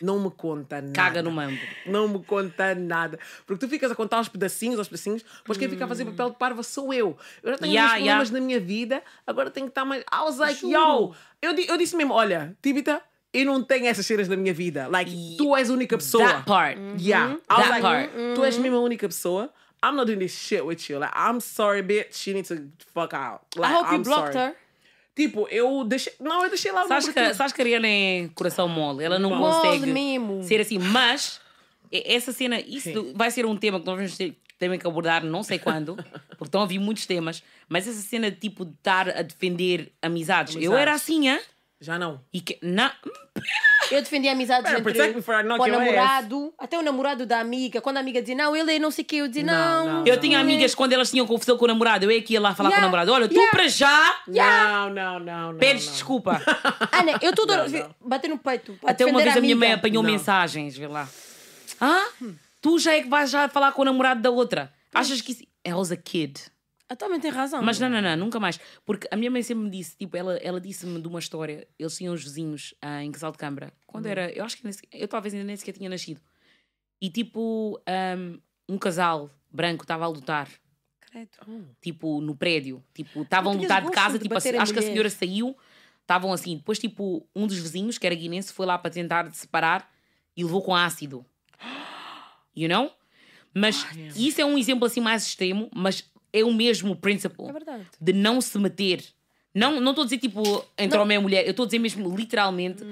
não 0.00 0.20
me 0.22 0.30
conta 0.30 0.76
nada. 0.82 0.92
Caga 0.92 1.22
no 1.24 1.32
mambo. 1.32 1.58
Não 1.84 2.06
me 2.06 2.22
conta 2.22 2.72
nada. 2.74 3.18
Porque 3.46 3.66
tu 3.66 3.68
ficas 3.70 3.90
a 3.90 3.96
contar 3.96 4.18
aos 4.18 4.28
pedacinhos, 4.28 4.78
aos 4.78 4.86
pedacinhos, 4.88 5.24
depois 5.38 5.58
quem 5.58 5.68
fica 5.68 5.84
a 5.86 5.88
fazer 5.88 6.04
papel 6.04 6.30
de 6.30 6.36
parva 6.36 6.62
sou 6.62 6.94
eu. 6.94 7.16
Eu 7.42 7.50
já 7.52 7.58
tenho 7.58 7.72
Yeah, 7.72 7.94
problemas 7.94 8.28
yeah. 8.28 8.40
na 8.40 8.46
minha 8.46 8.60
vida, 8.60 9.02
agora 9.26 9.50
tenho 9.50 9.66
que 9.66 9.70
estar 9.72 9.84
mais. 9.84 10.02
I 10.02 10.20
was 10.22 10.38
like, 10.38 10.60
Juro. 10.60 10.72
yo! 10.72 11.14
Eu, 11.42 11.52
eu 11.58 11.76
disse 11.76 11.96
mesmo: 11.96 12.12
olha, 12.14 12.56
Tibita, 12.62 13.02
eu 13.34 13.44
não 13.44 13.62
tenho 13.62 13.86
essas 13.86 14.06
cenas 14.06 14.28
na 14.28 14.36
minha 14.36 14.54
vida. 14.54 14.86
Like, 14.88 15.10
tu 15.36 15.54
és 15.56 15.68
a 15.68 15.72
única 15.74 15.98
pessoa. 15.98 16.26
That 16.26 16.44
part. 16.46 16.78
Yeah. 16.98 17.32
I 17.50 17.54
was 17.54 17.62
That 17.68 17.70
like, 17.70 17.82
part. 17.82 18.10
tu 18.36 18.44
és 18.44 18.56
mesmo 18.58 18.76
a 18.78 18.80
única 18.80 19.08
pessoa. 19.08 19.50
I'm 19.84 19.96
not 19.96 20.06
doing 20.06 20.18
this 20.20 20.32
shit 20.32 20.62
with 20.64 20.88
you. 20.88 20.98
Like, 20.98 21.12
I'm 21.14 21.40
sorry, 21.40 21.82
bitch. 21.82 22.26
You 22.26 22.34
need 22.34 22.46
to 22.48 22.56
fuck 22.94 23.12
out. 23.12 23.40
Like, 23.56 23.70
I 23.70 23.74
hope 23.76 23.90
you 23.90 23.96
I'm 23.98 24.02
blocked 24.02 24.32
sorry. 24.32 24.46
her. 24.52 24.56
Tipo, 25.16 25.46
eu 25.50 25.84
deixei. 25.84 26.12
Não, 26.20 26.42
eu 26.42 26.48
deixei 26.48 26.72
lá 26.72 26.84
o 26.84 26.88
Sabes 26.88 27.08
que, 27.08 27.34
sabes 27.34 27.52
que 27.52 27.60
a 27.60 27.64
Ariana 27.64 27.86
é 27.86 28.28
coração 28.34 28.66
mole. 28.68 29.04
Ela 29.04 29.18
não 29.18 29.30
Mole 29.30 29.54
consegue 29.54 29.92
mesmo. 29.92 30.42
ser 30.42 30.60
assim. 30.60 30.78
Mas, 30.78 31.40
e- 31.92 32.02
essa 32.14 32.32
cena, 32.32 32.58
isso 32.60 32.90
Sim. 32.92 33.12
vai 33.14 33.30
ser 33.30 33.44
um 33.46 33.56
tema 33.56 33.78
que 33.78 33.86
nós 33.86 33.96
vamos 33.96 34.16
ter, 34.16 34.36
também 34.58 34.78
que 34.78 34.86
abordar, 34.86 35.22
não 35.24 35.42
sei 35.44 35.58
quando, 35.58 35.94
porque 36.30 36.44
estão 36.44 36.62
a 36.62 36.66
vir 36.66 36.78
muitos 36.80 37.06
temas. 37.06 37.44
Mas 37.68 37.86
essa 37.86 38.00
cena, 38.00 38.28
tipo, 38.30 38.64
de 38.64 38.72
estar 38.72 39.08
a 39.08 39.22
defender 39.22 39.92
amizades. 40.02 40.54
Eu 40.54 40.72
Amizades. 40.72 40.80
era 40.82 40.92
assim, 40.94 41.28
hã? 41.28 41.38
Já 41.80 41.98
não. 41.98 42.20
E 42.32 42.40
que. 42.40 42.58
Na... 42.62 42.92
Eu 43.90 44.00
defendi 44.00 44.28
entre 44.28 45.12
before 45.12 45.40
I 45.40 45.42
knock 45.42 45.58
com 45.58 45.70
o 45.70 45.74
ass. 45.74 45.78
namorado, 45.78 46.54
até 46.58 46.78
o 46.78 46.82
namorado 46.82 47.26
da 47.26 47.40
amiga. 47.40 47.80
Quando 47.82 47.98
a 47.98 48.00
amiga 48.00 48.20
dizia, 48.22 48.34
não, 48.34 48.56
ele 48.56 48.76
é 48.76 48.78
não 48.78 48.90
sei 48.90 49.04
o 49.04 49.06
que, 49.06 49.16
eu 49.16 49.28
dizia, 49.28 49.44
Não, 49.44 49.86
não. 49.86 49.94
não, 49.98 50.06
Eu 50.06 50.18
tinha 50.18 50.38
amigas 50.40 50.74
quando 50.74 50.94
elas 50.94 51.10
tinham 51.10 51.26
confusão 51.26 51.58
com 51.58 51.66
o 51.66 51.68
namorado. 51.68 52.04
Eu 52.04 52.10
é 52.16 52.20
que 52.22 52.32
ia 52.32 52.40
lá 52.40 52.54
falar 52.54 52.70
Yeah, 52.70 52.80
com 52.80 52.88
o 52.88 52.90
namorado. 52.90 53.12
Olha, 53.12 53.28
tu 53.28 53.34
yeah. 53.34 53.50
para 53.50 53.68
já 53.68 54.20
Não, 54.26 54.90
não, 54.90 55.18
não, 55.20 55.52
não. 55.52 55.58
pedes 55.58 55.84
não. 55.86 55.92
desculpa. 55.92 56.40
Ana, 56.92 57.18
eu 57.20 57.30
estou 57.30 57.46
Não, 57.46 57.68
não. 57.68 57.94
bater 58.00 58.28
no 58.28 58.38
peito. 58.38 58.78
Até 58.84 59.04
uma 59.04 59.22
vez 59.22 59.36
a 59.36 59.40
minha 59.40 59.56
mãe 59.56 59.72
apanhou 59.74 60.02
Não. 60.02 60.10
mensagens, 60.10 60.76
vê 60.76 60.86
lá. 60.86 61.06
Ah, 61.80 62.06
tu 62.62 62.78
já 62.78 62.94
é 62.94 63.02
que 63.02 63.08
vais 63.08 63.30
já 63.30 63.48
falar 63.48 63.72
com 63.72 63.82
o 63.82 63.84
namorado 63.84 64.22
da 64.22 64.30
outra. 64.30 64.72
Achas 64.94 65.20
que 65.20 65.32
isso. 65.32 65.42
I 65.66 65.72
was 65.74 65.90
a 65.92 65.96
kid. 65.96 66.40
Ah, 66.88 66.94
também 66.96 67.18
tem 67.18 67.30
razão. 67.30 67.62
Mas 67.62 67.78
não, 67.80 67.88
não, 67.88 68.00
não, 68.02 68.16
nunca 68.16 68.38
mais. 68.38 68.60
Porque 68.84 69.08
a 69.10 69.16
minha 69.16 69.30
mãe 69.30 69.42
sempre 69.42 69.64
me 69.64 69.70
disse, 69.70 69.96
tipo, 69.96 70.16
ela, 70.16 70.36
ela 70.36 70.60
disse-me 70.60 71.00
de 71.00 71.08
uma 71.08 71.18
história. 71.18 71.66
Eles 71.78 71.96
tinham 71.96 72.12
os 72.12 72.22
vizinhos 72.22 72.74
ah, 72.82 73.02
em 73.02 73.10
Casal 73.10 73.32
de 73.32 73.38
Câmara. 73.38 73.72
Quando 73.86 74.06
era. 74.06 74.30
Eu 74.32 74.44
acho 74.44 74.56
que 74.56 74.64
nem 74.64 74.72
sequer- 74.72 75.00
eu 75.00 75.08
talvez 75.08 75.32
ainda 75.32 75.46
nem 75.46 75.56
sequer 75.56 75.72
tinha 75.72 75.88
nascido. 75.88 76.20
E 77.00 77.08
tipo, 77.10 77.80
ahm, 77.86 78.38
um 78.68 78.76
casal 78.78 79.30
branco 79.50 79.84
estava 79.84 80.04
a 80.04 80.08
lutar. 80.08 80.48
Credo. 81.00 81.30
Tipo, 81.80 82.20
no 82.20 82.36
prédio. 82.36 82.84
Tipo, 82.92 83.22
estavam 83.22 83.52
a 83.52 83.54
lutar 83.54 83.82
de 83.82 83.90
casa. 83.90 84.18
de 84.18 84.24
Tipo, 84.24 84.36
assim, 84.36 84.56
acho 84.56 84.72
que 84.72 84.78
a 84.78 84.82
senhora 84.82 85.08
saiu. 85.10 85.56
Estavam 86.02 86.32
assim. 86.34 86.56
Depois, 86.58 86.78
tipo, 86.78 87.26
um 87.34 87.46
dos 87.46 87.56
vizinhos, 87.58 87.96
que 87.96 88.06
era 88.06 88.14
guinense, 88.14 88.52
foi 88.52 88.66
lá 88.66 88.76
para 88.76 88.90
tentar 88.90 89.32
separar 89.32 89.90
e 90.36 90.44
levou 90.44 90.60
com 90.62 90.74
ácido. 90.74 91.24
You 92.54 92.68
know? 92.68 92.90
Mas 93.54 93.86
isso 94.16 94.40
é 94.40 94.44
um 94.44 94.58
exemplo 94.58 94.84
assim 94.84 95.00
mais 95.00 95.26
extremo, 95.26 95.70
mas 95.74 96.10
é 96.34 96.44
o 96.44 96.52
mesmo 96.52 96.96
princípio 96.96 97.46
É 97.48 97.80
de 98.00 98.12
não 98.12 98.40
se 98.40 98.58
meter. 98.58 99.02
Não 99.54 99.80
não 99.80 99.92
estou 99.92 100.02
a 100.02 100.06
dizer 100.06 100.18
tipo 100.18 100.42
entre 100.76 100.98
homem 100.98 101.16
e 101.16 101.20
mulher, 101.20 101.44
eu 101.44 101.52
estou 101.52 101.62
a 101.62 101.66
dizer 101.66 101.78
mesmo 101.78 102.14
literalmente 102.16 102.82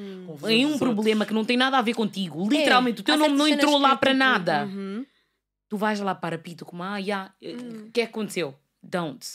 em 0.49 0.65
um 0.65 0.79
problema 0.79 1.27
que 1.27 1.35
não 1.35 1.45
tem 1.45 1.57
nada 1.57 1.77
a 1.77 1.83
ver 1.83 1.95
contigo. 1.95 2.49
Literalmente, 2.49 3.01
o 3.01 3.05
teu 3.05 3.17
nome 3.17 3.37
não 3.37 3.49
entrou 3.49 3.79
lá 3.79 3.91
que, 3.91 3.97
para 3.97 4.11
tipo, 4.13 4.19
nada. 4.19 4.65
uhum. 4.67 5.05
Tu 5.69 5.77
vais 5.77 5.99
lá 6.01 6.15
para 6.15 6.39
Pito 6.39 6.65
como, 6.65 6.83
ah, 6.85 6.99
yeah, 6.99 7.33
eh, 7.43 7.55
o 7.55 7.91
que 7.91 8.03
é 8.03 8.05
que 8.07 8.11
aconteceu? 8.11 8.55
Don't. 8.83 9.27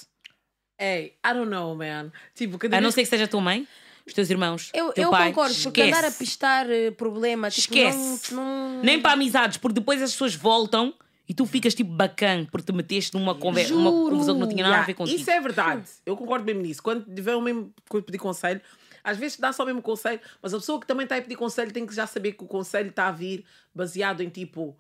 Hey, 0.79 1.15
I 1.25 1.33
don't 1.33 1.49
know, 1.49 1.75
man. 1.75 2.11
Tipo, 2.35 2.57
cada 2.59 2.77
A 2.77 2.81
não 2.81 2.91
ser 2.91 3.01
que 3.01 3.07
seja 3.07 3.27
tua 3.27 3.41
mãe, 3.41 3.67
os 4.05 4.13
teus 4.13 4.29
irmãos, 4.29 4.69
Eu, 4.73 4.93
teu 4.93 5.05
eu 5.05 5.09
pai. 5.09 5.29
concordo, 5.29 5.55
porque 5.55 5.81
esquece. 5.81 5.97
andar 5.99 6.07
a 6.07 6.11
pistar 6.11 6.69
eh, 6.69 6.91
problema, 6.91 7.49
tipo, 7.49 7.75
Esquece. 7.75 8.33
não, 8.35 8.75
não... 8.75 8.83
Nem 8.83 9.01
para 9.01 9.13
amizades, 9.13 9.57
porque 9.57 9.73
depois 9.79 10.01
as 10.01 10.11
pessoas 10.11 10.35
voltam 10.35 10.93
e 11.27 11.33
tu 11.33 11.45
ficas 11.45 11.73
tipo 11.75 11.91
bacana 11.91 12.47
porque 12.51 12.71
te 12.71 12.75
meteste 12.75 13.13
numa, 13.13 13.35
conver- 13.35 13.71
uma 13.73 13.91
confusão 13.91 14.35
que 14.35 14.39
não 14.41 14.47
tinha 14.47 14.63
nada 14.63 14.75
a 14.75 14.79
ver 14.81 14.91
Yeah, 14.91 14.97
contigo. 14.97 15.19
Isso 15.19 15.29
é 15.31 15.39
verdade. 15.39 15.89
Eu 16.05 16.15
concordo 16.15 16.45
mesmo 16.45 16.61
nisso. 16.61 16.81
Quando 16.81 17.03
tiver 17.13 17.35
o 17.35 17.41
mesmo 17.41 17.73
pedir 18.05 18.17
conselho, 18.17 18.61
às 19.03 19.17
vezes 19.17 19.37
dá 19.37 19.51
só 19.53 19.63
o 19.63 19.65
mesmo 19.65 19.81
conselho, 19.81 20.19
mas 20.41 20.53
a 20.53 20.57
pessoa 20.57 20.79
que 20.79 20.87
também 20.87 21.03
está 21.03 21.17
a 21.17 21.21
pedir 21.21 21.35
conselho 21.35 21.71
tem 21.71 21.85
que 21.85 21.93
já 21.93 22.07
saber 22.07 22.33
que 22.33 22.43
o 22.43 22.47
conselho 22.47 22.89
está 22.89 23.07
a 23.07 23.11
vir 23.11 23.43
baseado 23.75 24.21
em 24.21 24.29
tipo 24.29 24.77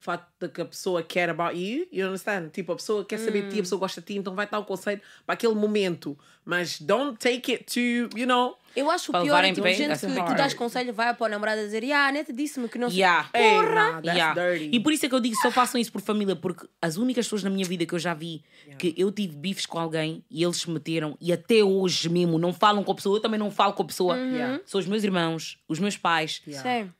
o 0.00 0.02
facto 0.02 0.26
de 0.40 0.48
que 0.48 0.62
a 0.62 0.64
pessoa 0.64 1.02
quer 1.02 1.28
about 1.28 1.54
you, 1.54 1.86
you 1.92 2.06
understand? 2.06 2.48
Tipo, 2.48 2.72
a 2.72 2.76
pessoa 2.76 3.04
quer 3.04 3.18
saber 3.18 3.42
de 3.42 3.50
ti, 3.50 3.58
a 3.58 3.62
pessoa 3.62 3.78
gosta 3.78 4.00
de 4.00 4.06
ti, 4.06 4.16
então 4.16 4.34
vai 4.34 4.48
dar 4.48 4.58
o 4.58 4.64
conselho 4.64 4.98
para 5.26 5.34
aquele 5.34 5.54
momento. 5.54 6.18
Mas 6.42 6.80
don't 6.80 7.18
take 7.18 7.52
it 7.52 7.64
to, 7.64 8.18
you 8.18 8.26
know. 8.26 8.56
Eu 8.74 8.90
acho 8.90 9.12
o 9.14 9.22
pior 9.22 9.44
é 9.44 9.48
tipo, 9.50 9.62
bem, 9.62 9.74
gente 9.74 9.98
que 10.00 10.06
tu 10.06 10.34
dás 10.34 10.54
conselho, 10.54 10.94
vai 10.94 11.12
para 11.12 11.26
a 11.26 11.28
namorada 11.28 11.62
dizer, 11.62 11.84
ah, 11.92 12.06
a 12.06 12.12
neta 12.12 12.32
disse-me 12.32 12.66
que 12.66 12.78
não 12.78 12.88
sei. 12.88 13.00
Yeah. 13.00 13.28
Hey, 13.34 13.50
Porra! 13.50 13.74
nah, 13.74 14.00
that's 14.00 14.16
Yeah. 14.16 14.34
dirty. 14.34 14.70
E 14.72 14.80
por 14.80 14.90
isso 14.92 15.04
é 15.04 15.08
que 15.10 15.14
eu 15.14 15.20
digo 15.20 15.36
só 15.36 15.50
façam 15.50 15.78
isso 15.78 15.92
por 15.92 16.00
família, 16.00 16.34
porque 16.34 16.66
as 16.80 16.96
únicas 16.96 17.26
pessoas 17.26 17.42
na 17.42 17.50
minha 17.50 17.66
vida 17.66 17.84
que 17.84 17.92
eu 17.94 17.98
já 17.98 18.14
vi 18.14 18.42
que 18.78 18.94
eu 18.96 19.12
tive 19.12 19.36
bifes 19.36 19.66
com 19.66 19.78
alguém 19.78 20.24
e 20.30 20.42
eles 20.42 20.56
se 20.56 20.70
meteram 20.70 21.14
e 21.20 21.30
até 21.30 21.62
hoje 21.62 22.08
mesmo 22.08 22.38
não 22.38 22.54
falam 22.54 22.82
com 22.82 22.92
a 22.92 22.94
pessoa, 22.94 23.18
eu 23.18 23.20
também 23.20 23.38
não 23.38 23.50
falo 23.50 23.74
com 23.74 23.82
a 23.82 23.86
pessoa, 23.86 24.16
Yeah. 24.16 24.60
são 24.64 24.80
os 24.80 24.86
meus 24.86 25.04
irmãos, 25.04 25.58
os 25.68 25.78
meus 25.78 25.98
pais, 25.98 26.40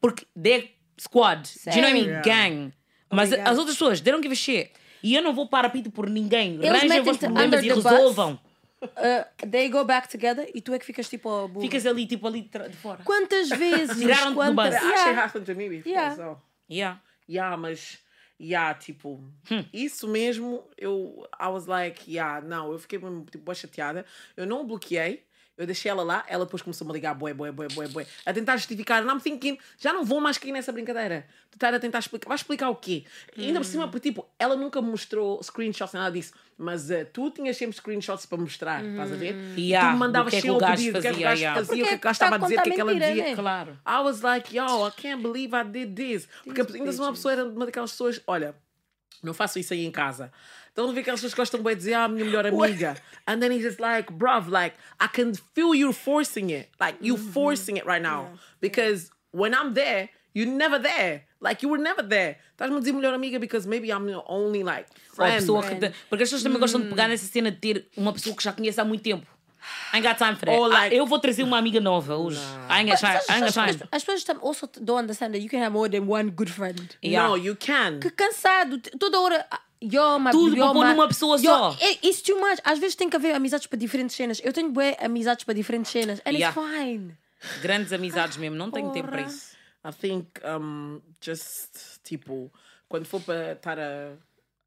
porque 0.01 0.27
they're 0.41 0.71
squad, 1.01 1.49
do 1.65 1.71
you 1.71 1.77
know 1.81 1.89
what 1.89 1.91
I 1.91 1.95
mean? 1.95 2.07
Yeah. 2.09 2.23
Gang. 2.23 2.73
Mas 3.11 3.29
Obrigada. 3.29 3.51
as 3.51 3.59
outras 3.59 3.77
pessoas, 3.77 4.01
they 4.01 4.13
don't 4.13 4.23
give 4.23 4.33
a 4.33 4.37
shit. 4.37 4.71
E 5.03 5.15
eu 5.15 5.23
não 5.23 5.35
vou 5.35 5.49
para 5.49 5.69
pito 5.71 5.91
por 5.91 6.09
ninguém. 6.09 6.55
Eles 6.57 6.69
Arranjem 6.71 7.01
os 7.01 7.17
problemas 7.17 7.65
e 7.65 7.69
the 7.69 7.75
bus. 7.75 7.85
resolvam. 7.85 8.39
Uh, 8.83 9.47
they 9.51 9.69
go 9.69 9.85
back 9.85 10.09
together 10.09 10.49
e 10.55 10.61
tu 10.61 10.73
é 10.73 10.79
que 10.79 10.87
ficas 10.87 11.09
tipo, 11.09 11.29
oh, 11.29 11.49
burro. 11.49 11.61
Ficas 11.61 11.85
ali, 11.87 12.07
tipo, 12.07 12.27
ali 12.27 12.43
de 12.43 12.77
fora. 12.77 13.03
Quantas 13.05 13.49
vezes? 13.59 13.99
Tiraram-te 13.99 14.29
do 14.31 14.35
quantas... 14.35 14.55
bus. 14.55 14.75
That 14.75 14.85
Yeah. 14.85 14.95
actually 15.01 15.19
happened 15.19 15.47
to 15.47 15.55
me 15.55 15.69
before, 15.69 15.91
Yeah. 15.91 16.17
so. 16.17 16.41
Yeah. 16.71 17.01
Yeah, 17.29 17.57
mas 17.57 17.99
yeah, 18.41 18.73
tipo, 18.79 19.23
isso 19.73 20.09
mesmo, 20.09 20.65
eu 20.79 21.27
I 21.39 21.49
was 21.49 21.67
like, 21.67 22.11
yeah, 22.11 22.41
não, 22.41 22.73
eu 22.73 22.79
fiquei 22.79 22.99
tipo 22.99 23.45
boa 23.45 23.55
chateada. 23.55 24.05
Eu 24.37 24.47
não 24.47 24.67
bloqueei. 24.67 25.23
Eu 25.61 25.67
deixei 25.67 25.91
ela 25.91 26.03
lá, 26.03 26.25
ela 26.27 26.47
depois 26.47 26.63
começou-me 26.63 26.91
a 26.91 26.95
ligar, 26.95 27.15
bué, 27.15 27.35
bué, 27.35 27.53
bué, 27.53 27.69
bué, 27.69 27.87
bué, 27.89 28.07
a 28.25 28.33
tentar 28.33 28.57
justificar. 28.57 29.03
And 29.03 29.13
I'm 29.13 29.21
thinking, 29.21 29.59
já 29.79 29.93
não 29.93 30.03
vou 30.03 30.19
mais 30.19 30.39
cair 30.39 30.53
nessa 30.53 30.73
brincadeira. 30.73 31.27
De 31.51 31.57
estar 31.57 31.75
a 31.75 31.79
tentar 31.79 31.99
explicar. 31.99 32.29
Vai 32.29 32.37
explicar 32.37 32.71
o 32.71 32.77
quê? 32.77 33.05
E 33.37 33.45
Ainda 33.45 33.61
por 33.61 33.67
cima, 33.67 33.87
porque, 33.87 34.09
tipo, 34.09 34.27
ela 34.39 34.57
nunca 34.57 34.81
me 34.81 34.89
mostrou 34.89 35.43
screenshots, 35.43 35.93
nada 35.93 36.11
disso. 36.11 36.33
Mas 36.57 36.91
eh, 36.91 37.05
tu 37.05 37.31
tinhas 37.31 37.59
sempre 37.59 37.77
screenshots 37.77 38.25
para 38.25 38.39
mostrar, 38.39 38.83
estás 38.83 39.13
a 39.13 39.17
ver? 39.17 39.35
Yeah, 39.59 39.91
tu 39.91 39.93
me 39.93 39.99
mandavas 39.99 40.27
do 40.27 40.31
que 40.31 40.37
é 40.37 40.41
que 40.41 40.77
sempre 40.79 40.99
o 40.99 41.03
que 41.03 41.09
é 41.09 41.13
que 41.13 41.19
o 41.19 41.23
fazia, 41.23 41.29
gajo 41.29 41.41
yeah. 41.43 41.61
fazia, 41.61 41.75
o 41.75 41.87
que 41.87 41.93
é 41.93 41.93
que 41.93 41.95
o 41.95 42.01
gajo 42.01 42.13
estava 42.13 42.35
a 42.35 42.39
dizer, 42.39 42.59
o 42.59 42.63
que 42.63 42.71
é 42.71 42.75
que 42.75 42.81
ela 42.81 42.95
dizia. 42.95 43.25
né? 43.25 43.35
Claro. 43.35 43.79
I 43.87 44.03
was 44.03 44.21
like, 44.23 44.57
yo, 44.57 44.89
I 44.89 44.91
can't 44.97 45.23
believe 45.23 45.55
I 45.55 45.65
did 45.65 45.95
this. 45.95 46.27
Porque 46.43 46.61
ainda 46.61 46.91
se 46.91 46.99
uma 46.99 47.13
pessoa 47.13 47.33
era 47.33 47.45
uma 47.45 47.67
daquelas 47.67 47.91
pessoas, 47.91 48.21
olha, 48.27 48.55
não 49.23 49.35
faço 49.35 49.59
isso 49.59 49.75
aí 49.75 49.85
em 49.85 49.91
casa. 49.91 50.33
Então 50.73 50.87
não 50.87 50.95
vê 50.95 51.01
aquelas 51.01 51.21
pessoas 51.21 51.35
que 51.35 51.41
gostam 51.41 51.63
bem 51.63 51.75
de 51.75 51.79
dizer, 51.81 51.95
ah, 51.95 52.09
minha 52.09 52.25
melhor 52.25 52.47
amiga. 52.47 52.97
And 53.27 53.39
then 53.41 53.53
he's 53.53 53.63
just 53.63 53.81
like, 53.81 54.13
bruv, 54.13 54.49
like, 54.49 54.77
I 55.01 55.09
can 55.09 55.33
feel 55.55 55.75
you 55.75 55.93
forcing 55.93 56.51
it. 56.51 56.69
Like, 56.81 56.99
you 57.01 57.17
forcing 57.17 57.77
it 57.77 57.87
right 57.87 58.03
now. 58.03 58.31
Because 58.61 59.11
when 59.33 59.53
I'm 59.55 59.75
there, 59.75 60.11
you're 60.35 60.51
never 60.51 60.79
there. 60.81 61.25
Like, 61.41 61.63
you 61.65 61.71
were 61.71 61.83
never 61.83 62.03
there. 62.07 62.37
Estás-me 62.53 62.77
a 62.77 62.81
dizer 62.81 62.93
melhor 62.93 63.15
amiga 63.15 63.39
because 63.39 63.67
maybe 63.67 63.89
I'm 63.91 64.09
your 64.09 64.25
only, 64.29 64.63
like, 64.63 64.87
Ou 64.91 65.13
a 65.13 65.17
friend. 65.17 65.35
pessoa 65.41 65.63
que 65.63 65.75
te- 65.77 65.95
Porque 66.09 66.23
as 66.23 66.29
pessoas 66.31 66.43
também 66.43 66.61
gostam 66.61 66.81
de 66.83 66.89
pegar 66.89 67.09
nessa 67.09 67.27
cena 67.27 67.51
de 67.51 67.57
ter 67.59 67.89
uma 67.97 68.13
pessoa 68.13 68.37
que 68.37 68.43
já 68.45 68.53
conhece 68.53 68.81
há 68.81 68.85
muito 68.85 69.03
tempo. 69.03 69.27
I 69.93 69.97
ain't 69.97 70.07
got 70.07 70.17
time 70.19 70.37
for 70.37 70.47
that. 70.47 70.59
Or 70.59 70.69
like- 70.69 70.95
Ah, 70.95 70.99
eu 70.99 71.07
vou 71.07 71.19
trazer 71.19 71.43
uma 71.43 71.59
amiga 71.59 71.81
nova 71.81 72.17
hoje. 72.17 72.39
I 72.69 72.81
ain't 72.81 72.91
got 72.91 72.99
time. 73.01 73.17
As, 73.17 73.29
I 73.29 73.33
ain't 73.33 73.41
got 73.41 73.49
as, 73.49 73.77
time. 73.77 73.89
as 73.93 74.05
pessoas 74.05 74.37
also 74.43 74.67
don't 74.81 75.01
understand 75.03 75.33
that 75.33 75.43
you 75.43 75.49
can 75.51 75.61
have 75.61 75.73
more 75.73 75.89
than 75.91 76.07
one 76.09 76.31
good 76.31 76.51
friend. 76.51 76.97
Yeah. 77.03 77.27
No, 77.29 77.37
you 77.37 77.55
can. 77.57 78.01
Que 78.01 78.11
cansado, 78.11 78.79
toda 78.99 79.19
hora. 79.21 79.47
Yo, 79.83 80.19
ma, 80.19 80.31
Tudo 80.31 80.55
yo, 80.55 80.63
para 80.65 80.73
pôr 80.75 80.85
ma- 80.87 80.93
numa 80.93 81.09
pessoa 81.09 81.37
yo, 81.39 81.43
só. 81.51 81.77
é- 81.81 82.07
It's 82.07 82.21
too 82.23 82.39
much. 82.39 82.59
Às 82.65 82.79
vezes 82.79 82.95
tem 82.95 83.09
que 83.09 83.17
haver 83.17 83.35
amizades 83.35 83.67
para 83.67 83.79
diferentes 83.79 84.15
cenas. 84.15 84.41
Eu 84.45 84.53
tenho 84.53 84.71
bué 84.71 84.97
amizades 85.01 85.45
para 85.45 85.55
diferentes 85.55 85.91
cenas. 85.91 86.21
And 86.27 86.33
Yeah. 86.33 86.55
it's 86.55 86.71
fine. 86.77 87.17
Grandes 87.63 87.93
amizades 87.93 88.37
mesmo, 88.37 88.57
não 88.57 88.71
tenho 88.71 88.91
tempo 88.93 89.09
para 89.09 89.23
Porra. 89.23 89.31
isso. 89.33 89.57
I 89.83 89.93
think 89.93 90.29
um, 90.45 91.01
just 91.23 91.99
tipo 92.05 92.53
quando 92.87 93.07
for 93.07 93.19
para 93.23 93.53
estar 93.53 93.79
a, 93.79 94.13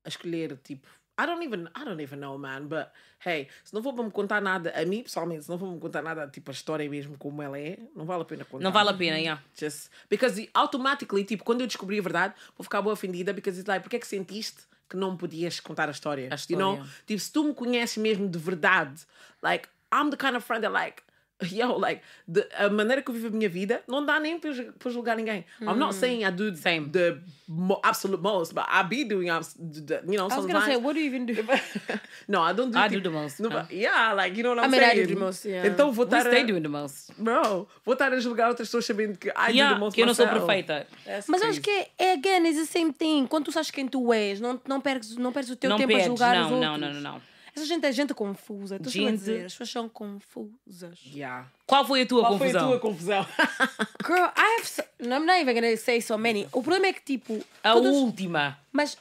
a 0.03 0.07
escolher 0.09 0.57
tipo 0.63 0.87
I 1.21 1.27
don't 1.27 1.43
even 1.45 1.67
I 1.77 1.85
don't 1.85 2.01
even 2.01 2.17
know 2.19 2.35
man 2.39 2.65
but 2.65 2.87
hey 3.23 3.47
se 3.63 3.71
não 3.75 3.83
for 3.83 3.93
para 3.93 4.03
me 4.05 4.09
contar 4.09 4.41
nada 4.41 4.73
a 4.75 4.83
mim 4.83 5.03
pessoalmente 5.03 5.43
se 5.43 5.49
não 5.51 5.59
for 5.59 5.65
para 5.67 5.75
me 5.75 5.79
contar 5.79 6.01
nada 6.01 6.27
tipo 6.27 6.49
a 6.49 6.53
história 6.53 6.89
mesmo 6.89 7.15
como 7.19 7.43
ela 7.43 7.59
é 7.59 7.77
não 7.95 8.05
vale 8.05 8.23
a 8.23 8.25
pena 8.25 8.43
contar 8.43 8.63
Não 8.63 8.71
vale 8.71 8.89
a 8.89 8.93
pena, 8.95 9.19
yeah. 9.19 9.39
just 9.55 9.91
because 10.09 10.49
automatically 10.55 11.23
tipo 11.23 11.43
quando 11.43 11.61
eu 11.61 11.67
descobri 11.67 11.99
a 11.99 12.01
verdade 12.01 12.33
vou 12.57 12.63
ficar 12.63 12.81
boa 12.81 12.93
ofendida 12.93 13.31
because 13.33 13.59
it's 13.59 13.67
like 13.67 13.83
porque 13.83 13.97
é 13.97 13.99
que 13.99 14.07
sentiste 14.07 14.63
que 14.93 14.97
não 14.97 15.17
podias 15.17 15.59
contar 15.59 15.87
a 15.87 15.91
história, 15.91 16.29
A 16.31 16.37
you 16.51 16.57
know 16.59 16.73
história. 16.75 16.91
tipo 17.07 17.19
se 17.19 17.31
tu 17.31 17.43
me 17.43 17.53
conheces 17.55 17.97
mesmo 17.97 18.29
de 18.29 18.37
verdade 18.37 19.01
like 19.41 19.67
I'm 19.91 20.11
the 20.11 20.17
kind 20.17 20.35
of 20.35 20.45
friend 20.45 20.61
that 20.63 20.71
like 20.71 21.01
Yo, 21.51 21.77
like, 21.77 22.01
de, 22.27 22.45
a 22.57 22.69
maneira 22.69 23.01
que 23.01 23.09
eu 23.09 23.13
vivo 23.15 23.27
a 23.27 23.31
minha 23.31 23.49
vida 23.49 23.81
não 23.87 24.05
dá 24.05 24.19
nem 24.19 24.39
para, 24.39 24.53
julgar 24.91 25.17
ninguém. 25.17 25.43
I'm 25.61 25.75
not 25.77 25.93
saying 25.95 26.23
I 26.23 26.31
do 26.31 26.55
Same. 26.55 26.89
the 26.89 27.17
mo- 27.47 27.81
absolute 27.83 28.21
most, 28.21 28.53
but 28.53 28.63
I 28.69 28.83
be 28.83 29.03
doing, 29.03 29.27
the, 29.27 30.01
you 30.07 30.15
know, 30.17 30.27
I 30.31 30.37
was 30.37 30.45
gonna 30.45 30.63
say, 30.65 30.77
what 30.77 30.93
do 30.93 30.99
you 31.01 31.07
even 31.07 31.25
do? 31.25 31.33
no, 32.29 32.41
I 32.41 32.53
don't 32.53 32.71
do 32.71 32.77
I 32.77 32.87
do 32.87 33.01
the 33.01 33.09
most, 33.09 33.39
No, 33.41 33.49
huh? 33.49 33.65
Yeah, 33.69 34.13
like, 34.13 34.37
you 34.37 34.43
know 34.43 34.51
what 34.51 34.59
I 34.59 34.65
I'm 34.65 34.71
mean, 34.71 34.81
I 34.83 34.93
saying? 34.93 35.07
do 35.07 35.13
the 35.15 35.19
most, 35.19 35.45
yeah. 35.45 35.67
Então 35.67 35.91
vou 35.91 36.05
estar 36.05 36.21
stay 36.21 36.41
a, 36.41 36.45
doing 36.45 36.61
the 36.61 36.69
most. 36.69 37.11
bro, 37.17 37.67
vou 37.83 37.93
estar 37.93 38.13
a 38.13 38.19
julgar 38.19 38.47
outras 38.49 38.67
pessoas 38.69 38.85
sabendo 38.85 39.17
que 39.17 39.27
I 39.29 39.47
do 39.51 39.57
Yeah, 39.57 39.73
the 39.73 39.79
most 39.79 39.95
que 39.95 40.01
eu 40.01 40.05
não 40.05 40.13
sou 40.13 40.27
perfeita. 40.27 40.87
That's 41.05 41.27
Mas 41.27 41.41
eu 41.41 41.49
acho 41.49 41.61
crazy. 41.61 41.85
que 41.97 42.03
é, 42.03 42.11
é 42.11 42.13
again, 42.13 42.47
is 42.47 42.57
the 42.57 42.65
same 42.65 42.93
thing. 42.93 43.25
Quando 43.27 43.45
tu 43.45 43.51
sabes 43.51 43.69
quem 43.71 43.87
tu 43.87 44.13
és, 44.13 44.39
não, 44.39 44.61
não, 44.67 44.79
perdes, 44.79 45.17
não 45.17 45.33
perdes 45.33 45.51
o 45.51 45.55
teu 45.57 45.69
Não 45.69 45.77
tempo 45.77 45.91
a 45.91 45.95
pedes, 45.95 46.07
julgar 46.07 46.35
os 46.45 46.51
não, 46.51 46.57
outros. 46.59 46.61
não, 46.61 46.77
não, 46.77 46.93
não, 46.93 47.01
não. 47.15 47.32
Essa 47.55 47.65
gente 47.65 47.85
é 47.85 47.91
gente 47.91 48.13
confusa. 48.13 48.77
Estou 48.77 48.91
gente... 48.91 49.11
dizer, 49.17 49.45
as 49.45 49.53
pessoas 49.53 49.69
são 49.69 49.87
confusas. 49.89 50.99
Yeah. 51.05 51.47
Qual 51.67 51.85
foi 51.85 52.01
a 52.01 52.05
tua 52.05 52.21
Qual 52.21 52.37
foi 52.37 52.49
a 52.49 52.53
confusão? 52.53 52.69
tua 52.69 52.79
confusão? 52.79 53.27
Girl, 54.05 54.25
I 54.35 54.57
have. 54.59 54.67
So... 54.67 54.83
No, 54.99 55.15
I'm 55.17 55.25
not 55.25 55.39
even 55.39 55.53
gonna 55.53 55.77
say 55.77 56.01
so 56.01 56.17
many. 56.17 56.47
O 56.51 56.61
problema 56.63 56.87
é 56.87 56.93
que, 56.93 57.01
tipo. 57.01 57.43
A 57.63 57.73
todas- 57.73 57.93
última. 57.95 58.57
Mas 58.71 58.97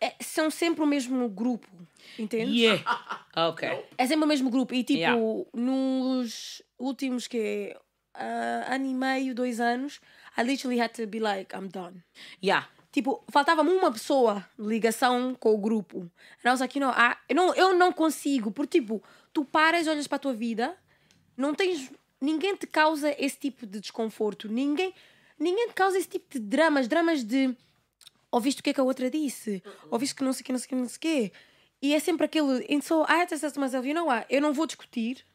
é- 0.00 0.14
são 0.20 0.50
sempre 0.50 0.82
o 0.82 0.86
mesmo 0.86 1.28
grupo. 1.28 1.68
Entende? 2.18 2.52
Yeah. 2.60 2.82
Ok. 3.34 3.66
É 3.96 4.06
sempre 4.06 4.26
o 4.26 4.28
mesmo 4.28 4.50
grupo. 4.50 4.74
E 4.74 4.84
tipo, 4.84 4.98
Yeah. 4.98 5.18
nos 5.54 6.60
últimos 6.78 7.26
que 7.26 7.74
uh, 8.14 8.70
ano 8.74 8.84
e 8.84 8.92
meio, 8.94 9.34
dois 9.34 9.58
anos, 9.58 10.00
I 10.36 10.42
literally 10.42 10.78
had 10.78 10.90
to 10.96 11.06
be 11.06 11.18
like, 11.18 11.54
I'm 11.56 11.68
done. 11.68 12.02
Yeah. 12.44 12.68
Tipo, 12.92 13.24
faltava-me 13.28 13.70
uma 13.70 13.90
pessoa 13.90 14.46
ligação 14.58 15.34
com 15.34 15.54
o 15.54 15.58
grupo. 15.58 16.10
And 16.44 16.48
I 16.48 16.50
was 16.50 16.60
like, 16.60 16.78
you 16.78 16.84
know, 16.84 16.94
ah, 16.94 17.18
eu, 17.28 17.34
não, 17.34 17.54
eu 17.54 17.74
não 17.74 17.90
consigo. 17.90 18.52
Porque, 18.52 18.80
tipo, 18.80 19.02
tu 19.32 19.44
paras, 19.44 19.88
olhas 19.88 20.06
para 20.06 20.16
a 20.16 20.20
tua 20.20 20.34
vida, 20.34 20.76
não 21.36 21.54
tens 21.54 21.90
ninguém 22.22 22.54
te 22.54 22.66
causa 22.68 23.14
esse 23.18 23.36
tipo 23.36 23.66
de 23.66 23.80
desconforto. 23.80 24.48
Ninguém, 24.48 24.94
ninguém 25.38 25.68
te 25.68 25.74
causa 25.74 25.98
esse 25.98 26.08
tipo 26.08 26.26
de 26.30 26.38
dramas. 26.38 26.86
Dramas 26.86 27.24
de 27.24 27.56
ouviste 28.30 28.60
o 28.60 28.64
que 28.64 28.70
é 28.70 28.72
que 28.72 28.80
a 28.80 28.84
outra 28.84 29.10
disse, 29.10 29.62
ouviste 29.90 30.14
que 30.14 30.24
não 30.24 30.32
sei 30.32 30.42
o 30.42 30.44
que, 30.44 30.52
não 30.52 30.58
sei 30.58 30.66
o 30.66 30.68
que, 30.68 30.74
não 30.74 30.88
sei 30.88 30.96
o 30.96 31.00
quê. 31.00 31.32
E 31.82 31.94
é 31.94 31.98
sempre 31.98 32.24
aquele. 32.24 32.64
And 32.72 32.80
so 32.80 33.02
I 33.02 33.20
had 33.20 33.28
to 33.28 33.36
say 33.36 33.50
to 33.50 33.60
myself, 33.60 33.86
you 33.86 33.94
know 33.94 34.06
what? 34.06 34.26
Eu 34.30 34.40
não 34.40 34.52
vou 34.52 34.66
discutir, 34.66 35.26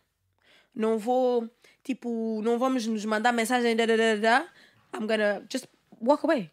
não 0.73 0.97
vou, 0.97 1.47
tipo, 1.83 2.41
não 2.41 2.57
vamos 2.57 2.87
nos 2.87 3.03
mandar 3.03 3.33
mensagem, 3.33 3.75
da, 3.75 3.85
da, 3.85 3.95
da, 3.97 4.15
da. 4.15 4.47
I'm 4.93 5.05
gonna 5.05 5.45
just 5.51 5.67
walk 5.99 6.25
away. 6.25 6.49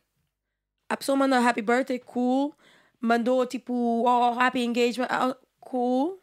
A 0.88 0.96
pessoa 0.96 1.16
mandou 1.16 1.38
happy 1.38 1.62
birthday, 1.62 1.98
cool. 1.98 2.54
Mandou 3.00 3.44
tipo, 3.46 3.72
oh, 4.06 4.38
happy 4.38 4.62
engagement, 4.64 5.08
oh, 5.10 5.34
cool. 5.60 6.18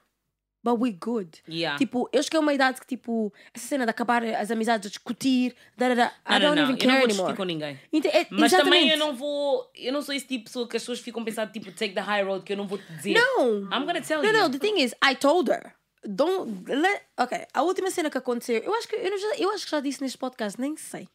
But 0.64 0.80
we 0.80 0.91
good. 0.91 1.41
Yeah. 1.49 1.76
Tipo, 1.80 2.07
eu 2.14 2.22
cheguei 2.22 2.38
a 2.38 2.41
uma 2.41 2.53
idade 2.53 2.80
que, 2.80 2.86
tipo, 2.86 3.34
essa 3.51 3.66
cena 3.68 3.84
de 3.84 3.89
acabar 3.89 4.24
as 4.24 4.51
amizades, 4.51 4.86
a 4.86 4.89
discutir, 4.89 5.55
da, 5.76 5.89
da, 5.89 5.95
da, 5.95 6.05
I 6.05 6.39
Não, 6.39 6.39
não, 6.39 6.39
don't 6.39 6.55
não, 6.55 6.64
even 6.64 6.68
eu 6.68 6.68
não 6.70 6.78
care 6.78 6.99
vou 6.99 7.07
discutir 7.07 7.22
anymore. 7.22 7.38
com 7.38 7.43
ninguém. 7.43 7.80
Ente- 7.91 8.07
é- 8.09 8.28
Mas 8.30 8.53
exatamente. 8.53 8.64
também 8.82 8.89
eu 8.91 8.97
não 8.99 9.16
vou. 9.16 9.72
Eu 9.76 9.91
não 9.91 10.03
sou 10.03 10.14
esse 10.14 10.28
tipo 10.28 10.39
de 10.39 10.43
pessoa 10.45 10.68
que 10.68 10.78
as 10.78 10.84
pessoas 10.84 10.99
ficam 10.99 11.24
pensando, 11.26 11.51
tipo, 11.51 11.72
take 11.72 11.95
the 11.95 11.99
high 12.01 12.24
road, 12.24 12.45
que 12.45 12.53
eu 12.53 12.57
não 12.57 12.68
vou 12.68 12.78
te 12.78 12.93
dizer. 12.93 13.14
Não! 13.16 13.62
I'm 13.72 13.86
gonna 13.88 14.01
tell 14.01 14.22
No, 14.22 14.28
you. 14.30 14.34
no, 14.38 14.49
the 14.51 14.59
thing 14.59 14.80
is, 14.80 14.93
I 15.03 15.16
told 15.16 15.49
her. 15.51 15.74
Don't 16.07 16.64
let. 16.72 17.01
Ok, 17.18 17.47
a 17.53 17.62
última 17.64 17.89
cena 17.89 18.12
que 18.12 18.18
aconteceu, 18.20 18.57
eu 18.62 18.74
acho 18.76 18.88
que 18.88 18.95
eu, 18.95 19.09
não 19.09 19.18
já, 19.18 19.36
eu 19.38 19.49
acho 19.51 19.66
que 19.66 19.72
já 19.72 19.80
disse 19.80 20.01
neste 20.01 20.18
podcast, 20.20 20.59
nem 20.62 20.78
sei. 20.78 21.07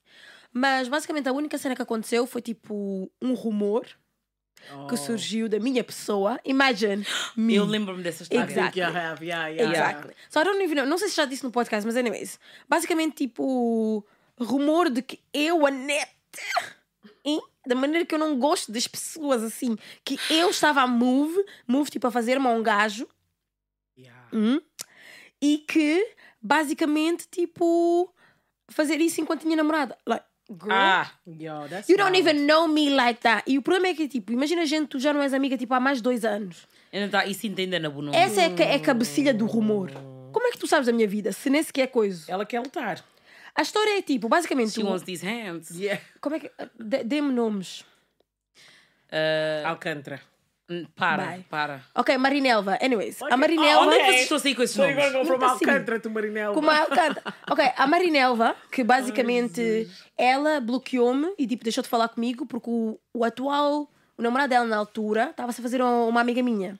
Mas 0.57 0.89
basicamente 0.89 1.29
a 1.29 1.33
única 1.33 1.59
cena 1.59 1.77
que 1.77 1.83
aconteceu 1.83 2.27
foi 2.27 2.41
tipo 2.41 3.11
um 3.21 3.35
rumor 3.35 3.87
Oh. 4.75 4.87
que 4.87 4.97
surgiu 4.97 5.49
da 5.51 5.61
minha 5.61 5.85
pessoa. 5.85 6.41
Imagine 6.45 7.07
me. 7.37 7.55
Eu 7.55 7.67
lembro-me 7.67 8.03
dessa 8.03 8.23
história. 8.23 8.43
Exactly. 8.51 8.81
Yeah, 8.81 9.21
yeah, 9.21 9.49
yeah. 9.49 9.71
Exactly. 9.71 10.15
So 10.31 10.41
I 10.41 10.45
don't 10.45 10.63
even 10.65 10.77
know. 10.77 10.87
Não 10.87 10.97
sei 10.97 11.09
se 11.09 11.15
já 11.17 11.27
disse 11.27 11.45
no 11.45 11.51
podcast, 11.53 11.87
mas 11.87 11.95
anyways. 11.95 12.41
Basicamente, 12.67 13.15
tipo, 13.17 14.05
rumor 14.41 14.89
de 14.89 15.03
que 15.03 15.21
eu, 15.33 15.67
a 15.67 15.71
net, 15.71 16.11
hein, 17.25 17.41
da 17.67 17.75
maneira 17.75 18.07
que 18.07 18.15
eu 18.15 18.19
não 18.19 18.39
gosto 18.39 18.73
das 18.73 18.89
pessoas 18.89 19.43
assim, 19.45 19.77
que 20.03 20.19
eu 20.31 20.49
estava 20.51 20.81
a 20.81 20.87
move, 20.87 21.37
move 21.69 21.91
tipo 21.91 22.07
a 22.07 22.11
fazer-me 22.11 22.47
a 22.47 22.51
um 22.51 22.63
gajo, 22.63 23.07
Yeah. 23.97 24.29
hum, 24.33 24.61
e 25.41 25.59
que 25.59 26.15
basicamente, 26.41 27.29
tipo, 27.31 28.13
fazer 28.69 29.01
isso 29.01 29.21
enquanto 29.21 29.43
tinha 29.43 29.57
namorada. 29.57 29.97
Like, 30.07 30.25
girl. 30.51 30.71
Ah, 30.73 31.11
Yo, 31.27 31.67
that's 31.69 31.89
You 31.89 31.97
don't 31.97 32.13
wild. 32.13 32.29
even 32.29 32.47
know 32.47 32.69
me 32.69 32.91
like 32.91 33.21
that. 33.21 33.43
E 33.47 33.59
o 33.59 33.63
problema 33.63 33.89
é 33.89 33.95
que, 33.95 34.09
tipo, 34.09 34.33
imagina 34.33 34.65
gente, 34.67 34.89
tu 34.89 34.99
já 34.99 35.13
não 35.13 35.23
és 35.23 35.33
amiga, 35.35 35.57
tipo, 35.59 35.73
há 35.75 35.81
mais 35.81 35.99
de 35.99 36.03
dois 36.03 36.25
anos. 36.25 36.67
ainda 36.93 37.09
tá, 37.09 37.27
isso 37.27 37.47
entenda 37.47 37.79
na 37.79 37.91
boa 37.91 38.15
Essa 38.15 38.43
é, 38.43 38.51
que- 38.51 38.63
é 38.63 38.75
a 38.77 38.81
cabecilha 38.81 39.35
do 39.35 39.47
rumor. 39.47 39.91
Como 40.33 40.47
é 40.47 40.51
que 40.51 40.59
tu 40.59 40.67
sabes 40.67 40.87
da 40.87 40.93
minha 40.93 41.09
vida, 41.09 41.33
se 41.33 41.49
nem 41.51 41.63
sequer 41.63 41.83
é 41.83 41.87
coisa? 41.87 42.31
Ela 42.31 42.45
quer 42.47 42.61
lutar. 42.61 43.05
A 43.55 43.63
história 43.63 43.99
é 43.99 44.03
tipo, 44.03 44.29
basicamente. 44.29 44.73
She 44.73 44.81
tu- 44.83 44.87
wants 44.87 45.03
these 45.05 45.25
hands. 45.27 45.71
Yeah. 45.71 46.01
Como 46.21 46.37
é 46.37 46.41
que. 46.41 46.51
dê- 46.79 47.03
Dê-me 47.05 47.33
nomes. 47.33 47.81
Uh, 49.11 49.67
Alcântara. 49.67 50.21
Hum, 50.71 50.87
para, 50.97 51.25
Bye. 51.27 51.45
para. 51.49 51.83
Ok, 51.95 52.17
Marinelva. 52.19 52.79
Anyways, 52.83 53.23
a 53.23 53.27
Ok. 53.27 53.37
Marinelva. 53.37 53.87
Onde 53.87 53.95
é 53.97 53.99
que 53.99 54.07
vocês 54.07 54.23
estão 54.23 54.37
a 54.37 54.41
sair 54.41 54.55
com 54.55 54.63
esses 54.63 54.77
nomes? 54.77 54.95
Nunca 55.29 55.47
assim. 55.47 55.65
Alcântara 55.69 56.01
to 56.01 56.11
Marinela. 56.11 56.55
Com 56.55 56.61
uma 56.61 56.87
canta. 56.87 57.35
Ok, 57.51 57.65
a 57.77 57.87
Marinelva, 57.87 58.57
que 58.73 58.83
basicamente 58.85 59.89
ela 60.17 60.61
bloqueou-me 60.61 61.33
e 61.39 61.47
tipo 61.47 61.63
deixou 61.65 61.83
de 61.83 61.89
falar 61.89 62.09
comigo 62.09 62.47
porque 62.47 62.69
o, 62.71 62.99
o 63.15 63.25
atual, 63.25 63.91
o 64.19 64.23
namorado 64.23 64.51
dela 64.51 64.65
na 64.67 64.77
altura, 64.77 65.31
estava-se 65.31 65.61
a 65.61 65.63
fazer 65.63 65.83
um- 65.83 66.09
uma 66.09 66.21
amiga 66.21 66.43
minha. 66.43 66.77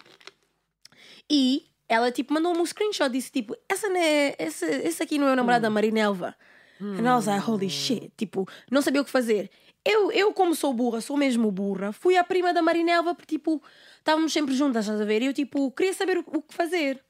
E 1.31 1.65
ela 1.89 2.11
tipo 2.11 2.33
mandou-me 2.35 2.61
um 2.61 2.67
screenshot 2.67 3.09
disse 3.11 3.31
tipo, 3.31 3.57
essa 3.69 3.89
não 3.89 3.97
é, 4.01 4.35
esse, 4.39 4.65
esse 4.65 5.03
aqui 5.03 5.19
não 5.19 5.29
é 5.29 5.33
o 5.33 5.37
namorado 5.37 5.63
da 5.63 5.71
Marinelva. 5.71 6.35
And 6.79 6.99
I 7.09 7.15
was 7.15 7.25
like, 7.27 7.41
holy 7.51 7.71
shit. 7.71 8.13
Tipo, 8.19 8.47
não 8.71 8.83
sabia 8.83 9.01
o 9.01 9.05
que 9.05 9.11
fazer. 9.11 9.51
Eu, 9.89 10.11
eu 10.13 10.33
como 10.33 10.55
sou 10.55 10.73
burra, 10.73 11.01
sou 11.01 11.17
mesmo 11.17 11.51
burra, 11.51 11.93
fui 11.93 12.17
a 12.17 12.25
prima 12.25 12.53
da 12.53 12.61
Marinelva 12.63 13.15
porque 13.15 13.37
tipo, 13.37 13.63
estávamos 13.99 14.33
sempre 14.33 14.55
juntas, 14.55 14.85
estás 14.85 15.01
a 15.01 15.05
ver? 15.05 15.23
E 15.23 15.27
eu 15.27 15.33
tipo, 15.33 15.71
queria 15.71 15.93
saber 15.95 16.19
o, 16.19 16.25
o 16.27 16.43
que 16.43 16.53
fazer. 16.55 17.03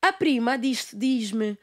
A 0.00 0.12
prima 0.12 0.58
diz- 0.58 0.90
diz-me: 0.92 1.56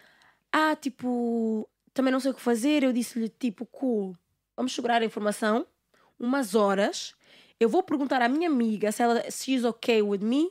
Ah, 0.52 0.76
tipo, 0.76 1.68
também 1.94 2.12
não 2.12 2.20
sei 2.22 2.32
o 2.32 2.34
que 2.34 2.42
fazer. 2.42 2.84
Eu 2.84 2.94
disse-lhe: 2.94 3.28
Tipo, 3.30 3.66
cool, 3.66 4.16
vamos 4.56 4.74
segurar 4.74 5.02
a 5.02 5.06
informação, 5.06 5.66
umas 6.20 6.56
horas. 6.56 7.14
Eu 7.60 7.68
vou 7.68 7.84
perguntar 7.84 8.22
à 8.22 8.30
minha 8.30 8.48
amiga 8.50 8.92
se 8.94 9.04
ela 9.04 9.30
se 9.30 9.44
she's 9.52 9.66
okay 9.66 10.02
with 10.02 10.20
me 10.20 10.50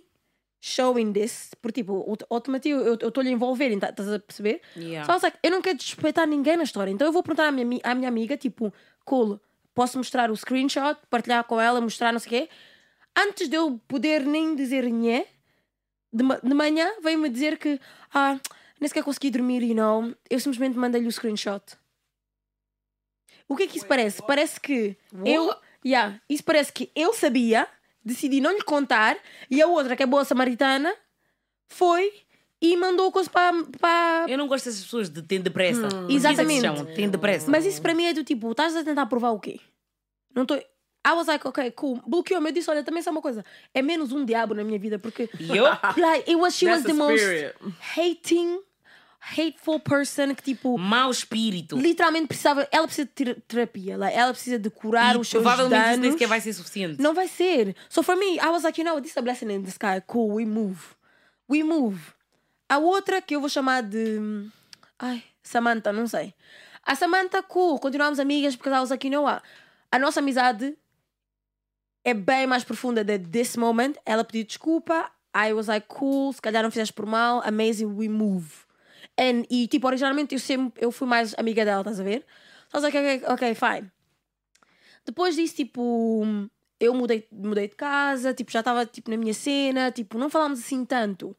showing 0.61 1.13
this. 1.13 1.55
Porque, 1.63 1.81
tipo, 1.81 1.95
aut- 2.07 2.27
automaticamente 2.29 2.91
eu 3.01 3.09
estou-lhe 3.09 3.31
a 3.31 3.33
envolver, 3.33 3.71
estás 3.73 4.13
a 4.13 4.19
perceber? 4.19 4.61
Yeah. 4.77 5.07
Só 5.11 5.19
like, 5.25 5.39
eu 5.43 5.51
não 5.51 5.63
quero 5.63 5.79
desrespeitar 5.79 6.27
ninguém 6.27 6.59
na 6.59 6.65
história. 6.65 6.91
Então 6.91 7.07
eu 7.07 7.13
vou 7.13 7.23
perguntar 7.23 7.49
à 7.49 7.53
minha, 7.53 7.81
à 7.83 7.95
minha 7.95 8.09
amiga: 8.09 8.37
Tipo, 8.37 8.71
cool, 9.07 9.41
posso 9.79 9.97
mostrar 9.97 10.29
o 10.29 10.37
screenshot, 10.37 10.99
partilhar 11.09 11.45
com 11.45 11.61
ela, 11.61 11.81
mostrar 11.81 12.13
não 12.13 12.19
sei 12.19 12.27
o 12.27 12.31
quê. 12.31 12.51
Antes 13.17 13.49
de 13.49 13.55
eu 13.57 13.81
poder 13.87 14.25
nem 14.27 14.57
dizer 14.57 14.85
nhé, 14.91 15.27
de, 16.13 16.25
ma- 16.25 16.41
de 16.43 16.53
manhã 16.53 16.91
veio-me 17.01 17.29
dizer 17.29 17.57
que 17.59 17.79
ah, 18.13 18.41
nem 18.81 18.89
sequer 18.89 19.05
consegui 19.05 19.31
dormir, 19.31 19.63
you 19.63 19.77
know. 19.77 20.13
Eu 20.29 20.41
simplesmente 20.41 20.77
mandei-lhe 20.77 21.07
o 21.07 21.13
screenshot. 21.13 21.63
O 23.47 23.55
que 23.57 23.63
é 23.63 23.67
que 23.69 23.77
isso 23.79 23.87
parece? 23.87 24.21
Parece 24.23 24.61
que 24.61 24.97
eu. 25.25 25.55
Yeah, 25.87 26.21
isso 26.29 26.43
parece 26.43 26.73
que 26.73 26.91
eu 26.95 27.15
sabia, 27.15 27.67
decidi 28.05 28.41
não 28.41 28.51
lhe 28.53 28.63
contar, 28.63 29.17
e 29.49 29.63
a 29.63 29.67
outra, 29.69 29.95
que 29.95 30.03
é 30.03 30.07
boa 30.07 30.25
samaritana, 30.25 30.93
foi 31.69 32.13
e 32.61 32.77
mandou 32.77 33.11
coisa 33.13 33.31
para. 33.31 33.53
para... 33.81 34.27
Eu 34.29 34.37
não 34.39 34.47
gosto 34.49 34.65
dessas 34.67 34.83
pessoas 34.83 35.09
de 35.09 35.23
ter 35.23 35.39
depressa. 35.39 35.89
Hum, 35.95 36.07
Exatamente. 36.11 37.09
Depressa. 37.11 37.51
Mas 37.51 37.65
isso 37.65 37.81
para 37.81 37.95
mim 37.95 38.05
é 38.07 38.13
do 38.13 38.25
tipo, 38.25 38.51
estás 38.51 38.75
a 38.77 38.83
tentar 38.85 39.07
provar 39.07 39.31
o 39.31 39.39
quê? 39.41 39.61
Não 40.35 40.43
estou. 40.43 40.57
I 41.07 41.13
was 41.13 41.27
like, 41.29 41.47
ok, 41.47 41.71
cool. 41.71 42.03
Bloqueou-me. 42.07 42.49
Eu 42.51 42.53
disse, 42.53 42.69
olha, 42.71 42.83
também 42.83 43.03
sabe 43.03 43.17
uma 43.17 43.23
coisa. 43.23 43.45
É 43.73 43.81
menos 43.81 44.13
um 44.13 44.25
diabo 44.25 44.53
na 44.55 44.63
minha 44.65 44.79
vida, 44.79 44.99
porque. 44.99 45.31
Eu? 45.39 45.65
Like, 45.97 46.29
it 46.31 46.35
was, 46.37 46.55
she 46.55 46.67
was 46.67 46.83
That's 46.83 46.87
the 46.87 46.93
the 46.93 46.99
most 46.99 47.23
spirit. 47.25 47.55
hating, 47.97 48.61
hateful 49.21 49.81
person 49.81 50.35
que, 50.35 50.43
tipo, 50.43 50.77
Mau 50.77 51.11
espírito. 51.11 51.79
literalmente 51.79 52.27
precisava. 52.27 52.69
Ela 52.71 52.87
precisa 52.87 53.07
de 53.07 53.13
ter- 53.13 53.41
terapia. 53.47 53.97
Like, 53.97 54.17
ela 54.19 54.33
precisa 54.33 54.59
de 54.59 54.69
curar 54.71 55.15
E 55.15 55.19
os 55.19 55.29
seus 55.29 55.43
provavelmente 55.43 55.81
isso 55.81 55.91
nem 55.93 56.01
danos. 56.01 56.13
sequer 56.15 56.27
vai 56.29 56.41
ser 56.41 56.53
suficiente. 56.53 57.01
Não 57.01 57.15
vai 57.15 57.29
ser. 57.29 57.75
So 57.89 58.03
for 58.03 58.17
me, 58.17 58.37
I 58.37 58.49
was 58.51 58.65
like, 58.65 58.79
you 58.81 58.85
know, 58.87 59.01
this 59.01 59.13
is 59.13 59.17
a 59.17 59.23
blessing 59.23 59.51
in 59.51 59.63
the 59.63 59.71
sky. 59.71 60.03
Cool, 60.07 60.35
we 60.35 60.45
move. 60.45 60.95
We 61.49 61.63
move. 61.63 61.99
A 62.69 62.79
outra 62.79 63.23
que 63.23 63.35
eu 63.35 63.41
vou 63.41 63.49
chamar 63.49 63.83
de. 63.83 64.19
Ai, 64.99 65.25
Samantha, 65.43 65.93
não 65.93 66.07
sei. 66.07 66.35
A 66.83 66.95
Samantha, 66.95 67.43
cool, 67.43 67.79
continuamos 67.79 68.19
amigas 68.19 68.57
porque 68.57 68.69
I 68.69 68.81
was 68.81 68.91
like, 68.91 69.07
you 69.07 69.13
know 69.13 69.25
what? 69.25 69.43
A 69.91 69.99
nossa 69.99 70.21
amizade 70.21 70.77
é 72.05 72.13
bem 72.15 72.47
mais 72.47 72.65
profunda 72.65 73.03
de 73.03 73.19
this 73.19 73.57
moment. 73.57 73.95
Ela 74.05 74.25
pediu 74.25 74.45
desculpa. 74.45 75.11
I 75.35 75.53
was 75.53 75.67
like, 75.69 75.87
cool, 75.89 76.33
se 76.33 76.43
calhar 76.43 76.63
não 76.63 76.71
fizeste 76.71 76.93
por 76.93 77.07
mal. 77.07 77.43
Amazing, 77.45 77.87
we 77.87 78.09
move. 78.09 78.49
And, 79.19 79.45
e 79.51 79.67
tipo, 79.67 79.87
originalmente 79.87 80.35
eu 80.35 80.39
sempre 80.39 80.83
eu 80.83 80.93
fui 80.93 81.09
mais 81.09 81.35
amiga 81.39 81.65
dela, 81.65 81.81
estás 81.81 82.01
a 82.01 82.05
ver? 82.05 82.25
I 82.73 82.77
was 82.77 82.83
like, 82.83 83.25
ok, 83.27 83.55
fine. 83.55 83.91
Depois 85.05 85.35
disso, 85.35 85.57
tipo, 85.57 86.23
eu 86.79 86.95
mudei, 86.95 87.27
mudei 87.33 87.69
de 87.69 87.75
casa, 87.75 88.35
tipo, 88.35 88.53
já 88.53 88.61
estava 88.61 88.85
tipo, 88.85 89.11
na 89.11 89.17
minha 89.17 89.35
cena, 89.35 89.91
tipo, 89.91 90.19
não 90.19 90.31
falámos 90.31 90.61
assim 90.61 90.85
tanto. 90.85 91.37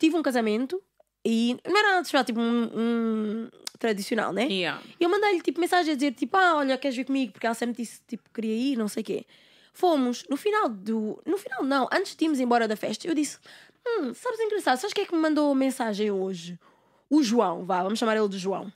Tive 0.00 0.16
um 0.16 0.22
casamento 0.22 0.82
e 1.24 1.56
não 1.64 1.76
era 1.78 1.88
nada 1.90 2.00
especial, 2.00 2.24
tipo, 2.24 2.40
um, 2.40 2.70
um 2.74 3.48
tradicional, 3.78 4.32
né? 4.32 4.46
Yeah. 4.46 4.82
E 4.98 5.04
eu 5.04 5.08
mandei-lhe 5.10 5.40
tipo 5.42 5.60
mensagem 5.60 5.92
a 5.92 5.94
dizer 5.94 6.12
tipo, 6.14 6.36
ah, 6.36 6.56
olha, 6.56 6.76
queres 6.78 6.96
vir 6.96 7.04
comigo? 7.04 7.32
Porque 7.32 7.46
ela 7.46 7.54
sempre 7.54 7.76
disse 7.82 8.00
tipo, 8.08 8.28
queria 8.34 8.54
ir, 8.54 8.76
não 8.76 8.88
sei 8.88 9.02
o 9.02 9.06
quê. 9.06 9.26
Fomos, 9.72 10.24
no 10.28 10.36
final 10.36 10.68
do. 10.68 11.22
No 11.24 11.38
final, 11.38 11.62
não, 11.62 11.88
antes 11.92 12.16
de 12.16 12.24
irmos 12.24 12.40
embora 12.40 12.66
da 12.66 12.74
festa, 12.76 13.06
eu 13.06 13.14
disse: 13.14 13.38
Hum, 13.86 14.12
sabes 14.14 14.40
engraçado, 14.40 14.78
sabes 14.78 14.92
quem 14.92 15.04
é 15.04 15.06
que 15.06 15.14
me 15.14 15.20
mandou 15.20 15.54
mensagem 15.54 16.10
hoje? 16.10 16.58
O 17.08 17.22
João, 17.22 17.64
vá, 17.64 17.82
vamos 17.82 17.98
chamar 17.98 18.16
ele 18.16 18.28
de 18.28 18.38
João. 18.38 18.72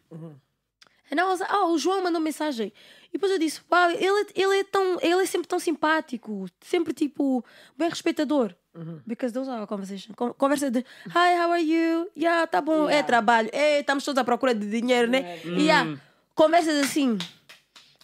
Was 1.17 1.41
like, 1.41 1.55
oh, 1.55 1.73
o 1.73 1.79
João 1.79 2.03
mandou 2.03 2.21
mensagem. 2.21 2.73
E 3.09 3.13
depois 3.13 3.31
eu 3.31 3.39
disse, 3.39 3.61
uau, 3.71 3.91
ele, 3.91 4.05
é- 4.07 4.43
ele, 4.43 4.59
é 4.59 4.65
tão, 4.65 4.99
ele 5.01 5.23
é 5.23 5.27
sempre 5.27 5.47
tão 5.47 5.59
simpático, 5.61 6.47
sempre 6.61 6.93
tipo, 6.93 7.45
bem 7.77 7.89
respeitador. 7.89 8.53
Because 9.07 9.33
those 9.33 9.49
are 9.49 9.61
our 9.61 9.67
conversation. 9.67 10.15
Con- 10.15 10.35
Conversa 10.35 10.71
de, 10.71 10.81
hi, 11.09 11.37
how 11.39 11.51
are 11.53 11.63
you? 11.63 12.11
Yeah, 12.17 12.47
tá 12.47 12.61
bom, 12.61 12.89
é 12.91 13.03
trabalho. 13.03 13.49
É, 13.53 13.81
estamos 13.81 14.05
todos 14.05 14.19
à 14.21 14.25
procura 14.25 14.55
de 14.55 14.67
dinheiro, 14.69 15.09
né? 15.11 15.39
Yeah. 15.45 15.99
Conversas 16.35 16.85
assim, 16.85 17.17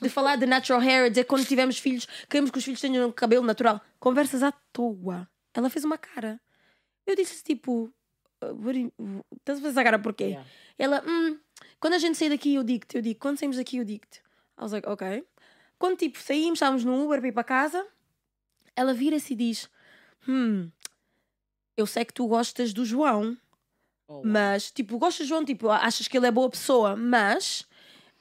de 0.01 0.09
falar 0.09 0.37
de 0.37 0.47
natural 0.47 0.81
hair, 0.81 1.09
dizer 1.11 1.25
quando 1.25 1.45
tivermos 1.45 1.79
filhos, 1.79 2.07
queremos 2.29 2.51
que 2.53 2.59
os 2.59 2.65
filhos 2.65 2.81
tenham 2.81 3.11
cabelo 3.11 3.45
natural. 3.45 3.81
Conversas 3.99 4.43
à 4.45 4.53
toa. 4.73 5.29
Ela 5.53 5.69
fez 5.69 5.85
uma 5.85 5.99
cara. 5.99 6.41
Eu 7.05 7.17
disse 7.17 7.43
tipo, 7.43 7.93
"Uh, 8.41 8.93
estás 9.37 9.59
a 9.59 9.63
fazer 9.63 9.69
essa 9.73 9.83
cara 9.83 9.99
porquê? 9.99 10.25
Yeah. 10.25 10.47
Ela, 10.79 11.03
hum, 11.05 11.37
quando 11.81 11.95
a 11.95 11.99
gente 11.99 12.17
sair 12.17 12.29
daqui 12.31 12.55
eu 12.55 12.63
digo-te, 12.63 12.97
eu 12.97 13.03
digo, 13.03 13.19
quando 13.19 13.39
saímos 13.39 13.57
daqui 13.57 13.79
eu 13.79 13.85
digo-te. 13.85 14.21
I 14.59 14.63
was 14.63 14.73
like, 14.73 14.89
ok. 14.89 15.25
Quando 15.79 15.97
tipo 15.97 16.19
saímos, 16.19 16.59
estávamos 16.59 16.85
no 16.85 17.05
Uber 17.05 17.19
para 17.19 17.29
ir 17.29 17.33
para 17.33 17.43
casa, 17.43 17.85
ela 18.77 18.95
vira-se 18.95 19.33
e 19.33 19.37
diz, 19.37 19.69
hum, 20.29 20.71
eu 21.77 21.87
sei 21.87 22.05
que 22.05 22.13
tu 22.15 22.27
gostas 22.27 22.73
do 22.73 22.85
João. 22.85 23.37
Oh, 24.09 24.23
Mas, 24.25 24.71
tipo, 24.71 24.99
gostas 24.99 25.27
de 25.27 25.31
João, 25.31 25.45
tipo, 25.45 25.69
achas 25.69 26.09
que 26.09 26.17
ele 26.17 26.27
é 26.27 26.31
boa 26.31 26.51
pessoa, 26.51 26.97
mas 26.97 27.65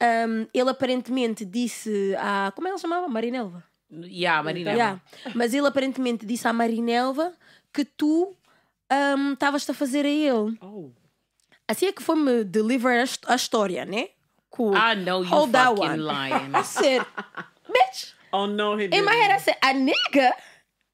hum, 0.02 0.48
ele 0.54 0.70
aparentemente 0.70 1.44
disse 1.44 2.16
à. 2.18 2.52
Como 2.56 2.68
é 2.68 2.72
que 2.72 2.76
ele 2.76 2.82
chamava? 2.82 3.08
Marinelva. 3.08 3.64
Yeah, 3.92 4.44
Marina. 4.44 4.72
Yeah. 4.72 5.02
Mas 5.34 5.54
ele 5.54 5.66
aparentemente 5.66 6.26
disse 6.26 6.48
à 6.48 6.54
Marinelva 6.54 7.34
que 7.74 7.84
tu 7.84 8.36
hum, 9.18 9.34
estavas-te 9.34 9.72
a 9.72 9.74
fazer 9.74 10.06
a 10.06 10.10
ele. 10.10 10.58
Oh. 10.62 10.92
Assim 11.68 11.88
é 11.88 11.92
que 11.92 12.02
foi-me 12.02 12.44
deliver 12.44 13.04
a, 13.04 13.34
a 13.34 13.36
história, 13.36 13.86
né? 13.86 14.10
Com 14.50 14.76
I 14.76 14.96
know 14.96 15.24
you 15.24 15.30
Hold 15.30 15.52
that 15.52 15.76
fucking 15.76 15.98
lying. 15.98 16.52
I 16.56 16.64
said, 16.64 17.06
bitch, 17.68 18.14
Oh 18.32 18.46
no, 18.46 18.76
he 18.78 18.86
in 18.86 19.04
my 19.04 19.16
head 19.16 19.32
I 19.32 19.40
said, 19.40 19.58
a 19.62 19.74
nigga? 19.74 20.32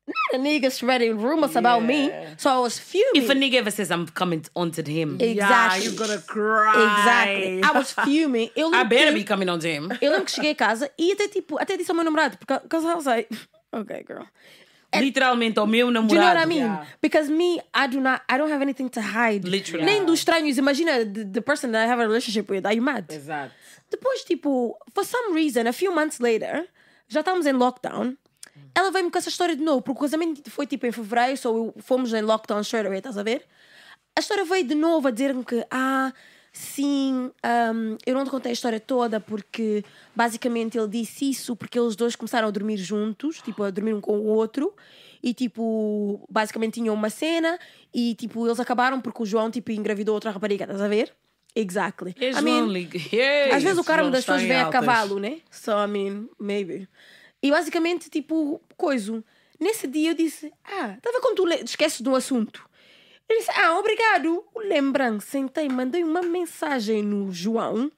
Not 0.07 0.39
a 0.39 0.43
nigga 0.43 0.71
spreading 0.71 1.17
rumors 1.19 1.55
about 1.55 1.83
me. 1.83 2.11
So 2.37 2.49
I 2.51 2.59
was 2.59 2.77
fuming. 2.77 3.23
If 3.23 3.29
a 3.29 3.33
nigga 3.33 3.55
ever 3.55 3.71
says 3.71 3.89
I'm 3.89 4.05
coming 4.07 4.45
onto 4.55 4.83
him, 4.83 5.17
Yeah, 5.19 5.27
Exactly. 5.31 5.83
you're 5.85 5.95
gonna 5.97 6.21
cry. 6.21 6.73
Exactly. 6.99 7.63
I 7.63 7.71
was 7.71 7.91
fuming. 7.91 8.51
Eu 8.55 8.71
I 8.73 8.83
better 8.83 9.11
que- 9.13 9.21
be 9.21 9.23
coming 9.23 9.49
onto 9.49 9.65
him. 9.67 9.89
Eu 10.01 10.11
lembro 10.11 10.25
que 10.25 10.31
cheguei 10.31 10.51
a 10.51 10.55
casa 10.55 10.91
e 10.97 11.11
até 11.11 11.27
tipo, 11.27 11.57
até 11.59 11.75
disse 11.75 11.89
ao 11.89 11.95
meu 11.95 12.03
namorado, 12.05 12.37
porque 12.37 12.53
because 12.63 12.85
I 12.85 12.93
was 12.93 13.05
like, 13.05 13.29
okay, 13.73 14.03
girl. 14.07 14.25
Literalmente, 14.93 15.59
ao 15.59 15.67
meu 15.67 15.87
Do 15.91 15.93
you 15.97 16.01
know 16.05 16.05
what 16.21 16.37
I 16.37 16.45
namorado. 16.45 16.47
mean? 16.47 16.59
Yeah. 16.67 16.85
Because 17.01 17.29
me, 17.29 17.59
I 17.73 17.87
do 17.87 17.99
not, 17.99 18.21
I 18.29 18.37
don't 18.37 18.49
have 18.51 18.61
anything 18.61 18.87
to 18.89 19.01
hide. 19.01 19.43
Literally. 19.43 19.83
Nem 19.85 20.05
dos 20.05 20.19
estranhos. 20.19 20.57
Imagina 20.57 21.03
the, 21.03 21.25
the 21.25 21.41
person 21.41 21.71
that 21.73 21.83
I 21.83 21.87
have 21.87 21.99
a 21.99 22.07
relationship 22.07 22.49
with. 22.49 22.65
Are 22.65 22.73
you 22.73 22.81
mad? 22.81 23.07
Exato. 23.09 23.51
Depois, 23.91 24.23
tipo, 24.23 24.75
for 24.93 25.03
some 25.03 25.33
reason, 25.33 25.67
a 25.67 25.73
few 25.73 25.91
months 25.93 26.19
later, 26.21 26.65
já 27.09 27.19
estávamos 27.21 27.45
em 27.45 27.51
lockdown. 27.53 28.15
Ela 28.73 28.91
veio-me 28.91 29.11
com 29.11 29.17
essa 29.17 29.29
história 29.29 29.55
de 29.55 29.63
novo, 29.63 29.81
porque 29.81 29.97
o 29.99 30.01
casamento 30.01 30.49
foi 30.51 30.65
tipo 30.67 30.85
em 30.85 30.91
fevereiro, 30.91 31.37
so 31.37 31.49
eu- 31.49 31.73
fomos 31.79 32.13
em 32.13 32.21
lockdown 32.21 32.61
straight 32.61 32.87
away, 32.87 32.97
estás 32.99 33.17
a 33.17 33.23
ver? 33.23 33.45
A 34.17 34.19
história 34.21 34.43
veio 34.45 34.63
de 34.65 34.75
novo 34.75 35.07
a 35.07 35.11
dizer-me 35.11 35.43
que, 35.43 35.65
ah, 35.71 36.13
sim, 36.51 37.31
ahm, 37.43 37.97
eu 38.05 38.13
não 38.15 38.23
te 38.23 38.29
contei 38.31 38.49
a 38.51 38.53
história 38.53 38.79
toda 38.79 39.19
porque 39.19 39.83
basicamente 40.15 40.77
ele 40.77 40.87
disse 40.87 41.29
isso 41.29 41.55
porque 41.55 41.77
eles 41.77 41.95
dois 41.95 42.15
começaram 42.15 42.47
a 42.47 42.51
dormir 42.51 42.77
juntos, 42.77 43.41
tipo, 43.41 43.63
a 43.63 43.69
dormir 43.69 43.93
um 43.93 43.99
com 44.01 44.17
o 44.17 44.25
outro. 44.25 44.73
E 45.23 45.33
tipo, 45.33 46.25
basicamente 46.29 46.75
tinham 46.75 46.93
uma 46.93 47.09
cena 47.09 47.57
e 47.93 48.13
tipo, 48.15 48.45
eles 48.45 48.59
acabaram 48.59 49.01
porque 49.01 49.23
o 49.23 49.25
João 49.25 49.49
tipo 49.51 49.71
engravidou 49.71 50.13
outra 50.15 50.31
rapariga, 50.31 50.63
estás 50.65 50.81
a 50.81 50.87
ver? 50.87 51.13
Exactly. 51.55 52.13
I 52.19 52.41
mean, 52.43 52.67
às 53.53 53.63
vezes 53.63 53.79
o 53.79 53.83
João 53.83 54.11
das 54.11 54.25
pessoas 54.25 54.41
em 54.43 54.47
vem 54.47 54.57
a 54.57 54.65
cavalo, 54.71 55.19
né? 55.19 55.37
So, 55.49 55.71
I 55.71 55.87
mean, 55.87 56.29
maybe. 56.39 56.87
E 57.45 57.51
basicamente, 57.51 58.09
tipo, 58.09 58.59
coisa. 58.75 59.23
Nesse 59.59 59.85
dia 59.87 60.09
eu 60.09 60.15
disse: 60.15 60.51
Ah, 60.63 60.95
estava 60.97 61.21
quando 61.21 61.35
tu 61.35 61.47
esqueces 61.63 62.01
do 62.01 62.15
assunto? 62.15 62.67
Eu 63.29 63.37
disse: 63.37 63.51
Ah, 63.51 63.77
obrigado. 63.77 64.43
Lembrando, 64.55 65.21
sentei, 65.21 65.69
mandei 65.69 66.03
uma 66.03 66.23
mensagem 66.23 67.03
no 67.03 67.31
João. 67.31 67.91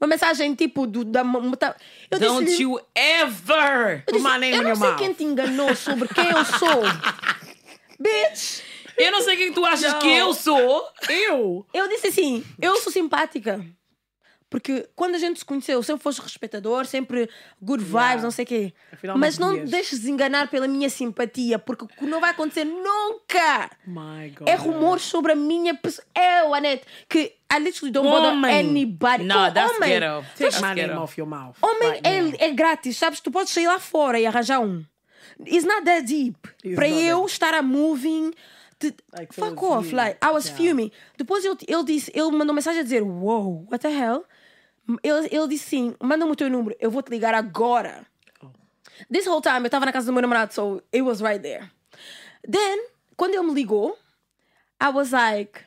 Uma 0.00 0.08
mensagem 0.08 0.56
tipo 0.56 0.88
do, 0.88 1.04
da. 1.04 1.22
muta- 1.22 1.76
Eu 2.10 2.18
Don't 2.18 2.44
disse, 2.46 2.62
you 2.64 2.80
ever. 2.96 4.02
eu, 4.08 4.12
disse, 4.12 4.54
eu 4.56 4.62
não 4.64 4.74
sei 4.74 4.88
mouth." 4.88 4.98
quem 4.98 5.12
te 5.14 5.22
enganou 5.22 5.76
sobre 5.76 6.08
quem 6.08 6.26
eu 6.28 6.44
sou. 6.44 6.82
Bitch! 8.00 8.60
Eu 8.98 9.12
não 9.12 9.20
sei 9.22 9.36
quem 9.36 9.52
tu 9.52 9.64
achas 9.64 9.94
que 9.94 10.08
eu 10.08 10.34
sou. 10.34 10.84
Eu? 11.08 11.64
Eu 11.72 11.88
disse 11.88 12.08
assim: 12.08 12.44
eu 12.60 12.76
sou 12.80 12.92
simpática. 12.92 13.64
Porque 14.54 14.88
quando 14.94 15.16
a 15.16 15.18
gente 15.18 15.40
se 15.40 15.44
conheceu, 15.44 15.82
sempre 15.82 16.04
foste 16.04 16.20
respeitador, 16.22 16.86
sempre 16.86 17.28
good 17.60 17.82
vibes, 17.82 17.92
Yeah. 17.98 18.22
não 18.22 18.30
sei 18.30 18.44
o 18.44 18.46
quê. 18.46 18.72
Afinal, 18.92 19.18
Mas 19.18 19.36
não 19.36 19.48
devias. 19.50 19.70
deixes 19.70 20.06
enganar 20.06 20.48
pela 20.48 20.68
minha 20.68 20.88
simpatia, 20.88 21.58
porque 21.58 21.86
não 22.02 22.20
vai 22.20 22.30
acontecer 22.30 22.62
nunca. 22.64 23.68
My 23.84 24.30
God. 24.30 24.48
É 24.48 24.54
rumor 24.54 25.00
sobre 25.00 25.32
a 25.32 25.34
minha 25.34 25.74
pessoa. 25.74 26.06
Eu, 26.16 26.54
Anete, 26.54 26.84
que 27.08 27.34
I 27.52 27.58
literally 27.58 27.90
don't 27.90 28.08
bother 28.08 28.30
Homem. 28.30 28.54
anybody. 28.58 29.24
No, 29.24 29.52
that's 29.52 29.74
homem. 29.74 29.88
ghetto. 29.90 30.24
Take 30.36 30.50
That's 30.50 30.60
my 30.60 30.72
name 30.74 30.92
off 30.92 31.18
your 31.20 31.28
mouth. 31.28 31.56
Homem 31.60 31.88
right 31.90 32.06
é, 32.40 32.46
é 32.46 32.50
grátis, 32.52 32.96
sabes? 32.96 33.18
Tu 33.18 33.32
podes 33.32 33.52
sair 33.52 33.66
lá 33.66 33.80
fora 33.80 34.20
e 34.20 34.24
arranjar 34.26 34.60
um. 34.60 34.84
It's 35.44 35.64
not 35.66 35.82
that 35.84 36.02
deep. 36.06 36.38
It's 36.62 36.76
Para 36.76 36.88
eu 36.88 37.22
that 37.22 37.32
estar 37.32 37.54
a 37.54 37.62
moving. 37.62 38.30
te- 38.78 38.94
Like 39.12 39.34
fuck 39.34 39.60
off. 39.64 39.88
you. 39.90 39.96
Like, 39.96 40.16
I 40.24 40.30
was 40.30 40.46
Yeah. 40.46 40.56
fuming. 40.56 40.92
Depois 41.18 41.44
ele, 41.44 41.56
ele 41.66 41.84
disse, 41.84 42.12
ele 42.14 42.30
mandou 42.30 42.54
mensagem 42.54 42.80
a 42.80 42.84
dizer: 42.84 43.02
Wow, 43.02 43.66
what 43.68 43.78
the 43.80 43.88
hell? 43.90 44.24
Ele, 45.02 45.28
ele 45.32 45.48
disse 45.48 45.64
sim, 45.70 45.94
manda-me 46.02 46.32
o 46.32 46.36
teu 46.36 46.50
número, 46.50 46.76
eu 46.78 46.90
vou 46.90 47.02
te 47.02 47.10
ligar 47.10 47.34
agora. 47.34 48.06
Oh. 48.42 48.48
This 49.10 49.26
whole 49.26 49.40
time 49.40 49.60
eu 49.60 49.66
estava 49.66 49.86
na 49.86 49.92
casa 49.92 50.06
do 50.06 50.12
meu 50.12 50.22
namorado, 50.22 50.52
so 50.52 50.82
it 50.92 51.02
was 51.02 51.20
right 51.22 51.40
there. 51.42 51.70
Then, 52.46 52.78
quando 53.16 53.34
ele 53.34 53.44
me 53.46 53.54
ligou, 53.54 53.96
I 54.80 54.90
was 54.90 55.12
like, 55.12 55.60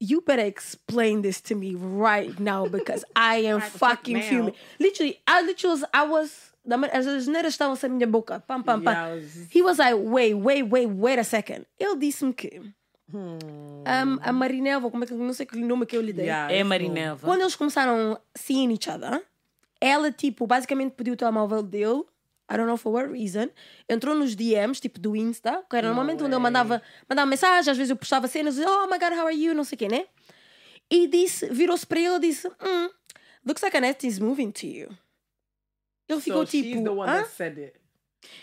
you 0.00 0.22
better 0.22 0.44
explain 0.46 1.20
this 1.22 1.40
to 1.42 1.54
me 1.54 1.74
right 1.76 2.38
now 2.40 2.66
because 2.66 3.04
I 3.14 3.44
am 3.44 3.60
Right 3.60 3.70
fucking 3.72 4.16
now. 4.16 4.22
fuming. 4.22 4.54
Literally, 4.80 5.20
I 5.26 5.42
literally 5.42 5.74
was, 5.80 5.84
I 5.92 6.02
was, 6.04 6.52
as 6.92 7.06
asneiras 7.06 7.52
estavam 7.54 7.76
a 7.82 7.88
minha 7.88 8.06
boca. 8.06 8.40
Pam, 8.40 8.62
pam, 8.62 8.82
pam. 8.82 8.94
Yeah, 8.94 9.14
was- 9.14 9.46
He 9.50 9.60
was 9.62 9.78
like, 9.78 9.96
wait, 9.98 10.34
wait, 10.34 10.62
wait, 10.62 10.86
wait 10.86 11.18
a 11.18 11.24
second. 11.24 11.66
Ele 11.78 11.96
disse-me 11.98 12.32
que 12.32 12.60
um, 13.18 14.18
a 14.22 14.32
Marinelva, 14.32 14.90
como 14.90 15.04
é 15.04 15.06
que, 15.06 15.14
não 15.14 15.32
sei 15.32 15.46
que 15.46 15.56
nome 15.58 15.86
que 15.86 15.96
eu 15.96 16.00
lhe 16.02 16.12
dei. 16.12 16.26
Yeah, 16.26 16.52
É. 16.52 16.64
Marinelva. 16.64 17.26
Quando 17.26 17.40
eles 17.42 17.54
começaram 17.56 18.18
seeing 18.34 18.70
each 18.72 18.88
other, 18.90 19.22
ela, 19.80 20.10
tipo, 20.12 20.46
basicamente 20.46 20.92
pediu 20.92 21.14
o 21.14 21.16
telemóvel 21.16 21.62
dele. 21.62 22.04
I 22.50 22.56
don't 22.56 22.66
know 22.66 22.76
for 22.76 22.92
what 22.92 23.10
reason. 23.10 23.48
Entrou 23.88 24.14
nos 24.14 24.34
DMs, 24.34 24.80
tipo, 24.80 25.00
do 25.00 25.16
Insta, 25.16 25.64
que 25.70 25.76
era 25.76 25.88
normalmente 25.88 26.22
onde 26.22 26.34
ele 26.34 26.42
mandava, 26.42 26.82
mandava 27.08 27.26
mensagem, 27.26 27.70
às 27.70 27.76
vezes 27.76 27.90
eu 27.90 27.96
postava 27.96 28.28
cenas, 28.28 28.58
oh 28.58 28.86
my 28.88 28.98
god, 28.98 29.12
how 29.18 29.26
are 29.26 29.34
you? 29.34 29.54
Não 29.54 29.64
sei 29.64 29.76
o 29.76 29.78
quê, 29.78 29.88
né? 29.88 30.04
E 30.90 31.06
disse, 31.06 31.46
virou-se 31.48 31.86
para 31.86 31.98
ele 32.00 32.16
e 32.16 32.20
disse, 32.20 32.46
hum, 32.48 32.90
looks 33.46 33.62
like 33.62 33.74
Annette 33.76 34.06
is 34.06 34.18
moving 34.18 34.50
to 34.50 34.66
you. 34.66 34.88
Ele 36.08 36.20
ficou 36.20 36.44
So 36.44 36.50
she's 36.50 36.64
tipo, 36.64 36.82
the 36.84 36.90
one 36.90 37.08
hã? 37.08 37.22
that 37.22 37.30
said 37.30 37.58
it. 37.58 37.72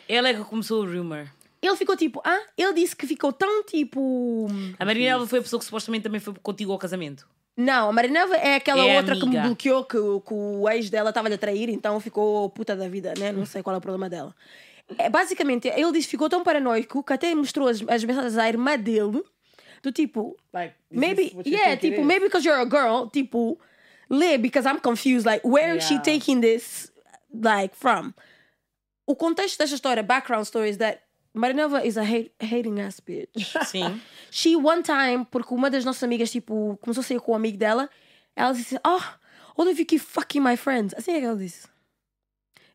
Ela 0.07 0.29
é 0.29 0.33
que 0.33 0.43
começou 0.43 0.83
o 0.83 0.85
rumor. 0.91 1.29
Ele 1.61 1.75
ficou 1.75 1.95
tipo, 1.97 2.21
ah, 2.23 2.39
ele 2.57 2.73
disse 2.73 2.95
que 2.95 3.05
ficou 3.05 3.33
tão 3.33 3.63
tipo. 3.63 4.47
A 4.79 4.85
Marinela 4.85 5.27
foi 5.27 5.39
a 5.39 5.41
pessoa 5.41 5.59
que 5.59 5.65
supostamente 5.65 6.03
também 6.03 6.19
foi 6.21 6.33
contigo 6.41 6.71
ao 6.71 6.77
casamento. 6.77 7.27
Não, 7.57 7.89
a 7.89 7.91
Marineva 7.91 8.35
é 8.37 8.55
aquela 8.55 8.85
É 8.85 8.95
outra 8.95 9.15
que 9.15 9.25
me 9.25 9.35
amiga. 9.35 9.41
bloqueou, 9.47 9.83
que, 9.83 9.97
o- 9.97 10.21
que 10.21 10.33
o 10.33 10.69
ex 10.69 10.89
dela 10.89 11.09
estava 11.09 11.27
a 11.27 11.37
trair, 11.37 11.67
então 11.69 11.99
ficou 11.99 12.49
puta 12.49 12.73
da 12.75 12.87
vida, 12.87 13.13
né? 13.19 13.33
Não 13.33 13.45
sei 13.45 13.61
qual 13.61 13.75
é 13.75 13.79
o 13.79 13.81
problema 13.81 14.09
dela. 14.09 14.33
É, 14.97 15.09
basicamente, 15.09 15.67
ele 15.67 15.91
disse 15.91 16.07
que 16.07 16.11
ficou 16.11 16.29
tão 16.29 16.41
paranoico 16.43 17.03
que 17.03 17.11
até 17.13 17.35
mostrou 17.35 17.67
as, 17.67 17.81
as 17.89 18.03
mensagens 18.05 18.37
à 18.37 18.47
irmã 18.47 18.77
dele, 18.77 19.21
do 19.83 19.91
tipo, 19.91 20.37
Like, 20.53 20.73
maybe, 20.89 21.35
yeah, 21.45 21.75
tipo, 21.75 22.01
maybe 22.03 22.25
because 22.25 22.47
you're 22.47 22.61
a 22.61 22.65
girl, 22.65 23.09
tipo, 23.09 23.59
lê, 24.09 24.37
because 24.37 24.65
I'm 24.67 24.79
confused, 24.79 25.25
like, 25.25 25.45
where 25.45 25.75
is 25.77 25.83
she 25.83 25.95
Yeah. 25.95 26.03
taking 26.03 26.39
this, 26.39 26.89
like, 27.33 27.75
from? 27.75 28.13
O 29.05 29.15
contexto 29.15 29.57
desta 29.57 29.75
história, 29.75 30.01
background 30.01 30.45
story, 30.45 30.69
is 30.69 30.77
that 30.77 31.01
Marineva 31.35 31.85
is 31.85 31.97
a 31.97 32.03
hate, 32.03 32.31
hating 32.39 32.79
ass 32.79 32.99
bitch. 32.99 33.55
Sim. 33.65 34.01
She 34.31 34.55
one 34.55 34.83
time, 34.83 35.25
porque 35.25 35.53
uma 35.53 35.69
das 35.69 35.85
nossas 35.85 36.03
amigas, 36.03 36.31
tipo, 36.31 36.77
começou 36.81 37.01
a 37.01 37.03
sair 37.03 37.19
com 37.19 37.31
um 37.31 37.35
amigo 37.35 37.57
dela, 37.57 37.89
ela 38.35 38.51
disse, 38.51 38.79
oh, 38.85 39.01
all 39.57 39.67
of 39.67 39.79
you 39.79 39.85
keep 39.85 39.99
fucking 39.99 40.41
my 40.41 40.55
friends. 40.55 40.93
Assim 40.95 41.13
é 41.13 41.19
que 41.19 41.25
ela 41.25 41.37
disse. 41.37 41.67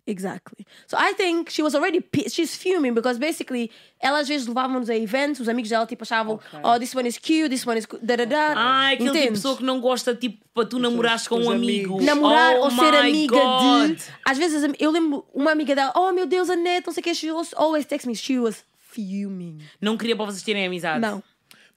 Exactly. 0.07 0.67
So 0.87 0.99
I 0.99 1.15
think 1.15 1.51
she 1.51 1.63
was 1.63 1.75
already 1.75 1.99
pissed. 2.01 2.35
She's 2.37 2.55
fuming 2.55 2.93
because 2.93 3.19
basically, 3.19 3.71
ela 3.99 4.19
às 4.21 4.29
vezes 4.29 4.47
levava-nos 4.47 4.91
a 4.91 4.95
eventos, 4.97 5.41
os 5.41 5.49
amigos 5.49 5.71
dela 5.71 5.87
tipo 5.87 6.03
achavam, 6.05 6.35
Ok. 6.35 6.61
oh, 6.63 6.79
this 6.79 6.95
one 6.95 7.09
is 7.09 7.17
cute, 7.17 7.49
this 7.49 7.67
one 7.67 7.79
is 7.79 7.87
da 8.03 8.17
da 8.17 8.25
da. 8.27 8.53
Ah, 8.55 8.87
aquele 8.89 8.97
tipo 8.99 9.13
de 9.13 9.19
Entendes? 9.19 9.39
pessoa 9.41 9.57
que 9.57 9.65
não 9.65 9.81
gosta, 9.81 10.15
tipo, 10.15 10.45
para 10.53 10.67
tu 10.67 10.79
namorares 10.79 11.27
com 11.27 11.39
os 11.39 11.47
um 11.47 11.51
amigo. 11.51 12.03
Namorar 12.03 12.57
Oh 12.57 12.65
ou 12.65 12.71
ser 12.71 12.95
amiga 12.95 13.35
God. 13.35 13.97
de. 13.97 14.03
Às 14.27 14.37
vezes 14.37 14.63
eu 14.79 14.91
lembro 14.91 15.25
uma 15.33 15.53
amiga 15.53 15.75
dela, 15.75 15.93
oh 15.97 16.13
meu 16.13 16.27
Deus, 16.27 16.51
a 16.51 16.57
net, 16.57 16.87
não 16.87 16.93
sei 16.93 17.01
o 17.01 17.05
que, 17.05 17.15
she 17.15 17.33
was 17.33 17.55
always 17.57 17.87
text 17.87 18.07
me, 18.07 18.15
she 18.15 18.39
was 18.39 18.63
fuming. 18.79 19.59
Não 19.81 19.97
queria 19.97 20.15
para 20.15 20.27
vocês 20.27 20.43
terem 20.43 20.67
amizade. 20.67 21.01
Não. 21.01 21.23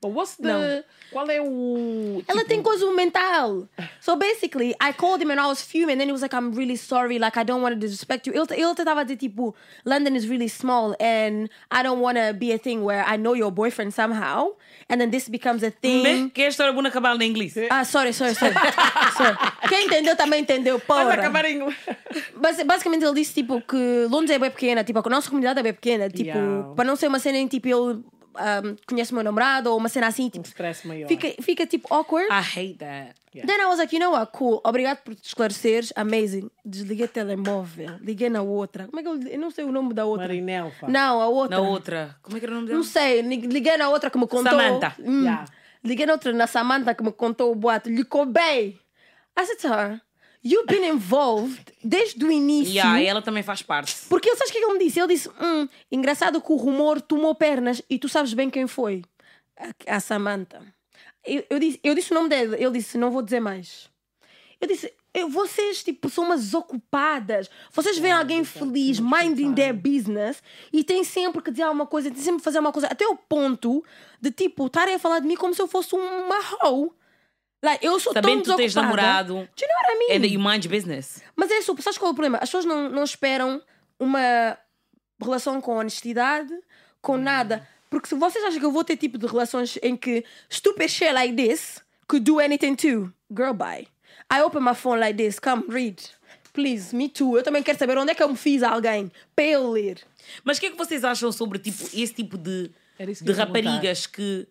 But 0.02 0.12
what's 0.12 0.36
the... 0.36 0.44
Não. 0.52 0.84
Qual 1.12 1.30
é 1.30 1.42
o... 1.42 2.22
Ela 2.28 2.40
tipo, 2.40 2.50
tem 2.50 2.62
coisa 2.62 2.92
mental. 2.92 3.68
So 4.02 4.16
basically, 4.16 4.76
I 4.82 4.92
called 4.94 5.22
him 5.24 5.32
and 5.32 5.40
I 5.42 5.48
was 5.48 5.62
fuming. 5.62 5.94
And 5.94 6.00
then 6.00 6.08
he 6.10 6.12
was 6.12 6.22
like, 6.22 6.34
I'm 6.36 6.52
really 6.54 6.76
sorry. 6.78 7.18
Like, 7.20 7.38
I 7.40 7.44
don't 7.44 7.62
want 7.62 7.76
to 7.76 7.80
disrespect 7.80 8.28
you. 8.28 8.34
Ele, 8.34 8.46
ele 8.52 8.76
tentava 8.76 9.04
dizer, 9.06 9.18
tipo, 9.18 9.56
London 9.86 10.16
is 10.16 10.28
really 10.28 10.50
small 10.50 10.96
and 11.00 11.50
I 11.72 11.82
don't 11.84 12.02
want 12.02 12.18
to 12.18 12.34
be 12.34 12.52
a 12.52 12.58
thing 12.60 12.84
where 12.84 13.04
I 13.08 13.18
know 13.18 13.34
your 13.36 13.52
boyfriend 13.52 13.94
somehow. 13.94 14.50
And 14.90 15.00
then 15.00 15.10
this 15.12 15.30
becomes 15.30 15.64
a 15.64 15.72
thing. 15.72 16.30
que 16.30 16.42
é 16.42 16.46
a 16.46 16.50
história 16.50 16.74
boa 16.74 16.88
acabar 16.88 17.20
em 17.22 17.30
inglês. 17.30 17.56
Ah, 17.70 17.84
sorry, 17.86 18.14
sorry, 18.14 18.36
sorry. 18.36 18.54
sorry. 19.18 19.38
Quem 19.70 19.86
entendeu 19.86 20.16
também 20.16 20.42
entendeu, 20.42 20.78
Vai 20.88 21.04
porra. 21.06 21.14
acabar 21.14 21.46
em... 21.46 21.60
Basi- 22.36 22.64
Basicamente 22.64 23.04
ele 23.06 23.14
disse 23.16 23.34
tipo 23.34 23.62
que 23.62 24.08
Londres 24.10 24.32
é 24.32 24.40
bem 24.40 24.52
pequena, 24.52 24.84
tipo, 24.84 25.00
a 25.00 25.10
nossa 25.10 25.30
comunidade 25.30 25.60
é 25.60 25.64
bem 25.64 25.74
pequena, 25.74 26.10
tipo, 26.10 26.28
Yeah. 26.28 26.74
para 26.76 26.84
não 26.86 26.96
ser 26.98 27.08
uma 27.08 27.20
cena 27.20 27.38
em 27.38 27.48
tipo 27.48 27.68
ele 27.70 28.04
um, 28.38 28.76
conhece 28.88 29.12
o 29.12 29.16
meu 29.16 29.24
namorado 29.24 29.70
ou 29.72 29.78
uma 29.78 29.90
cena 29.90 30.08
assim, 30.08 30.26
Um 30.26 30.30
tipo, 30.30 30.48
stress 30.48 30.88
maior. 30.88 31.08
fica, 31.08 31.42
fica 31.42 31.66
tipo 31.66 31.94
awkward. 31.94 32.28
I 32.32 32.42
hate 32.42 32.78
that. 32.80 33.16
Then 33.46 33.62
I 33.62 33.66
was 33.68 33.78
like, 33.78 33.96
you 33.96 34.00
know 34.00 34.14
what, 34.14 34.32
cool, 34.36 34.60
obrigado 34.64 34.98
por 35.04 35.14
te 35.14 35.28
esclareceres, 35.28 35.94
amazing. 35.96 36.50
Desliguei 36.66 37.06
o 37.06 37.10
telemóvel, 37.10 37.98
liguei 38.02 38.30
na 38.30 38.42
outra. 38.42 38.88
Como 38.88 39.00
é 39.00 39.04
que 39.04 39.10
eu, 39.10 39.22
eu 39.34 39.40
não 39.40 39.52
sei 39.52 39.64
o 39.64 39.72
nome 39.72 39.94
da 39.94 40.06
outra. 40.06 40.28
Marinelfa. 40.28 40.88
Não, 40.88 41.22
a 41.22 41.28
outra. 41.28 41.58
Na 41.58 41.64
outra. 41.70 42.16
Como 42.24 42.36
é 42.36 42.40
que 42.40 42.46
era 42.46 42.54
o 42.54 42.56
nome 42.56 42.68
dela? 42.68 42.78
Não 42.80 42.84
sei, 42.86 43.22
li- 43.22 43.42
liguei 43.48 43.78
na 43.78 43.90
outra 43.90 44.10
que 44.10 44.18
me 44.18 44.26
contou. 44.28 44.52
Samantha. 44.60 44.96
Hum. 45.00 45.22
Yeah. 45.24 45.46
liguei 45.84 46.06
noutra, 46.08 46.34
na 46.34 46.48
Samantha, 46.48 46.96
que 46.96 47.04
me 47.04 47.12
contou 47.12 47.52
o 47.52 47.56
boato, 47.56 47.90
lhe 47.90 48.04
coubei. 48.04 48.80
I 49.40 49.46
said 49.46 49.58
to 49.62 49.68
her, 49.68 50.02
you've 50.52 50.68
been 50.68 50.86
involved 50.88 51.74
desde 51.84 52.24
o 52.24 52.32
início. 52.32 52.74
Yeah, 52.74 53.02
ela 53.02 53.22
também 53.22 53.44
faz 53.44 53.62
parte. 53.62 53.96
Porque 54.10 54.36
sabes 54.36 54.50
o 54.50 54.54
que 54.54 54.58
é 54.60 54.62
que 54.62 54.68
ele 54.68 54.78
me 54.78 54.86
disse? 54.86 55.00
Ele 55.00 55.14
disse: 55.14 55.30
hum, 55.42 55.68
engraçado 55.92 56.42
que 56.42 56.52
o 56.52 56.56
rumor 56.56 57.02
tomou 57.02 57.34
pernas 57.36 57.82
e 57.90 57.98
tu 58.00 58.08
sabes 58.10 58.34
bem 58.34 58.50
quem 58.50 58.68
foi. 58.68 59.04
A, 59.58 59.96
a 59.98 60.00
Samantha. 60.00 60.62
Eu, 61.26 61.44
eu, 61.50 61.60
disse, 61.60 61.80
eu 61.84 61.94
disse 61.96 62.12
o 62.12 62.16
nome 62.16 62.30
dele, 62.30 62.56
ele 62.56 62.78
disse: 62.80 62.98
não 62.98 63.12
vou 63.12 63.22
dizer 63.22 63.40
mais. 63.40 63.90
Eu 64.62 64.68
disse: 64.68 64.94
eu- 65.14 65.30
vocês 65.30 65.84
tipo, 65.84 66.10
são 66.10 66.24
umas 66.24 66.54
ocupadas. 66.54 67.50
Vocês 67.72 67.98
veem 67.98 68.14
alguém 68.14 68.44
feliz, 68.44 69.00
minding 69.00 69.54
their 69.54 69.74
business 69.74 70.42
e 70.72 70.84
têm 70.84 71.04
sempre 71.04 71.42
que 71.42 71.52
dizer 71.52 71.64
alguma 71.64 71.86
coisa, 71.88 72.10
têm 72.12 72.22
sempre 72.22 72.38
que 72.38 72.44
fazer 72.44 72.60
uma 72.60 72.72
coisa, 72.72 72.88
até 72.88 73.06
o 73.08 73.16
ponto 73.16 73.84
de 74.22 74.32
tipo, 74.32 74.68
estarem 74.68 74.96
a 74.96 75.00
falar 75.00 75.20
de 75.20 75.28
mim 75.28 75.36
como 75.36 75.54
se 75.54 75.62
eu 75.62 75.68
fosse 75.68 75.94
uma 75.96 76.40
hoe. 76.64 76.92
Like, 77.64 77.84
eu 77.84 78.00
sou 78.00 78.14
Sabendo 78.14 78.42
que 78.42 78.46
tão 78.46 78.56
tu 78.56 78.58
tens 78.58 78.76
namorado 78.76 79.34
Do 79.34 79.40
you 79.40 79.68
know 79.68 79.78
what 79.84 79.92
I 79.92 79.98
mean? 79.98 80.28
and 80.28 80.30
you 80.30 80.40
mind 80.40 80.64
your 80.64 80.72
business. 80.72 81.24
Mas 81.36 81.50
é 81.50 81.58
isso, 81.58 81.76
sabes 81.82 81.98
qual 81.98 82.10
é 82.10 82.12
o 82.12 82.16
problema? 82.16 82.38
As 82.38 82.50
pessoas 82.50 82.66
não, 82.66 82.90
não 82.90 83.04
esperam 83.04 83.62
uma 84.00 84.58
relação 85.20 85.60
com 85.60 85.76
honestidade, 85.76 86.54
com 87.02 87.18
nada. 87.18 87.68
Porque 87.90 88.08
se 88.10 88.16
vocês 88.16 88.44
acham 88.44 88.60
que 88.60 88.66
eu 88.66 88.72
vou 88.72 88.84
ter 88.84 88.98
tipo 88.98 89.18
de 89.18 89.26
relações 89.26 89.80
em 89.82 89.96
que 89.96 90.24
stupid 90.50 90.90
shit 90.90 91.12
like 91.12 91.36
this 91.36 91.82
could 92.08 92.24
do 92.24 92.40
anything 92.40 92.76
too, 92.76 93.12
girl, 93.36 93.54
bye. 93.54 93.88
I 94.32 94.42
open 94.42 94.62
my 94.62 94.76
phone 94.76 95.00
like 95.00 95.18
this, 95.18 95.40
come 95.40 95.64
read. 95.70 95.98
Please, 96.54 96.96
me 96.96 97.08
too. 97.08 97.38
Eu 97.38 97.44
também 97.44 97.64
quero 97.64 97.78
saber 97.78 97.98
onde 97.98 98.12
é 98.12 98.16
que 98.16 98.22
eu 98.22 98.30
me 98.30 98.36
fiz 98.36 98.62
a 98.64 98.72
alguém 98.72 99.12
para 99.36 99.46
eu 99.46 99.72
ler. 99.72 100.00
Mas 100.44 100.58
o 100.58 100.60
que 100.60 100.68
é 100.68 100.72
que 100.72 100.78
vocês 100.78 101.04
acham 101.04 101.32
sobre 101.32 101.60
tipo, 101.60 101.84
esse 101.94 102.14
tipo 102.14 102.38
de, 102.38 102.72
que 102.98 103.24
de 103.24 103.32
raparigas 103.32 104.06
que 104.08 104.48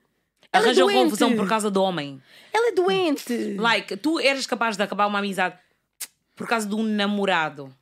Ela 0.56 0.64
é 0.64 0.68
arranjam 0.68 0.88
confusão 0.92 1.36
por 1.36 1.48
causa 1.48 1.70
do 1.70 1.82
homem? 1.82 2.20
Ela 2.52 2.68
é 2.68 2.72
doente. 2.72 3.54
Like, 3.58 3.96
tu 3.96 4.18
eras 4.18 4.46
capaz 4.46 4.76
de 4.76 4.82
acabar 4.82 5.06
uma 5.06 5.18
amizade 5.18 5.56
por 6.34 6.46
causa 6.46 6.68
de 6.68 6.74
um 6.74 6.82
namorado. 6.82 7.72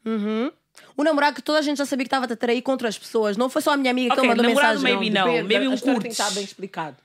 O 0.97 1.03
namorado 1.05 1.37
que 1.37 1.43
toda 1.43 1.59
a 1.59 1.63
gente 1.63 1.79
já 1.79 1.87
sabia 1.87 2.05
que 2.05 2.09
estava 2.09 2.33
a 2.33 2.37
trair 2.37 2.63
contra 2.63 2.89
as 2.89 2.99
pessoas. 2.99 3.37
Não 3.37 3.49
foi 3.49 3.63
só 3.63 3.73
a 3.73 3.77
minha 3.77 3.91
amiga 3.91 4.15
que 4.15 4.21
Ok, 4.21 4.25
ele 4.25 4.37
mandou 4.37 4.47
namorado 4.49 4.81
mensagem. 4.81 4.99
maybe 4.99 5.15
não. 5.15 5.27
Depende, 5.27 5.49
maybe 5.49 5.69
um 5.69 5.75
história 5.75 6.01
tem 6.01 6.11
que 6.11 6.21
estar 6.21 6.31
bem 6.33 6.45
explicado. 6.45 6.97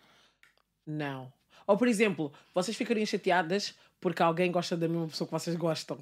Não. 0.85 1.31
Ou, 1.67 1.77
por 1.77 1.87
exemplo, 1.87 2.31
vocês 2.53 2.75
ficariam 2.75 3.05
chateadas 3.05 3.75
porque 4.01 4.23
alguém 4.23 4.51
gosta 4.51 4.75
da 4.75 4.87
mesma 4.87 5.07
pessoa 5.07 5.27
que 5.27 5.33
vocês 5.33 5.55
gostam. 5.55 5.99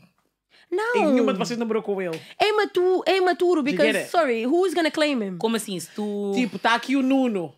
Não. 0.72 0.96
E 0.98 1.06
nenhuma 1.12 1.34
de 1.34 1.40
vocês 1.40 1.58
namorou 1.58 1.82
com 1.82 2.02
ele. 2.02 2.20
É 2.40 2.50
imaturo, 2.50 3.04
é 3.06 3.18
imaturo, 3.18 3.64
because, 3.64 4.06
sorry, 4.10 4.46
who's 4.46 4.74
gonna 4.74 4.92
claim 4.92 5.22
him? 5.24 5.38
Como 5.38 5.56
assim? 5.56 5.80
Se 5.80 5.90
tu. 5.96 6.34
Tipo, 6.36 6.58
está 6.58 6.76
aqui 6.76 6.96
o 6.96 7.02
Nuno. 7.02 7.54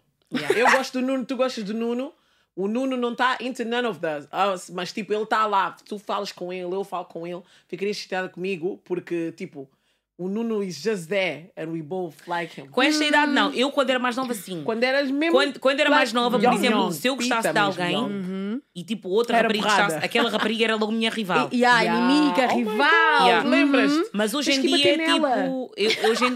Eu 0.55 0.69
gosto 0.71 0.99
do 1.01 1.05
Nuno, 1.07 1.25
tu 1.25 1.35
gostas 1.35 1.63
do 1.63 1.73
Nuno. 1.73 2.11
O 2.55 2.67
Nuno 2.67 2.97
não 2.97 3.13
está 3.13 3.37
into 3.39 3.63
none 3.63 3.87
of 3.87 3.99
us. 4.05 4.27
us, 4.53 4.69
Mas, 4.69 4.91
tipo, 4.91 5.13
ele 5.13 5.23
está 5.23 5.45
lá. 5.45 5.75
Tu 5.87 5.97
falas 5.97 6.31
com 6.31 6.51
ele, 6.51 6.73
eu 6.73 6.83
falo 6.83 7.05
com 7.05 7.25
ele. 7.25 7.41
Ficaria 7.67 7.93
chateada 7.93 8.27
comigo 8.27 8.81
porque, 8.83 9.31
tipo, 9.31 9.69
o 10.17 10.27
Nuno 10.27 10.61
is 10.61 10.75
just 10.81 11.07
there 11.07 11.49
and 11.55 11.67
we 11.71 11.81
both 11.81 12.15
like 12.27 12.59
him. 12.59 12.67
Com 12.67 12.81
esta 12.81 13.05
idade, 13.05 13.31
não. 13.31 13.53
Eu, 13.53 13.71
quando 13.71 13.89
era 13.91 13.99
mais 13.99 14.17
nova, 14.17 14.33
sim. 14.33 14.61
Quando 14.65 14.83
eras 14.83 15.09
mesmo. 15.09 15.31
Quando, 15.37 15.59
quando 15.59 15.79
era 15.79 15.89
mais 15.89 16.11
nova, 16.11 16.37
por 16.37 16.53
exemplo, 16.53 16.79
young, 16.81 16.91
se 16.91 17.07
eu 17.07 17.15
gostasse 17.15 17.47
pita 17.47 17.53
de 17.53 17.59
alguém 17.59 18.61
e 18.75 18.83
tipo 18.83 19.07
outra 19.07 19.37
Era 19.37 19.47
rapariga 19.47 19.65
gostasse, 19.67 20.05
aquela 20.05 20.29
rapariga 20.29 20.63
era 20.65 20.75
logo 20.75 20.91
minha 20.91 21.09
rival. 21.09 21.47
E 21.53 21.63
a 21.63 21.79
Yeah. 21.81 21.99
inimiga, 22.11 22.47
Oh 22.51 22.55
rival. 22.57 23.25
Yeah. 23.27 23.49
Lembras-te? 23.49 24.09
Mas 24.11 24.33
hoje 24.33 24.51
Tens 24.51 24.65
em 24.65 24.75
dia 24.75 24.95
é 24.95 25.13
tipo. 25.13 25.71
eu- 25.77 26.09
hoje 26.09 26.25
em... 26.25 26.35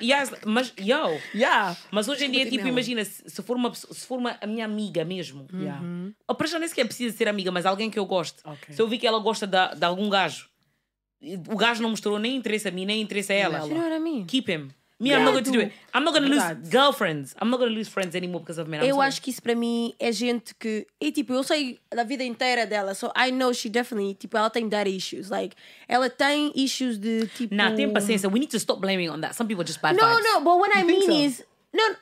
Yes, 0.00 0.30
mas, 0.46 0.72
yo, 0.78 1.18
Yeah. 1.34 1.76
mas 1.90 2.08
hoje 2.08 2.24
em 2.26 2.30
dia, 2.30 2.48
tipo, 2.48 2.66
imagina, 2.68 3.04
se 3.04 3.28
se 3.28 3.42
for, 3.42 3.56
uma, 3.56 3.70
pessoa- 3.70 3.92
se 3.92 4.06
for 4.06 4.18
uma, 4.18 4.38
a 4.40 4.46
minha 4.46 4.64
amiga 4.64 5.04
mesmo, 5.04 5.46
Yeah. 5.52 5.82
ou 6.26 6.34
para 6.36 6.46
já 6.46 6.58
nem 6.58 6.68
sequer 6.68 6.84
precisa 6.84 7.16
ser 7.16 7.26
amiga, 7.28 7.50
mas 7.50 7.66
alguém 7.66 7.90
que 7.90 7.98
eu 7.98 8.06
gosto. 8.06 8.40
Ok. 8.44 8.74
Se 8.74 8.80
eu 8.80 8.86
vi 8.86 8.96
que 8.98 9.06
ela 9.06 9.18
gosta 9.18 9.46
de, 9.46 9.56
de 9.76 9.84
algum 9.84 10.08
gajo, 10.08 10.48
o 11.48 11.56
gajo 11.56 11.82
não 11.82 11.90
mostrou 11.90 12.16
nem 12.18 12.36
interesse 12.36 12.68
a 12.68 12.70
mim, 12.70 12.86
nem 12.86 13.00
interesse 13.02 13.32
a 13.32 13.36
ela, 13.36 13.58
mean? 13.98 14.24
keep 14.26 14.48
him. 14.52 14.70
Me, 15.00 15.14
I'm 15.14 15.22
not 15.24 15.32
going 15.32 15.44
to 15.44 15.52
do 15.52 15.60
it. 15.60 15.72
I'm 15.94 16.02
not 16.02 16.12
going 16.12 16.28
to 16.28 16.34
lose 16.34 16.68
girlfriends. 16.70 17.32
I'm 17.40 17.50
not 17.50 17.58
going 17.58 17.70
to 17.70 17.74
lose 17.76 17.88
friends 17.88 18.16
anymore 18.16 18.40
because 18.40 18.58
of 18.58 18.68
men. 18.68 18.80
I'm 18.80 18.88
Eu 18.88 18.96
sorry. 18.96 19.06
acho 19.08 19.22
que 19.22 19.30
isso 19.30 19.40
para 19.40 19.54
mim 19.54 19.94
é 20.00 20.10
gente 20.10 20.54
que. 20.56 20.88
E 21.00 21.12
tipo, 21.12 21.32
eu 21.32 21.44
sei 21.44 21.78
da 21.94 22.02
vida 22.02 22.24
inteira 22.24 22.66
dela, 22.66 22.94
so 22.94 23.12
I 23.16 23.30
know 23.30 23.52
she 23.54 23.68
definitely. 23.68 24.14
Tipo, 24.14 24.36
ela 24.36 24.50
tem 24.50 24.68
daddy 24.68 24.96
issues. 24.96 25.30
Like, 25.30 25.54
ela 25.88 26.10
tem 26.10 26.52
issues 26.56 26.98
de 26.98 27.28
tipo. 27.28 27.54
Nah, 27.54 27.70
tem 27.76 27.92
paciência. 27.92 28.28
We 28.28 28.40
need 28.40 28.50
to 28.50 28.58
stop 28.58 28.80
blaming 28.80 29.08
on 29.08 29.20
that. 29.20 29.36
Some 29.36 29.46
people 29.46 29.64
just 29.64 29.80
bad 29.80 29.94
No, 29.96 30.02
vibes. 30.02 30.24
no, 30.24 30.40
but 30.40 30.58
what 30.58 30.70
I 30.76 30.82
think 30.84 31.06
mean 31.06 31.06
so? 31.06 31.12
is. 31.12 31.44
No, 31.72 31.94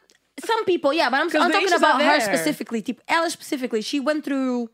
some 0.42 0.64
people, 0.64 0.94
yeah, 0.94 1.10
but 1.10 1.16
I'm, 1.20 1.28
I'm 1.42 1.52
talking 1.52 1.72
about 1.74 2.00
her 2.00 2.20
specifically. 2.20 2.80
Tipo, 2.80 3.02
ela 3.06 3.28
specifically, 3.28 3.82
she 3.82 4.00
went 4.00 4.24
through 4.24 4.70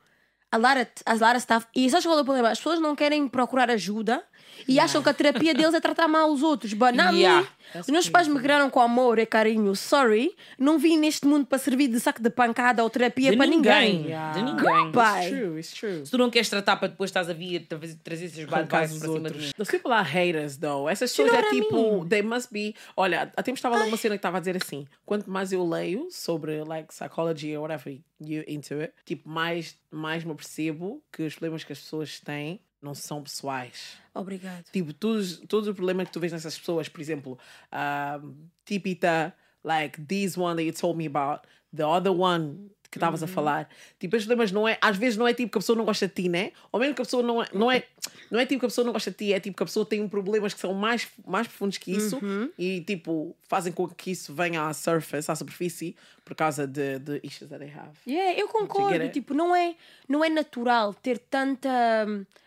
a 0.53 0.59
lot 0.59 0.77
of, 0.77 0.87
a 1.07 1.17
lot 1.17 1.35
of 1.35 1.43
stuff. 1.43 1.67
E 1.75 1.89
sabes 1.91 2.05
qual 2.07 2.19
é 2.19 2.21
o 2.21 2.25
problema? 2.25 2.51
As 2.51 2.59
pessoas 2.59 2.79
não 2.79 2.95
querem 2.95 3.27
procurar 3.27 3.69
ajuda 3.71 4.23
e 4.69 4.79
acham 4.81 5.03
que 5.03 5.09
a 5.09 5.15
terapia 5.15 5.55
deles 5.55 5.75
é 5.75 5.81
tratar 5.81 6.09
mal 6.09 6.31
os 6.33 6.43
outros. 6.43 6.73
But 6.73 6.95
not 6.95 7.15
Yeah. 7.17 7.43
me. 7.75 7.81
Os 7.81 7.87
meus 7.89 8.09
pais 8.09 8.29
me 8.29 8.39
criaram 8.41 8.69
com 8.69 8.81
amor 8.81 9.19
e 9.19 9.25
carinho. 9.27 9.75
Sorry. 9.75 10.35
Não 10.59 10.79
vim 10.79 10.99
neste 10.99 11.27
mundo 11.27 11.47
para 11.47 11.59
servir 11.59 11.89
de 11.89 11.99
saco 12.01 12.23
de 12.23 12.29
pancada 12.31 12.83
ou 12.83 12.91
terapia 12.91 13.31
De 13.31 13.37
para 13.37 13.47
ninguém. 13.47 13.93
ninguém. 13.95 14.07
Yeah. 14.11 14.33
De 14.39 14.43
ninguém. 14.43 14.93
Pai. 14.93 15.27
It's 15.27 15.39
true, 15.39 15.59
it's 15.59 15.73
true. 15.73 16.05
Se 16.07 16.11
tu 16.11 16.19
não 16.19 16.31
queres 16.31 16.49
tratar 16.49 16.77
para 16.77 16.89
depois 16.89 17.09
estás 17.11 17.31
a 17.31 17.33
vir 17.33 17.67
tra- 17.67 17.79
trazer 18.05 18.27
esses 18.27 18.45
bad 18.45 18.55
Arrancar 18.63 18.81
vibes 18.83 18.95
os 18.95 18.99
para 19.01 19.13
cima 19.13 19.31
de 19.31 19.39
mim. 19.39 19.51
Those 19.57 19.71
people 19.71 19.93
are 19.93 20.09
haters, 20.09 20.57
though. 20.59 20.89
Essas 20.89 21.17
you 21.17 21.25
pessoas 21.25 21.43
know 21.43 21.51
é 21.51 21.55
tipo, 21.63 22.07
they 22.09 22.23
must 22.23 22.49
be. 22.53 22.75
Olha, 22.97 23.33
há 23.37 23.43
tempo 23.43 23.57
estava 23.57 23.77
lá 23.79 23.85
uma 23.85 23.97
cena 23.97 24.17
que 24.17 24.19
estava 24.19 24.37
a 24.37 24.41
dizer 24.41 24.57
assim: 24.63 24.87
quanto 25.07 25.31
mais 25.31 25.53
eu 25.53 25.67
leio 25.67 26.09
sobre 26.11 26.63
like 26.65 26.89
psychology 26.93 27.57
or 27.57 27.63
whatever 27.63 27.99
you 28.21 28.45
into 28.47 28.75
it, 28.81 28.93
tipo, 29.05 29.29
mais, 29.29 29.77
mais 29.91 30.25
me 30.25 30.35
percebo 30.35 31.03
que 31.13 31.23
os 31.25 31.35
problemas 31.35 31.65
que 31.65 31.73
as 31.73 31.79
pessoas 31.81 32.21
têm 32.21 32.61
não 32.83 32.95
são 32.95 33.23
pessoais. 33.23 33.97
Obrigado. 34.13 34.65
Tipo, 34.73 34.93
todos, 34.93 35.39
todos 35.49 35.69
os 35.69 35.75
problemas 35.75 36.09
que 36.09 36.13
tu 36.13 36.21
vês 36.21 36.33
nessas 36.33 36.59
pessoas, 36.59 36.89
por 36.89 37.01
exemplo, 37.01 37.39
um, 37.73 38.35
tipita, 38.65 39.33
like 39.65 40.03
this 40.03 40.37
one 40.37 40.57
that 40.57 40.67
you 40.67 40.73
told 40.73 40.99
me 40.99 41.07
about, 41.07 41.47
the 41.75 41.85
other 41.85 42.13
one 42.13 42.71
que 42.93 42.99
estavas 42.99 43.23
a 43.23 43.27
falar. 43.27 43.71
Tipo, 43.99 44.17
os 44.17 44.25
problemas 44.25 44.53
não 44.53 44.69
é, 44.69 44.77
às 44.79 44.99
vezes 44.99 45.17
não 45.17 45.27
é 45.27 45.33
tipo 45.33 45.51
que 45.51 45.57
a 45.57 45.61
pessoa 45.61 45.75
não 45.75 45.87
gosta 45.87 46.07
de 46.07 46.13
ti, 46.13 46.29
né? 46.29 46.53
Ou 46.71 46.79
mesmo 46.79 46.95
que 46.95 47.01
a 47.01 47.05
pessoa 47.07 47.23
não 47.23 47.43
é, 47.43 47.47
não 47.55 47.71
é, 47.71 47.85
não 48.31 48.39
é 48.39 48.45
tipo 48.45 48.61
que 48.61 48.67
a 48.67 48.69
pessoa 48.69 48.85
não 48.85 48.93
gosta 48.93 49.11
de 49.11 49.17
ti, 49.17 49.33
é 49.33 49.41
tipo 49.41 49.57
que 49.57 49.63
a 49.63 49.67
pessoa 49.67 49.87
tem 49.87 50.07
problemas 50.07 50.53
que 50.53 50.61
são 50.61 50.75
mais, 50.75 51.09
mais 51.27 51.47
profundos 51.47 51.79
que 51.79 51.91
isso 51.91 52.21
e 52.59 52.83
tipo, 52.83 53.35
fazem 53.49 53.73
com 53.73 53.89
que 53.89 54.11
isso 54.11 54.35
venha 54.35 54.69
à 54.69 54.75
surface, 54.75 55.31
à 55.31 55.35
superfície, 55.35 55.97
por 56.23 56.35
causa 56.35 56.67
de, 56.67 56.99
de 56.99 57.21
issues 57.25 57.49
that 57.49 57.65
they 57.65 57.73
have. 57.75 57.97
Yeah, 58.07 58.39
eu 58.39 58.47
concordo. 58.49 59.09
Tipo, 59.09 59.33
não 59.33 59.57
é, 59.57 59.75
não 60.07 60.23
é 60.23 60.29
natural 60.29 60.93
ter 60.93 61.19
tanta 61.19 61.71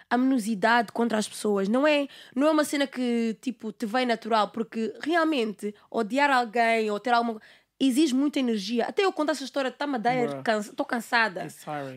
amorosidade 0.10 0.92
contra 0.92 1.18
as 1.18 1.28
pessoas. 1.28 1.68
Não 1.68 1.86
é, 1.88 2.08
não 2.36 2.48
é 2.48 2.52
uma 2.52 2.64
cena 2.64 2.88
que 2.88 3.38
tipo 3.42 3.72
te 3.72 3.86
vem 3.86 4.06
natural, 4.06 4.50
porque 4.50 4.94
realmente 5.02 5.74
odiar 5.90 6.30
alguém 6.30 6.90
ou 6.92 7.00
ter 7.00 7.12
alguma 7.14 7.42
exige 7.80 8.14
muita 8.14 8.40
energia. 8.40 8.86
Até 8.86 9.04
eu 9.04 9.12
contar 9.12 9.34
essa 9.34 9.44
história, 9.44 9.70
está-me 9.70 9.96
a 9.96 9.98
dar, 9.98 10.60
estou 10.60 10.86
cansada. 10.86 11.48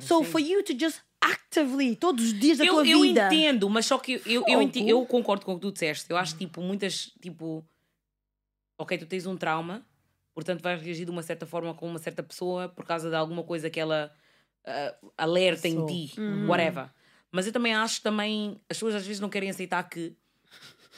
So 0.01 0.19
sim. 0.19 0.25
for 0.25 0.41
you 0.41 0.63
to 0.65 0.77
just 0.79 1.01
actively, 1.21 1.95
todos 1.97 2.25
os 2.27 2.35
dias 2.39 2.59
da 2.59 2.65
Eu, 2.65 2.75
tua 2.75 2.87
eu 2.87 3.01
vida. 3.03 3.27
entendo, 3.27 3.69
mas 3.71 3.87
só 3.87 3.99
que 3.99 4.15
eu, 4.27 4.45
eu, 4.47 4.61
eu, 4.63 4.71
eu 4.87 5.07
concordo 5.07 5.45
com 5.45 5.53
o 5.53 5.55
que 5.57 5.63
tu 5.63 5.73
disseste. 5.73 6.11
Eu 6.11 6.17
acho 6.17 6.37
tipo, 6.37 6.61
muitas, 6.61 7.13
tipo, 7.21 7.65
ok, 8.81 8.99
tu 8.99 9.07
tens 9.07 9.27
um 9.27 9.37
trauma, 9.37 9.85
portanto 10.35 10.63
vais 10.63 10.81
reagir 10.83 11.05
de 11.05 11.11
uma 11.11 11.23
certa 11.23 11.47
forma 11.47 11.75
com 11.75 11.87
uma 11.87 11.99
certa 11.99 12.23
pessoa 12.23 12.69
por 12.69 12.85
causa 12.85 13.09
de 13.11 13.17
alguma 13.17 13.43
coisa 13.43 13.69
que 13.71 13.79
ela 13.81 14.13
ah, 14.67 14.95
alerta 15.17 15.69
em 15.69 15.75
Passou. 15.75 15.87
ti, 15.89 16.13
Uhum. 16.19 16.49
whatever. 16.49 16.91
Mas 17.33 17.47
eu 17.47 17.53
também 17.53 17.75
acho 17.75 18.03
também, 18.03 18.61
as 18.69 18.77
pessoas 18.77 18.95
às 18.95 19.07
vezes 19.07 19.21
não 19.21 19.29
querem 19.29 19.51
aceitar 19.51 19.83
que 19.89 20.17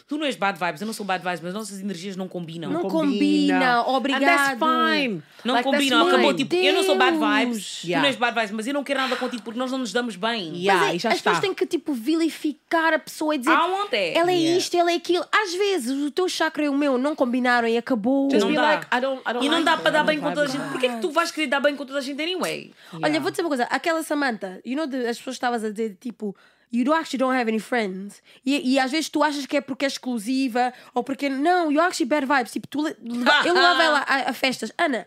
tu 0.06 0.16
não 0.18 0.26
és 0.26 0.36
bad 0.36 0.58
vibes, 0.58 0.80
eu 0.80 0.86
não 0.86 0.92
sou 0.94 1.04
bad 1.06 1.22
vibes, 1.24 1.40
mas 1.40 1.54
nossas 1.54 1.80
energias 1.80 2.16
não 2.16 2.26
combinam. 2.28 2.70
Não 2.70 2.82
combina, 2.88 3.82
obrigado. 3.86 4.22
And 4.22 4.26
that's 4.26 4.58
fine. 4.58 5.22
Não 5.44 5.54
Like, 5.54 5.68
combinam, 5.70 6.06
acabou. 6.08 6.34
Tipo, 6.34 6.54
eu 6.56 6.72
não 6.74 6.82
sou 6.82 6.96
bad 6.96 7.16
Deus. 7.16 7.30
vibes, 7.38 7.80
tu 7.82 7.86
Yeah. 7.86 8.02
não 8.02 8.08
és 8.08 8.16
bad 8.16 8.34
vibes, 8.34 8.50
mas 8.52 8.66
eu 8.66 8.74
não 8.74 8.84
quero 8.84 9.00
nada 9.00 9.16
contigo 9.16 9.42
porque 9.42 9.58
nós 9.58 9.70
não 9.70 9.78
nos 9.78 9.92
damos 9.92 10.16
bem. 10.16 10.54
Yeah. 10.56 10.80
Mas 10.84 10.92
é- 10.92 10.96
e 10.96 10.98
já 10.98 11.08
as 11.10 11.14
pessoas 11.16 11.36
está. 11.36 11.40
têm 11.46 11.54
que 11.54 11.66
tipo 11.66 11.92
vilificar 11.94 12.92
a 12.94 12.98
pessoa 12.98 13.34
e 13.34 13.38
dizer 13.38 13.50
Ah, 13.52 13.66
ontem. 13.66 14.14
ela 14.16 14.30
é 14.30 14.34
Yeah. 14.34 14.58
isto, 14.58 14.76
ela 14.76 14.92
é 14.92 14.96
aquilo. 14.96 15.24
Às 15.32 15.54
vezes 15.54 15.90
o 16.02 16.10
teu 16.10 16.28
chakra 16.28 16.64
e 16.64 16.68
o 16.68 16.74
meu 16.76 16.98
não 16.98 17.14
combinaram 17.16 17.66
e 17.68 17.76
acabou. 17.76 18.30
Just 18.30 18.42
Não 18.42 18.48
be 18.48 18.56
dá. 18.56 18.62
like, 18.62 18.86
I 18.94 19.00
don't, 19.00 19.20
I 19.28 19.32
don't 19.32 19.46
E 19.46 19.48
não 19.48 19.56
like 19.58 19.64
dá 19.64 19.76
para 19.76 19.90
dar 19.90 20.04
bem 20.04 20.18
com 20.20 20.28
toda 20.28 20.42
a 20.42 20.46
gente. 20.46 20.68
Porquê 20.70 20.88
que 20.88 21.00
tu 21.00 21.10
vais 21.10 21.30
querer 21.30 21.46
dar 21.48 21.60
bem 21.60 21.74
com 21.76 21.84
toda 21.86 21.98
a 21.98 22.02
gente 22.02 22.20
anyway? 22.22 22.72
Olha, 23.02 23.20
vou 23.20 23.30
dizer 23.30 23.42
uma 23.42 23.48
coisa. 23.48 23.64
Aquela 23.64 24.02
Samantha, 24.02 24.60
you 24.64 24.76
know, 24.76 24.86
de- 24.86 25.06
as 25.06 25.18
pessoas 25.18 25.36
estavas 25.36 25.64
a 25.64 25.70
dizer, 25.70 25.96
tipo, 26.00 26.34
you 26.72 26.92
actually 26.92 27.18
don't 27.18 27.36
have 27.36 27.48
any 27.48 27.60
friends. 27.60 28.22
E, 28.44 28.74
e 28.74 28.78
às 28.78 28.90
vezes 28.90 29.08
tu 29.08 29.22
achas 29.22 29.46
que 29.46 29.56
é 29.56 29.60
porque 29.60 29.84
é 29.84 29.88
exclusiva 29.88 30.72
ou 30.94 31.02
porque. 31.02 31.28
Não, 31.28 31.70
you 31.70 31.80
actually 31.80 32.08
bad 32.08 32.26
vibes. 32.26 32.52
Tipo, 32.52 32.66
tu, 32.68 32.88
eu 33.44 33.54
levava 33.54 33.82
ela 33.82 33.98
a, 34.06 34.30
a 34.30 34.32
festas. 34.32 34.72
Ana, 34.78 35.06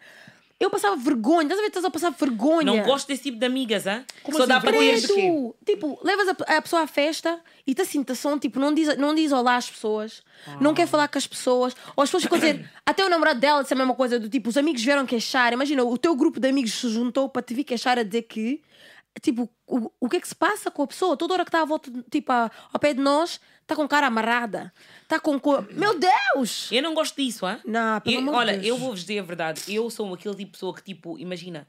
Eu 0.64 0.70
passava 0.70 0.96
vergonha. 0.96 1.44
Estás 1.44 1.60
a 1.60 1.62
ver? 1.62 1.68
Estás 1.68 1.86
a 1.86 1.92
passar 1.92 2.12
vergonha. 2.12 2.64
Não 2.64 2.84
gosto 2.84 3.08
desse 3.08 3.24
tipo 3.24 3.38
de 3.38 3.46
amigas, 3.46 3.86
hã? 3.86 4.06
Como 4.24 4.38
Só 4.38 4.44
assim, 4.44 4.54
dá 4.54 4.62
para? 4.62 4.78
Tu, 4.78 5.56
tipo, 5.66 6.00
levas 6.04 6.30
a, 6.30 6.58
a 6.58 6.62
pessoa 6.62 6.84
à 6.84 6.88
festa 6.88 7.38
e 7.68 7.74
te 7.76 7.82
assim, 7.82 8.02
te 8.02 8.16
som, 8.16 8.40
tipo, 8.40 8.60
não 8.60 8.74
diz, 8.74 8.96
não 8.98 9.14
diz 9.14 9.34
olá 9.34 9.58
às 9.58 9.70
pessoas, 9.70 10.24
não 10.62 10.74
quer 10.74 10.88
falar 10.88 11.10
com 11.10 11.18
as 11.18 11.28
pessoas, 11.28 11.76
ou 11.96 12.04
as 12.04 12.10
pessoas 12.10 12.24
ficam 12.24 12.38
a 12.38 12.42
dizer, 12.42 12.70
até 12.86 13.06
o 13.06 13.10
namorado 13.10 13.40
dela 13.40 13.62
disse 13.62 13.74
a 13.74 13.78
mesma 13.78 13.94
coisa, 13.96 14.20
do 14.20 14.30
tipo, 14.30 14.50
os 14.50 14.58
amigos 14.58 14.82
vieram 14.82 15.06
queixar, 15.06 15.52
imagina, 15.52 15.84
o 15.84 15.98
teu 15.98 16.16
grupo 16.16 16.40
de 16.40 16.48
amigos 16.48 16.74
se 16.74 16.90
juntou 16.90 17.28
para 17.28 17.42
te 17.42 17.54
vir 17.54 17.64
queixar 17.64 17.98
a 17.98 18.04
dizer 18.04 18.24
que, 18.24 18.62
tipo, 19.22 19.50
o, 19.68 19.92
o 20.00 20.10
que 20.10 20.18
é 20.18 20.20
que 20.20 20.28
se 20.28 20.36
passa 20.36 20.70
com 20.72 20.84
a 20.84 20.88
pessoa? 20.88 21.16
Toda 21.18 21.34
hora 21.34 21.44
que 21.46 21.50
está 21.50 21.62
à 21.62 21.66
volta, 21.66 21.92
tipo, 22.12 22.32
a- 22.32 22.50
ao 22.72 22.80
pé 22.80 22.94
de 22.94 23.00
nós, 23.02 23.40
está 23.62 23.76
com 23.76 23.88
cara 23.88 24.08
amarrada, 24.08 24.74
está 25.04 25.20
com 25.20 25.40
cor. 25.40 25.68
Meu 25.72 25.98
Deus! 26.00 26.72
Eu 26.72 26.82
não 26.84 26.94
gosto 26.94 27.16
disso, 27.16 27.46
hã? 27.46 27.60
Não, 27.66 28.00
pelo 28.02 28.16
Eu- 28.16 28.20
amor 28.22 28.32
de 28.34 28.38
olha, 28.38 28.54
Deus. 28.54 28.66
eu 28.68 28.78
vou-vos 28.78 29.00
dizer 29.02 29.20
a 29.20 29.24
verdade. 29.24 29.62
Eu 29.68 29.90
sou 29.90 30.14
aquele 30.14 30.36
tipo 30.36 30.48
de 30.52 30.52
pessoa 30.54 30.74
que, 30.76 30.84
tipo, 30.84 31.18
imagina, 31.20 31.68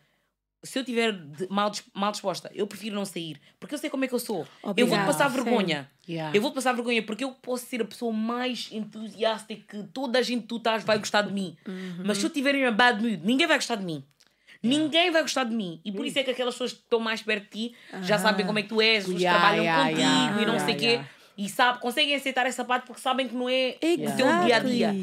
se 0.62 0.78
eu 0.78 0.84
tiver 0.84 1.12
de- 1.12 1.46
mal, 1.50 1.70
mal 1.92 2.10
disposta, 2.10 2.50
eu 2.54 2.66
prefiro 2.66 2.94
não 2.96 3.04
sair. 3.04 3.38
Porque 3.60 3.74
eu 3.74 3.78
sei 3.78 3.90
como 3.90 4.04
é 4.04 4.08
que 4.08 4.14
eu 4.14 4.18
sou. 4.18 4.38
eu 4.38 4.46
vou-te 4.64 4.80
Obrigada, 4.82 5.06
passar 5.12 5.28
vergonha. 5.28 5.90
Yeah. 6.08 6.34
Eu 6.36 6.40
vou-te 6.40 6.54
passar 6.54 6.72
vergonha 6.72 7.02
porque 7.04 7.22
eu 7.24 7.32
posso 7.32 7.66
ser 7.66 7.82
a 7.82 7.84
pessoa 7.84 8.10
mais 8.12 8.68
entusiasta 8.72 9.52
e 9.52 9.56
que 9.56 9.82
toda 9.92 10.18
a 10.18 10.22
gente 10.22 10.42
que 10.42 10.48
tu 10.48 10.56
estás 10.56 10.82
vai 10.82 10.98
gostar 10.98 11.20
de 11.22 11.32
mim. 11.34 11.54
Uhum. 11.68 12.04
Mas 12.06 12.16
se 12.18 12.24
eu 12.24 12.30
tiver 12.30 12.54
em 12.54 12.62
uma 12.64 12.72
bad 12.72 13.02
mood, 13.02 13.20
ninguém 13.24 13.46
vai 13.46 13.58
gostar 13.58 13.76
de 13.76 13.84
mim. 13.84 14.02
Ninguém 14.68 15.10
vai 15.10 15.22
gostar 15.22 15.44
de 15.44 15.54
mim. 15.54 15.80
E 15.84 15.92
por 15.92 16.04
isso 16.06 16.18
é 16.18 16.22
que 16.24 16.30
aquelas 16.30 16.54
pessoas 16.54 16.72
que 16.72 16.80
estão 16.80 17.00
mais 17.00 17.22
perto 17.22 17.44
de 17.44 17.50
ti 17.50 17.76
já 18.02 18.18
sabem 18.18 18.46
como 18.46 18.58
é 18.58 18.62
que 18.62 18.68
tu 18.68 18.80
és, 18.80 19.06
os 19.06 19.14
que 19.14 19.22
Yeah, 19.22 19.40
trabalham 19.40 19.64
yeah, 19.64 19.82
contigo 19.82 20.00
yeah, 20.00 20.42
e 20.42 20.46
não 20.46 20.58
sei 20.58 20.74
o 20.74 20.78
quê. 20.78 21.00
E 21.36 21.48
sabe, 21.48 21.80
conseguem 21.80 22.14
aceitar 22.14 22.46
essa 22.46 22.64
parte 22.64 22.86
porque 22.86 23.00
sabem 23.00 23.28
que 23.28 23.34
não 23.34 23.48
é 23.48 23.76
o 23.76 23.80
teu 23.80 24.04
Exactly. 24.04 24.44
dia 24.46 24.56
a 24.56 24.58
dia. 24.60 24.94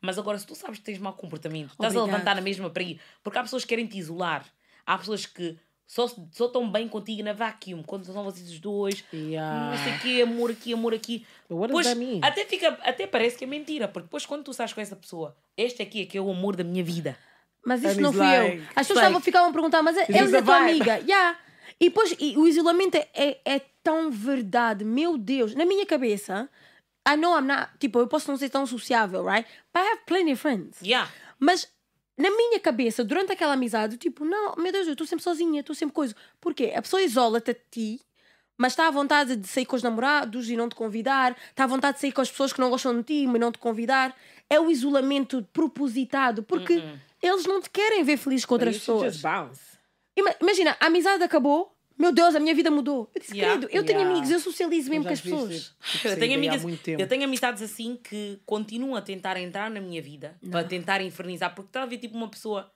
Mas 0.00 0.18
agora, 0.18 0.38
se 0.38 0.46
tu 0.46 0.54
sabes 0.54 0.78
que 0.78 0.84
tens 0.84 0.98
mau 0.98 1.12
comportamento, 1.12 1.72
estás 1.72 1.94
a 1.94 2.04
levantar 2.04 2.34
na 2.34 2.40
mesma 2.40 2.70
para 2.70 2.82
ir. 2.82 3.00
Porque 3.22 3.38
há 3.38 3.42
pessoas 3.42 3.64
que 3.64 3.68
querem 3.68 3.86
te 3.86 3.98
isolar. 3.98 4.46
Há 4.86 4.96
pessoas 4.96 5.26
que 5.26 5.56
só, 5.86 6.06
só 6.30 6.46
estão 6.46 6.70
bem 6.70 6.86
contigo 6.86 7.22
na 7.22 7.32
vacuum, 7.32 7.82
quando 7.82 8.04
são 8.04 8.22
vocês 8.22 8.48
os 8.48 8.60
dois. 8.60 9.04
Yeah. 9.12 9.70
Não 9.70 9.84
sei 9.84 9.94
o 9.94 9.98
quê, 9.98 10.22
amor 10.22 10.50
aqui, 10.50 10.72
amor 10.72 10.94
aqui. 10.94 11.26
Depois, 11.48 11.86
até, 12.22 12.44
fica, 12.44 12.78
até 12.82 13.06
parece 13.06 13.36
que 13.36 13.44
é 13.44 13.46
mentira, 13.46 13.88
porque 13.88 14.06
depois 14.06 14.24
quando 14.24 14.44
tu 14.44 14.52
estás 14.52 14.72
com 14.72 14.80
essa 14.80 14.94
pessoa, 14.94 15.36
este 15.56 15.82
aqui 15.82 16.02
é 16.02 16.06
que 16.06 16.16
é 16.16 16.20
o 16.20 16.30
amor 16.30 16.54
da 16.54 16.62
minha 16.62 16.84
vida. 16.84 17.18
Mas 17.64 17.82
isso 17.84 17.98
And 17.98 18.02
não 18.02 18.12
fui 18.12 18.20
like- 18.26 18.56
eu. 18.56 18.62
As 18.62 18.86
pessoas 18.86 18.88
like- 18.88 18.90
estavam, 19.00 19.20
ficavam 19.20 19.50
a 19.50 19.52
perguntar, 19.52 19.82
mas 19.82 19.96
eles 19.96 20.32
é 20.32 20.38
a 20.38 20.42
tua 20.42 20.56
amiga. 20.56 20.98
Yeah. 20.98 21.38
E 21.78 21.88
depois 21.88 22.14
e 22.18 22.36
o 22.36 22.46
isolamento 22.46 22.96
é, 22.96 23.08
é, 23.14 23.40
é 23.44 23.60
tão 23.82 24.10
verdade. 24.10 24.84
Meu 24.84 25.16
Deus. 25.18 25.54
Na 25.54 25.64
minha 25.64 25.86
cabeça, 25.86 26.48
I 27.08 27.16
know 27.16 27.38
I'm 27.38 27.46
not. 27.46 27.70
Tipo, 27.78 28.00
eu 28.00 28.06
posso 28.06 28.30
não 28.30 28.36
ser 28.38 28.50
tão 28.50 28.66
sociável, 28.66 29.24
right? 29.24 29.48
But 29.74 29.82
I 29.82 29.88
have 29.92 30.00
plenty 30.06 30.32
of 30.32 30.40
friends. 30.40 30.78
Yeah. 30.82 31.10
Mas 31.38 31.68
na 32.18 32.30
minha 32.30 32.60
cabeça, 32.60 33.02
durante 33.02 33.32
aquela 33.32 33.54
amizade, 33.54 33.96
tipo, 33.96 34.24
não, 34.26 34.54
meu 34.56 34.70
Deus, 34.70 34.86
eu 34.86 34.92
estou 34.92 35.06
sempre 35.06 35.22
sozinha, 35.24 35.60
estou 35.60 35.74
sempre 35.74 35.94
coisa. 35.94 36.14
Porquê? 36.40 36.72
A 36.76 36.82
pessoa 36.82 37.00
isola-te 37.00 37.50
a 37.52 37.56
ti, 37.70 37.98
mas 38.58 38.72
está 38.72 38.86
à 38.88 38.90
vontade 38.90 39.36
de 39.36 39.48
sair 39.48 39.64
com 39.64 39.74
os 39.74 39.82
namorados 39.82 40.50
e 40.50 40.56
não 40.56 40.68
te 40.68 40.74
convidar, 40.74 41.34
está 41.48 41.64
à 41.64 41.66
vontade 41.66 41.94
de 41.94 42.00
sair 42.02 42.12
com 42.12 42.20
as 42.20 42.30
pessoas 42.30 42.52
que 42.52 42.60
não 42.60 42.68
gostam 42.68 42.94
de 42.98 43.04
ti, 43.04 43.26
mas 43.26 43.40
não 43.40 43.50
te 43.50 43.58
convidar. 43.58 44.14
É 44.50 44.60
o 44.60 44.70
isolamento 44.70 45.42
propositado, 45.50 46.42
porque 46.42 46.82
eles 47.22 47.44
não 47.46 47.60
te 47.60 47.70
querem 47.70 48.02
ver 48.04 48.16
feliz 48.16 48.44
com 48.44 48.54
outras 48.54 48.76
pessoas. 48.78 49.22
Imagina, 50.40 50.76
a 50.80 50.86
amizade 50.86 51.22
acabou, 51.22 51.74
meu 51.96 52.12
Deus, 52.12 52.34
a 52.34 52.40
minha 52.40 52.54
vida 52.54 52.70
mudou. 52.70 53.10
Eu 53.14 53.20
disse, 53.20 53.36
Yeah. 53.36 53.54
querido, 53.60 53.76
eu 53.76 53.84
tenho 53.84 53.98
Yeah. 54.00 54.10
amigos, 54.18 54.30
eu 54.30 54.40
socializo 54.40 54.88
mesmo 54.90 55.04
com 55.04 55.12
as 55.12 55.20
pessoas. 55.20 55.74
tipo, 55.92 56.08
Eu 56.08 56.18
tenho, 56.18 56.34
amigas, 56.34 56.62
eu 56.86 57.06
tenho 57.08 57.24
amizades 57.24 57.62
assim 57.62 57.96
que 58.02 58.40
continuam 58.46 58.96
a 58.96 59.02
tentar 59.02 59.36
entrar 59.38 59.70
na 59.70 59.80
minha 59.80 60.00
vida 60.02 60.36
para 60.50 60.64
tentar 60.64 61.00
infernizar, 61.02 61.54
porque 61.54 61.68
está 61.68 61.82
a 61.82 61.86
ver 61.86 61.98
tipo 61.98 62.16
uma 62.16 62.28
pessoa. 62.28 62.70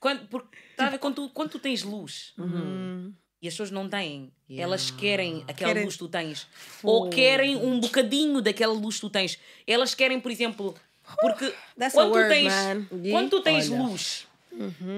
Quando, 0.00 0.26
porque, 0.28 0.56
está 0.72 0.86
a 0.86 0.90
ver 0.90 0.98
quando 0.98 1.14
tu, 1.14 1.28
quando 1.30 1.50
tu 1.50 1.58
tens 1.60 1.82
luz 1.84 2.34
e 3.40 3.48
as 3.48 3.54
pessoas 3.54 3.70
não 3.70 3.88
têm, 3.88 4.32
elas 4.50 4.90
querem 4.90 5.44
aquela 5.48 5.70
Querem- 5.70 5.84
luz 5.84 5.94
que 5.94 5.98
tu 6.00 6.08
tens, 6.08 6.46
ou 6.82 7.08
querem 7.08 7.56
um 7.56 7.78
bocadinho 7.80 8.40
daquela 8.40 8.72
luz 8.72 8.96
que 8.96 9.00
tu 9.02 9.10
tens. 9.10 9.38
Elas 9.66 9.94
querem, 9.94 10.18
por 10.20 10.30
exemplo, 10.30 10.74
porque 11.20 11.52
That's 11.78 11.94
quando 11.94 12.08
a 12.08 12.12
tu 12.12 12.18
word, 12.18 12.28
tens, 12.34 12.52
man. 12.52 12.86
quando 13.10 13.30
tu 13.30 13.40
tens 13.42 13.70
Olha. 13.70 13.82
luz, 13.82 14.26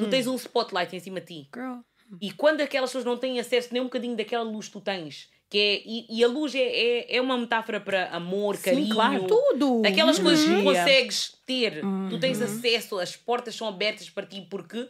tu 0.01 0.09
tens 0.11 0.27
um 0.27 0.35
spotlight 0.37 0.95
em 0.95 1.01
cima 1.01 1.21
de 1.21 1.27
ti. 1.27 1.49
Girl. 1.55 1.79
E 2.21 2.31
quando 2.33 2.61
aquelas 2.61 2.91
pessoas 2.91 3.05
não 3.05 3.17
têm 3.17 3.41
acesso 3.41 3.69
nem 3.73 3.81
um 3.81 3.87
bocadinho 3.87 4.17
daquela 4.17 4.45
luz 4.45 4.67
que 4.67 4.73
tu 4.73 4.81
tens, 4.81 5.29
que 5.49 5.59
é, 5.59 5.83
e, 5.85 6.07
e 6.11 6.25
a 6.25 6.29
luz 6.29 6.55
é, 6.55 6.59
é, 6.61 7.17
é 7.17 7.21
uma 7.21 7.37
metáfora 7.39 7.81
para 7.81 8.09
amor, 8.11 8.57
carinho, 8.59 8.95
claro. 8.95 9.27
Tudo. 9.27 9.83
aquelas 9.87 10.19
coisas 10.19 10.45
que 10.47 10.55
tu 10.55 10.63
consegues 10.65 11.35
ter, 11.47 11.81
tu 12.11 12.19
tens 12.21 12.39
Uhum. 12.39 12.45
acesso, 12.45 12.99
as 12.99 13.17
portas 13.17 13.55
são 13.55 13.67
abertas 13.69 14.09
para 14.11 14.27
ti 14.27 14.47
porque 14.51 14.89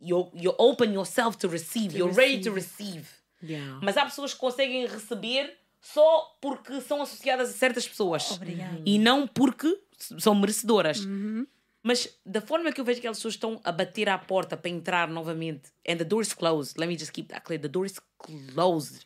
you, 0.00 0.30
you 0.34 0.54
open 0.58 0.92
yourself 0.92 1.36
to 1.38 1.48
receive, 1.48 1.96
you're 1.96 2.14
ready 2.14 2.40
to 2.42 2.52
receive. 2.52 3.06
Yeah. 3.42 3.78
Mas 3.82 3.96
há 3.96 4.04
pessoas 4.04 4.32
que 4.34 4.40
conseguem 4.40 4.86
receber 4.86 5.56
só 5.80 6.36
porque 6.40 6.80
são 6.80 7.02
associadas 7.02 7.50
a 7.50 7.52
certas 7.52 7.88
pessoas 7.88 8.30
Obrigada. 8.32 8.80
e 8.86 8.98
não 8.98 9.26
porque 9.26 9.76
são 10.18 10.34
merecedoras. 10.34 11.04
Uhum. 11.04 11.46
Mas 11.84 12.08
da 12.24 12.40
forma 12.40 12.70
que 12.72 12.80
eu 12.80 12.84
vejo 12.84 13.00
que 13.00 13.06
elas 13.08 13.18
pessoas 13.18 13.34
estão 13.34 13.60
a 13.64 13.72
bater 13.72 14.08
à 14.08 14.16
porta 14.16 14.56
para 14.56 14.70
entrar 14.70 15.08
novamente, 15.08 15.70
and 15.88 15.96
the 15.96 16.04
door 16.04 16.22
is 16.22 16.32
closed, 16.32 16.78
let 16.78 16.86
me 16.86 16.96
just 16.96 17.10
keep 17.12 17.28
that 17.28 17.44
clear, 17.44 17.60
the 17.60 17.68
door 17.68 17.84
is 17.84 17.98
closed. 18.18 19.04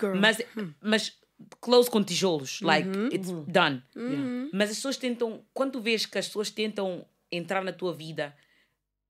Girl. 0.00 0.16
Mas, 0.18 0.38
mas 0.82 1.12
close 1.60 1.90
com 1.90 2.02
tijolos, 2.02 2.60
like 2.62 2.88
Uhum. 2.88 3.08
it's 3.12 3.30
done. 3.46 3.82
Mas 4.52 4.70
as 4.70 4.76
pessoas 4.76 4.96
tentam, 4.96 5.44
quando 5.52 5.72
tu 5.72 5.80
vês 5.82 6.06
que 6.06 6.16
as 6.18 6.26
pessoas 6.26 6.50
tentam 6.50 7.04
entrar 7.30 7.62
na 7.62 7.72
tua 7.74 7.92
vida, 7.92 8.34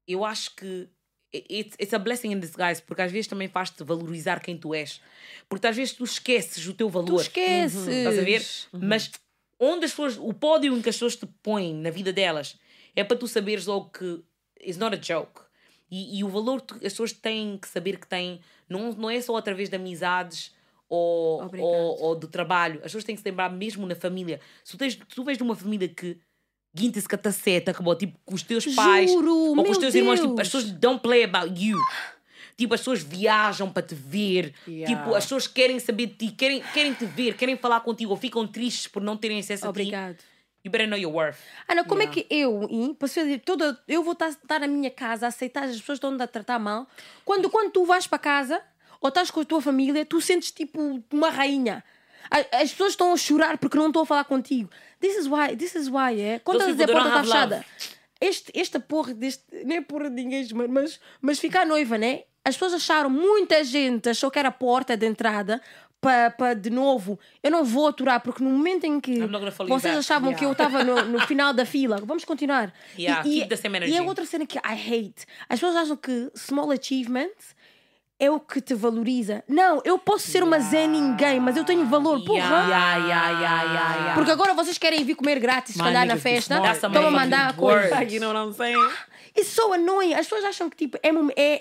eu 0.07 0.25
acho 0.25 0.57
que 0.57 0.89
it's, 1.33 1.77
it's 1.79 1.95
a 1.95 1.99
blessing 2.01 2.33
in 2.33 2.41
disguise, 2.41 2.83
porque 2.83 3.03
às 3.03 3.13
vezes 3.13 3.29
também 3.29 3.47
faz-te 3.47 3.85
valorizar 3.85 4.41
quem 4.41 4.59
tu 4.59 4.75
és. 4.75 5.01
Porque 5.49 5.69
às 5.69 5.77
vezes 5.77 5.95
tu 5.95 6.03
esqueces 6.03 6.67
o 6.67 6.75
teu 6.75 6.89
Tu 6.89 6.93
valor. 6.93 7.21
esqueces. 7.21 7.87
Estás 7.87 8.19
a 8.19 8.23
ver? 8.23 8.45
Mas 8.73 9.11
onde 9.59 9.85
as 9.85 9.91
pessoas, 9.91 10.17
o 10.19 10.33
pódio 10.33 10.77
em 10.77 10.83
que 10.83 10.89
as 10.89 10.97
pessoas 10.97 11.17
te 11.17 11.27
põem 11.43 11.75
na 11.75 11.91
vida 11.91 12.13
delas 12.13 12.57
é 12.95 13.05
para 13.05 13.17
tu 13.17 13.27
saberes 13.27 13.67
logo 13.67 13.91
que 13.91 14.23
it's 14.61 14.77
not 14.77 14.95
a 14.95 15.01
joke. 15.01 15.43
E, 15.91 16.19
e 16.19 16.25
o 16.25 16.29
valor 16.29 16.63
que 16.63 16.75
as 16.75 16.93
pessoas 16.93 17.13
têm 17.13 17.57
que 17.57 17.69
saber 17.69 17.99
que 17.99 18.07
têm 18.07 18.41
não, 18.69 18.93
não 18.93 19.11
é 19.11 19.21
só 19.21 19.37
através 19.37 19.69
de 19.71 19.77
amizades 19.77 20.55
ou, 20.89 21.43
ou, 21.59 22.03
ou 22.03 22.15
do 22.15 22.29
trabalho. 22.29 22.77
As 22.77 22.85
pessoas 22.85 23.05
têm 23.05 23.15
que 23.15 23.23
se 23.23 23.29
lembrar 23.29 23.51
mesmo 23.51 23.87
na 23.87 23.95
família. 23.95 24.41
Se 24.65 24.73
tu, 24.73 24.79
tens, 24.79 24.97
tu 24.97 25.25
vês 25.25 25.39
de 25.39 25.45
uma 25.45 25.55
família 25.55 25.89
que 25.89 26.19
guinta-se 26.75 27.09
com 27.09 27.15
a 27.15 27.19
taceta, 27.19 27.71
acabou 27.71 27.95
tipo 27.97 28.19
com 28.25 28.35
os 28.35 28.43
teus 28.43 28.67
pais 28.75 29.11
Juro, 29.11 29.35
ou 29.35 29.65
com 29.65 29.71
os 29.71 29.79
teus 29.79 29.95
irmãos, 29.95 30.21
tipo, 30.21 30.35
Deus. 30.35 30.41
as 30.41 30.49
pessoas 30.49 30.71
don't 30.73 31.01
play 31.01 31.25
about 31.25 31.61
you. 31.61 31.79
Tipo, 32.59 32.75
as 32.75 32.81
pessoas 32.81 33.03
viajam 33.05 33.71
para 33.71 33.87
te 33.87 33.95
ver. 33.95 34.53
Yeah. 34.67 34.93
Tipo, 34.93 35.15
as 35.15 35.25
pessoas 35.25 35.47
querem 35.47 35.79
saber 35.79 36.07
de 36.07 36.15
ti, 36.15 36.35
querem, 36.35 36.61
querem 36.75 36.93
te 36.93 37.07
ver, 37.07 37.35
querem 37.37 37.57
falar 37.57 37.81
contigo 37.83 38.11
ou 38.11 38.17
ficam 38.17 38.45
tristes 38.49 38.89
por 38.89 39.01
não 39.01 39.17
terem 39.17 39.39
acesso 39.39 39.65
a 39.65 39.69
ti. 39.69 39.81
Obrigado. 39.81 40.17
You 40.65 40.73
better 40.73 40.89
know 40.89 40.99
your 40.99 41.15
worth. 41.15 41.39
Ana, 41.69 41.85
como 41.85 42.03
Yeah. 42.03 42.21
é 42.21 42.25
que 42.25 42.35
eu, 42.35 42.67
hein, 42.69 42.97
toda, 43.45 43.81
eu 43.87 44.03
vou 44.03 44.13
estar, 44.13 44.59
na 44.59 44.67
minha 44.67 44.91
casa 44.91 45.27
a 45.27 45.29
aceitar 45.29 45.63
as 45.65 45.79
pessoas 45.79 45.99
estão 45.99 46.17
a 46.21 46.27
tratar 46.27 46.59
mal? 46.59 46.89
Quando, 47.25 47.49
quando 47.49 47.71
tu 47.71 47.85
vais 47.85 48.09
para 48.09 48.19
casa 48.19 48.61
ou 49.01 49.09
estás 49.09 49.31
com 49.31 49.39
a 49.39 49.45
tua 49.45 49.63
família, 49.63 50.05
tu 50.05 50.21
sentes 50.21 50.51
tipo 50.51 51.01
uma 51.13 51.31
rainha. 51.31 51.85
As 52.53 52.73
pessoas 52.73 52.91
estão 52.91 53.13
a 53.13 53.17
chorar 53.17 53.57
porque 53.57 53.79
não 53.79 53.87
estão 53.87 54.03
a 54.03 54.07
falar 54.07 54.25
contigo. 54.25 54.69
This 55.01 55.17
is 55.17 55.27
why, 55.29 55.57
this 55.57 55.77
is 55.77 55.87
why, 55.89 56.21
é? 56.21 56.41
Quando 56.41 56.57
estás 56.59 56.71
a 56.71 56.73
dizer 56.73 56.91
a 56.91 56.93
porta 56.93 57.09
está 57.09 57.23
fechada. 57.23 57.65
Este, 58.21 58.51
esta 58.53 58.81
porra 58.81 59.15
deste. 59.15 59.45
Nem 59.65 59.79
é 59.79 59.81
porra 59.81 60.11
de 60.11 60.21
engagement, 60.21 60.67
mas, 60.69 60.99
mas 61.23 61.39
ficar 61.39 61.65
noiva, 61.65 61.97
né? 61.97 62.25
As 62.45 62.55
pessoas 62.55 62.75
acharam, 62.75 63.11
muita 63.11 63.63
gente 63.63 64.09
achou 64.09 64.31
que 64.31 64.39
era 64.39 64.49
a 64.49 64.53
porta 64.53 64.97
de 64.97 65.07
entrada 65.07 65.61
para 66.01 66.31
pa, 66.31 66.55
de 66.55 66.71
novo. 66.71 67.19
Eu 67.43 67.51
não 67.51 67.65
vou 67.65 67.89
aturar, 67.89 68.21
porque 68.21 68.43
no 68.43 68.51
momento 68.51 68.85
em 68.85 69.01
que 69.01 69.21
vocês 69.69 69.97
achavam 69.97 70.33
que 70.35 70.45
eu 70.45 70.53
estava 70.53 70.85
no, 70.85 71.05
no 71.05 71.21
final 71.27 71.53
da 71.53 71.65
fila, 71.65 72.01
vamos 72.05 72.25
continuar. 72.25 72.73
Yeah, 72.99 73.27
e, 73.27 73.41
e 73.41 73.67
energy. 73.67 73.97
é 73.97 74.03
outra 74.03 74.25
cena 74.25 74.47
que 74.47 74.59
I 74.59 74.61
hate. 74.73 75.27
As 75.49 75.61
pessoas 75.61 75.77
acham 75.77 75.97
que 75.97 76.31
small 76.35 76.71
achievements 76.71 77.57
é 78.21 78.31
o 78.31 78.41
que 78.41 78.61
te 78.61 78.75
valoriza. 78.75 79.45
Não, 79.47 79.81
eu 79.85 79.97
posso 79.99 80.29
ser 80.29 80.43
uma 80.43 80.59
Zé 80.59 80.87
ninguém, 80.87 81.39
mas 81.39 81.57
eu 81.57 81.65
tenho 81.65 81.87
valor. 81.87 82.25
Porra! 82.25 82.67
Yeah, 82.67 82.97
yeah, 82.97 83.31
yeah, 83.31 83.41
yeah, 83.41 83.95
yeah. 83.95 84.15
Porque 84.15 84.31
agora 84.31 84.55
vocês 84.55 84.77
querem 84.77 85.05
vir 85.05 85.15
comer 85.15 85.39
grátis, 85.39 85.75
se 85.75 85.81
calhar 85.81 86.05
na 86.05 86.17
festa. 86.17 86.61
Estão 86.73 87.07
a 87.07 87.11
mandar 87.11 87.55
coisas. 87.55 88.13
You 88.13 88.21
know 88.21 88.33
what 88.33 88.49
I'm 88.49 88.53
saying? 88.53 88.93
It's 89.39 89.49
so 89.49 89.73
annoying. 89.73 90.15
As 90.15 90.27
pessoas 90.27 90.45
acham 90.45 90.69
que 90.69 90.77
tipo, 90.77 90.99
é, 91.03 91.11
é, 91.37 91.61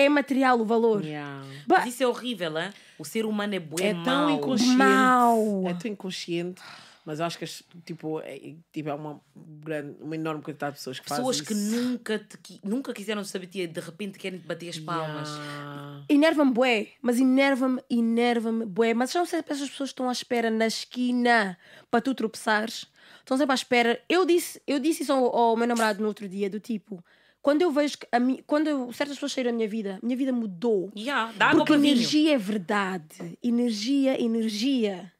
é, 0.00 0.04
é 0.04 0.08
material 0.08 0.60
o 0.60 0.64
valor. 0.64 1.04
Yeah. 1.04 1.42
Mas 1.66 1.84
But 1.84 1.88
isso 1.92 2.02
é 2.02 2.06
horrível, 2.06 2.58
hein? 2.58 2.70
O 2.98 3.04
ser 3.04 3.24
humano 3.26 3.54
é 3.54 3.58
bué 3.60 3.86
É 3.88 3.94
tão 3.94 4.26
mau. 4.26 4.30
inconsciente. 4.30 4.76
Mau. 4.76 5.64
É 5.66 5.74
tão 5.74 5.90
inconsciente 5.90 6.62
Mas 7.06 7.18
eu 7.20 7.26
acho 7.26 7.38
que 7.38 7.44
tipo, 7.84 8.20
é, 8.20 8.54
tipo, 8.72 8.88
é 8.88 8.94
uma, 8.94 9.20
grande, 9.62 9.96
uma 10.00 10.14
enorme 10.14 10.42
quantidade 10.42 10.72
de 10.74 10.78
pessoas 10.78 10.98
que 11.00 11.06
Pessoas 11.08 11.38
fazem 11.38 11.44
que 11.44 11.52
isso. 11.52 11.76
nunca, 11.76 12.18
te, 12.18 12.38
qui- 12.38 12.60
nunca 12.64 12.92
quiseram 12.94 13.22
saber 13.24 13.46
de 13.46 13.52
ti, 13.52 13.66
de 13.66 13.80
repente 13.80 14.18
querem 14.18 14.38
te 14.38 14.46
bater 14.46 14.68
as 14.70 14.78
palmas. 14.78 15.28
Yeah. 15.28 16.04
Enerva-me 16.08 16.52
bué, 16.52 16.88
mas 17.02 17.18
enerva-me, 17.20 17.82
enerva-me 17.90 18.64
bué. 18.64 18.94
Mas 18.94 19.12
não 19.14 19.26
sei 19.26 19.40
se 19.42 19.52
essas 19.52 19.68
pessoas 19.68 19.90
estão 19.90 20.08
à 20.08 20.12
espera 20.12 20.50
na 20.50 20.66
esquina 20.66 21.58
para 21.90 22.00
tu 22.00 22.14
tropeçares. 22.14 22.86
Estão 23.24 23.38
sempre 23.38 23.52
à 23.52 23.54
espera. 23.54 24.00
Eu 24.06 24.26
disse, 24.26 24.60
eu 24.66 24.78
disse 24.78 25.02
isso 25.02 25.12
ao, 25.12 25.34
ao 25.34 25.56
meu 25.56 25.66
namorado 25.66 26.00
no 26.02 26.06
outro 26.08 26.28
dia, 26.28 26.50
do 26.50 26.60
tipo, 26.60 27.02
quando 27.40 27.62
eu 27.62 27.70
vejo 27.72 27.96
que 27.98 28.06
a 28.12 28.20
mi, 28.20 28.42
quando 28.46 28.68
eu- 28.68 28.92
certas 28.92 29.16
pessoas 29.16 29.32
saíram 29.32 29.50
da 29.50 29.56
minha 29.56 29.68
vida, 29.68 29.98
minha 30.02 30.16
vida 30.16 30.32
mudou. 30.32 30.92
Yeah, 30.96 31.32
dá 31.36 31.46
água 31.46 31.60
Porque 31.60 31.72
para 31.72 31.80
vinho. 31.80 31.94
energia 31.94 32.34
é 32.34 32.38
verdade. 32.38 33.38
Energia, 33.42 34.20
energia. 34.22 35.10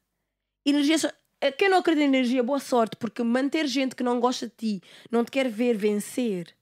Energia. 0.65 0.97
só- 0.99 1.11
eh, 1.41 1.51
Quem 1.51 1.67
não 1.69 1.79
acredita 1.79 2.03
em 2.05 2.07
energia, 2.07 2.43
boa 2.43 2.59
sorte, 2.59 2.95
porque 2.95 3.23
manter 3.23 3.67
gente 3.67 3.95
que 3.95 4.03
não 4.03 4.19
gosta 4.19 4.47
de 4.47 4.53
ti, 4.55 4.81
não 5.11 5.23
te 5.25 5.31
quer 5.31 5.49
ver 5.49 5.75
vencer. 5.75 6.55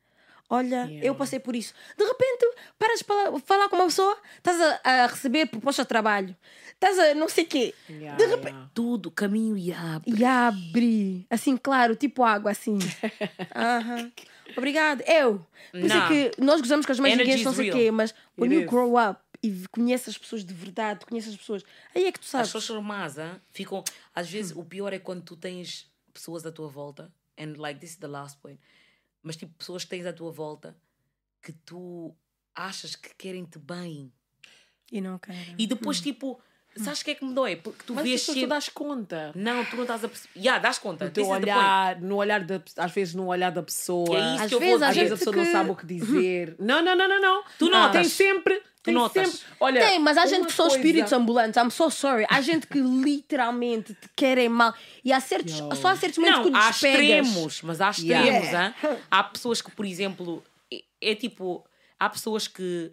Olha, 0.50 0.86
Yeah. 0.86 1.08
eu 1.08 1.16
passei 1.16 1.40
por 1.40 1.56
isso. 1.56 1.74
De 1.98 2.04
repente, 2.04 2.46
paras 2.78 3.00
de 3.00 3.06
falar, 3.46 3.70
com 3.70 3.76
uma 3.78 3.86
pessoa, 3.86 4.18
estás 4.38 4.60
a, 4.62 4.80
a 4.84 5.08
receber 5.08 5.48
proposta 5.48 5.82
de 5.84 5.88
trabalho, 5.90 6.36
estás 6.74 7.00
a 7.00 7.16
não 7.16 7.28
sei 7.30 7.46
o 7.46 7.48
quê, 7.48 7.74
Yeah, 7.90 8.18
de 8.18 8.26
repente. 8.28 8.48
yeah. 8.50 8.70
Tudo, 8.74 9.10
caminho 9.10 9.58
e 9.58 9.72
abre. 9.74 10.12
E 10.16 10.24
abre, 10.26 11.26
assim, 11.30 11.58
claro, 11.58 11.96
tipo 11.96 12.24
água, 12.24 12.52
assim. 12.52 12.78
Aham. 13.56 14.12
Obrigado. 14.58 15.02
Eu. 15.08 15.46
Por 15.72 15.80
isso 15.80 15.96
é 15.98 16.08
que 16.08 16.42
nós 16.42 16.62
gozamos 16.62 16.86
com 16.86 16.92
as 16.92 17.00
ninguém, 17.00 17.44
não 17.44 17.54
sei 17.54 17.70
o 17.70 17.74
quê, 17.74 17.90
mas 17.92 18.14
when 18.38 18.50
It 18.52 18.56
you 18.56 18.62
is. 18.66 18.70
grow 18.70 18.96
up 19.00 19.20
e 19.42 19.66
conheces 19.72 20.10
as 20.10 20.18
pessoas 20.18 20.44
de 20.46 20.54
verdade, 20.54 21.06
conheces 21.06 21.32
as 21.34 21.38
pessoas, 21.40 21.64
aí 21.96 22.06
é 22.06 22.12
que 22.12 22.20
tu 22.20 22.24
As 22.24 22.30
sabes. 22.30 22.48
pessoas 22.50 22.64
são 22.66 22.82
más, 22.82 23.18
hein? 23.18 23.32
ficam. 23.52 23.84
Às 24.14 24.30
vezes, 24.30 24.56
o 24.56 24.64
pior 24.64 24.94
é 24.94 25.00
quando 25.00 25.24
tu 25.24 25.36
tens 25.36 25.90
pessoas 26.14 26.46
à 26.46 26.52
tua 26.52 26.68
volta, 26.68 27.12
and 27.40 27.56
like 27.58 27.80
this 27.80 27.92
is 27.92 27.96
the 27.98 28.08
last 28.08 28.38
point, 28.38 28.60
mas 29.24 29.36
tipo, 29.36 29.54
pessoas 29.58 29.84
que 29.84 29.90
tens 29.90 30.06
à 30.06 30.14
tua 30.14 30.32
volta 30.32 30.76
que 31.42 31.52
tu 31.52 32.16
achas 32.54 32.96
que 32.96 33.10
querem-te 33.16 33.58
bem. 33.58 34.12
E 34.92 35.02
não 35.02 35.18
quero. 35.18 35.56
E 35.58 35.66
depois, 35.66 36.00
tipo, 36.00 36.40
sabes 36.78 37.02
o 37.02 37.06
que 37.06 37.12
é 37.12 37.16
que 37.16 37.26
me 37.26 37.34
dói? 37.34 37.56
Porque 37.56 37.84
tu 37.84 37.96
Mas 37.96 38.04
vês 38.04 38.22
pessoas 38.22 38.36
tu 38.36 38.40
sempre. 38.42 38.50
dás 38.50 38.70
conta. 38.70 39.32
Não, 39.36 39.66
tu 39.66 39.76
não 39.76 39.84
estás 39.84 40.04
a 40.04 40.08
perceber. 40.08 40.40
Yeah, 40.40 40.62
dás 40.62 40.78
conta. 40.78 41.06
No 41.06 41.12
teu 41.12 41.28
olhar, 41.28 42.00
no 42.00 42.16
olhar 42.18 42.44
da, 42.44 42.62
às 42.78 42.92
vezes 42.92 43.16
no 43.16 43.26
olhar 43.28 43.50
da 43.52 43.64
pessoa. 43.64 44.16
É 44.16 44.36
isso 44.36 44.44
Às 44.44 44.50
que 44.50 44.56
eu 44.56 44.60
vezes 44.60 44.82
Às 44.84 44.90
dizer. 44.90 45.00
vezes 45.02 45.12
a 45.12 45.16
gente 45.16 45.20
pessoa 45.26 45.36
não 45.36 45.44
que- 45.46 45.52
sabe 45.52 45.70
o 45.72 45.76
que 45.76 45.86
dizer. 45.88 46.56
Não, 46.60 46.82
não, 46.84 46.96
não, 46.96 47.08
não, 47.10 47.22
não. 47.22 47.44
Tu 47.58 47.66
Não, 47.70 47.72
notas. 47.80 47.94
Tem 47.94 48.10
sempre. 48.10 48.62
Tem 48.84 48.94
notas. 48.94 49.30
sempre. 49.30 49.46
Olha, 49.62 49.80
Tem, 49.82 49.98
mas 50.00 50.18
há 50.18 50.26
gente 50.26 50.46
que 50.48 50.52
são 50.54 50.68
coisa- 50.68 50.78
espíritos 50.78 51.14
ambulantes. 51.14 51.56
I'm 51.62 51.70
so 51.72 51.90
sorry. 51.90 52.26
Há 52.30 52.42
gente 52.42 52.68
que 52.68 52.80
literalmente 52.80 53.94
te 53.94 54.10
querem 54.16 54.50
mal. 54.50 54.74
E 55.04 55.12
há 55.14 55.20
certos, 55.20 55.58
Yo. 55.58 55.76
só 55.76 55.90
há 55.90 55.96
certos 55.96 56.18
momentos 56.20 56.44
que 56.44 56.50
Não, 56.50 56.60
há 56.60 56.70
despegas. 56.70 57.00
extremos, 57.28 57.62
mas 57.62 57.82
há 57.82 57.92
Yeah. 57.98 58.28
extremos. 58.40 58.54
hã? 58.84 58.98
Há 59.10 59.24
pessoas 59.24 59.62
que, 59.62 59.72
por 59.72 59.86
exemplo, 59.86 60.44
é, 60.72 60.84
é 61.02 61.16
tipo, 61.16 61.66
há 62.00 62.10
pessoas 62.10 62.48
que 62.48 62.92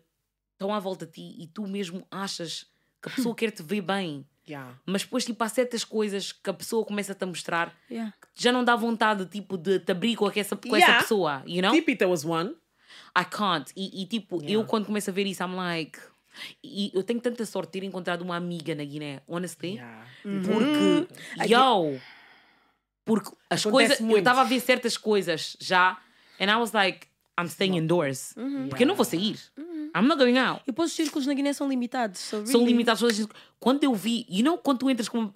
estão 0.53 0.73
à 0.73 0.79
volta 0.79 1.07
de 1.07 1.13
ti 1.13 1.37
e 1.43 1.47
tu 1.47 1.67
mesmo 1.67 2.07
achas 2.11 2.67
que 3.03 3.09
a 3.09 3.13
pessoa 3.13 3.35
quer 3.35 3.51
te 3.51 3.63
ver 3.63 3.81
bem. 3.81 4.25
Yeah. 4.49 4.75
Mas 4.85 5.03
depois, 5.03 5.25
tipo, 5.25 5.43
há 5.45 5.49
certas 5.49 5.85
coisas 5.85 6.33
que 6.33 6.51
a 6.51 6.53
pessoa 6.55 6.85
começa-te 6.85 7.23
a 7.23 7.27
mostrar 7.27 7.75
Yeah. 7.91 8.13
que 8.35 8.43
já 8.43 8.51
não 8.53 8.65
dá 8.65 8.75
vontade, 8.75 9.27
tipo, 9.27 9.57
de 9.57 9.79
te 9.79 9.93
abrir 9.93 10.17
com 10.17 10.31
essa, 10.35 10.57
com 10.57 10.69
Yeah. 10.77 10.95
essa 10.95 11.03
pessoa, 11.03 11.43
you 11.47 11.63
know? 11.63 11.73
Tipita 11.73 12.07
was 12.09 12.25
one. 12.25 12.55
I 13.19 13.25
can't. 13.25 13.73
E, 13.77 14.03
e, 14.03 14.07
tipo, 14.07 14.37
eu 14.43 14.49
Yeah. 14.49 14.69
quando 14.69 14.87
começo 14.87 15.11
a 15.11 15.13
ver 15.13 15.27
isso, 15.27 15.43
I'm 15.43 15.55
like... 15.57 15.99
E 16.63 16.93
eu 16.95 17.03
tenho 17.03 17.21
tanta 17.21 17.45
sorte 17.45 17.73
de 17.73 17.81
ter 17.81 17.87
encontrado 17.87 18.23
uma 18.23 18.37
amiga 18.37 18.73
na 18.75 18.85
Guiné, 18.85 19.21
honestly. 19.27 19.75
Yeah. 19.75 20.07
Porque, 20.47 21.53
yo, 21.53 22.01
porque 23.05 23.31
as 23.51 23.67
Acontece 23.67 23.71
coisas, 23.71 24.01
eu 24.01 24.07
muito. 24.07 24.19
estava 24.21 24.41
a 24.43 24.45
ver 24.45 24.61
certas 24.61 24.97
coisas 24.97 25.57
já, 25.61 25.99
and 26.41 26.45
I 26.49 26.55
was 26.57 26.73
like, 26.73 27.09
I'm 27.39 27.47
staying 27.49 27.77
indoors. 27.77 28.33
Porque 28.69 28.85
eu 28.85 28.87
não 28.87 28.95
vou 28.95 29.05
sair. 29.05 29.39
I'm 29.97 30.07
not 30.07 30.19
going 30.19 30.39
out. 30.39 30.63
E 30.63 30.67
depois 30.67 30.91
os 30.91 30.97
círculos 30.97 31.27
na 31.27 31.35
Guiné 31.35 31.53
são 31.53 31.69
limitados. 31.69 32.21
So 32.21 32.47
São 32.47 32.61
really- 32.61 32.73
limitados. 32.73 33.01
todas 33.01 33.21
as- 33.21 33.29
Quando 33.59 33.85
eu 33.85 33.95
vi, 33.95 34.25
you 34.29 34.43
know, 34.43 34.57
quando 34.59 34.79
tu 34.79 34.91
entras 34.91 35.09
com, 35.09 35.31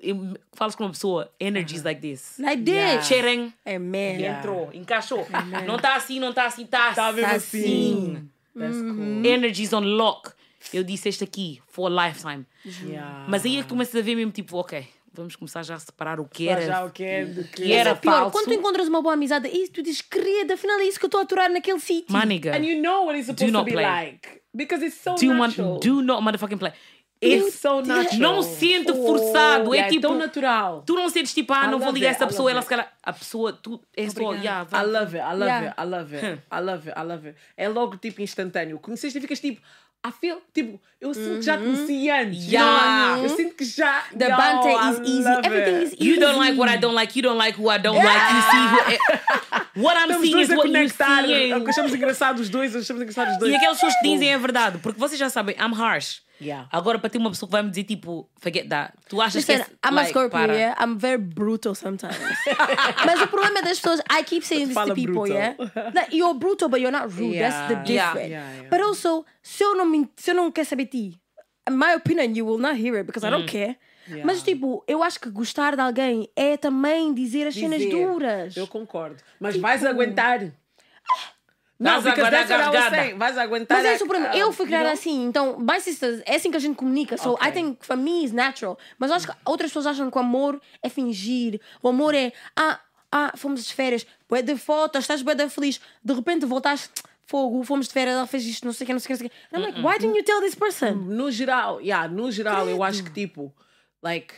falas 0.55 0.74
com 0.74 0.85
uma 0.85 0.90
pessoa, 0.90 1.31
energies 1.39 1.82
like 1.82 2.01
this. 2.01 2.36
Like 2.39 2.62
this. 2.62 2.74
Yeah. 2.74 3.02
Cheirem, 3.02 3.52
É 3.64 3.78
man. 3.78 3.97
Yeah. 3.97 4.39
entrou, 4.39 4.70
encaixou. 4.72 5.26
Não 5.66 5.76
está 5.76 5.97
assim, 5.97 6.18
não 6.20 6.31
está 6.31 6.47
assim, 6.47 6.62
está 6.64 6.93
Tá 6.94 7.12
mesmo 7.12 7.28
tá 7.31 7.36
assim. 7.36 7.59
assim. 8.16 8.28
That's 8.59 8.76
cool. 8.81 9.24
Energies 9.26 9.72
on 9.72 9.81
lock. 9.81 10.31
Eu 10.72 10.82
disse 10.82 11.09
este 11.10 11.22
aqui, 11.24 11.60
for 11.68 11.93
a 11.93 12.06
lifetime. 12.09 12.47
Yeah. 12.82 13.26
Mas 13.28 13.44
aí 13.44 13.59
é 13.59 13.62
que 13.62 13.68
começas 13.68 13.94
a 13.94 14.01
ver 14.02 14.14
mesmo, 14.14 14.32
tipo, 14.32 14.56
ok, 14.56 14.86
vamos 15.15 15.36
começar 15.36 15.62
já 15.62 15.77
a 15.77 15.78
separar 15.78 16.20
o 16.20 16.27
que 16.27 16.49
era. 16.49 16.66
Já 16.66 16.85
o 16.85 16.91
que 16.91 17.05
é 17.05 17.24
do 17.24 17.45
que 17.45 17.62
que 17.62 17.73
era 17.73 17.91
Mas 17.91 17.99
é 17.99 18.01
pior, 18.01 18.12
falso. 18.12 18.32
quando 18.32 18.45
tu 18.47 18.55
encontras 18.55 18.89
uma 18.89 19.01
boa 19.01 19.15
amizade, 19.15 19.49
e 19.49 19.69
tu 19.69 19.82
dizes, 19.82 20.03
querida, 20.03 20.55
afinal 20.55 20.78
é 20.81 20.85
isso 20.85 20.99
que 20.99 21.05
eu 21.05 21.09
estou 21.09 21.20
a 21.20 21.23
aturar 21.23 21.51
naquele 21.51 21.81
sítio. 21.81 22.12
Maniga. 22.12 22.55
And 22.57 22.65
you 22.65 22.82
know 22.82 23.07
what 23.07 23.16
it's 23.16 23.27
supposed 23.27 23.47
to 23.47 23.53
not 23.53 23.65
be 23.65 23.73
play. 23.73 23.85
like. 23.86 24.43
Because 24.53 24.85
it's 24.85 24.97
so 25.01 25.15
do, 25.15 25.27
man, 25.28 25.49
natural. 25.49 25.78
do 25.81 26.03
not 26.03 26.23
motherfucking 26.23 26.59
play. 26.59 26.73
It's 27.23 27.55
so 27.55 27.81
natural. 27.81 28.20
não 28.20 28.43
sente 28.43 28.93
forçado. 28.93 29.70
Oh, 29.70 29.74
é 29.74 29.78
yeah, 29.78 29.89
tipo. 29.89 30.03
tão 30.03 30.15
natural. 30.19 30.82
Tu 30.86 30.95
não 30.95 31.09
sentes 31.09 31.32
tipo, 31.32 31.53
ah, 31.55 31.69
não 31.69 31.78
vou 31.78 31.91
ligar 31.91 32.09
it, 32.09 32.16
essa 32.16 32.24
I 32.24 32.28
pessoa, 32.28 32.51
ela 32.51 32.61
se 32.61 32.69
calhar. 32.69 32.93
A 33.03 33.12
pessoa, 33.12 33.53
tu 33.53 33.81
é 33.97 34.09
só. 34.11 34.35
Yeah, 34.35 34.69
I 34.73 34.85
love 34.85 35.16
it, 35.16 35.24
I 35.27 35.32
love 35.32 35.45
Yeah. 35.45 35.66
it, 35.69 35.74
I 35.81 35.85
love 35.85 36.16
it, 36.16 36.43
I 36.53 36.61
love 36.61 36.89
it, 36.89 37.01
I 37.01 37.03
love 37.03 37.28
it. 37.28 37.39
É 37.57 37.69
logo 37.69 37.97
tipo 37.97 38.20
instantâneo. 38.20 38.78
Conheceste 38.78 39.19
e 39.19 39.20
ficas 39.23 39.41
tipo, 39.41 39.62
I 40.06 40.12
feel, 40.12 40.36
tipo, 40.52 40.78
eu 41.01 41.14
sinto 41.14 41.36
que 41.36 41.43
já 41.43 41.56
te 41.56 41.64
conheci 41.64 42.10
antes. 42.10 42.47
Yeah. 42.47 43.22
Eu 43.22 43.28
sinto 43.31 43.55
que 43.55 43.64
já. 43.64 44.05
The 44.16 44.28
Yo, 44.28 44.36
banter 44.36 44.72
I 44.72 44.90
is 44.90 44.98
easy. 45.01 45.28
Everything 45.28 45.76
it. 45.76 45.85
is 45.85 45.93
easy. 45.94 46.05
You 46.05 46.20
don't 46.20 46.36
like 46.36 46.59
what 46.59 46.70
I 46.70 46.76
don't 46.76 46.94
like, 46.94 47.18
you 47.18 47.22
don't 47.22 47.39
like 47.39 47.59
who 47.59 47.70
I 47.70 47.78
don't 47.78 47.97
like. 47.97 48.35
You 48.35 48.43
see 48.51 48.66
who, 48.68 48.78
eh, 48.93 48.98
what 49.76 49.97
I'm 49.97 50.10
Estamos 50.10 50.20
seeing 50.20 50.40
is 50.40 50.51
a 50.51 50.56
what 50.56 50.68
you 50.68 50.89
see. 50.90 51.52
Achamos 51.70 51.94
engraçados 51.94 52.43
os 52.43 52.51
dois, 52.51 52.76
achamos 52.76 53.02
engraçados 53.02 53.32
os 53.32 53.39
dois. 53.40 53.52
E 53.52 53.56
aquelas 53.56 53.78
pessoas 53.78 53.94
que 53.97 54.02
dizem 54.10 54.31
é 54.31 54.39
verdade, 54.39 54.78
porque 54.78 55.01
vocês 55.01 55.18
já 55.18 55.31
sabem, 55.31 55.56
I'm 55.56 55.72
harsh. 55.74 56.20
Yeah. 56.45 56.69
Agora, 56.71 56.99
para 56.99 57.09
ter 57.11 57.19
uma 57.19 57.31
pessoa 57.31 57.49
que 57.49 57.53
vai 57.53 57.62
me 57.62 57.71
dizer 57.71 57.85
tipo, 57.85 58.29
forget 58.37 58.69
that. 58.69 58.93
Tu 59.09 59.21
achas 59.21 59.35
Listen, 59.37 59.57
que 59.57 59.62
é. 59.62 59.89
I'm 59.89 59.93
a 59.99 60.03
like, 60.03 60.11
Scorpio, 60.11 60.31
para. 60.31 60.55
yeah? 60.55 60.77
I'm 60.85 60.99
very 60.99 61.19
brutal 61.19 61.75
sometimes. 61.75 62.16
Mas 63.07 63.21
o 63.23 63.27
problema 63.29 63.62
das 63.62 63.81
pessoas, 63.81 64.01
I 64.11 64.23
keep 64.25 64.45
saying 64.45 64.66
this 64.69 64.77
to 64.77 64.95
people, 64.95 65.15
brutal. 65.23 65.37
yeah? 65.37 65.55
That 65.93 66.12
you're 66.15 66.35
brutal, 66.39 66.69
but 66.69 66.81
you're 66.81 66.93
not 66.93 67.09
rude. 67.16 67.39
That's 67.39 67.69
the 67.69 67.75
Yeah. 67.93 68.12
difference. 68.12 68.31
Yeah, 68.31 68.53
yeah. 68.62 68.69
But 68.71 68.81
also, 68.83 69.25
se 69.43 69.65
eu 69.65 69.75
não, 69.75 69.87
me, 69.87 70.09
se 70.16 70.31
eu 70.31 70.35
não 70.35 70.51
quer 70.53 70.65
saber 70.66 70.85
de 70.85 70.91
ti, 71.11 71.21
my 71.71 71.95
opinion, 71.95 72.35
you 72.37 72.45
will 72.45 72.59
not 72.59 72.77
hear 72.77 72.95
it 72.97 73.07
because 73.07 73.25
I 73.27 73.31
don't 73.31 73.47
care. 73.51 73.77
Yeah. 74.07 74.25
Mas, 74.27 74.43
tipo, 74.43 74.85
eu 74.87 75.03
acho 75.03 75.19
que 75.19 75.31
gostar 75.31 75.75
de 75.77 75.81
alguém 75.81 76.29
é 76.37 76.59
também 76.59 77.15
dizer 77.15 77.47
as 77.47 77.55
cenas 77.55 77.79
Dizer. 77.81 77.91
duras. 78.07 78.55
Eu 78.55 78.66
concordo. 78.66 79.16
Mas 79.41 79.57
vais 79.57 79.83
aguentar. 79.83 80.41
Não, 81.78 82.01
Vais 82.01 82.14
because 82.14 82.30
that's 82.30 82.51
what 82.51 82.62
I 82.62 82.66
was 82.66 82.72
gargada. 82.74 82.96
saying. 82.96 83.18
Vais 83.18 83.36
aguentar. 83.38 83.76
Mas 83.78 83.86
é 83.86 83.94
isso 83.96 84.05
o 84.05 84.06
problema. 84.09 84.32
uh, 84.32 84.38
Eu 84.38 84.52
fui 84.52 84.64
you 84.64 84.68
criada 84.68 84.84
know? 84.84 84.92
assim, 84.92 85.24
então, 85.24 85.59
my 85.59 85.80
sisters, 85.80 86.22
é 86.24 86.36
assim 86.36 86.51
que 86.51 86.56
a 86.56 86.60
gente 86.60 86.76
comunica. 86.76 87.16
So. 87.16 87.36
I 87.42 87.51
think 87.51 87.84
for 87.84 87.96
me 87.96 88.24
is 88.24 88.32
natural. 88.32 88.78
Mas 88.98 89.10
eu 89.10 89.16
acho 89.16 89.26
que 89.26 89.34
outras 89.44 89.70
pessoas 89.70 89.88
acham 89.88 90.10
que 90.10 90.16
o 90.16 90.20
amor 90.20 90.60
é 90.82 90.88
fingir. 90.88 91.60
O 91.82 91.88
amor 91.88 92.14
é, 92.14 92.32
ah, 92.56 92.78
ah, 93.10 93.32
fomos 93.36 93.64
de 93.64 93.74
férias, 93.74 94.06
bué 94.28 94.40
de 94.42 94.56
fotos, 94.56 95.01
estás 95.02 95.20
bué 95.22 95.34
de 95.34 95.48
feliz. 95.48 95.80
De 96.02 96.12
repente 96.14 96.46
voltaste, 96.46 97.02
fogo, 97.26 97.62
fomos 97.64 97.88
de 97.88 97.92
férias, 97.92 98.16
ela 98.16 98.26
fez 98.26 98.44
isto, 98.46 98.64
não 98.64 98.72
sei 98.72 98.84
o 98.84 98.86
que, 98.86 98.92
não 98.92 99.01
sei 99.01 99.14
o 99.14 99.18
que, 99.18 99.24
não 99.24 99.30
sei 99.30 99.36
o 99.36 99.51
que. 99.51 99.56
I'm 99.56 99.60
like, 99.74 99.80
why 99.86 99.98
didn't 99.98 100.16
you 100.16 100.24
tell 100.24 100.40
this 100.40 100.55
person? 100.55 100.92
No 100.94 101.30
geral, 101.30 101.80
yeah, 101.80 102.06
no 102.09 102.30
geral, 102.30 102.68
eu 102.68 102.82
acho 102.84 103.02
que 103.02 103.10
tipo, 103.10 103.52
like, 104.01 104.32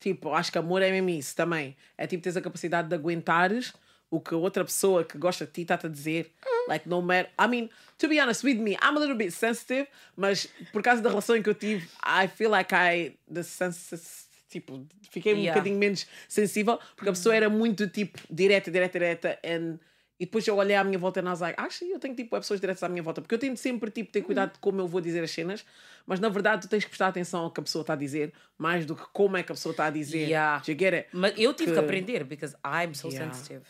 tipo, 0.00 0.32
acho 0.32 0.50
que 0.50 0.56
amor 0.58 0.80
é 0.80 0.90
mesmo 0.90 1.10
isso 1.10 1.36
também. 1.36 1.76
É 1.98 2.06
tipo, 2.06 2.22
tens 2.22 2.36
a 2.36 2.40
capacidade 2.40 2.88
de 2.88 2.94
aguentares 2.94 3.74
o 4.10 4.20
que 4.20 4.34
outra 4.34 4.64
pessoa 4.64 5.04
que 5.04 5.18
gosta 5.18 5.44
de 5.46 5.52
ti 5.52 5.62
está 5.62 5.74
a 5.82 5.88
dizer. 5.88 6.32
Like, 6.68 6.88
no 6.88 7.00
matter. 7.02 7.30
I 7.38 7.46
mean, 7.48 7.70
to 7.98 8.08
be 8.08 8.20
honest 8.20 8.44
with 8.44 8.56
me, 8.56 8.72
I'm 8.82 8.96
a 8.96 9.00
little 9.00 9.16
bit 9.16 9.32
sensitive, 9.32 9.86
mas 10.16 10.46
por 10.72 10.82
causa 10.82 11.00
da 11.02 11.08
relação 11.10 11.40
que 11.42 11.48
eu 11.48 11.54
tive, 11.54 11.86
I 12.04 12.28
feel 12.28 12.50
like 12.50 12.74
I. 12.74 13.16
The 13.32 13.42
sense, 13.42 14.26
tipo, 14.50 14.86
fiquei 15.10 15.34
um 15.34 15.38
Yeah. 15.38 15.52
bocadinho 15.58 15.78
menos 15.78 16.06
sensível, 16.28 16.78
porque 16.96 17.08
a 17.08 17.12
pessoa 17.12 17.34
era 17.34 17.48
muito 17.50 17.86
tipo, 17.88 18.18
direta, 18.30 18.70
direta, 18.70 18.98
direta, 18.98 19.38
and. 19.44 19.78
E 20.20 20.24
depois 20.26 20.44
eu 20.48 20.56
olhei 20.56 20.74
à 20.74 20.82
minha 20.82 20.98
volta 20.98 21.20
e 21.20 21.22
was 21.22 21.38
like, 21.38 21.54
actually, 21.60 21.92
eu 21.92 22.00
tenho 22.00 22.12
tipo 22.12 22.34
é 22.34 22.40
pessoas 22.40 22.58
diretas 22.60 22.82
à 22.82 22.88
minha 22.88 23.04
volta. 23.04 23.20
Porque 23.22 23.36
eu 23.36 23.38
tento 23.38 23.56
sempre 23.56 23.88
tipo, 23.88 24.10
ter 24.10 24.20
cuidado 24.22 24.54
de 24.54 24.58
como 24.58 24.80
eu 24.80 24.88
vou 24.88 25.00
dizer 25.00 25.22
as 25.22 25.30
cenas, 25.30 25.64
mas 26.04 26.18
na 26.18 26.28
verdade 26.28 26.62
tu 26.62 26.68
tens 26.68 26.82
que 26.82 26.90
prestar 26.90 27.06
atenção 27.06 27.42
ao 27.44 27.52
que 27.52 27.60
a 27.60 27.62
pessoa 27.62 27.82
está 27.82 27.92
a 27.92 27.96
dizer, 27.96 28.32
mais 28.58 28.84
do 28.84 28.96
que 28.96 29.04
como 29.12 29.36
é 29.36 29.44
que 29.44 29.52
a 29.52 29.54
pessoa 29.54 29.70
está 29.72 29.84
a 29.86 29.90
dizer. 29.90 30.26
Yeah. 30.26 30.60
Do 30.60 30.72
you 30.72 30.76
get 30.78 30.92
it? 30.92 31.08
Mas 31.12 31.34
eu 31.38 31.54
tive 31.54 31.70
que 31.70 31.78
Que- 31.78 31.84
aprender, 31.84 32.24
because 32.24 32.56
I'm 32.66 32.94
so 32.96 33.06
Yeah. 33.10 33.32
sensitive. 33.32 33.62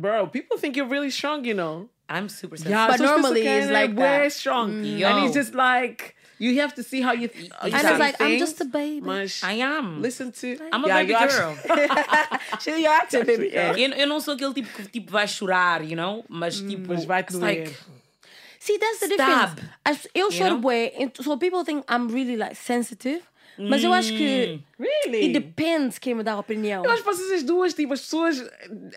Bro, 0.00 0.28
people 0.28 0.56
think 0.58 0.76
you're 0.76 0.88
really 0.88 1.10
strong, 1.10 1.44
you 1.44 1.54
know. 1.54 1.88
I'm 2.08 2.28
super 2.28 2.56
sensitive. 2.56 2.70
Yeah, 2.72 2.86
But 2.88 2.94
as 2.94 3.00
pessoas 3.00 3.22
normally 3.22 3.42
pensam 3.42 3.44
que 3.44 3.58
it's 3.58 3.68
é 3.68 3.72
like 3.72 3.94
bué 3.94 4.18
that. 4.24 4.32
strong. 4.32 4.84
Yo. 4.84 5.06
And 5.08 5.24
it's 5.26 5.34
just 5.34 5.54
like, 5.54 6.14
you 6.38 6.58
have 6.60 6.74
to 6.74 6.82
see 6.82 7.02
how 7.02 7.12
you, 7.12 7.28
how 7.52 7.66
you 7.68 7.74
And 7.74 7.74
it's 7.74 7.82
say 7.82 7.98
like, 7.98 8.20
I'm 8.20 8.38
just 8.38 8.60
a 8.60 8.64
baby. 8.64 9.00
Mas, 9.06 9.42
I 9.44 9.52
am. 9.60 10.00
listen 10.02 10.32
to... 10.32 10.56
I'm 10.72 10.84
a 10.84 10.88
Yeah, 10.88 11.02
baby 11.02 11.12
you 11.12 11.28
girl. 11.28 11.56
actually- 12.52 12.82
you 12.82 12.88
actually, 12.88 13.24
baby 13.24 13.50
girl. 13.50 13.76
Eu, 13.76 13.90
eu 13.92 14.06
não 14.08 14.20
sou 14.20 14.34
aquele 14.34 14.54
tipo 14.54 14.68
que 14.74 14.88
tipo, 14.88 15.12
vai 15.12 15.26
chorar, 15.28 15.82
you 15.84 15.94
know? 15.96 16.24
Mas 16.28 16.60
mm, 16.60 16.68
tipo, 16.68 16.88
Mas 16.92 17.04
vai-te 17.04 17.30
it's 17.30 17.38
doer. 17.38 17.46
like, 17.64 17.76
See, 18.58 18.76
that's 18.78 18.98
the 19.00 19.14
Stab. 19.14 19.54
difference. 19.56 19.70
As- 19.84 20.06
eu 20.14 20.30
choro 20.30 20.56
know? 20.56 20.60
bué, 20.60 20.92
and 20.98 21.10
so 21.22 21.36
people 21.38 21.64
think 21.64 21.84
I'm 21.88 22.08
really 22.08 22.36
like 22.36 22.56
sensitive, 22.56 23.22
Mas 23.68 23.84
eu 23.84 23.92
acho 23.92 24.12
que 24.12 24.60
Really? 24.78 25.24
it 25.26 25.32
depends 25.32 25.98
quem 25.98 26.14
me 26.14 26.22
dá 26.22 26.32
a 26.32 26.38
opinião. 26.38 26.84
Eu 26.84 26.90
acho 26.90 27.02
que 27.02 27.08
vocês 27.14 27.30
as 27.32 27.42
duas, 27.42 27.74
tipo, 27.74 27.92
as 27.92 28.00
pessoas. 28.00 28.38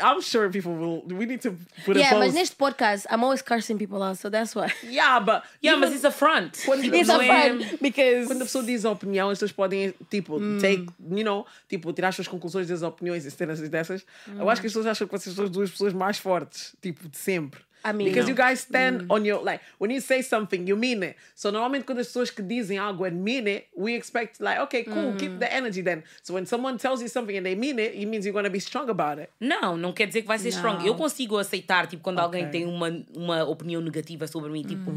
I'm 0.01 0.21
sure 0.21 0.49
people 0.49 0.71
will. 0.71 1.03
We 1.11 1.25
need 1.25 1.39
to 1.41 1.55
put 1.85 1.97
a 1.97 1.99
Yeah, 1.99 2.15
post. 2.15 2.19
mas 2.27 2.33
neste 2.33 2.55
podcast, 2.55 3.07
I'm 3.11 3.21
always 3.23 3.41
cursing 3.41 3.77
people 3.77 4.01
out, 4.01 4.17
so 4.19 4.29
that's 4.29 4.55
why. 4.55 4.67
Yeah, 4.83 5.19
but. 5.19 5.43
Yeah, 5.63 5.77
even 5.77 5.79
mas 5.81 5.93
it's 5.93 6.05
a 6.05 6.11
front. 6.11 6.57
Quando- 6.65 6.83
It's 6.95 7.09
a 7.09 7.19
fun 7.19 7.77
because 7.81 8.27
Quando 8.27 8.41
a 8.41 8.45
pessoa 8.45 8.63
diz 8.63 8.85
a 8.85 8.91
opinião, 8.91 9.29
as 9.29 9.37
pessoas 9.37 9.51
podem, 9.51 9.93
tipo, 10.09 10.37
Hum. 10.37 10.57
take, 10.61 10.85
you 11.11 11.23
know, 11.23 11.45
tipo, 11.67 11.91
tirar 11.93 12.09
as 12.09 12.15
suas 12.15 12.27
conclusões 12.27 12.67
das 12.67 12.81
opiniões 12.81 13.25
e 13.25 13.31
cenas 13.31 13.59
dessas. 13.69 14.05
Eu 14.39 14.49
acho 14.49 14.61
que 14.61 14.67
as 14.67 14.71
pessoas 14.73 14.85
acham 14.87 15.07
que 15.07 15.11
vocês 15.17 15.35
são 15.35 15.45
as 15.45 15.49
duas 15.51 15.69
pessoas 15.71 15.93
mais 15.93 16.17
fortes, 16.17 16.75
tipo, 16.81 17.09
de 17.09 17.17
sempre. 17.17 17.59
I 17.83 17.91
mean, 17.91 18.07
Because 18.09 18.23
não. 18.23 18.29
you 18.29 18.35
guys 18.35 18.59
stand 18.61 19.01
Hum. 19.03 19.07
on 19.09 19.25
your, 19.25 19.43
like, 19.43 19.61
when 19.77 19.91
you 19.91 19.99
say 19.99 20.21
something, 20.23 20.65
you 20.67 20.77
mean 20.77 21.03
it. 21.03 21.15
So, 21.35 21.51
normalmente, 21.51 21.83
quando 21.85 21.99
as 21.99 22.07
pessoas 22.07 22.29
que 22.31 22.41
dizem 22.41 22.77
algo 22.77 23.05
and 23.05 23.11
mean 23.21 23.45
it, 23.47 23.67
we 23.75 23.93
expect, 23.95 24.39
like, 24.39 24.61
okay, 24.61 24.83
cool, 24.85 25.11
Hum. 25.11 25.17
keep 25.17 25.37
the 25.39 25.53
energy 25.53 25.81
then. 25.81 26.03
So, 26.21 26.33
when 26.33 26.45
someone 26.45 26.77
tells 26.77 27.01
you 27.01 27.09
something 27.09 27.35
and 27.37 27.43
they 27.45 27.55
mean 27.55 27.77
it, 27.79 27.93
it 27.95 28.05
means 28.05 28.25
you're 28.25 28.41
to 28.43 28.49
be 28.49 28.59
strong 28.59 28.89
about 28.89 29.19
it. 29.19 29.29
Não, 29.39 29.75
não 29.75 29.91
quer 29.91 30.07
dizer 30.07 30.21
que 30.21 30.27
vai 30.27 30.39
ser 30.39 30.49
strong. 30.49 30.79
Não. 30.79 30.85
Eu 30.87 30.95
consigo 30.95 31.37
aceitar, 31.37 31.87
tipo, 31.87 32.01
quando 32.01 32.19
alguém 32.19 32.45
Ok. 32.45 32.51
tem 32.61 32.65
uma, 32.65 32.89
uma 33.15 33.43
opinião 33.43 33.81
negativa 33.81 34.27
sobre 34.27 34.49
mim, 34.49 34.63
tipo, 34.63 34.91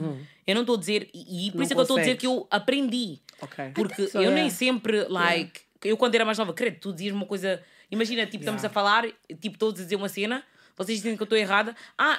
eu 0.47 0.55
não 0.55 0.63
estou 0.63 0.77
a 0.77 0.79
dizer, 0.79 1.09
e, 1.13 1.49
e 1.49 1.51
por 1.51 1.57
Não 1.59 1.65
isso 1.65 1.73
é 1.73 1.75
que 1.75 1.81
eu 1.81 1.83
estou 1.83 1.97
a 1.97 2.01
dizer 2.01 2.17
que 2.17 2.27
eu 2.27 2.47
aprendi. 2.51 3.19
Ok. 3.41 3.73
Porque 3.75 4.07
so, 4.09 4.19
eu 4.19 4.31
nem 4.31 4.45
yeah. 4.45 4.51
sempre, 4.55 5.07
like, 5.09 5.61
eu 5.85 5.97
quando 5.97 6.15
era 6.15 6.25
mais 6.25 6.39
nova, 6.39 6.53
credo, 6.53 6.79
tu 6.81 6.93
dizias 6.93 7.15
uma 7.15 7.27
coisa, 7.27 7.61
imagina, 7.91 8.25
tipo, 8.27 8.39
estamos 8.39 8.65
a 8.65 8.69
falar, 8.69 9.05
tipo, 9.41 9.59
todos 9.59 9.81
a 9.81 9.85
dizer 9.85 9.97
uma 9.97 10.09
cena, 10.09 10.43
vocês 10.77 10.99
dizem 10.99 11.17
que 11.17 11.23
eu 11.23 11.25
estou 11.25 11.39
errada, 11.39 11.75
ah, 11.97 12.19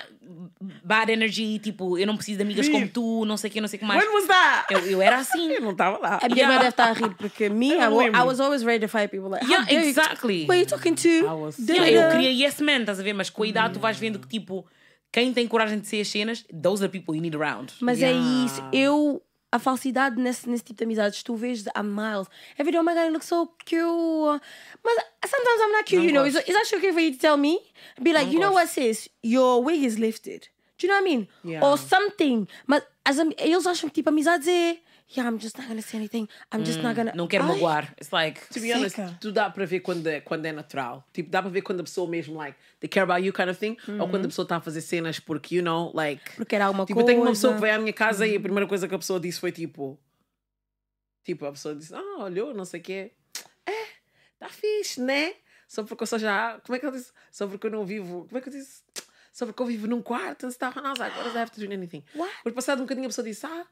bad 0.84 1.12
energy, 1.12 1.60
tipo, 1.60 1.98
eu 1.98 2.08
não 2.08 2.16
preciso 2.16 2.38
de 2.38 2.44
amigas 2.44 2.68
como 2.68 2.88
tu, 2.88 3.24
não 3.26 3.38
sei 3.38 3.50
o 3.50 3.54
que, 3.54 3.62
não 3.62 3.68
sei 3.68 3.78
o 3.78 3.80
que 3.82 3.86
mais. 3.86 4.04
When 4.04 4.14
was 4.16 4.26
that? 4.28 4.74
Eu, 4.74 4.80
eu 4.88 5.02
era 5.02 5.18
assim. 5.18 5.52
Eu 5.58 5.62
não 5.62 5.72
estava 5.72 5.98
lá. 5.98 6.20
A 6.22 6.28
minha 6.30 6.44
irmã 6.44 6.56
deve 6.58 6.70
estar 6.70 6.90
a 6.90 6.94
rir 6.94 7.14
porque 7.16 7.48
me, 7.50 7.70
I. 7.70 7.78
I 7.78 8.24
was 8.26 8.40
always 8.40 8.64
ready 8.64 8.80
to 8.86 8.88
fight 8.88 9.10
people. 9.10 9.30
Like, 9.30 9.46
Yeah, 9.50 9.72
exactly. 9.72 10.46
Who 10.46 10.52
are 10.52 10.60
you 10.60 10.66
talking 10.68 10.96
to? 10.96 11.08
I 11.10 11.24
was- 11.34 11.58
Yeah, 11.60 11.90
eu 11.90 12.12
queria 12.12 12.32
yes 12.32 12.60
man, 12.62 12.82
estás 12.82 13.00
a 13.00 13.04
ver? 13.04 13.14
Mas 13.14 13.30
com 13.30 13.44
a 13.44 13.48
idade 13.48 13.76
tu 13.76 13.80
vais 13.80 13.98
vendo 13.98 14.20
que, 14.20 14.28
tipo, 14.28 14.66
quem 15.12 15.34
tem 15.34 15.48
coragem 15.48 15.80
de 15.80 15.88
ser 15.88 16.02
as 16.02 16.08
cenas, 16.10 16.46
those 16.62 16.84
are 16.84 16.92
people 16.92 17.16
you 17.16 17.22
need 17.22 17.36
around. 17.36 17.74
Mas 17.80 18.00
Yeah. 18.00 18.18
é 18.18 18.46
isso. 18.46 18.64
Eu, 18.74 19.22
a 19.52 19.60
falsidade 19.60 20.20
nesse, 20.20 20.50
nesse 20.50 20.64
tipo 20.64 20.78
de 20.78 20.84
amizades, 20.84 21.24
tu 21.24 21.36
vês 21.36 21.64
a 21.74 21.82
miles. 21.84 22.28
Every 22.58 22.72
day, 22.72 22.80
oh 22.80 22.84
my 22.84 22.94
god, 22.94 23.06
you 23.06 23.12
look 23.14 23.24
so 23.26 23.48
cute. 23.66 24.42
Mas 24.84 24.96
sometimes 25.26 25.62
I'm 25.62 25.72
not 25.72 25.86
cute, 25.86 26.00
Não 26.02 26.06
you 26.06 26.14
know. 26.14 26.26
Is, 26.26 26.34
gosto. 26.36 26.50
is 26.50 26.54
that 26.56 26.78
okay 26.78 26.92
for 26.92 27.00
you 27.00 27.12
to 27.14 27.18
tell 27.18 27.38
me? 27.38 27.60
Be 28.02 28.12
like, 28.14 28.26
Não 28.28 28.34
you 28.34 28.40
know 28.40 28.52
what, 28.52 28.68
gosto. 28.68 28.82
sis? 28.82 29.10
Your 29.24 29.64
wig 29.64 29.84
is 29.84 29.98
lifted. 29.98 30.50
Do 30.78 30.86
you 30.86 30.94
know 30.94 31.00
what 31.00 31.08
I 31.08 31.16
mean? 31.16 31.28
Yeah. 31.44 31.66
Or 31.66 31.78
something. 31.78 32.48
Mas 32.68 32.84
as 33.06 33.18
eles 33.38 33.66
acham 33.66 33.90
que 33.90 33.96
tipo 33.96 34.10
amizades 34.10 34.48
é. 34.48 34.78
Yeah, 35.16 35.30
I'm 35.30 35.40
just 35.40 35.58
not 35.58 35.70
gonna 35.70 35.82
say 35.82 35.98
anything. 35.98 36.28
I'm 36.52 36.66
just 36.66 36.82
not 36.82 36.94
gonna. 36.94 37.14
Não 37.16 37.28
quero 37.28 37.46
Ai, 37.46 37.54
magoar. 37.54 37.94
It's 37.98 38.12
like, 38.12 38.42
To 38.50 38.60
be 38.60 38.74
honest, 38.74 38.98
tu 39.22 39.32
dá 39.32 39.50
para 39.50 39.66
ver 39.66 39.80
quando 39.80 40.06
é, 40.08 40.20
quando 40.20 40.46
é 40.46 40.52
natural. 40.52 41.06
Tipo, 41.14 41.30
dá 41.30 41.42
para 41.42 41.50
ver 41.50 41.62
quando 41.62 41.80
a 41.80 41.84
pessoa 41.84 42.10
mesmo, 42.10 42.36
like, 42.36 42.58
they 42.82 42.90
care 42.90 43.04
about 43.04 43.26
you 43.26 43.32
kind 43.32 43.50
of 43.50 43.58
thing. 43.58 43.78
Ou 44.00 44.10
quando 44.10 44.26
a 44.26 44.28
pessoa 44.28 44.44
está 44.44 44.58
a 44.58 44.62
fazer 44.62 44.82
cenas 44.82 45.18
porque, 45.20 45.56
you 45.56 45.64
know, 45.64 45.94
like... 45.96 46.36
Porque 46.36 46.56
era 46.56 46.66
alguma 46.66 46.86
Tipo, 46.86 47.00
eu 47.00 47.06
tenho 47.06 47.22
uma 47.22 47.32
pessoa 47.32 47.54
que 47.54 47.60
coisa. 47.60 47.68
veio 47.68 47.80
à 47.80 47.82
minha 47.82 47.94
casa 47.94 48.28
e 48.28 48.36
a 48.36 48.40
primeira 48.40 48.68
coisa 48.68 48.86
que 48.86 48.96
a 48.96 49.00
pessoa 49.00 49.18
disse 49.18 49.40
foi 49.40 49.52
tipo... 49.52 49.98
Tipo, 51.24 51.46
a 51.46 51.52
pessoa 51.52 51.74
disse, 51.74 51.94
ah, 51.96 52.24
olhou, 52.24 52.54
não 52.54 52.66
sei 52.66 52.82
o 52.82 52.84
quê. 52.84 53.12
É, 53.66 53.86
tá 54.38 54.50
fixe, 54.50 55.00
né? 55.00 55.36
Só 55.70 55.84
porque 55.84 56.04
eu 56.04 56.08
só 56.08 56.18
já... 56.18 56.60
Como 56.66 56.76
é 56.76 56.80
que 56.80 56.86
ela 56.86 56.96
disse? 56.98 57.14
Só 57.32 57.48
porque 57.48 57.68
eu 57.68 57.72
não 57.72 57.86
vivo... 57.86 58.26
Como 58.26 58.38
é 58.38 58.42
que 58.42 58.50
eu 58.50 58.54
disse? 58.54 58.84
Só 59.32 59.46
porque 59.46 59.62
eu 59.62 59.68
vivo 59.68 59.88
num 59.88 60.02
quarto, 60.02 60.44
não 60.44 60.50
está 60.50 60.74
não, 60.76 60.92
agora 60.92 61.12
I 61.34 61.38
have 61.38 61.52
to 61.52 61.66
do 61.66 61.72
anything. 61.72 62.04
What? 62.16 62.34
Por 62.44 62.52
passado 62.54 62.80
um 62.80 62.86
bocadinho 62.86 63.06
a 63.06 63.10
pessoa 63.10 63.26
disse, 63.26 63.46
ah, 63.46 63.66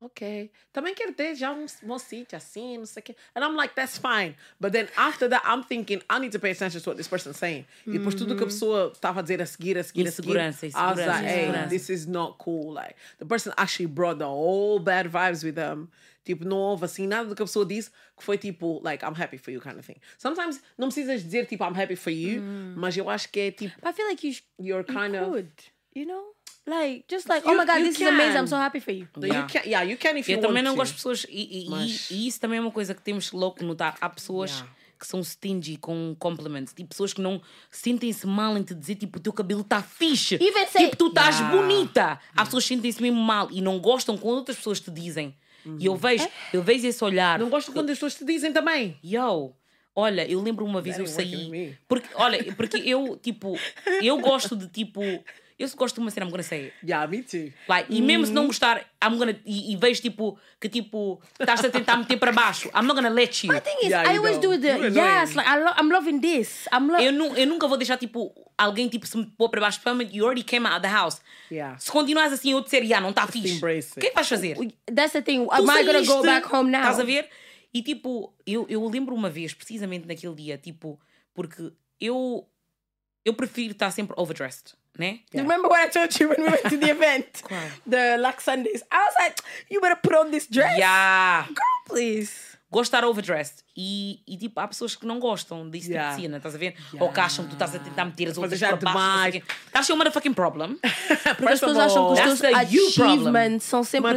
ok. 0.00 0.50
Também 0.72 0.94
quero 0.94 1.12
ter 1.12 1.34
já 1.34 1.52
um 1.52 1.98
sítio 1.98 2.36
assim, 2.36 2.78
não 2.78 2.86
sei 2.86 3.00
o 3.00 3.04
quê. 3.04 3.16
And 3.34 3.40
I'm 3.44 3.56
like, 3.56 3.74
that's 3.74 3.98
fine. 3.98 4.36
But 4.60 4.72
then 4.72 4.88
after 4.96 5.28
that, 5.28 5.44
I'm 5.46 5.62
thinking, 5.64 6.02
I 6.10 6.18
need 6.18 6.32
to 6.32 6.38
pay 6.38 6.50
attention 6.52 6.80
to 6.80 6.90
what 6.90 6.96
this 6.96 7.08
person's 7.08 7.38
saying. 7.38 7.66
E 7.86 7.92
depois 7.92 8.14
tudo 8.14 8.36
que 8.36 8.42
a 8.42 8.46
pessoa 8.46 8.92
estava 8.92 9.20
a 9.20 9.22
dizer 9.22 9.40
a 9.42 9.46
seguir, 9.46 9.78
a 9.78 9.82
seguir, 9.82 10.06
a 10.08 10.12
seguir. 10.12 10.30
Insegurança, 10.30 10.66
I 10.66 10.70
was 10.70 10.98
like, 10.98 11.24
hey, 11.26 11.68
this 11.68 11.88
is 11.88 12.06
not 12.06 12.36
cool. 12.38 12.72
Like, 12.72 12.94
the 13.18 13.24
person 13.26 13.52
actually 13.56 13.86
brought 13.86 14.18
the 14.18 14.26
whole 14.26 14.78
bad 14.78 15.08
vibes 15.08 15.42
with 15.42 15.54
them. 15.54 15.88
Tipo, 16.24 16.44
não 16.44 16.56
houve 16.56 16.84
assim 16.84 17.06
nada 17.06 17.28
do 17.28 17.36
que 17.36 17.42
a 17.42 17.46
pessoa 17.46 17.64
disse 17.64 17.88
que 18.16 18.24
foi 18.24 18.36
tipo, 18.36 18.80
like, 18.82 19.04
I'm 19.04 19.14
happy 19.14 19.38
for 19.38 19.52
you 19.52 19.60
kind 19.60 19.78
of 19.78 19.86
thing. 19.86 19.96
Sometimes 20.18 20.60
não 20.76 20.88
precisas 20.88 21.22
dizer 21.22 21.46
tipo, 21.46 21.62
I'm 21.62 21.80
happy 21.80 21.94
for 21.94 22.10
you, 22.10 22.42
mas 22.76 22.96
eu 22.96 23.08
acho 23.08 23.28
que 23.30 23.38
é 23.38 23.50
tipo, 23.52 23.72
But 23.80 23.90
I 23.90 23.92
feel 23.92 24.08
like 24.08 24.26
you, 24.26 24.34
you're 24.58 24.84
you 24.88 24.92
kind 24.94 25.14
of. 25.14 25.30
could. 25.30 25.52
You 25.94 26.04
know? 26.06 26.35
Like, 26.66 27.04
just 27.08 27.28
like, 27.28 27.46
You- 27.46 27.54
oh 27.54 27.56
my 27.58 27.64
god, 27.64 27.78
you 27.78 27.86
this 27.86 28.00
is 28.00 28.06
amazing. 28.06 28.30
I'm 28.32 28.36
can. 28.38 28.46
so 28.48 28.56
happy 28.56 28.80
for 28.80 28.92
you. 28.92 29.06
You 29.16 29.26
Yeah. 29.28 29.46
can, 29.46 29.62
yeah, 29.64 29.82
you 29.84 29.96
can 29.96 30.16
if 30.18 30.28
you 30.28 30.34
Eu 30.34 30.38
want 30.38 30.48
também 30.48 30.62
não 30.64 30.72
to. 30.72 30.76
gosto 30.78 30.90
de 30.92 30.96
pessoas. 30.96 31.24
E, 31.28 31.64
e- 31.66 31.70
Mas- 31.70 32.10
e 32.10 32.26
isso 32.26 32.40
também 32.40 32.58
é 32.58 32.60
uma 32.60 32.72
coisa 32.72 32.92
que 32.94 33.00
temos 33.02 33.30
louco 33.30 33.62
notar. 33.64 33.96
Há 34.00 34.08
pessoas 34.08 34.50
Yeah. 34.50 34.72
que 34.98 35.06
são 35.06 35.22
stingy 35.22 35.76
com 35.76 36.16
compliments. 36.18 36.72
Tipo, 36.74 36.88
pessoas 36.90 37.12
que 37.12 37.20
não 37.20 37.40
sentem-se 37.70 38.26
mal 38.26 38.56
em 38.58 38.62
te 38.64 38.74
dizer, 38.74 38.96
tipo, 38.96 39.18
o 39.18 39.22
teu 39.22 39.32
cabelo 39.32 39.60
está 39.60 39.80
fixe. 39.82 40.34
Even 40.36 40.66
say- 40.66 40.84
Tipo, 40.86 40.96
tu 40.96 41.06
estás 41.08 41.38
Yeah. 41.38 41.56
bonita. 41.56 42.20
Há 42.36 42.44
pessoas 42.44 42.64
que 42.64 42.68
sentem-se 42.74 43.00
mesmo 43.00 43.20
mal 43.20 43.48
e 43.52 43.60
não 43.60 43.78
gostam 43.78 44.16
quando 44.18 44.38
outras 44.38 44.56
pessoas 44.56 44.80
te 44.80 44.90
dizem. 44.90 45.34
E 45.78 45.86
eu 45.86 45.94
vejo, 45.96 46.26
eu 46.52 46.62
vejo 46.62 46.86
esse 46.86 47.02
olhar. 47.04 47.38
Não 47.38 47.48
gosto 47.50 47.72
quando 47.72 47.90
as 47.90 47.96
pessoas 47.96 48.14
te 48.14 48.24
dizem 48.24 48.52
também. 48.52 48.96
Yo, 49.04 49.52
olha, 49.94 50.28
eu 50.28 50.40
lembro 50.40 50.64
uma 50.64 50.80
vez 50.80 50.96
That 50.96 51.08
eu 51.08 51.12
saí. 51.14 51.76
Porque, 51.88 52.08
olha, 52.14 52.54
porque 52.54 52.76
eu, 52.78 53.16
tipo, 53.20 53.56
eu 54.02 54.18
gosto 54.20 54.56
de 54.56 54.68
tipo. 54.68 55.00
Eu 55.58 55.66
se 55.66 55.74
gosto 55.74 55.94
de 55.94 56.00
uma 56.02 56.10
cena, 56.10 56.26
I'm 56.26 56.30
gonna 56.30 56.42
say 56.42 56.64
it. 56.66 56.74
Yeah, 56.86 57.06
me 57.10 57.22
too. 57.22 57.50
Like, 57.66 57.86
e 57.92 58.02
mesmo 58.02 58.26
se 58.26 58.32
não 58.32 58.46
gostar, 58.46 58.84
I'm 59.02 59.16
gonna, 59.16 59.34
e, 59.46 59.72
e 59.72 59.76
vejo 59.76 60.02
tipo 60.02 60.38
que 60.60 60.68
tipo 60.68 61.18
estás 61.40 61.64
a 61.64 61.70
tentar 61.70 61.96
meter 61.96 62.18
para 62.18 62.30
baixo. 62.30 62.68
I'm 62.74 62.82
not 62.86 62.94
gonna 62.94 63.08
let 63.08 63.42
you. 63.42 63.52
The 63.54 63.60
thing 63.60 63.78
is, 63.82 63.88
Yeah, 63.90 64.12
I 64.12 64.18
always 64.18 64.38
don't. 64.38 64.56
do 64.58 64.60
the 64.60 64.68
You're 64.76 64.90
yes, 64.94 65.34
like 65.34 65.48
I 65.48 65.56
lo- 65.58 65.72
I'm 65.78 65.90
loving 65.90 66.20
this. 66.20 66.66
I'm 66.70 66.88
Eu, 66.90 66.92
loving. 66.92 67.12
nu, 67.12 67.36
eu 67.38 67.46
nunca 67.46 67.66
vou 67.66 67.78
deixar 67.78 67.96
tipo 67.96 68.34
alguém 68.58 68.88
tipo 68.88 69.06
se 69.06 69.16
me 69.16 69.24
pôr 69.24 69.48
para 69.48 69.62
baixo. 69.62 69.80
You 70.12 70.24
already 70.26 70.44
came 70.44 70.66
out 70.66 70.76
of 70.76 70.82
the 70.82 70.88
house. 70.94 71.22
Yeah. 71.50 71.78
Se 71.78 71.90
continuares 71.90 72.34
assim, 72.34 72.52
eu 72.52 72.60
disser, 72.60 72.82
yeah, 72.82 73.00
não 73.00 73.10
está 73.10 73.26
fixe. 73.26 73.56
O 73.56 74.00
que 74.00 74.06
é 74.08 74.10
que 74.10 74.14
vais 74.14 74.28
fazer? 74.28 74.56
That's 74.94 75.12
the 75.12 75.22
thing. 75.22 75.46
Am 75.50 75.64
I 75.70 75.84
gonna 75.84 76.04
go 76.04 76.22
back 76.22 76.46
home 76.54 76.70
now? 76.70 76.80
Estás 76.80 77.00
a 77.00 77.04
ver? 77.04 77.30
E 77.72 77.82
tipo, 77.82 78.34
eu, 78.46 78.66
eu 78.68 78.86
lembro 78.88 79.14
uma 79.14 79.30
vez, 79.30 79.54
precisamente 79.54 80.06
naquele 80.06 80.34
dia, 80.34 80.58
tipo, 80.58 81.00
porque 81.34 81.72
eu, 82.00 82.46
eu 83.24 83.32
prefiro 83.34 83.72
estar 83.72 83.90
sempre 83.90 84.14
overdressed, 84.18 84.74
né? 84.98 85.20
You 85.32 85.42
remember 85.42 85.68
what 85.68 85.86
I 85.86 85.90
told 85.90 86.14
you 86.20 86.28
when 86.28 86.38
we 86.42 86.50
went 86.50 86.62
to 86.68 86.78
the 86.78 86.90
event? 86.96 87.42
The 87.88 88.16
Black 88.18 88.40
Sundays. 88.42 88.82
I 88.90 88.96
was 89.04 89.14
like, 89.20 89.42
you 89.70 89.80
better 89.80 89.98
put 90.02 90.14
on 90.14 90.30
this 90.30 90.46
dress. 90.48 90.78
Yeah. 90.78 91.46
Girl, 91.48 91.84
please. 91.86 92.56
Estar 92.76 93.04
overdressed. 93.06 93.64
E, 93.74 94.20
e 94.26 94.36
tipo, 94.36 94.60
há 94.60 94.68
pessoas 94.68 94.94
que 94.94 95.06
não 95.06 95.18
gostam 95.18 95.70
disso 95.70 95.88
Yeah. 95.90 96.10
tipo 96.10 96.16
de 96.16 96.22
cena, 96.26 96.36
estás 96.36 96.54
a 96.54 96.58
ver? 96.58 96.74
Ou 97.00 97.10
que 97.10 97.20
acham 97.20 97.44
que 97.46 97.50
tu 97.50 97.54
estás 97.54 97.74
a 97.74 97.78
tentar 97.78 98.04
meter 98.04 98.28
as 98.28 98.36
outras 98.36 98.60
para 98.60 98.76
baixo. 98.76 99.40
ser 99.82 99.92
um 99.94 99.96
motherfucking 99.96 100.34
problem. 100.34 100.76
Porque 101.38 101.52
as 101.54 101.60
pessoas 101.60 101.78
acham 101.78 102.14
que 102.14 102.20
os 102.20 102.38
teus 102.40 102.54
achievements 102.54 103.64
são 103.64 103.82
sempre 103.82 104.10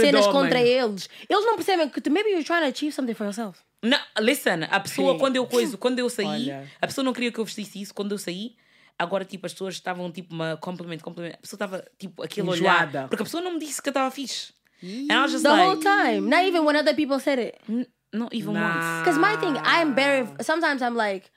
cenas 0.00 0.26
contra 0.28 0.60
eles. 0.60 1.08
Eles 1.28 1.44
não 1.44 1.56
percebem 1.56 1.88
que 1.88 2.08
maybe 2.08 2.30
you're 2.30 2.44
trying 2.44 2.60
to 2.60 2.68
achieve 2.68 2.92
something 2.94 3.14
for 3.14 3.24
yourself. 3.24 3.58
Não, 3.82 3.98
listen, 4.20 4.64
a 4.70 4.80
pessoa, 4.80 5.12
Sim. 5.14 5.18
quando 5.18 5.36
eu 5.36 5.46
coiso, 5.46 5.76
quando 5.76 5.98
eu 5.98 6.08
saí, 6.08 6.26
Olha. 6.26 6.70
a 6.80 6.86
pessoa 6.86 7.04
não 7.04 7.12
queria 7.12 7.32
que 7.32 7.38
eu 7.38 7.44
vestisse 7.44 7.82
isso. 7.82 7.92
Quando 7.92 8.12
eu 8.12 8.18
saí, 8.18 8.54
agora, 8.98 9.24
tipo, 9.24 9.46
as 9.46 9.52
pessoas 9.52 9.74
estavam, 9.74 10.10
tipo, 10.10 10.34
uma 10.34 10.56
compliment, 10.56 10.98
compliment. 11.00 11.34
A 11.34 11.38
pessoa 11.38 11.56
estava, 11.56 11.84
tipo, 11.98 12.22
aquele 12.22 12.48
Enjoada. 12.50 12.98
olhar. 13.00 13.08
Porque 13.08 13.22
a 13.22 13.24
pessoa 13.24 13.42
não 13.42 13.52
me 13.52 13.58
disse 13.58 13.80
que 13.82 13.88
eu 13.88 13.92
estava 13.92 14.10
fixe. 14.10 14.52
And 14.82 15.12
I 15.12 15.16
was 15.22 15.32
just 15.32 15.42
The 15.44 15.50
like, 15.50 15.62
whole 15.64 15.80
time. 15.82 16.20
Not 16.28 16.44
even 16.44 16.64
when 16.64 16.76
other 16.76 16.94
people 16.94 17.18
said 17.18 17.38
it. 17.38 17.56
"N- 17.68 17.86
not 18.12 18.34
even 18.34 18.52
Nah. 18.52 18.60
once. 18.68 19.00
Because 19.00 19.18
my 19.18 19.36
thing, 19.38 19.56
I'm 19.64 19.94
very. 19.94 20.26
Sometimes 20.42 20.82
I'm 20.82 20.94
like, 20.94 21.30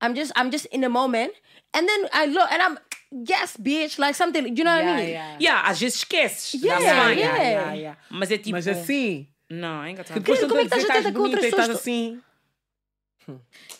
I'm 0.00 0.14
just, 0.14 0.32
I'm 0.36 0.50
just 0.50 0.66
in 0.72 0.80
the 0.80 0.88
moment, 0.88 1.32
and 1.74 1.86
then 1.86 2.08
I 2.12 2.26
look 2.26 2.50
and 2.50 2.62
I'm, 2.62 2.78
yes, 3.28 3.56
bitch, 3.58 3.98
like 3.98 4.14
something. 4.14 4.42
Do 4.42 4.58
you 4.58 4.64
know 4.64 4.74
what 4.74 4.84
I 4.84 4.96
mean? 4.96 5.10
yeah. 5.10 5.36
Yeah, 5.38 5.68
às 5.70 5.78
vezes 5.80 5.96
esqueces. 5.98 6.54
Yeah, 6.62 6.78
That's 6.78 6.98
fine. 6.98 7.18
yeah. 7.18 7.36
yeah, 7.42 7.72
yeah. 7.74 7.96
Mas 8.10 8.30
é 8.30 8.38
tipo... 8.38 8.52
Mas 8.52 8.66
assim, 8.66 9.28
Não, 9.50 9.80
ainda 9.82 10.02
que 10.02 10.08
tá. 10.08 10.14
depois 10.14 10.40
Como 10.40 10.58
é 10.60 10.66
que 10.66 10.74
a 10.74 10.78
estás 10.78 10.90
a 10.90 11.02
tentar 11.02 11.12
com 11.12 11.24
outras 11.24 11.44
estás 11.44 11.60
pessoas? 11.68 11.78
assim. 11.80 12.20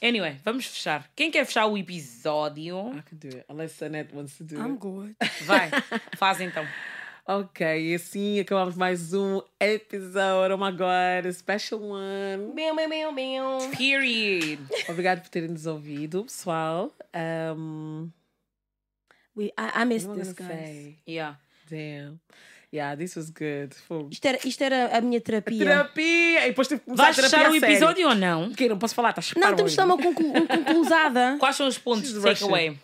Anyway, 0.03 0.37
vamos 0.45 0.67
fechar. 0.67 1.11
Quem 1.15 1.31
quer 1.31 1.45
fechar 1.47 1.67
o 1.67 1.77
episódio? 1.79 2.91
I 2.97 3.03
can 3.03 3.17
do 3.19 3.29
it, 3.29 3.45
unless 3.49 3.83
Annette 3.85 4.15
wants 4.15 4.37
to 4.39 4.45
do 4.45 4.57
I'm 4.57 4.73
it. 4.75 4.79
good. 4.81 5.17
Vai, 5.45 5.71
faz 6.17 6.41
então. 6.41 6.67
Ok, 7.27 7.65
e 7.65 7.95
assim 7.95 8.39
acabamos 8.39 8.77
mais 8.77 9.15
um 9.15 9.41
episódio. 9.59 10.55
Oh 10.57 10.59
my 10.59 10.71
god, 10.73 11.27
a 11.27 11.33
special 11.33 11.81
one. 11.81 12.53
Meow, 12.55 12.75
meow, 12.75 12.89
meow, 12.89 13.13
meow. 13.13 13.71
Period. 13.71 14.59
Obrigado 14.89 15.23
por 15.23 15.31
terem 15.31 15.49
nos 15.49 15.67
ouvido, 15.67 16.25
pessoal. 16.25 16.93
Um, 17.57 18.11
We, 19.37 19.47
I, 19.59 19.83
I 19.83 19.85
I 19.85 20.19
this, 20.19 20.33
guys. 20.35 20.49
say? 20.49 20.99
Yeah. 21.07 21.37
Damn. 21.69 22.21
Yeah, 22.75 22.97
this 22.97 23.15
was 23.17 23.31
good. 23.31 23.73
Fogo. 23.87 24.09
Isto 24.11 24.27
era, 24.27 24.39
isto 24.45 24.65
era 24.65 24.97
a 24.99 25.01
minha 25.01 25.21
terapia. 25.21 25.59
Terapia! 25.59 26.45
E 26.45 26.49
depois 26.49 26.67
tive 26.67 26.81
que 26.81 26.87
começar 26.87 27.05
Vais 27.05 27.19
a 27.19 27.23
terapia 27.23 27.39
fechar 27.39 27.53
o 27.53 27.71
episódio 27.73 28.09
ou 28.09 28.15
não? 28.17 28.49
Ok, 28.51 28.69
não 28.69 28.79
posso 28.79 28.95
falar, 28.97 29.11
estás 29.11 29.33
Não, 29.37 29.55
temos 29.55 29.71
de 29.71 29.77
dar 29.77 29.85
uma 29.87 29.97
conclu 29.97 30.27
uma 30.27 30.47
conclusada. 30.47 31.37
Quais 31.39 31.55
são 31.55 31.69
os 31.69 31.79
pontos 31.79 32.13
de 32.13 32.21
takeaway? 32.21 32.77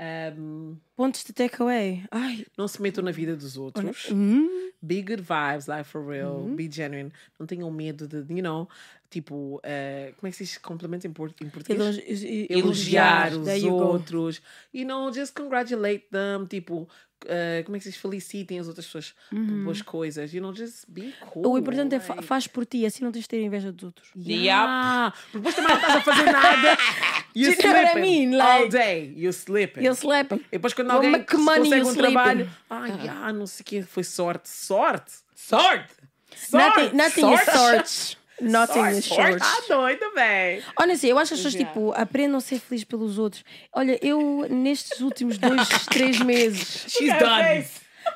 Um, 0.00 0.76
Pontos 0.96 1.22
de 1.24 1.32
takeaway. 1.32 2.02
Ai, 2.10 2.44
não 2.58 2.66
se 2.66 2.80
metam 2.82 3.02
na 3.04 3.10
vida 3.12 3.36
dos 3.36 3.56
outros. 3.56 4.08
hum, 4.10 4.70
Be 4.82 5.02
good 5.02 5.22
vibes, 5.22 5.66
like 5.66 5.84
for 5.84 6.04
real. 6.06 6.36
Uhum. 6.36 6.56
Be 6.56 6.68
genuine. 6.70 7.12
Não 7.38 7.46
tenham 7.46 7.70
medo 7.70 8.06
de, 8.08 8.16
you 8.32 8.42
know, 8.42 8.68
tipo, 9.08 9.60
eh, 9.62 10.12
como 10.16 10.28
é 10.28 10.30
que 10.30 10.36
se 10.36 10.44
diz 10.44 10.58
complemento 10.58 11.06
em, 11.06 11.12
por- 11.12 11.32
em 11.40 11.48
português? 11.48 11.98
Elogi- 11.98 12.46
elogiar 12.50 13.32
os 13.34 13.44
There 13.44 13.58
you 13.60 13.70
go. 13.70 13.84
outros. 13.84 14.42
You 14.72 14.84
know, 14.86 15.12
just 15.12 15.32
congratulate 15.34 16.06
them. 16.10 16.46
Tipo, 16.48 16.88
eh, 17.26 17.62
como 17.64 17.76
é 17.76 17.78
que 17.78 17.84
se 17.84 17.90
diz? 17.90 18.00
Felicitem 18.00 18.58
as 18.58 18.68
outras 18.68 18.86
pessoas 18.86 19.14
por 19.30 19.38
boas 19.64 19.82
coisas. 19.82 20.32
You 20.32 20.40
know, 20.42 20.54
just 20.54 20.84
be 20.88 21.12
cool. 21.32 21.44
Uhum. 21.46 21.52
O 21.52 21.58
importante 21.58 21.94
é 21.94 22.00
fa 22.00 22.14
like- 22.14 22.26
faz 22.26 22.46
por 22.46 22.64
ti, 22.66 22.84
assim 22.86 23.02
não 23.04 23.10
tens 23.12 23.22
de 23.22 23.28
ter 23.28 23.42
inveja 23.42 23.70
dos 23.72 23.84
outros. 23.84 24.08
Yeah. 24.16 25.12
Porque 25.32 25.38
depois 25.38 25.54
também 25.54 25.70
não 25.72 25.80
estás 25.80 25.96
a 25.96 26.00
fazer 26.02 26.32
nada. 26.32 26.78
You 27.36 27.50
you 27.50 27.56
what 27.56 27.98
I 27.98 28.00
mean? 28.00 28.40
all 28.40 28.60
Like- 28.60 28.68
day. 28.68 29.12
You 29.16 29.30
slipping. 29.32 29.82
You're 29.82 29.98
slapping. 29.98 30.36
E 30.36 30.52
depois 30.52 30.72
quando 30.72 30.86
Well, 30.88 30.98
alguém 30.98 31.24
consegue 31.24 31.68
you 31.80 31.86
um 31.86 31.90
sleeping. 31.90 32.12
trabalho, 32.14 32.50
ah, 32.70 32.86
yeah, 32.86 33.32
não 33.32 33.44
sei 33.46 33.62
o 33.62 33.64
que, 33.64 33.82
foi 33.82 34.04
sorte. 34.04 34.48
Sorte! 34.48 35.10
Sorte! 35.34 35.92
Sorte! 36.36 36.94
Nothing, 36.94 36.96
nothing 36.96 37.34
is 37.34 37.40
sorte. 37.42 38.18
Nothing 38.50 38.86
is 38.98 39.04
short. 39.06 39.38
Ah, 39.40 39.62
doido, 39.68 40.04
bem! 40.14 40.62
Honestly, 40.78 41.10
eu 41.10 41.18
acho 41.18 41.30
que 41.30 41.34
as 41.34 41.42
pessoas, 41.42 41.54
tipo, 41.54 41.92
aprendam 41.96 42.38
a 42.38 42.40
ser 42.40 42.58
felizes 42.60 42.84
pelos 42.84 43.18
outros. 43.18 43.44
Olha, 43.72 43.98
eu, 44.02 44.46
nestes 44.50 45.00
últimos 45.00 45.38
dois, 45.38 45.68
três 45.90 46.18
meses... 46.20 46.86
She's 46.88 47.12
done. 47.18 47.64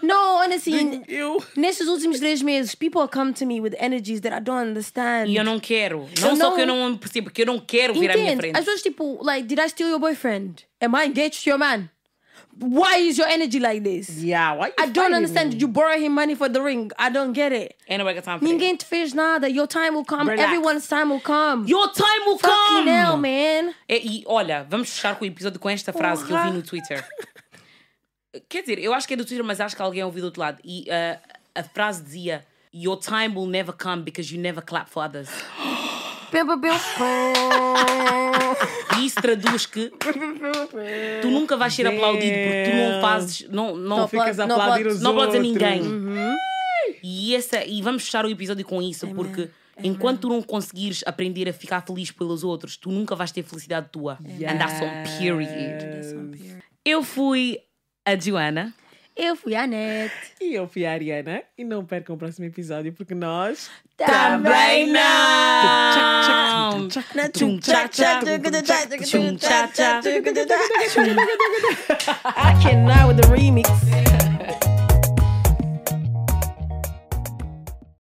No, 0.03 0.15
honestly, 0.43 1.03
Eu... 1.09 1.43
nestes 1.57 1.89
últimos 1.89 2.19
três 2.19 2.43
meses, 2.43 2.75
people 2.75 3.09
come 3.09 3.33
to 3.33 3.47
me 3.47 3.59
with 3.61 3.73
energies 3.81 4.21
that 4.21 4.37
I 4.37 4.41
don't 4.41 4.69
understand. 4.69 5.29
E 5.31 5.37
eu 5.37 5.43
não 5.43 5.59
quero. 5.59 6.07
Não 6.21 6.29
Eu 6.31 6.37
só 6.37 6.51
não- 6.51 6.55
que 6.55 6.61
eu 6.61 6.67
não 6.67 6.97
percebo, 6.97 7.25
porque 7.25 7.43
eu 7.43 7.47
não 7.47 7.59
quero 7.59 7.95
vir 7.95 8.11
à 8.11 8.15
minha 8.15 8.27
Entende? 8.33 8.41
frente. 8.41 8.57
As 8.59 8.65
pessoas, 8.67 8.83
tipo, 8.83 9.19
like, 9.25 9.47
did 9.49 9.59
I 9.59 9.69
steal 9.69 9.89
your 9.89 9.99
boyfriend? 9.99 10.65
Am 10.81 10.95
I 10.95 11.07
engaged 11.07 11.43
to 11.43 11.49
your 11.51 11.59
man? 11.59 11.89
Why 12.60 12.97
is 12.97 13.16
your 13.16 13.28
energy 13.28 13.60
like 13.60 13.85
this? 13.85 14.10
Yeah, 14.20 14.55
why 14.55 14.68
you 14.68 14.72
I 14.78 14.89
don't 14.89 15.14
understand. 15.14 15.51
me? 15.51 15.52
Did 15.52 15.60
you 15.62 15.68
borrow 15.68 15.97
him 15.97 16.12
money 16.12 16.35
for 16.35 16.48
the 16.48 16.60
ring? 16.60 16.90
I 16.98 17.09
don't 17.09 17.32
get 17.32 17.52
it. 17.52 17.76
Ain't 17.89 17.98
nobody 17.98 18.16
got 18.16 18.24
time 18.24 18.40
for 18.40 18.47
that. 18.47 18.52
Ninguém 18.52 18.76
te 18.76 18.85
fez 18.85 19.14
nada. 19.14 19.48
Your 19.48 19.68
time 19.68 19.94
will 19.94 20.05
come. 20.05 20.28
Relax. 20.28 20.43
Everyone's 20.43 20.89
time 20.89 21.10
will 21.10 21.20
come. 21.20 21.66
Your 21.68 21.86
time 21.93 22.26
will 22.26 22.39
Fucking 22.39 22.85
come! 22.85 22.89
hell, 22.89 23.16
man. 23.16 23.74
É, 23.89 23.98
e 24.05 24.24
olha, 24.26 24.66
vamos 24.68 24.90
fechar 24.90 25.14
com 25.16 25.24
o 25.24 25.28
episódio 25.28 25.60
com 25.60 25.70
esta 25.70 25.93
frase 25.93 26.24
que 26.24 26.32
eu 26.32 26.43
vi 26.43 26.51
no 26.51 26.62
Twitter. 26.62 27.06
Quer 28.48 28.62
dizer, 28.62 28.78
eu 28.80 28.93
acho 28.93 29.06
que 29.06 29.14
é 29.14 29.16
do 29.16 29.24
Twitter, 29.24 29.44
mas 29.44 29.60
acho 29.60 29.76
que 29.76 29.82
alguém 29.82 30.02
ouviu 30.02 30.22
do 30.22 30.26
outro 30.26 30.40
lado. 30.40 30.59
E 30.64 30.86
ah, 30.90 31.20
a 31.55 31.62
frase 31.62 32.02
dizia: 32.02 32.44
Your 32.74 32.98
time 32.98 33.36
will 33.36 33.47
never 33.47 33.72
come 33.72 34.02
because 34.02 34.35
you 34.35 34.40
never 34.40 34.60
clap 34.60 34.89
for 34.89 35.05
others. 35.05 35.28
E 39.01 39.07
isso 39.07 39.17
traduz 39.23 39.65
que 39.67 39.93
tu 41.23 41.29
nunca 41.31 41.57
vais 41.57 41.73
ser 41.73 41.87
aplaudido 41.87 42.35
porque 42.35 42.65
tu 42.71 42.77
não 42.77 43.01
fazes. 43.01 43.49
Não, 43.49 43.77
não, 43.77 43.99
Não 43.99 44.09
Ficas 44.09 44.39
a 44.41 44.45
aplaudir 44.45 44.85
pode- 44.85 44.97
os 44.97 45.01
não 45.01 45.13
aplaudes 45.13 45.37
a 45.37 45.39
ninguém. 45.39 45.83
Uhum. 45.83 46.37
E, 47.03 47.35
essa, 47.35 47.65
e 47.65 47.81
vamos 47.81 48.05
fechar 48.05 48.27
o 48.27 48.31
episódio 48.31 48.65
com 48.65 48.83
isso, 48.83 49.07
porque 49.09 49.49
enquanto 49.83 50.23
tu 50.23 50.29
não 50.29 50.43
conseguires 50.43 51.05
aprender 51.07 51.49
a 51.49 51.53
ficar 51.53 51.81
feliz 51.87 52.11
pelos 52.11 52.43
outros, 52.43 52.77
tu 52.77 52.91
nunca 52.91 53.15
vais 53.15 53.31
ter 53.31 53.43
felicidade 53.45 53.89
tua. 53.93 54.19
And 54.21 54.59
that's 54.59 54.83
on 54.83 55.19
period. 55.19 55.49
Eu 56.85 57.03
fui 57.05 57.59
a 58.05 58.17
Joana. 58.19 58.75
Eu 59.19 59.35
fui 59.35 59.57
a 59.57 59.66
net. 59.66 60.12
E 60.40 60.55
eu 60.55 60.69
fui 60.69 60.86
a 60.86 60.93
Ariana. 60.93 61.43
E 61.59 61.65
não 61.65 61.85
percam 61.85 62.15
o 62.15 62.19
próximo 62.19 62.47
episódio, 62.47 62.93
porque 62.93 63.16
nós... 63.16 63.69
Também 63.97 64.93
não! 64.93 65.01
I 72.36 72.55
cannot 72.62 73.09
with 73.09 73.16
the 73.16 73.27
remix. 73.28 73.69